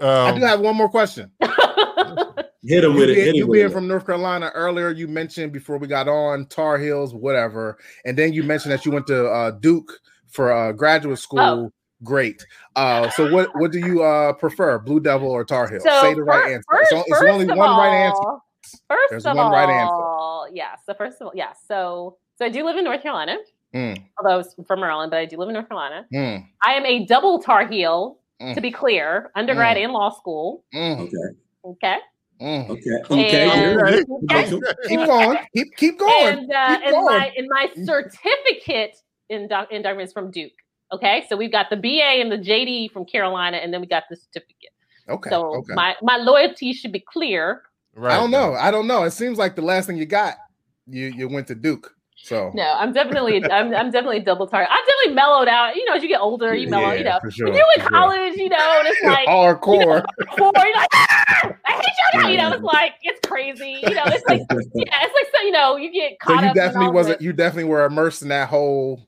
I 0.00 0.30
do 0.32 0.36
Um, 0.36 0.40
have 0.42 0.60
one 0.60 0.76
more 0.76 0.88
question. 0.88 1.30
Hit 1.40 2.84
him 2.84 2.92
You, 2.92 2.98
with 2.98 3.10
it. 3.10 3.14
being, 3.14 3.26
Hit 3.26 3.36
you 3.36 3.46
with 3.46 3.54
being 3.56 3.66
it. 3.66 3.72
from 3.72 3.86
North 3.88 4.04
Carolina 4.06 4.50
earlier, 4.54 4.90
you 4.90 5.08
mentioned 5.08 5.52
before 5.52 5.78
we 5.78 5.86
got 5.86 6.08
on 6.08 6.46
Tar 6.46 6.76
Heels, 6.78 7.14
whatever, 7.14 7.78
and 8.04 8.16
then 8.16 8.32
you 8.32 8.42
mentioned 8.42 8.72
that 8.72 8.84
you 8.84 8.92
went 8.92 9.06
to 9.06 9.28
uh, 9.28 9.52
Duke 9.52 9.92
for 10.28 10.52
uh, 10.52 10.72
graduate 10.72 11.18
school. 11.18 11.40
Oh. 11.40 11.72
Great. 12.04 12.46
Uh, 12.76 13.10
so 13.10 13.28
what 13.32 13.48
what 13.56 13.72
do 13.72 13.80
you 13.80 14.04
uh, 14.04 14.32
prefer, 14.34 14.78
Blue 14.78 15.00
Devil 15.00 15.28
or 15.28 15.44
Tar 15.44 15.68
Heel? 15.68 15.80
So 15.80 16.00
Say 16.00 16.14
the 16.14 16.22
right 16.22 16.52
answer. 16.52 16.62
First, 16.70 16.82
it's, 16.82 16.92
on- 16.92 17.04
it's 17.08 17.18
first 17.18 17.32
only 17.32 17.48
of 17.50 17.56
one 17.58 17.70
right 17.76 17.94
answer. 18.06 18.38
All- 18.74 18.96
First 18.96 19.10
There's 19.10 19.26
of 19.26 19.36
one 19.36 19.46
all, 19.46 19.52
right 19.52 19.68
answer. 19.68 20.56
yeah. 20.56 20.76
So 20.86 20.94
first 20.94 21.20
of 21.20 21.26
all, 21.28 21.32
yes. 21.34 21.58
So 21.66 22.16
so 22.36 22.44
I 22.44 22.48
do 22.48 22.64
live 22.64 22.76
in 22.76 22.84
North 22.84 23.02
Carolina, 23.02 23.36
Mm, 23.74 24.02
although 24.18 24.34
I 24.34 24.36
was 24.36 24.54
from 24.66 24.80
Maryland, 24.80 25.10
but 25.10 25.18
I 25.20 25.26
do 25.26 25.36
live 25.36 25.48
in 25.48 25.54
North 25.54 25.68
Carolina. 25.68 26.06
mm, 26.12 26.42
I 26.64 26.72
am 26.74 26.86
a 26.86 27.04
double 27.04 27.42
Tar 27.42 27.66
Heel, 27.66 28.18
Mm. 28.40 28.54
to 28.54 28.60
be 28.60 28.70
clear, 28.70 29.30
undergrad 29.34 29.76
and 29.76 29.92
law 29.92 30.10
school. 30.10 30.64
mm, 30.74 31.00
Okay. 31.00 31.16
Okay. 31.64 31.96
mm. 32.40 32.70
Okay. 32.70 32.90
Okay. 33.10 33.50
And- 33.50 33.80
Okay. 34.30 34.44
Okay. 34.54 34.72
Keep 34.88 35.00
going. 35.06 35.38
Keep 35.54 35.76
keep 35.76 35.98
going. 36.06 36.26
And 36.38 36.52
uh, 36.52 36.76
Keep 36.76 36.84
and 36.86 36.92
going. 36.94 37.18
my 37.18 37.32
and 37.36 37.46
my 37.50 37.68
certificate 37.84 38.96
in 39.28 39.48
doc 39.48 39.68
in 39.70 39.82
documents 39.82 40.12
from 40.12 40.30
Duke. 40.30 40.52
Okay, 40.92 41.26
so 41.28 41.36
we've 41.36 41.52
got 41.52 41.68
the 41.68 41.76
BA 41.76 42.20
and 42.22 42.32
the 42.32 42.38
JD 42.38 42.90
from 42.92 43.04
Carolina, 43.04 43.58
and 43.58 43.74
then 43.74 43.80
we 43.82 43.86
got 43.86 44.04
the 44.08 44.16
certificate. 44.16 44.70
Okay. 45.08 45.28
so 45.30 45.56
okay. 45.56 45.74
my 45.74 45.94
my 46.02 46.16
loyalty 46.16 46.72
should 46.72 46.92
be 46.92 47.00
clear. 47.00 47.62
Right. 47.94 48.14
I 48.14 48.16
don't 48.18 48.30
know. 48.30 48.54
I 48.54 48.70
don't 48.70 48.86
know. 48.86 49.02
It 49.04 49.10
seems 49.12 49.38
like 49.38 49.56
the 49.56 49.62
last 49.62 49.86
thing 49.86 49.96
you 49.96 50.06
got, 50.06 50.34
you 50.86 51.06
you 51.06 51.28
went 51.28 51.46
to 51.48 51.54
Duke. 51.54 51.94
So 52.20 52.50
No, 52.52 52.62
I'm 52.76 52.92
definitely 52.92 53.44
I'm, 53.44 53.72
I'm 53.74 53.90
definitely 53.92 54.20
double 54.20 54.46
target. 54.48 54.68
I'm 54.72 54.84
definitely 54.84 55.14
mellowed 55.14 55.46
out. 55.48 55.76
You 55.76 55.84
know, 55.84 55.94
as 55.94 56.02
you 56.02 56.08
get 56.08 56.20
older, 56.20 56.54
you 56.54 56.68
mellow. 56.68 56.92
you 56.92 57.04
know, 57.04 57.18
for 57.22 57.30
sure, 57.30 57.46
when 57.46 57.54
you're 57.56 57.64
in 57.76 57.82
for 57.82 57.88
sure. 57.88 57.98
college, 57.98 58.34
you 58.36 58.48
know, 58.48 58.56
and 58.80 58.88
it's 58.88 59.02
like 59.04 59.28
hardcore. 59.28 60.02
four, 60.36 60.52
you're 60.56 60.76
like, 60.76 60.88
"Ah, 60.94 61.26
I 61.64 61.72
hate 61.72 61.82
you 62.14 62.20
now. 62.22 62.28
You 62.28 62.36
know, 62.38 62.52
it's 62.52 62.62
like 62.62 62.94
it's 63.02 63.20
crazy. 63.26 63.80
You 63.82 63.94
know, 63.94 64.02
it's 64.06 64.24
like 64.28 64.40
yeah, 64.50 64.58
it's 65.02 65.14
like 65.14 65.26
so. 65.36 65.42
You 65.44 65.52
know, 65.52 65.76
you 65.76 65.92
get 65.92 66.12
So 66.26 66.32
you 66.34 66.48
up. 66.48 66.54
definitely 66.54 66.90
wasn't. 66.90 67.18
the- 67.20 67.24
You 67.24 67.32
definitely 67.32 67.70
were 67.70 67.84
immersed 67.84 68.22
in 68.22 68.28
that 68.28 68.48
whole 68.48 69.06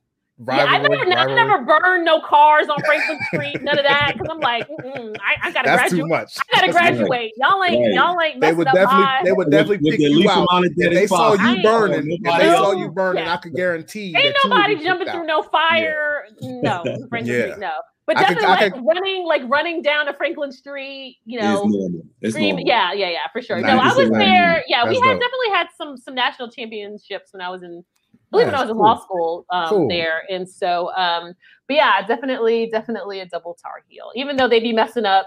Yeah, 0.49 0.55
I 0.65 0.79
rivalry. 0.81 0.97
never, 1.07 1.21
I 1.21 1.35
never 1.35 1.65
burned 1.65 2.05
no 2.07 2.21
cars 2.21 2.67
on 2.69 2.83
Franklin 2.85 3.19
Street, 3.27 3.62
none 3.62 3.79
of 3.79 3.85
that, 3.85 4.12
because 4.15 4.29
I'm 4.31 4.41
like, 4.41 4.67
I, 4.87 5.37
I 5.43 5.53
gotta 5.53 5.67
That's 5.69 5.91
too 5.91 5.99
graduate. 5.99 6.09
much. 6.09 6.37
I 6.39 6.57
gotta 6.61 6.73
That's 6.73 6.89
too 6.97 7.03
much. 7.03 7.09
graduate. 7.09 7.33
Y'all 7.37 7.65
ain't, 7.65 7.85
Right. 7.85 7.93
y'all 7.95 8.21
ain't 8.23 8.35
They 8.41 8.47
messing 8.47 8.57
would 8.59 8.67
up 8.69 8.75
definitely. 8.75 9.05
my. 9.05 9.21
They 9.25 9.33
would 9.33 9.51
definitely 9.51 9.77
with 9.83 9.91
pick 9.93 10.01
the 10.01 10.11
you 10.11 10.31
out. 10.31 10.49
If 10.65 10.77
they 10.77 11.03
as 11.05 11.09
saw 11.11 11.33
you 11.35 11.62
burning, 11.62 12.11
if 12.11 12.23
they 12.23 12.49
else. 12.49 12.59
saw 12.59 12.73
you 12.73 12.91
burning, 12.91 13.25
Yeah. 13.25 13.35
I 13.35 13.37
could 13.37 13.55
guarantee 13.55 14.07
Ain't 14.07 14.15
that 14.15 14.23
you 14.25 14.33
would 14.45 14.51
nobody 14.57 14.75
be 14.77 14.85
jumping 14.85 15.09
through 15.09 15.21
out. 15.21 15.27
no 15.27 15.43
fire. 15.43 16.25
No, 16.41 16.83
Franklin 17.11 17.27
Yeah. 17.27 17.41
Street, 17.43 17.59
no. 17.59 17.71
But 18.07 18.17
I 18.17 18.25
could- 18.25 18.39
definitely 18.39 18.47
I 18.47 18.61
like 18.65 18.73
could- 18.73 18.85
running, 18.87 19.25
like 19.27 19.43
running 19.47 19.83
down 19.83 20.07
to 20.07 20.15
Franklin 20.15 20.51
Street. 20.53 21.19
You 21.27 21.39
It's 21.39 21.47
know, 21.47 21.62
normal. 21.65 22.03
It's 22.23 22.35
scream- 22.35 22.57
normal. 22.57 22.67
yeah, 22.67 22.93
yeah, 22.95 23.11
yeah, 23.11 23.19
for 23.33 23.43
sure. 23.43 23.61
No, 23.61 23.69
I 23.79 23.93
was 23.95 24.11
there. 24.11 24.65
Yeah, 24.67 24.89
we 24.89 24.95
had 24.99 25.05
dope. 25.12 25.21
definitely 25.21 25.51
had 25.53 25.67
some 25.77 25.97
some 25.99 26.15
national 26.15 26.51
championships 26.51 27.33
when 27.35 27.43
I 27.43 27.51
was 27.51 27.62
in. 27.62 27.85
I 28.31 28.36
believe 28.36 28.47
when 28.47 28.55
I 28.55 28.61
was 28.61 28.70
in 28.70 28.77
Cool. 28.77 28.85
law 28.85 29.01
school 29.01 29.47
um, 29.51 29.69
Cool. 29.69 29.89
there, 29.89 30.23
and 30.31 30.48
so, 30.48 30.93
um, 30.94 31.35
but 31.66 31.74
yeah, 31.74 32.07
definitely, 32.07 32.69
definitely 32.70 33.20
a 33.20 33.27
double 33.27 33.55
tar 33.61 33.82
heel. 33.89 34.12
Even 34.15 34.36
though 34.36 34.47
they 34.48 34.61
be 34.61 34.73
messing 34.73 35.05
up 35.05 35.27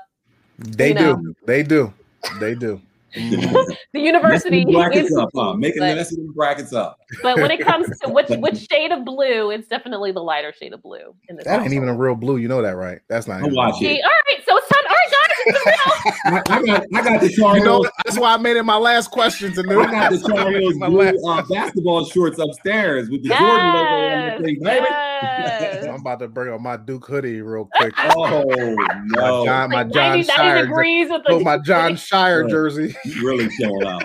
They 0.58 0.90
You 0.90 0.96
know. 0.96 1.16
do. 1.16 1.36
They 1.46 1.64
do. 1.64 1.94
They 2.40 2.56
do. 2.56 2.82
the 3.94 4.00
university, 4.00 4.66
Messing 4.66 4.68
the 4.68 4.74
brackets 4.74 5.16
up, 5.16 5.30
huh? 5.36 5.54
Making 5.54 5.80
but- 5.82 5.96
messing 5.96 6.26
the 6.26 6.34
brackets 6.34 6.74
up. 6.74 7.00
but 7.22 7.38
when 7.38 7.52
it 7.52 7.60
comes 7.60 7.88
to 8.00 8.10
which 8.10 8.28
which 8.30 8.68
shade 8.72 8.92
of 8.92 9.06
blue, 9.06 9.52
it's 9.52 9.68
definitely 9.68 10.12
the 10.12 10.20
lighter 10.22 10.52
shade 10.52 10.74
of 10.74 10.82
blue 10.82 11.14
in 11.30 11.36
this. 11.36 11.46
That 11.46 11.62
ain't 11.62 11.74
even 11.74 11.90
a 11.90 11.96
real 11.96 12.16
blue. 12.16 12.38
You 12.38 12.48
know 12.48 12.62
that, 12.62 12.76
right? 12.76 13.00
That's 13.10 13.28
not. 13.28 13.38
I 13.38 13.46
even 13.46 13.56
watch 13.56 13.76
real. 13.82 13.92
See, 13.92 14.02
all 14.02 14.10
right, 14.30 14.44
so 14.48 14.58
it's 14.58 14.68
time. 14.70 14.84
All 14.84 14.96
right, 14.96 15.12
guys. 15.12 15.20
I, 16.26 16.42
I 16.58 16.64
got 16.66 16.86
I 16.94 17.04
got 17.04 17.22
the 17.22 17.36
Tar 17.38 17.58
You 17.58 17.66
know 17.66 17.86
that's 18.06 18.18
why 18.18 18.34
I 18.34 18.38
made 18.38 18.56
it 18.56 18.64
my 18.64 18.78
last 18.78 19.12
question 19.12 19.52
to 19.54 19.60
I 19.62 19.92
got 19.92 20.12
the 20.12 20.18
That's 20.18 20.24
why 20.30 20.40
I 20.40 20.44
Tar 20.44 20.52
made 20.52 20.58
it 20.58 20.62
Heels 20.62 20.76
my 20.78 20.88
blue 20.88 21.00
last 21.00 21.18
uh, 21.28 21.54
basketball 21.54 22.06
shorts 22.06 22.40
upstairs 22.40 23.10
with 23.10 23.24
the 23.24 23.30
Jordan 23.30 23.48
logo 23.48 23.90
on 23.90 24.42
the 24.42 24.44
thing, 24.48 24.60
baby. 24.64 24.86
yes. 24.90 25.83
I'm 26.04 26.08
about 26.08 26.20
to 26.20 26.28
bring 26.28 26.54
on 26.54 26.62
my 26.62 26.76
Duke 26.76 27.06
hoodie 27.08 27.42
real 27.42 27.70
quick. 27.76 27.94
Oh 27.98 28.76
My 28.76 29.04
no! 29.06 29.46
John, 29.46 29.70
my 29.72 29.84
Like 29.84 29.94
John 29.94 30.10
90, 30.18 30.18
90 30.18 30.24
Shire, 30.24 30.58
jer- 30.60 30.66
degrees 30.68 31.10
with 31.10 31.22
oh, 31.28 31.38
the 31.40 31.44
my 31.46 31.58
Jon 31.60 31.94
Scheyer 31.94 32.50
jersey. 32.50 32.94
You 33.06 33.26
really 33.28 33.50
showing 33.52 33.84
out. 33.86 34.04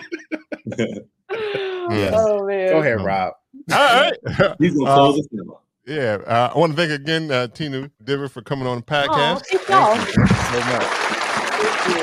Yeah. 1.90 2.10
Oh 2.14 2.46
man. 2.46 2.68
Go 2.70 2.80
ahead, 2.80 3.00
Rob. 3.02 3.32
All 3.72 3.76
right. 3.78 4.12
He's 4.58 4.74
gonna 4.74 4.90
Uh, 4.90 4.94
close 4.94 5.18
us 5.20 5.26
out. 5.48 5.60
yeah. 5.86 6.18
Uh, 6.26 6.52
I 6.54 6.58
want 6.58 6.72
to 6.72 6.76
thank 6.76 6.92
again 6.92 7.30
uh, 7.30 7.48
Tinu 7.50 7.90
Diver 8.04 8.28
for 8.28 8.42
coming 8.42 8.66
on 8.66 8.78
the 8.78 8.84
Oh, 8.84 9.06
podcast. 9.08 9.46
thank 9.46 9.68
y'all. 9.68 9.96
You 9.96 10.04
so 10.04 10.60
much. 10.68 10.84
Thank 11.56 11.96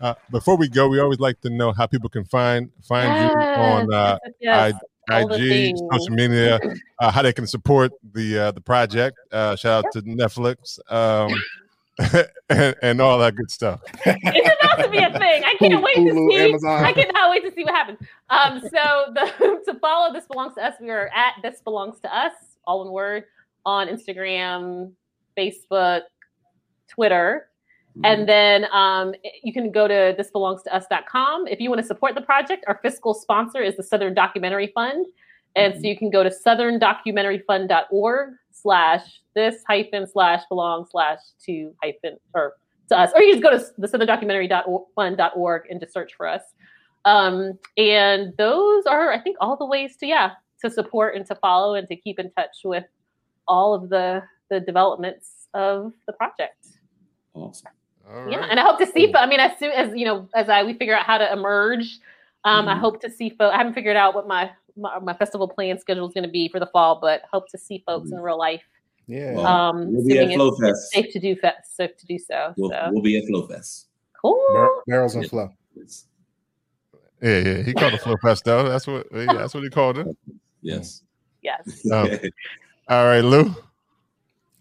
you. 0.00 0.06
Uh, 0.06 0.14
before 0.30 0.56
we 0.56 0.68
go, 0.68 0.88
we 0.88 1.00
always 1.00 1.18
like 1.18 1.40
to 1.40 1.50
know 1.50 1.72
how 1.72 1.86
people 1.86 2.08
can 2.08 2.24
find 2.24 2.70
find 2.86 3.08
you 3.08 3.40
on 3.40 3.92
uh, 3.92 4.18
Yes, 4.24 4.32
yes, 4.40 4.72
all 4.74 4.78
the 4.78 4.95
IG, 5.10 5.48
things. 5.48 5.80
social 5.92 6.14
media, 6.14 6.58
uh, 7.00 7.10
how 7.10 7.22
they 7.22 7.32
can 7.32 7.46
support 7.46 7.92
the 8.12 8.38
uh, 8.38 8.50
the 8.52 8.60
project. 8.60 9.16
Uh, 9.30 9.56
shout 9.56 9.84
out 9.84 9.92
to 9.92 10.02
Netflix 10.02 10.78
um, 10.90 11.32
and, 12.50 12.76
and 12.82 13.00
all 13.00 13.18
that 13.18 13.34
good 13.36 13.50
stuff. 13.50 13.80
it's 14.04 14.64
about 14.64 14.82
to 14.82 14.90
be 14.90 14.98
a 14.98 15.10
thing. 15.18 15.44
I 15.44 15.54
can't 15.58 15.82
wait 15.82 15.94
to 15.94 16.28
see. 16.30 16.36
Amazon. 16.36 16.84
I 16.84 16.92
cannot 16.92 17.30
wait 17.30 17.42
to 17.44 17.52
see 17.54 17.64
what 17.64 17.74
happens. 17.74 17.98
Um, 18.28 18.60
so 18.60 19.12
the 19.14 19.72
to 19.72 19.78
follow 19.80 20.12
this 20.12 20.26
belongs 20.26 20.54
to 20.56 20.64
us. 20.64 20.74
We 20.80 20.90
are 20.90 21.10
at 21.14 21.34
this 21.42 21.60
belongs 21.62 21.98
to 22.00 22.14
us, 22.14 22.32
all 22.66 22.84
in 22.84 22.92
word, 22.92 23.24
on 23.64 23.88
Instagram, 23.88 24.92
Facebook, 25.36 26.02
Twitter. 26.88 27.48
And 28.04 28.28
then 28.28 28.66
um, 28.72 29.14
you 29.42 29.52
can 29.52 29.70
go 29.70 29.88
to 29.88 30.14
thisbelongstous.com. 30.18 31.46
If 31.46 31.60
you 31.60 31.70
want 31.70 31.80
to 31.80 31.86
support 31.86 32.14
the 32.14 32.20
project, 32.20 32.64
our 32.66 32.78
fiscal 32.82 33.14
sponsor 33.14 33.62
is 33.62 33.76
the 33.76 33.82
Southern 33.82 34.14
Documentary 34.14 34.72
Fund. 34.74 35.06
And 35.54 35.74
so 35.74 35.80
you 35.80 35.96
can 35.96 36.10
go 36.10 36.22
to 36.22 36.30
southerndocumentaryfund.org 36.30 38.34
slash 38.52 39.22
this 39.34 39.62
hyphen 39.66 40.06
slash 40.06 40.42
belong 40.50 40.86
slash 40.90 41.20
to 41.46 41.74
hyphen 41.82 42.18
or 42.34 42.54
to 42.90 42.98
us. 42.98 43.10
Or 43.14 43.22
you 43.22 43.32
just 43.32 43.42
go 43.42 43.50
to 43.50 43.64
the 43.78 43.88
southerndocumentaryfund.org 43.88 45.62
and 45.70 45.80
just 45.80 45.94
search 45.94 46.12
for 46.14 46.26
us. 46.26 46.42
Um, 47.06 47.58
and 47.78 48.34
those 48.36 48.84
are, 48.84 49.12
I 49.12 49.20
think, 49.20 49.38
all 49.40 49.56
the 49.56 49.64
ways 49.64 49.96
to, 49.98 50.06
yeah, 50.06 50.32
to 50.62 50.70
support 50.70 51.16
and 51.16 51.24
to 51.26 51.34
follow 51.36 51.74
and 51.74 51.88
to 51.88 51.96
keep 51.96 52.18
in 52.18 52.30
touch 52.32 52.58
with 52.64 52.84
all 53.48 53.74
of 53.74 53.88
the 53.88 54.22
the 54.48 54.60
developments 54.60 55.48
of 55.54 55.92
the 56.06 56.12
project. 56.12 56.66
Awesome. 57.34 57.72
All 58.08 58.30
Yeah, 58.30 58.38
right. 58.38 58.50
and 58.50 58.60
I 58.60 58.62
hope 58.62 58.78
to 58.78 58.86
see. 58.86 59.12
I 59.14 59.26
mean, 59.26 59.40
as 59.40 59.58
soon 59.58 59.72
as 59.72 59.92
you 59.96 60.04
know, 60.04 60.28
as 60.34 60.48
I 60.48 60.62
we 60.62 60.74
figure 60.74 60.94
out 60.94 61.04
how 61.04 61.18
to 61.18 61.32
emerge, 61.32 61.98
um, 62.44 62.68
I 62.68 62.74
Mhm. 62.74 62.78
hope 62.80 63.00
to 63.02 63.10
see. 63.10 63.30
folks. 63.30 63.52
I 63.54 63.58
haven't 63.58 63.74
figured 63.74 63.96
out 63.96 64.14
what 64.14 64.26
my 64.28 64.50
my, 64.78 64.98
my 64.98 65.14
festival 65.14 65.48
plan 65.48 65.78
schedule 65.78 66.06
is 66.06 66.12
going 66.12 66.24
to 66.24 66.30
be 66.30 66.48
for 66.48 66.60
the 66.60 66.66
fall, 66.66 66.98
but 67.00 67.22
hope 67.32 67.48
to 67.48 67.56
see 67.58 67.82
folks 67.86 68.10
in 68.12 68.18
real 68.20 68.36
life. 68.38 68.62
Yeah. 69.08 69.32
Well, 69.34 69.46
Um, 69.46 69.92
we'll 69.94 70.04
be 70.04 70.18
at 70.18 70.24
assuming 70.24 70.36
Flow 70.36 70.48
it's, 70.48 70.60
Fest. 70.60 70.70
it's 70.70 70.92
safe 70.92 71.12
to 71.14 71.18
do 71.18 71.34
fe- 71.36 71.54
safe 71.64 71.96
to 71.96 72.06
do 72.06 72.18
so. 72.18 72.52
We'll, 72.58 72.70
so 72.70 72.88
we'll 72.92 73.02
be 73.02 73.16
at 73.16 73.24
Flow 73.26 73.46
Fest. 73.46 73.86
cool. 74.20 74.38
Bar- 74.52 74.82
barrels 74.86 75.14
and 75.14 75.26
flow. 75.28 75.48
Yeah, 77.22 77.38
yeah. 77.38 77.62
He 77.62 77.72
called 77.72 77.94
it 77.94 78.02
Flow 78.02 78.16
Fest 78.22 78.44
though. 78.44 78.68
That's 78.68 78.86
what. 78.86 79.06
Yeah, 79.14 79.32
that's 79.32 79.54
what 79.54 79.62
he 79.62 79.70
called 79.70 79.98
it. 79.98 80.06
Yes. 80.62 81.02
Yes. 81.42 81.62
Um, 81.90 82.08
all 82.88 83.04
right, 83.06 83.20
Lou. 83.22 83.54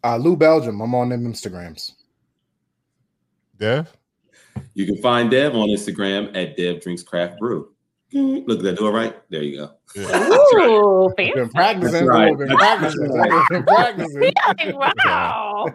Uh, 0.04 0.18
Lou 0.18 0.38
Belgium. 0.38 0.80
I'm 0.82 0.96
on 0.96 1.10
them 1.10 1.26
Instagrams. 1.26 1.92
Dev. 3.58 3.92
you 4.74 4.86
can 4.86 5.02
find 5.02 5.30
Dev 5.32 5.56
on 5.56 5.70
Instagram 5.70 6.36
at 6.36 6.58
Dev 6.58 6.82
Drinks 6.82 7.04
Craft 7.04 7.40
Brew. 7.40 7.72
Look, 8.14 8.62
did 8.62 8.74
I 8.74 8.78
do 8.78 8.88
it 8.88 8.92
right? 8.92 9.16
There 9.30 9.44
you 9.44 9.58
go. 9.58 9.72
Yeah. 9.96 10.30
Ooh, 10.30 11.12
fancy. 11.18 11.34
Been 11.34 11.50
practicing. 11.50 11.92
That's 11.92 12.08
right. 12.08 12.38
Been 12.38 12.48
practicing. 12.50 13.08
That's 13.10 13.30
right. 13.32 13.50
Been 13.50 13.64
practicing. 13.64 14.22
Like, 14.48 14.76
wow. 14.76 15.66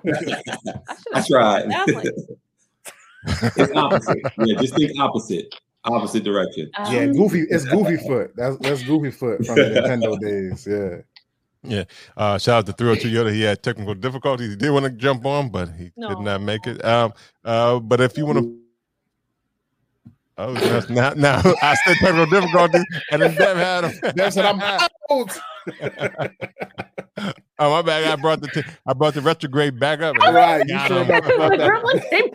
I 1.14 1.22
tried. 1.26 1.66
Like- 1.66 2.06
it's 3.56 3.72
opposite. 3.76 4.18
Yeah, 4.38 4.60
just 4.60 4.74
think 4.76 4.98
opposite. 4.98 5.54
Opposite 5.84 6.24
direction. 6.24 6.70
Yeah, 6.90 7.00
um, 7.00 7.12
Goofy. 7.12 7.46
It's 7.50 7.64
Goofy 7.64 7.96
Foot. 7.98 8.32
That's 8.36 8.56
that's 8.58 8.82
Goofy 8.84 9.10
Foot 9.10 9.44
from 9.44 9.56
the 9.56 9.62
Nintendo 9.62 10.18
days. 10.20 10.66
Yeah. 10.66 11.02
Uh, 11.64 12.38
shout 12.38 12.58
out 12.60 12.66
to 12.66 12.72
302 12.72 13.08
Yoda. 13.10 13.32
He 13.32 13.42
had 13.42 13.62
technical 13.62 13.94
difficulties. 13.94 14.50
He 14.50 14.56
did 14.56 14.70
want 14.70 14.84
to 14.84 14.90
jump 14.90 15.26
on, 15.26 15.50
but 15.50 15.68
he 15.70 15.92
No. 15.96 16.08
did 16.08 16.18
not 16.20 16.40
make 16.42 16.66
it. 16.66 16.82
Um, 16.84 17.12
uh, 17.44 17.78
but 17.80 18.00
if 18.00 18.16
you 18.16 18.24
want 18.26 18.38
to, 18.38 18.58
oh, 20.38 20.52
yes, 20.54 20.88
now, 20.88 21.10
now 21.14 21.42
I 21.62 21.74
said 21.84 21.96
technical 22.00 22.26
difficulties, 22.26 22.84
and 23.12 23.22
then 23.22 23.34
Dev 23.34 23.56
had 23.56 23.84
him. 23.84 24.12
Dev 24.16 24.32
said, 24.32 24.44
"I'm 24.46 24.60
out." 25.10 25.40
Oh, 27.58 27.70
my 27.70 27.82
bad. 27.82 28.04
I 28.04 28.16
brought 28.16 28.40
the 28.40 28.48
t- 28.48 28.62
I 28.86 28.94
brought 28.94 29.12
the 29.12 29.20
retrograde 29.20 29.78
back 29.78 30.00
up. 30.00 30.16
Right, 30.16 30.62
you 30.66 30.74
Got 30.74 30.88
sure 30.88 31.04
him. 31.04 31.08
the 31.08 31.56
that. 31.58 31.60
gremlins 31.60 32.10
came 32.10 32.30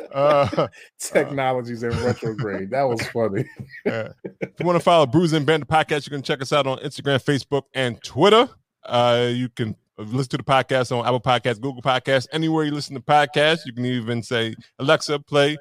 back. 0.00 0.10
uh, 0.12 0.66
Technologies 0.98 1.82
in 1.84 1.90
retrograde. 2.04 2.70
That 2.70 2.82
was 2.82 3.00
funny. 3.08 3.44
Uh, 3.86 4.08
if 4.40 4.50
you 4.58 4.66
want 4.66 4.76
to 4.76 4.82
follow 4.82 5.06
Bruise 5.06 5.32
and 5.32 5.46
Banter 5.46 5.64
the 5.64 5.72
podcast, 5.72 6.06
you 6.06 6.10
can 6.10 6.22
check 6.22 6.42
us 6.42 6.52
out 6.52 6.66
on 6.66 6.78
Instagram, 6.78 7.22
Facebook, 7.22 7.62
and 7.74 8.02
Twitter. 8.02 8.48
Uh, 8.84 9.28
you 9.30 9.48
can 9.48 9.76
listen 9.96 10.30
to 10.30 10.36
the 10.38 10.42
podcast 10.42 10.90
on 10.96 11.04
Apple 11.06 11.20
Podcasts, 11.20 11.60
Google 11.60 11.82
Podcasts, 11.82 12.26
anywhere 12.32 12.64
you 12.64 12.72
listen 12.72 12.94
to 12.96 13.00
podcasts. 13.00 13.60
You 13.64 13.72
can 13.72 13.84
even 13.86 14.22
say, 14.24 14.54
Alexa, 14.80 15.20
play 15.20 15.56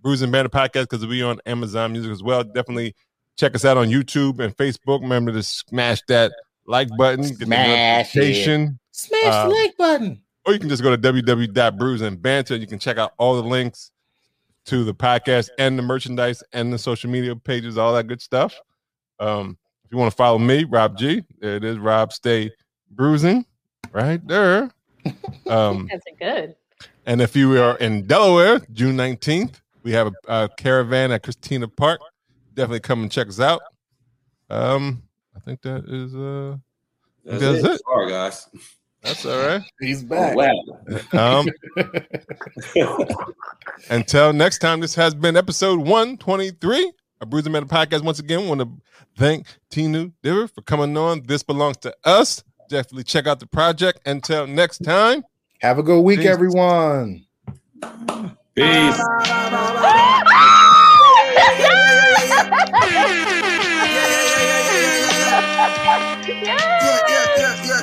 Bruise 0.00 0.22
and 0.22 0.32
Banter 0.32 0.48
the 0.48 0.58
podcast 0.58 0.88
because 0.90 1.06
we 1.06 1.22
are 1.22 1.30
on 1.30 1.38
Amazon 1.46 1.92
Music 1.92 2.10
as 2.10 2.22
well. 2.22 2.42
Definitely 2.42 2.96
check 3.36 3.54
us 3.54 3.64
out 3.64 3.76
on 3.76 3.88
YouTube 3.88 4.38
and 4.40 4.56
Facebook. 4.56 5.00
Remember 5.02 5.32
to 5.32 5.42
smash 5.42 6.00
that 6.08 6.32
like 6.66 6.88
button, 6.96 7.22
get 7.22 7.38
the 7.38 7.46
Smash 7.46 8.16
it. 8.16 8.78
Smash 8.92 9.24
Uh, 9.24 9.48
the 9.48 9.54
like 9.54 9.76
button. 9.76 10.22
Or 10.46 10.52
you 10.52 10.58
can 10.58 10.68
just 10.68 10.82
go 10.82 10.90
to 10.90 10.96
and. 12.20 12.60
You 12.60 12.66
can 12.66 12.78
check 12.78 12.98
out 12.98 13.12
all 13.18 13.36
the 13.40 13.48
links 13.48 13.90
to 14.66 14.84
the 14.84 14.94
podcast 14.94 15.48
and 15.58 15.78
the 15.78 15.82
merchandise 15.82 16.42
and 16.52 16.72
the 16.72 16.78
social 16.78 17.10
media 17.10 17.34
pages, 17.34 17.78
all 17.78 17.94
that 17.94 18.06
good 18.06 18.20
stuff. 18.20 18.54
Um, 19.18 19.56
if 19.84 19.92
you 19.92 19.98
want 19.98 20.10
to 20.10 20.16
follow 20.16 20.38
me, 20.38 20.64
Rob 20.64 20.96
G, 20.96 21.22
there 21.40 21.56
it 21.56 21.64
is, 21.64 21.78
Rob 21.78 22.12
Stay 22.12 22.50
Bruising, 22.90 23.44
right 23.92 24.24
there. 24.26 24.70
Um, 25.48 25.88
That's 25.90 26.04
good. 26.18 26.54
and 27.06 27.20
if 27.20 27.34
you 27.34 27.60
are 27.60 27.76
in 27.78 28.06
Delaware, 28.06 28.60
June 28.72 28.96
19th, 28.96 29.60
we 29.82 29.90
have 29.90 30.06
a, 30.06 30.12
a 30.44 30.48
caravan 30.56 31.10
at 31.10 31.24
Christina 31.24 31.66
Park. 31.66 32.00
Definitely 32.54 32.80
come 32.80 33.02
and 33.02 33.10
check 33.10 33.28
us 33.28 33.40
out. 33.40 33.62
Um, 34.50 35.02
I 35.36 35.40
think 35.40 35.62
that 35.62 35.84
is 35.88 36.14
uh 36.14 36.56
That's, 37.24 37.40
That's 37.42 37.64
it. 37.64 37.70
it. 37.72 37.80
Sorry, 37.86 38.10
guys. 38.10 38.48
That's 39.02 39.26
all 39.26 39.46
right. 39.46 39.62
He's 39.80 40.04
Oh, 40.10 40.36
back. 40.36 41.14
Um, 41.14 41.48
until 43.90 44.32
next 44.32 44.58
time, 44.58 44.80
this 44.80 44.94
has 44.94 45.14
been 45.14 45.36
episode 45.36 45.80
123 45.80 46.92
of 47.20 47.30
Bruiser 47.30 47.50
Metal 47.50 47.68
Podcast. 47.68 48.04
Once 48.04 48.18
again, 48.20 48.46
want 48.48 48.60
to 48.60 48.68
thank 49.16 49.46
Tinu 49.70 50.12
Diver 50.22 50.46
for 50.48 50.62
coming 50.62 50.96
on. 50.96 51.22
This 51.26 51.42
belongs 51.42 51.78
to 51.78 51.94
us. 52.04 52.44
Definitely 52.68 53.04
check 53.04 53.26
out 53.26 53.40
the 53.40 53.46
project. 53.46 54.00
Until 54.06 54.46
next 54.46 54.78
time. 54.84 55.24
Have 55.60 55.78
a 55.78 55.82
good 55.82 56.00
week, 56.02 56.20
Peace. 56.20 56.28
everyone. 56.28 57.24
Peace. 58.54 59.00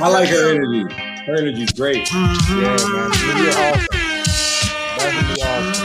I 0.02 0.08
like 0.08 0.30
her 0.30 0.50
energy. 0.50 0.84
Her 1.26 1.36
energy's 1.38 1.72
great. 1.74 2.08
Mm-hmm. 2.08 2.62
Yeah, 2.62 2.78
man. 2.90 3.12
You're 3.44 3.52
awesome. 3.52 3.88
Definitely 4.98 5.44
awesome. 5.44 5.79